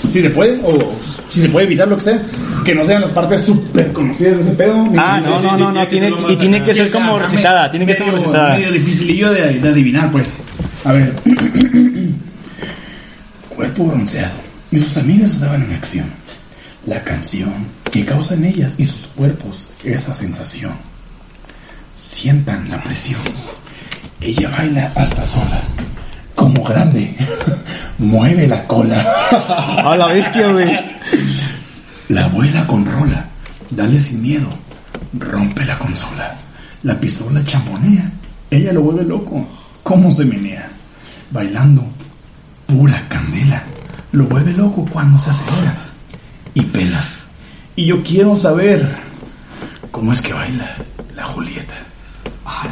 Sí 0.09 0.21
se 0.21 0.29
puede, 0.29 0.59
o 0.63 0.93
si 1.29 1.41
se 1.41 1.49
puede 1.49 1.65
evitar 1.65 1.87
lo 1.87 1.95
que 1.97 2.03
sea. 2.03 2.21
Que 2.65 2.73
no 2.75 2.83
sean 2.83 3.01
las 3.01 3.11
partes 3.11 3.41
súper 3.45 3.93
conocidas 3.93 4.37
de 4.37 4.41
ese 4.41 4.51
pedo. 4.53 4.87
Ah, 4.97 5.21
no, 5.23 5.39
no, 5.39 5.57
no, 5.57 5.71
no, 5.71 5.87
tiene, 5.87 6.11
y 6.29 6.35
tiene 6.35 6.63
que 6.63 6.73
ser 6.73 6.91
como 6.91 7.17
recitada, 7.19 7.69
tiene 7.71 7.85
que 7.85 7.93
ser 7.93 8.01
como 8.03 8.13
medio- 8.13 8.25
recitada. 8.25 8.55
Medio 8.57 8.71
dificilillo 8.71 9.31
de, 9.31 9.53
de 9.59 9.69
adivinar, 9.69 10.11
pues. 10.11 10.27
A 10.83 10.91
ver. 10.91 11.13
Cuerpo 13.55 13.85
bronceado. 13.85 14.33
Y 14.71 14.79
sus 14.79 14.97
amigas 14.97 15.31
estaban 15.33 15.63
en 15.63 15.73
acción. 15.73 16.05
La 16.85 17.01
canción 17.03 17.51
que 17.91 18.03
causa 18.05 18.33
en 18.35 18.45
ellas 18.45 18.75
y 18.77 18.83
sus 18.85 19.07
cuerpos 19.07 19.71
esa 19.83 20.13
sensación. 20.13 20.73
Sientan 21.95 22.69
la 22.69 22.81
presión. 22.83 23.21
Ella 24.21 24.49
baila 24.49 24.91
hasta 24.95 25.25
sola. 25.25 25.61
Como 26.35 26.63
grande. 26.63 27.15
Mueve 27.97 28.47
la 28.47 28.65
cola. 28.65 29.15
A 29.85 29.95
la 29.95 30.07
bestia, 30.07 30.51
güey. 30.51 30.67
La 32.09 32.25
abuela 32.25 32.67
con 32.67 32.85
rola. 32.85 33.25
Dale 33.69 33.99
sin 33.99 34.21
miedo. 34.21 34.47
Rompe 35.17 35.65
la 35.65 35.77
consola. 35.79 36.37
La 36.83 36.99
pistola 36.99 37.43
champonea. 37.43 38.11
Ella 38.51 38.71
lo 38.73 38.81
vuelve 38.81 39.03
loco. 39.03 39.47
¿Cómo 39.83 40.11
se 40.11 40.25
menea? 40.25 40.69
Bailando. 41.31 41.85
Pura 42.67 43.07
candela. 43.07 43.63
Lo 44.11 44.25
vuelve 44.25 44.53
loco 44.53 44.85
cuando 44.91 45.17
se 45.17 45.31
acelera. 45.31 45.77
Y 46.53 46.61
pela. 46.61 47.09
Y 47.75 47.87
yo 47.87 48.03
quiero 48.03 48.35
saber 48.35 48.97
cómo 49.91 50.13
es 50.13 50.21
que 50.21 50.33
baila 50.33 50.75
la 51.15 51.23
Julieta. 51.25 51.75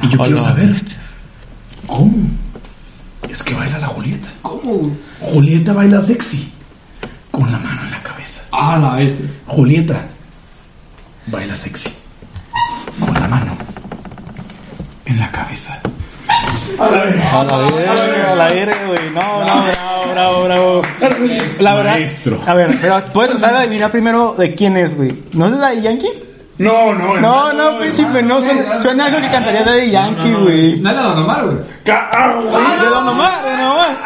Y 0.04 0.10
yo 0.10 0.20
quiero 0.20 0.38
saber 0.38 0.82
cómo 1.88 2.14
es 3.28 3.42
que 3.42 3.54
baila 3.54 3.80
la 3.80 3.88
Julieta. 3.88 4.30
¿Cómo? 4.44 4.96
Julieta 5.20 5.74
baila 5.74 6.00
sexy. 6.00 6.52
Con 7.32 7.52
la 7.52 7.58
mano 7.58 7.84
en 7.84 7.92
la 7.92 8.04
cabeza. 8.04 8.43
Ah, 8.56 8.78
la 8.80 8.96
bestia. 8.96 9.26
Julieta 9.48 9.96
baila 11.26 11.56
sexy 11.56 11.90
con 13.00 13.14
la 13.14 13.28
mano 13.28 13.58
en 15.06 15.20
la 15.20 15.32
cabeza. 15.32 15.82
A 16.80 16.90
la 16.90 17.04
verga, 17.04 17.40
a 18.32 18.36
la 18.36 18.52
verga, 18.52 18.78
güey. 18.88 19.10
No, 19.10 19.46
no, 19.46 19.64
bravo, 20.12 20.12
bravo, 20.12 20.44
bravo. 20.44 20.82
La 21.60 21.74
verdad. 21.76 21.92
Maestro. 21.94 22.40
A 22.46 22.54
ver, 22.54 22.78
pero 22.80 23.04
puedes 23.14 23.32
tratar 23.32 23.54
de 23.54 23.58
adivinar 23.66 23.90
primero 23.92 24.34
de 24.34 24.54
quién 24.54 24.78
es, 24.78 24.96
güey. 24.96 25.18
¿No 25.34 25.46
es 25.46 25.52
de 25.52 25.58
Daddy 25.58 25.82
Yankee? 25.82 26.12
No, 26.60 26.94
no, 26.94 27.20
No, 27.20 27.52
no, 27.54 27.80
príncipe, 27.80 28.22
no. 28.22 28.40
Suena, 28.40 28.78
suena 28.78 29.06
algo 29.06 29.20
que 29.20 29.30
cantaría 29.30 29.64
Daddy 29.64 29.90
Yankee, 29.90 30.32
güey. 30.34 30.80
No 30.80 30.90
es 30.92 30.96
la 30.96 31.02
normal, 31.02 31.46
güey. 31.46 31.58
De 31.84 32.86
Don 32.90 33.08
Omar, 33.08 33.44
de 33.44 33.52
Don 33.52 33.72
Omar. 33.72 33.98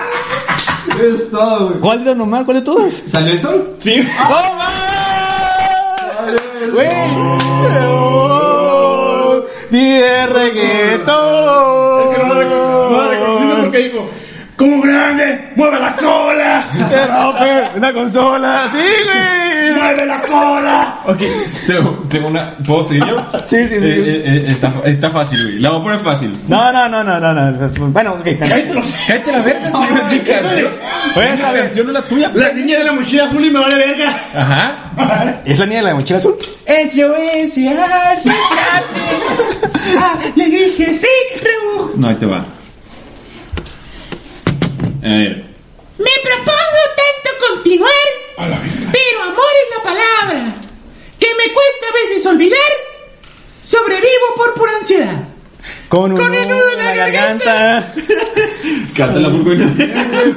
Es 1.02 1.30
todo, 1.30 1.68
güey. 1.70 1.80
¿Cuál 1.80 2.04
de 2.04 2.12
Omar? 2.12 2.46
¿Cuál 2.46 2.58
de 2.58 2.64
todos? 2.64 2.94
¿Salió 3.08 3.34
el 3.34 3.42
sol? 3.42 3.76
Sí. 3.80 3.98
¡No 3.98 4.30
mames! 4.30 4.82
¡Güey! 6.74 6.88
Oh, 7.90 9.44
¡Die 9.70 10.28
reggaetón! 10.28 12.02
Es 12.12 12.18
que 12.18 12.24
no 12.24 12.34
la 12.34 12.36
reconocí, 12.40 12.94
no 12.94 13.10
reconocí 13.10 13.62
porque 13.62 13.78
dijo, 13.78 14.10
como 14.58 14.82
grande, 14.82 15.52
mueve 15.56 15.80
la 15.80 15.96
cola, 15.96 16.66
¡Te 16.90 17.08
rompe 17.08 17.78
una 17.78 17.94
consola! 17.94 18.70
¡Sí, 18.72 18.78
güey! 19.06 19.47
Mueve 19.78 20.06
la 20.06 20.22
cola. 20.22 21.00
Ok, 21.06 21.22
tengo, 21.66 22.06
tengo 22.10 22.28
una. 22.28 22.56
¿Puedo 22.66 22.88
seguir 22.88 23.06
yo? 23.06 23.26
Sí, 23.44 23.68
sí, 23.68 23.70
sí. 23.70 23.76
Eh, 23.76 23.80
eh, 23.82 24.24
eh, 24.26 24.44
está, 24.48 24.72
está 24.86 25.10
fácil, 25.10 25.44
güey. 25.44 25.60
La 25.60 25.72
voy 25.72 25.80
a 25.80 25.84
poner 25.84 26.00
fácil. 26.00 26.34
No, 26.48 26.72
no, 26.72 26.88
no, 26.90 27.04
no, 27.04 27.20
no, 27.20 27.34
no. 27.34 27.70
Bueno, 27.88 28.14
ok. 28.14 28.26
Cállate. 28.40 28.74
Cállate 29.08 29.32
la 29.32 29.42
verga, 29.42 29.72
si 29.72 29.78
no 29.78 29.98
es 29.98 30.12
mi 30.12 30.20
canción. 30.20 30.72
Oye, 31.16 31.28
bien. 31.36 31.40
canción 31.40 31.88
no 31.88 31.94
es 31.94 32.00
la 32.00 32.08
tuya. 32.08 32.32
La 32.34 32.54
niña 32.54 32.78
de 32.80 32.84
la 32.86 32.94
mochila 32.94 33.26
azul 33.26 33.44
y 33.46 33.50
me 33.50 33.60
vale 33.60 33.76
verga. 33.76 34.26
Ajá. 34.34 35.42
¿Es 35.46 35.60
la 35.60 35.66
niña 35.66 35.82
de 35.82 35.88
la 35.88 35.96
mochila 35.96 36.20
azul? 36.20 36.38
SOS, 36.68 37.58
Le 40.36 40.46
dije 40.46 40.94
sí, 40.94 41.08
No, 41.96 42.08
ahí 42.10 42.16
te 42.16 42.26
va. 42.26 42.46
A 45.04 45.08
ver. 45.10 45.46
Me 45.98 46.12
propongo 46.24 46.82
tanto 46.96 47.30
continuar, 47.48 47.92
pero 48.38 49.24
amor 49.24 49.54
es 49.64 49.78
la 49.78 49.84
palabra 49.84 50.54
que 51.20 51.28
me 51.28 51.54
cuesta 51.54 51.88
a 51.90 51.94
veces 51.94 52.26
olvidar. 52.26 52.60
Sobrevivo 53.62 54.36
por 54.36 54.54
pura 54.54 54.74
ansiedad. 54.78 55.24
Con 55.90 56.14
un 56.14 56.20
Con 56.20 56.34
el 56.34 56.48
nudo 56.48 56.70
en 56.72 56.86
la 56.86 56.96
garganta. 56.96 57.94
Canta 58.96 59.20
la 59.20 59.30
burbuina. 59.30 59.74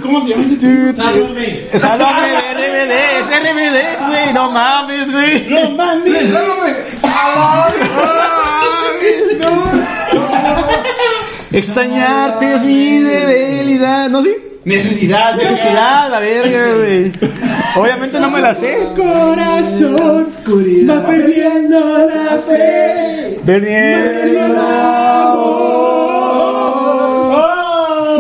¿Cómo 0.02 0.20
se 0.22 0.30
llama 0.30 0.44
ese 0.44 0.56
tú. 0.56 0.96
Sálvame 1.78 2.28
de 2.28 2.54
RBD, 2.54 2.92
es 3.20 3.26
RBD, 3.26 4.08
güey. 4.08 4.32
No 4.32 4.50
mames, 4.50 5.12
güey. 5.12 5.48
No 5.48 5.70
mames. 5.72 6.32
Extrañarte 11.52 12.54
es 12.54 12.62
mi 12.62 13.00
debilidad. 13.00 14.08
¿No 14.08 14.22
sí? 14.22 14.34
Necesidad, 14.64 15.34
Necesidad, 15.36 16.10
la 16.10 16.20
verga, 16.20 16.74
güey. 16.74 17.12
Obviamente 17.76 18.20
no 18.20 18.30
me 18.30 18.40
la 18.42 18.54
sé. 18.54 18.76
Corazón 18.94 20.26
va 20.88 21.06
perdiendo 21.06 21.80
la 21.80 22.38
fe. 22.46 23.40
Perdiendo 23.44 24.44
el 24.44 24.56
amor. 24.56 25.70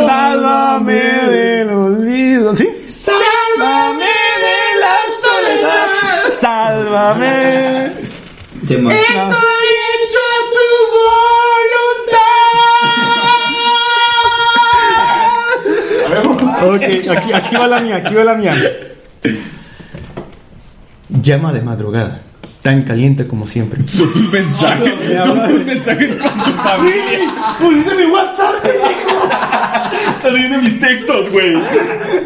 Sálvame 0.06 0.94
del 0.94 1.70
olvido. 1.70 2.56
¿Sí? 2.56 2.68
Sálvame 2.86 4.06
de 4.06 4.80
la 4.80 4.96
soledad. 5.22 5.86
Sálvame. 6.40 7.92
Sí, 8.66 8.76
Ok, 16.62 16.82
aquí, 16.82 17.32
aquí 17.32 17.56
va 17.56 17.66
la 17.66 17.80
mía, 17.80 17.96
aquí 17.96 18.14
va 18.14 18.24
la 18.24 18.34
mía. 18.34 18.54
Llama 21.08 21.52
de 21.52 21.62
madrugada, 21.62 22.20
tan 22.62 22.82
caliente 22.82 23.26
como 23.26 23.46
siempre. 23.46 23.80
Son 23.86 24.12
tus 24.12 24.30
mensajes. 24.30 25.22
Son 25.22 25.44
tus 25.46 25.64
mensajes 25.64 26.16
con 26.16 26.38
tu 26.38 26.50
familia. 26.62 27.56
Pusiste 27.58 27.94
mi 27.94 28.04
WhatsApp, 28.06 28.54
Estás 30.16 30.32
leyendo 30.32 30.58
mis 30.58 30.80
textos, 30.80 31.30
güey. 31.30 31.54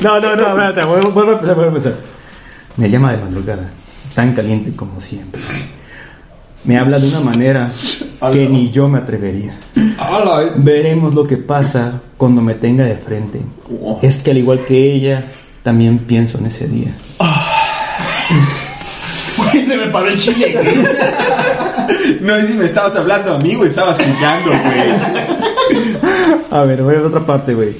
No, 0.00 0.20
no, 0.20 0.36
no, 0.36 0.48
espérate, 0.48 0.84
vuelvo, 0.84 1.10
vuelvo 1.12 1.30
a 1.30 1.34
empezar, 1.34 1.54
vuelvo 1.54 1.70
a 1.70 1.76
empezar. 1.76 1.96
Me 2.76 2.90
llama 2.90 3.12
de 3.12 3.18
madrugada, 3.18 3.70
tan 4.14 4.34
caliente 4.34 4.74
como 4.74 5.00
siempre. 5.00 5.40
Me 6.64 6.78
habla 6.78 6.98
de 6.98 7.08
una 7.08 7.20
manera 7.20 7.68
que 8.32 8.48
ni 8.48 8.70
yo 8.70 8.88
me 8.88 8.98
atrevería. 8.98 9.56
Ah. 9.98 10.44
Veremos 10.56 11.14
lo 11.14 11.24
que 11.24 11.36
pasa 11.36 12.00
cuando 12.16 12.40
me 12.40 12.54
tenga 12.54 12.84
de 12.84 12.96
frente. 12.96 13.40
Es 14.02 14.18
que 14.18 14.30
al 14.30 14.38
igual 14.38 14.60
que 14.66 14.94
ella, 14.94 15.24
también 15.62 15.98
pienso 15.98 16.38
en 16.38 16.46
ese 16.46 16.68
día. 16.68 16.94
Se 19.52 19.76
me 19.76 19.86
paró 19.86 20.08
el 20.08 20.18
chile, 20.18 20.52
güey. 20.52 20.66
No 22.20 22.36
sé 22.36 22.48
si 22.48 22.54
me 22.54 22.64
estabas 22.64 22.96
hablando 22.96 23.34
a 23.34 23.38
mí 23.38 23.54
o 23.56 23.64
estabas 23.64 23.98
jugando, 23.98 24.50
güey. 24.50 24.90
A 26.50 26.64
ver, 26.64 26.82
voy 26.82 26.96
a 26.96 27.02
otra 27.02 27.20
parte, 27.20 27.54
güey. 27.54 27.76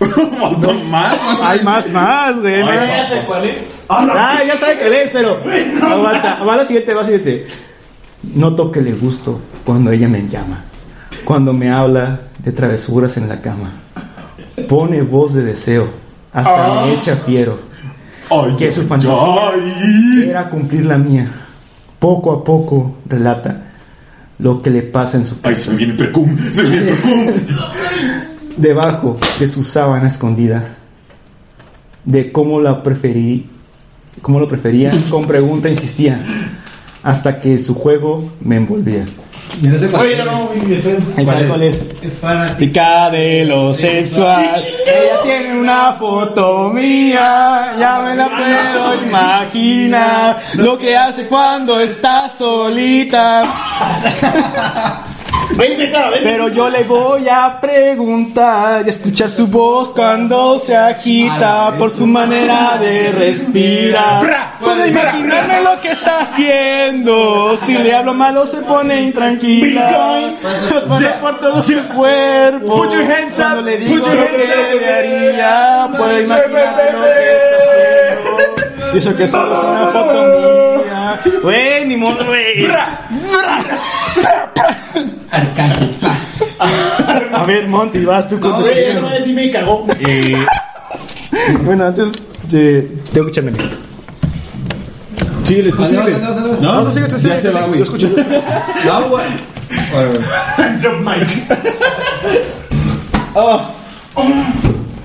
¿Falta 0.38 0.72
más? 0.72 1.16
Hay 1.42 1.62
más, 1.62 1.88
más, 1.90 2.38
güey. 2.40 2.62
más. 2.64 2.74
Ya 2.74 3.06
sé 3.08 3.22
cuál 3.26 3.44
es. 3.44 3.56
Ah, 3.88 4.40
ya 4.46 4.56
sabe 4.56 4.78
que 4.78 5.02
es, 5.02 5.10
pero. 5.12 5.38
Aguanta, 5.82 6.42
va 6.42 6.56
la 6.56 6.66
siguiente, 6.66 6.94
va 6.94 7.02
la 7.02 7.06
siguiente. 7.06 7.46
Noto 8.22 8.70
que 8.70 8.82
le 8.82 8.92
gusto 8.92 9.40
cuando 9.64 9.90
ella 9.90 10.08
me 10.08 10.28
llama. 10.28 10.64
Cuando 11.24 11.52
me 11.52 11.70
habla 11.70 12.20
de 12.38 12.52
travesuras 12.52 13.16
en 13.16 13.28
la 13.28 13.40
cama. 13.40 13.72
Pone 14.68 15.02
voz 15.02 15.34
de 15.34 15.42
deseo. 15.42 15.88
Hasta 16.32 16.84
me 16.84 16.94
echa 16.94 17.16
fiero. 17.16 17.58
Que 18.56 18.70
su 18.70 18.82
fantasía 18.82 19.52
era 20.24 20.48
cumplir 20.48 20.86
la 20.86 20.98
mía. 20.98 21.30
Poco 21.98 22.32
a 22.32 22.44
poco 22.44 22.96
relata 23.06 23.70
lo 24.38 24.62
que 24.62 24.70
le 24.70 24.82
pasa 24.82 25.18
en 25.18 25.26
su 25.26 25.36
Ay, 25.42 25.56
se 25.56 25.70
me 25.70 25.76
viene 25.76 25.92
el 25.92 25.98
percum, 25.98 26.36
se 26.52 26.62
me 26.62 26.70
viene 26.70 26.90
el 26.90 26.96
percum. 26.96 27.26
debajo 28.56 29.18
de 29.38 29.48
su 29.48 29.64
sábana 29.64 30.08
escondida, 30.08 30.64
de 32.04 32.32
cómo 32.32 32.60
la 32.60 32.82
preferí, 32.82 33.46
cómo 34.22 34.40
lo 34.40 34.48
prefería, 34.48 34.90
con 35.10 35.26
pregunta 35.26 35.68
insistía, 35.68 36.22
hasta 37.02 37.40
que 37.40 37.58
su 37.58 37.74
juego 37.74 38.30
me 38.40 38.56
envolvía. 38.56 39.04
Yo 39.62 39.70
no 39.70 39.78
sé 39.78 39.88
cuál 39.88 40.02
Oye, 40.06 40.12
es. 40.18 40.24
no, 40.24 40.30
no, 40.32 40.46
güey, 40.46 41.24
¿Cuál, 41.24 41.46
cuál 41.48 41.62
es? 41.62 41.82
Es 42.02 42.14
para 42.16 42.56
Tica 42.56 43.10
de 43.10 43.44
lo 43.44 43.74
sexual. 43.74 44.52
Ella 44.86 45.22
tiene 45.22 45.58
una 45.58 45.94
foto 45.94 46.70
mía, 46.70 47.74
ya 47.78 48.00
me 48.00 48.14
la 48.14 48.28
puedo 48.28 49.02
imaginar. 49.02 50.38
Lo 50.56 50.78
que 50.78 50.96
hace 50.96 51.26
cuando 51.26 51.80
está 51.80 52.30
solita. 52.38 53.42
Ven, 55.56 55.76
ven, 55.78 55.90
cara, 55.92 56.10
ven. 56.10 56.20
Pero 56.22 56.48
yo 56.48 56.70
le 56.70 56.84
voy 56.84 57.28
a 57.28 57.58
preguntar 57.60 58.84
y 58.86 58.90
escuchar 58.90 59.28
su 59.30 59.46
voz 59.46 59.88
cuando 59.92 60.58
se 60.58 60.76
agita 60.76 61.74
por 61.78 61.90
su 61.90 62.06
manera 62.06 62.78
de 62.80 63.12
respirar. 63.12 64.56
Puedo 64.60 64.86
imaginarme 64.86 65.60
lo 65.62 65.80
que 65.80 65.88
está 65.88 66.18
haciendo. 66.20 67.56
Si 67.66 67.76
le 67.76 67.94
hablo 67.94 68.14
malo 68.14 68.46
se 68.46 68.58
pone 68.58 69.02
intranquila. 69.02 70.34
Pasa 70.88 71.20
por 71.20 71.40
todo 71.40 71.62
su 71.62 71.78
cuerpo. 71.88 72.76
Put 72.76 72.92
your 72.92 73.02
hands 73.02 73.34
Cuando 73.36 73.60
up, 73.60 73.64
le 73.66 73.76
digo 73.78 73.94
put 73.96 74.04
your 74.06 74.14
lo 74.14 74.22
hands 74.22 74.30
que 74.36 74.44
up. 74.76 74.80
le 74.80 74.94
haría, 74.94 75.88
puedo 75.96 76.20
imaginarme 76.20 76.92
lo 76.92 77.04
que 77.04 77.20
está 77.34 77.56
haciendo. 78.78 78.94
Y 78.94 78.98
eso 78.98 79.16
que 79.16 79.28
solo 79.28 79.52
es 79.54 79.60
una 79.60 79.86
foto 79.88 80.22
mía. 80.26 80.69
Güey, 81.42 81.86
ni 81.86 81.96
modo, 81.96 82.24
güey. 82.26 82.66
Arcángel. 85.30 85.90
pa. 86.00 86.16
A 87.32 87.44
ver, 87.44 87.66
Monty, 87.68 88.04
vas 88.04 88.28
tú 88.28 88.38
con 88.38 88.54
tu 88.56 88.60
Güey, 88.62 88.74
canción. 88.84 89.02
no 89.02 89.08
me 89.10 89.18
decís, 89.18 89.34
me 89.34 89.50
cagó. 89.50 89.86
Eh, 90.00 90.46
bueno, 91.64 91.84
antes 91.86 92.12
de, 92.48 92.82
tengo 93.12 93.26
que 93.26 93.32
echarme 93.32 93.50
bien. 93.52 93.70
Síguele, 95.44 95.72
tú 95.72 95.84
síguele. 95.86 96.18
No, 96.18 96.82
No, 96.82 96.84
tú 96.84 96.92
sigue, 96.92 97.08
tú 97.08 97.16
sigue, 97.18 97.34
ya 97.34 97.40
se 97.40 97.48
tú 97.50 97.54
va, 97.56 97.66
güey. 97.66 97.78
yo 97.78 97.84
escucho. 97.84 98.08
No, 98.86 99.08
güey. 99.08 99.24
Drop 100.80 101.00
mic. 101.00 101.28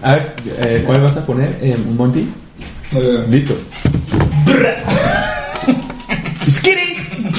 A 0.01 0.11
ver, 0.15 0.35
eh, 0.59 0.83
¿cuál 0.85 1.01
vas 1.01 1.17
a 1.17 1.25
poner, 1.25 1.57
eh, 1.61 1.75
Monty? 1.95 2.27
Muy 2.91 3.45
bien. 6.63 7.31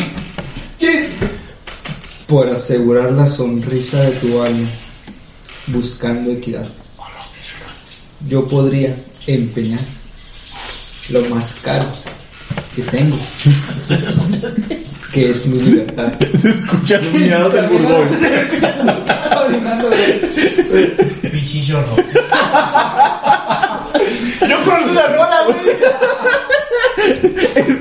Listo. 0.81 1.27
Por 2.27 2.49
asegurar 2.51 3.13
la 3.13 3.27
sonrisa 3.27 4.03
de 4.03 4.11
tu 4.13 4.43
alma, 4.43 4.69
buscando 5.69 6.33
equidad. 6.33 6.67
Yo 8.29 8.47
podría 8.49 8.97
empeñar 9.27 9.81
lo 11.11 11.21
más 11.27 11.55
caro 11.63 11.87
que 12.75 12.83
tengo, 12.83 13.17
que 15.13 15.31
es 15.31 15.47
mi 15.47 15.61
libertad. 15.61 16.13
Se 16.41 16.49
escucha 16.49 16.99
los 16.99 17.13
miados 17.15 17.53
del 17.53 17.67
burgón. 17.67 18.09
Pichichorro. 21.31 21.97
Yo 24.49 24.65
conozco 24.65 24.91
esa 24.91 25.07
rola, 25.09 25.45
güey. 25.47 25.59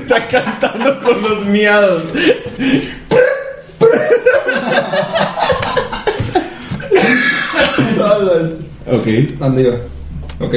Está 0.06 0.24
cantando 0.28 1.00
con 1.00 1.20
los 1.20 1.44
miados. 1.46 2.04
Ok. 8.86 9.06
¿Dónde 9.40 9.62
iba? 9.62 9.76
Ok. 10.38 10.54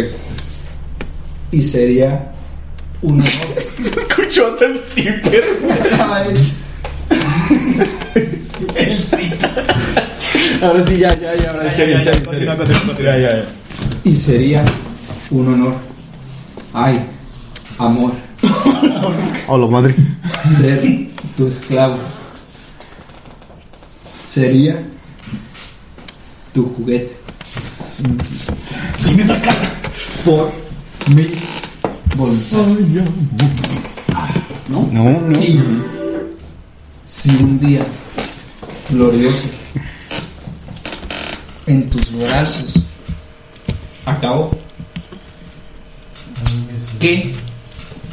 Y 1.49 1.63
sería 1.63 2.31
un 3.01 3.13
honor. 3.21 3.25
Escuchó 4.07 4.53
hasta 4.53 4.65
el 4.65 4.79
zipper. 4.81 5.57
Ahora 10.61 10.85
sí, 10.85 10.97
ya, 10.99 11.19
ya, 11.19 11.35
ya. 11.35 11.49
Ahora 11.49 11.73
sí, 11.73 11.81
en 11.81 12.03
serio, 12.03 12.29
serio. 12.29 12.55
Ya, 12.99 13.17
ya, 13.17 13.31
ya. 13.37 13.45
Y 14.03 14.15
sería 14.15 14.63
un 15.31 15.47
honor. 15.55 15.73
Ay, 16.71 17.03
amor. 17.79 18.28
Hola, 19.47 19.67
madre. 19.67 19.95
Ser 20.57 21.09
tu 21.35 21.47
esclavo. 21.47 21.97
Sería 24.27 24.83
tu 26.53 26.73
juguete. 26.75 27.17
Sí 28.97 29.15
me 29.15 29.23
saca. 29.23 29.49
Por 30.23 30.51
mi 31.07 31.27
voluntad. 32.15 32.65
No, 34.67 34.87
no. 34.91 35.41
Y 35.41 35.59
si 37.07 37.29
un 37.29 37.59
día 37.59 37.85
glorioso 38.89 39.49
en 41.65 41.89
tus 41.89 42.11
brazos 42.11 42.75
acabó, 44.05 44.51
qué 46.99 47.33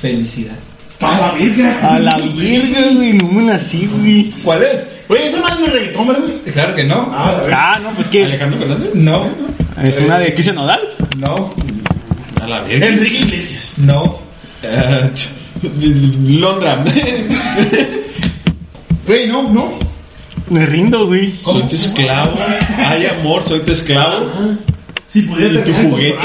felicidad. 0.00 0.54
A 1.00 1.18
la 1.20 1.30
virga. 1.32 1.94
A 1.94 1.98
la 1.98 2.16
virga, 2.18 2.80
güey, 2.94 3.12
no 3.12 3.24
me 3.28 3.42
nací, 3.42 3.86
güey. 3.98 4.32
¿Cuál 4.42 4.62
es? 4.62 4.88
Güey, 5.08 5.24
ese 5.24 5.38
más 5.40 5.58
no 5.60 5.66
es 5.66 5.72
reggaetón, 5.72 6.08
¿verdad? 6.08 6.22
Claro 6.52 6.74
que 6.74 6.84
no. 6.84 7.12
Ah, 7.14 7.78
no, 7.82 7.92
pues 7.94 8.08
que 8.08 8.24
¿Alejandro 8.24 8.58
Fernández? 8.58 8.94
No, 8.94 9.28
es 9.82 10.00
una 10.00 10.18
de 10.18 10.32
Cristian 10.32 10.56
Nodal. 10.56 10.80
no, 11.16 11.54
A 12.40 12.46
la 12.46 12.60
verga. 12.62 12.86
Enrique 12.86 13.18
Iglesias. 13.18 13.74
no. 13.76 14.18
Eh, 14.62 15.10
Londra. 16.28 16.82
Güey, 19.06 19.26
no, 19.28 19.42
no. 19.50 19.68
Me 20.48 20.64
rindo, 20.66 21.06
güey. 21.06 21.34
Soy 21.44 21.62
tu 21.64 21.76
esclavo. 21.76 22.38
Ay, 22.78 23.06
amor, 23.06 23.42
soy 23.42 23.60
tu 23.60 23.72
esclavo. 23.72 24.30
Si 25.06 25.22
pudiera 25.22 25.54
¿Y 25.54 25.58
tu 25.64 25.72
juguete? 25.72 26.18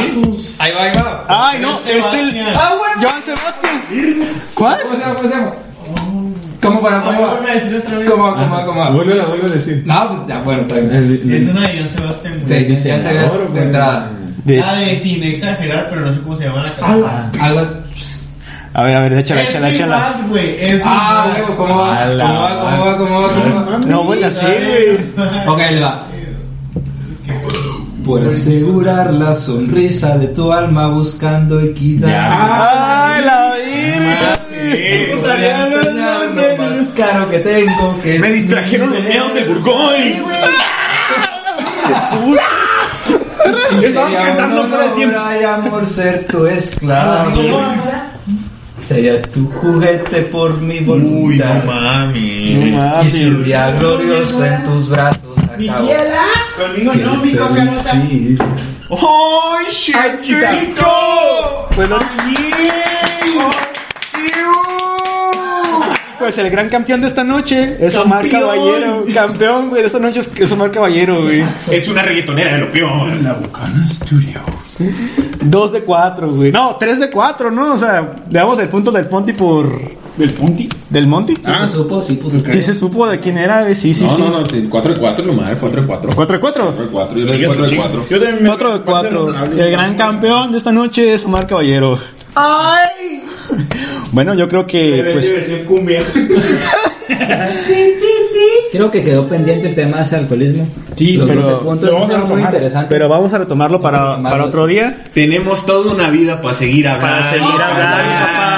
Ahí 0.60 0.72
va, 0.74 0.84
ahí 0.84 0.96
va. 0.96 1.26
Ay, 1.28 1.60
no, 1.62 1.70
es 1.80 1.86
el. 1.96 2.02
Sebastián. 2.04 2.54
Ah, 2.58 2.76
bueno. 2.78 3.10
Joan 3.10 3.24
Sebastián. 3.24 3.84
¿Cuál? 4.56 4.80
¿Cómo 4.84 4.96
se 4.96 5.02
llama? 5.02 5.16
¿Cómo 5.16 5.30
se 5.30 5.36
llama? 5.36 5.52
¿Cómo 6.62 6.82
para 6.82 7.02
cómo 7.02 7.22
va? 7.22 7.34
Vuelve 7.36 7.52
a 7.52 7.54
decir 7.56 7.76
otra 7.76 7.98
vez. 7.98 8.10
¿Cómo 8.10 8.24
va? 8.36 8.66
¿Cómo. 8.66 8.92
Vuelve 8.92 9.20
a, 9.22 9.26
vuelve 9.26 9.46
a 9.48 9.50
decir. 9.50 9.84
No, 9.86 10.08
pues 10.10 10.20
ya, 10.28 10.42
bueno, 10.42 10.62
está 10.62 10.76
bien. 10.76 10.96
El- 10.96 11.34
Es 11.34 11.50
una 11.50 11.68
de 11.68 11.80
John 11.80 11.90
Sebastián, 11.90 12.42
güey. 12.46 12.76
Sí, 12.76 12.88
ya 12.88 13.02
se 13.02 13.14
ve 13.14 13.30
de 13.54 13.62
entrada. 13.64 14.12
De- 14.46 14.62
Ah, 14.62 14.74
de 14.76 14.96
sin 14.96 15.24
exagerar, 15.24 15.88
pero 15.90 16.02
no 16.02 16.14
sé 16.14 16.20
cómo 16.22 16.38
se 16.38 16.44
llama 16.46 16.64
la 16.64 16.70
canción. 16.72 17.44
Algo. 17.44 17.68
A 18.74 18.84
ver, 18.84 18.96
a 18.96 19.02
ver, 19.02 19.14
échala, 19.14 19.42
Es 19.42 19.50
échala, 19.50 19.68
sin 19.68 19.76
échala. 19.76 19.98
más, 20.00 20.30
güey. 20.30 20.56
Es 20.64 20.82
Ah, 20.86 21.24
sin 21.26 21.34
luego, 21.34 21.48
más. 21.50 21.58
¿cómo 21.58 21.78
va? 21.78 22.08
¿Cómo 22.08 22.40
va? 22.42 22.58
¿Cómo 22.58 22.86
va? 22.86 22.98
¿Cómo 22.98 23.22
va? 23.22 23.28
¿Cómo 23.30 23.72
va? 23.72 23.78
No 23.80 24.04
voy 24.04 24.24
a 24.24 24.28
hacer, 24.28 24.66
güey. 25.16 25.46
Ok, 25.48 25.60
ahí 25.60 25.76
le 25.76 25.82
va. 25.82 26.08
Por 28.06 28.26
asegurar 28.26 29.14
la 29.14 29.34
sonrisa 29.36 30.18
de 30.18 30.28
tu 30.28 30.52
alma 30.52 30.88
buscando 30.88 31.60
equidad. 31.60 32.10
Ay, 32.10 33.24
la 33.24 33.56
virga. 33.56 34.38
Lo 36.34 36.58
más 36.58 36.88
caro 36.96 37.30
que 37.30 37.40
tengo 37.40 37.96
que 38.04 38.20
Me 38.20 38.30
distrajeron 38.32 38.90
mi 38.90 38.98
los 38.98 39.06
miedos 39.06 39.34
del. 39.34 39.46
Burgoy. 39.46 40.22
Y 43.82 43.86
Estaban 43.86 44.14
cantando 44.14 44.64
fuera 44.66 44.84
de 44.86 44.90
tiempo. 44.92 45.18
ay, 45.24 45.44
amor, 45.44 45.86
ser 45.86 46.28
tu 46.28 46.46
esclavo. 46.48 47.62
Sería 48.88 49.22
tu 49.22 49.48
juguete 49.62 50.24
por 50.24 50.60
mi 50.60 50.80
Uy, 50.80 50.86
voluntad. 50.86 51.64
no 51.64 51.72
mami. 51.72 52.72
No 52.72 52.78
mames. 52.78 53.14
Y 53.14 53.18
si 53.18 53.26
un 53.26 53.44
día 53.44 53.72
glorioso 53.72 54.44
en 54.46 54.64
tus 54.64 54.90
brazos 54.90 55.38
acabó. 55.38 55.88
Conmigo 56.58 56.94
no, 56.94 57.16
mi 57.18 57.36
coca 57.36 57.64
no 57.64 57.72
está. 57.72 57.92
felicidad. 57.92 58.46
¡Ay, 58.90 59.66
chiquito! 59.72 61.70
Bueno, 61.76 61.98
pues 66.20 66.38
el 66.38 66.50
gran 66.52 66.70
campeón 66.70 67.02
de 67.02 67.08
esta 67.08 67.24
noche 67.24 67.78
es 67.80 67.96
Omar 67.96 68.22
Campeón. 68.30 68.42
Caballero. 68.42 69.06
Campeón, 69.14 69.70
güey, 69.70 69.82
de 69.82 69.88
esta 69.88 69.98
noche 70.00 70.20
es, 70.20 70.30
es 70.40 70.52
Omar 70.52 70.70
Caballero, 70.70 71.22
güey. 71.24 71.44
Es 71.72 71.88
una 71.88 72.04
reggaetonera 72.04 72.54
de 72.54 72.58
lo 72.60 72.70
peor. 72.72 73.16
La 73.22 73.34
Bucana 73.34 73.88
Studio. 73.88 74.42
Dos 75.44 75.72
de 75.72 75.82
cuatro, 75.82 76.30
güey. 76.32 76.52
No, 76.52 76.76
tres 76.76 77.00
de 77.00 77.10
cuatro, 77.10 77.50
¿no? 77.50 77.74
O 77.74 77.78
sea, 77.78 78.12
le 78.30 78.40
damos 78.40 78.60
el 78.60 78.68
punto 78.68 78.92
del 78.92 79.08
Ponti 79.08 79.34
por... 79.34 80.01
¿Del 80.18 80.32
Ponti? 80.34 80.68
¿Del 80.90 81.08
Monty? 81.08 81.36
Ah, 81.46 81.68
supo, 81.68 82.02
sí, 82.04 82.20
pues. 82.22 82.44
Sí 82.50 82.62
se 82.62 82.74
supo 82.74 83.08
de 83.08 83.20
quién 83.20 83.38
era, 83.38 83.62
güey. 83.62 83.76
Sí, 83.76 83.94
sí, 83.94 84.04
No, 84.04 84.16
sí. 84.16 84.22
no, 84.22 84.42
no, 84.42 84.48
4 84.70 84.94
de 84.94 85.00
4 85.00 85.26
nomás, 85.26 85.60
4 85.60 85.82
de 85.82 85.88
4. 85.88 86.12
¿Cuatro 86.16 86.36
de 86.36 86.40
cuatro? 86.42 86.64
4 86.66 86.84
de 86.84 86.90
4, 86.92 87.18
yo 87.20 87.26
le 87.26 87.32
doy 87.32 87.46
4 87.46 87.68
de 87.70 87.76
4. 87.78 88.06
Yo 88.10 88.20
también 88.20 88.44
me- 88.44 88.50
Cuatro 88.50 88.70
de 88.74 88.80
me 88.80 88.86
parece 88.86 89.10
cuatro. 89.10 89.28
razonable. 89.32 89.64
El 89.66 89.72
gran 89.72 89.96
campeón 89.96 90.52
de 90.52 90.58
esta 90.58 90.72
noche 90.72 91.14
es 91.14 91.24
Omar 91.26 91.48
Caballero. 91.48 91.98
¡Ay! 92.36 93.24
Bueno, 94.14 94.34
yo 94.34 94.46
creo 94.50 94.68
que, 94.68 95.10
pues... 95.14 95.24
diversión 95.26 95.60
cumbia. 95.66 96.04
Creo 98.72 98.90
que 98.90 99.04
quedó 99.04 99.28
pendiente 99.28 99.68
el 99.70 99.76
tema 99.76 99.98
de 99.98 100.04
ese 100.04 100.16
alcoholismo. 100.16 100.68
Sí, 100.96 101.18
Los 101.18 101.28
pero- 101.28 101.42
12 101.42 101.56
puntos 101.66 101.90
lo 101.90 101.94
vamos 101.96 102.10
a 102.12 102.18
retomar. 102.18 102.40
interesante. 102.54 102.88
Pero 102.90 103.10
vamos 103.10 103.34
a 103.34 103.38
retomarlo 103.38 103.82
para, 103.82 104.22
para 104.24 104.46
otro 104.46 104.66
día. 104.68 105.04
Tenemos 105.14 105.66
toda 105.66 105.94
una 105.94 106.10
vida 106.10 106.42
para 106.42 106.54
seguir 106.54 106.88
hablando. 106.88 107.08
Para 107.20 107.30
seguir 107.32 107.46
hablando, 107.62 107.82
papá. 108.26 108.51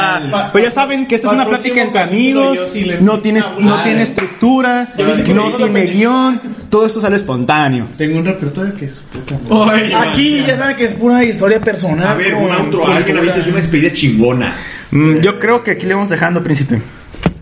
Pues 0.51 0.63
ya 0.65 0.71
saben 0.71 1.05
que 1.07 1.15
esta 1.15 1.27
es 1.27 1.33
una 1.33 1.45
plática 1.47 1.81
entre 1.81 2.01
amigos. 2.01 2.59
sí 2.71 2.83
les- 2.85 3.01
No 3.01 3.19
tiene, 3.19 3.39
Ah, 3.41 3.51
no 3.59 3.81
tiene 3.83 4.01
estructura, 4.03 4.89
no 5.33 5.53
tiene 5.55 5.85
guion. 5.85 6.41
Todo 6.69 6.85
esto 6.85 6.99
sale 7.01 7.17
espontáneo. 7.17 7.87
Tengo 7.97 8.19
un 8.19 8.25
repertorio 8.25 8.75
que 8.75 8.85
es 8.85 9.01
puta. 9.11 9.35
Ay, 9.71 9.91
Aquí 9.93 10.43
ya 10.45 10.57
saben 10.57 10.75
que 10.75 10.85
es 10.85 10.93
pura 10.95 11.23
historia 11.23 11.59
personal. 11.59 12.07
A 12.07 12.13
ver, 12.15 12.33
un 12.35 12.51
outro, 12.51 12.87
alguien 12.87 13.17
ahorita 13.17 13.35
es 13.39 13.47
una 13.47 13.57
despedida 13.57 13.91
chingona. 13.93 14.55
Mm, 14.91 15.19
yo 15.21 15.39
creo 15.39 15.63
que 15.63 15.71
aquí 15.71 15.85
le 15.85 15.93
vamos 15.93 16.09
dejando, 16.09 16.41
príncipe. 16.43 16.81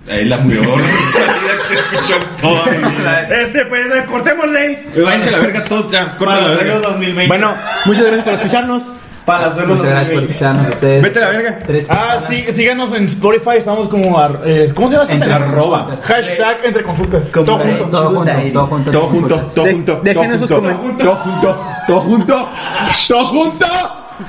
Es 0.07 0.27
la 0.27 0.37
peor 0.39 0.65
salida 1.13 1.53
que 1.67 1.73
he 1.73 1.77
escuchado 1.79 2.21
en 2.21 2.35
toda 2.41 2.65
mi 2.65 2.95
vida. 2.97 3.21
Este, 3.41 3.65
pues, 3.65 3.85
cortémosle. 4.09 4.83
Váyanse 5.03 5.29
a 5.29 5.31
la 5.31 5.39
verga 5.39 5.63
todos, 5.65 5.91
ya, 5.91 6.15
corta 6.17 6.41
la 6.41 6.47
verga. 6.57 6.79
2020. 6.79 7.27
Bueno, 7.27 7.55
muchas 7.85 8.03
gracias 8.03 8.23
por 8.25 8.33
escucharnos. 8.33 8.83
Para 9.25 9.47
hacerlo 9.47 9.75
Muchas 9.75 9.91
gracias 9.91 10.13
por 10.13 10.23
escucharnos 10.23 10.65
a 10.65 10.69
ustedes. 10.69 11.03
Vete 11.03 11.19
a 11.19 11.21
la 11.21 11.27
verga. 11.29 11.59
Tres 11.67 11.85
Ah, 11.89 12.19
sí, 12.27 12.45
síganos 12.53 12.93
en 12.93 13.05
Spotify, 13.05 13.57
estamos 13.57 13.87
como... 13.87 14.17
ar- 14.19 14.41
eh, 14.45 14.71
¿Cómo 14.75 14.87
se 14.87 14.93
llama? 14.93 15.03
esta 15.03 15.15
Entre 15.15 15.33
arroba. 15.33 15.95
Hashtag 16.05 16.65
entre 16.65 16.83
consultas. 16.83 17.23
Todo 17.31 17.57
junto. 17.57 17.85
Todo 17.85 18.09
junto, 18.09 18.31
todo 18.51 18.67
junto. 18.67 18.91
Todo 18.91 19.07
junto, 19.07 19.39
todo 19.53 19.65
De- 19.65 19.73
junto, 19.73 20.01
dejen 20.03 20.23
todo 20.23 20.35
esos 20.35 20.49
junto, 20.49 20.69
comen- 20.69 20.97
todo 20.97 21.15
junto, 21.15 21.65
todo 21.87 21.99
junto, 22.01 22.49
todo 23.07 23.23
junto. 23.25 23.65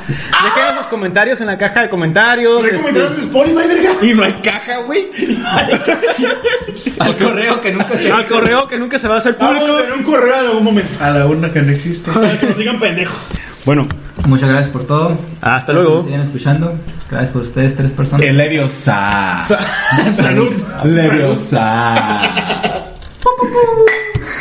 Dejen 0.09 0.77
sus 0.78 0.86
comentarios 0.86 1.40
en 1.43 1.47
la 1.48 1.59
caja 1.59 1.82
de 1.82 1.89
comentarios. 1.90 2.52
¿No 2.60 2.64
hay 2.64 2.70
este, 2.70 2.78
comentarios 2.78 3.10
de 3.16 3.23
Spotify, 3.24 3.69
verga? 3.69 3.90
Y 4.01 4.14
no 4.14 4.23
hay 4.24 4.32
caja, 4.43 4.78
güey. 4.86 5.10
Al 6.98 7.16
correo 7.19 7.60
que 7.60 7.73
nunca 7.73 7.97
se 7.97 8.12
al 8.12 8.27
correo 8.27 8.69
que 8.69 8.78
nunca 8.78 8.98
se 8.98 9.09
va 9.09 9.16
a 9.16 9.19
hacer 9.19 9.36
Vamos 9.39 9.59
público. 9.59 9.77
a 9.78 9.81
tener 9.82 9.97
un 9.98 10.02
correo 10.05 10.35
en 10.40 10.47
algún 10.47 10.64
momento. 10.64 11.05
A 11.05 11.10
la 11.10 11.27
urna 11.27 11.52
que 11.52 11.60
no 11.62 11.73
existe. 11.73 12.10
Para 12.10 12.39
que 12.39 12.47
nos 12.47 12.56
digan 12.59 12.78
pendejos. 12.78 13.32
Bueno, 13.64 13.86
Muchas 14.26 14.48
gracias 14.48 14.72
por 14.72 14.84
todo. 14.86 15.16
hasta 15.40 15.66
que 15.66 15.72
luego. 15.72 15.97
nos 15.97 16.05
sigan 16.05 16.20
escuchando. 16.20 16.74
Gracias 17.10 17.30
por 17.30 17.43
ustedes, 17.43 17.76
tres 17.76 17.93
personas. 17.93 18.26
El 18.26 18.36
Leviosa. 18.36 19.44
Salud. 20.16 20.52
Leviosa. 20.84 22.30